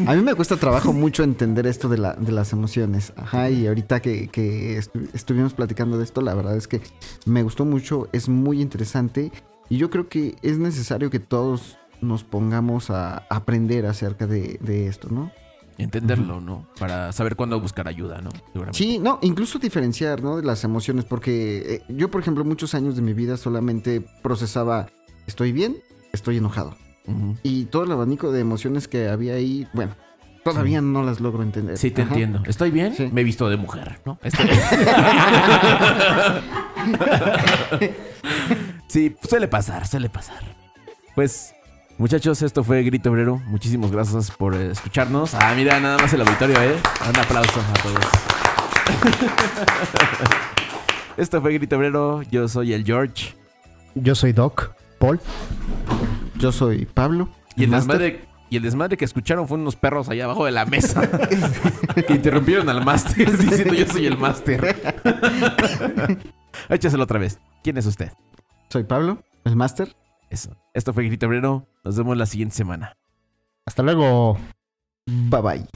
a 0.07 0.15
mí 0.15 0.23
me 0.23 0.35
cuesta 0.35 0.57
trabajo 0.57 0.93
mucho 0.93 1.23
entender 1.23 1.67
esto 1.67 1.89
de, 1.89 1.99
la, 1.99 2.13
de 2.15 2.33
las 2.33 2.53
emociones. 2.53 3.13
Ajá, 3.17 3.49
y 3.51 3.67
ahorita 3.67 4.01
que, 4.01 4.29
que 4.29 4.79
estu- 4.79 5.09
estuvimos 5.15 5.55
platicando 5.55 5.97
de 5.97 6.05
esto, 6.05 6.21
la 6.21 6.35
verdad 6.35 6.57
es 6.57 6.69
que 6.69 6.83
me 7.25 7.43
gustó 7.43 7.65
mucho, 7.65 8.09
es 8.13 8.29
muy 8.29 8.61
interesante 8.61 9.33
y 9.71 9.79
yo 9.79 9.89
creo 9.91 10.09
que 10.09 10.37
es 10.43 10.59
necesario 10.59 11.09
que 11.11 11.21
todos 11.21 11.79
nos 12.03 12.25
pongamos 12.25 12.91
a 12.91 13.25
aprender 13.31 13.87
acerca 13.87 14.27
de, 14.27 14.59
de 14.61 14.87
esto, 14.89 15.09
¿no? 15.11 15.31
Entenderlo, 15.83 16.41
¿no? 16.41 16.67
Para 16.79 17.13
saber 17.13 17.37
cuándo 17.37 17.61
buscar 17.61 17.89
ayuda, 17.89 18.21
¿no? 18.21 18.31
Sí, 18.73 18.99
no, 18.99 19.19
incluso 19.23 19.59
diferenciar, 19.59 20.23
¿no? 20.23 20.37
De 20.37 20.43
las 20.43 20.63
emociones, 20.65 21.05
porque 21.05 21.83
eh, 21.89 21.93
yo, 21.93 22.11
por 22.11 22.21
ejemplo, 22.21 22.45
muchos 22.45 22.75
años 22.75 22.97
de 22.97 23.03
mi 23.03 23.13
vida 23.15 23.37
solamente 23.37 24.01
procesaba, 24.23 24.89
estoy 25.27 25.53
bien, 25.53 25.77
estoy 26.13 26.37
enojado. 26.37 26.77
Y 27.43 27.65
todo 27.65 27.85
el 27.85 27.93
abanico 27.93 28.31
de 28.31 28.41
emociones 28.41 28.87
que 28.87 29.09
había 29.09 29.35
ahí, 29.35 29.67
bueno, 29.73 29.97
todavía 30.45 30.81
no 30.81 31.03
las 31.03 31.19
logro 31.21 31.43
entender. 31.43 31.77
Sí, 31.77 31.91
te 31.91 32.03
Ajá. 32.03 32.11
entiendo. 32.13 32.43
¿Estoy 32.47 32.71
bien? 32.71 32.95
Sí. 32.95 33.09
Me 33.11 33.23
he 33.23 33.25
visto 33.25 33.49
de 33.49 33.57
mujer, 33.57 34.01
¿no? 34.05 34.19
Estoy- 34.23 34.49
sí, 38.87 39.17
suele 39.29 39.49
pasar, 39.49 39.87
suele 39.87 40.09
pasar. 40.09 40.43
Pues, 41.15 41.53
muchachos, 42.01 42.41
esto 42.43 42.65
fue 42.65 42.83
Grito 42.83 43.11
Obrero. 43.11 43.41
Muchísimas 43.47 43.93
gracias 43.93 44.31
por 44.31 44.55
eh, 44.55 44.71
escucharnos. 44.71 45.35
Ah, 45.35 45.53
mira, 45.55 45.79
nada 45.79 45.99
más 45.99 46.13
el 46.13 46.23
auditorio, 46.23 46.61
¿eh? 46.61 46.77
Un 47.09 47.21
aplauso 47.21 47.61
a 47.61 47.83
todos. 47.83 48.05
esto 51.17 51.41
fue 51.43 51.53
Grito 51.53 51.77
Obrero. 51.77 52.23
Yo 52.23 52.49
soy 52.49 52.73
el 52.73 52.85
George. 52.85 53.35
Yo 53.95 54.15
soy 54.15 54.33
Doc, 54.33 54.73
Paul. 54.99 55.21
Yo 56.37 56.53
soy 56.53 56.87
Pablo. 56.87 57.29
Y 57.55 57.65
el, 57.65 57.71
desmadre, 57.71 58.25
y 58.49 58.57
el 58.57 58.63
desmadre 58.63 58.97
que 58.97 59.05
escucharon 59.05 59.47
fue 59.47 59.59
unos 59.59 59.77
perros 59.77 60.09
allá 60.09 60.25
abajo 60.25 60.47
de 60.47 60.53
la 60.53 60.65
mesa 60.65 61.09
que 62.07 62.15
interrumpieron 62.15 62.69
al 62.71 62.83
máster 62.85 63.37
diciendo 63.37 63.75
yo 63.75 63.87
soy 63.87 64.07
el 64.07 64.17
máster. 64.17 64.75
Échaselo 66.71 67.05
otra 67.05 67.19
vez. 67.19 67.39
¿Quién 67.63 67.77
es 67.77 67.85
usted? 67.85 68.11
Soy 68.71 68.85
Pablo, 68.85 69.23
el 69.45 69.57
máster. 69.57 69.95
Eso. 70.31 70.57
Esto 70.73 70.95
fue 70.95 71.05
Grito 71.05 71.27
Obrero. 71.27 71.67
Nos 71.85 71.99
vemos 71.99 72.17
la 72.17 72.25
siguiente 72.25 72.55
semana. 72.55 72.97
Hasta 73.67 73.83
luego. 73.83 74.39
Bye 75.07 75.43
bye. 75.43 75.67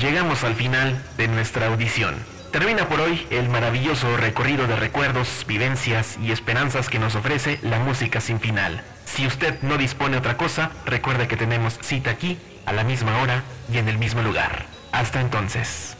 Llegamos 0.00 0.42
al 0.42 0.54
final 0.54 1.04
de 1.18 1.28
nuestra 1.28 1.66
audición. 1.66 2.14
Termina 2.50 2.88
por 2.88 3.00
hoy 3.00 3.26
el 3.30 3.50
maravilloso 3.50 4.16
recorrido 4.16 4.66
de 4.66 4.76
recuerdos, 4.76 5.44
vivencias 5.46 6.18
y 6.22 6.32
esperanzas 6.32 6.88
que 6.88 6.98
nos 6.98 7.14
ofrece 7.14 7.58
la 7.62 7.78
música 7.80 8.20
sin 8.20 8.40
final. 8.40 8.82
Si 9.14 9.26
usted 9.26 9.60
no 9.62 9.78
dispone 9.78 10.16
otra 10.16 10.36
cosa, 10.36 10.70
recuerde 10.84 11.26
que 11.26 11.36
tenemos 11.36 11.78
cita 11.82 12.10
aquí, 12.10 12.38
a 12.66 12.72
la 12.72 12.84
misma 12.84 13.20
hora 13.20 13.42
y 13.72 13.78
en 13.78 13.88
el 13.88 13.98
mismo 13.98 14.22
lugar. 14.22 14.66
Hasta 14.92 15.20
entonces. 15.20 15.96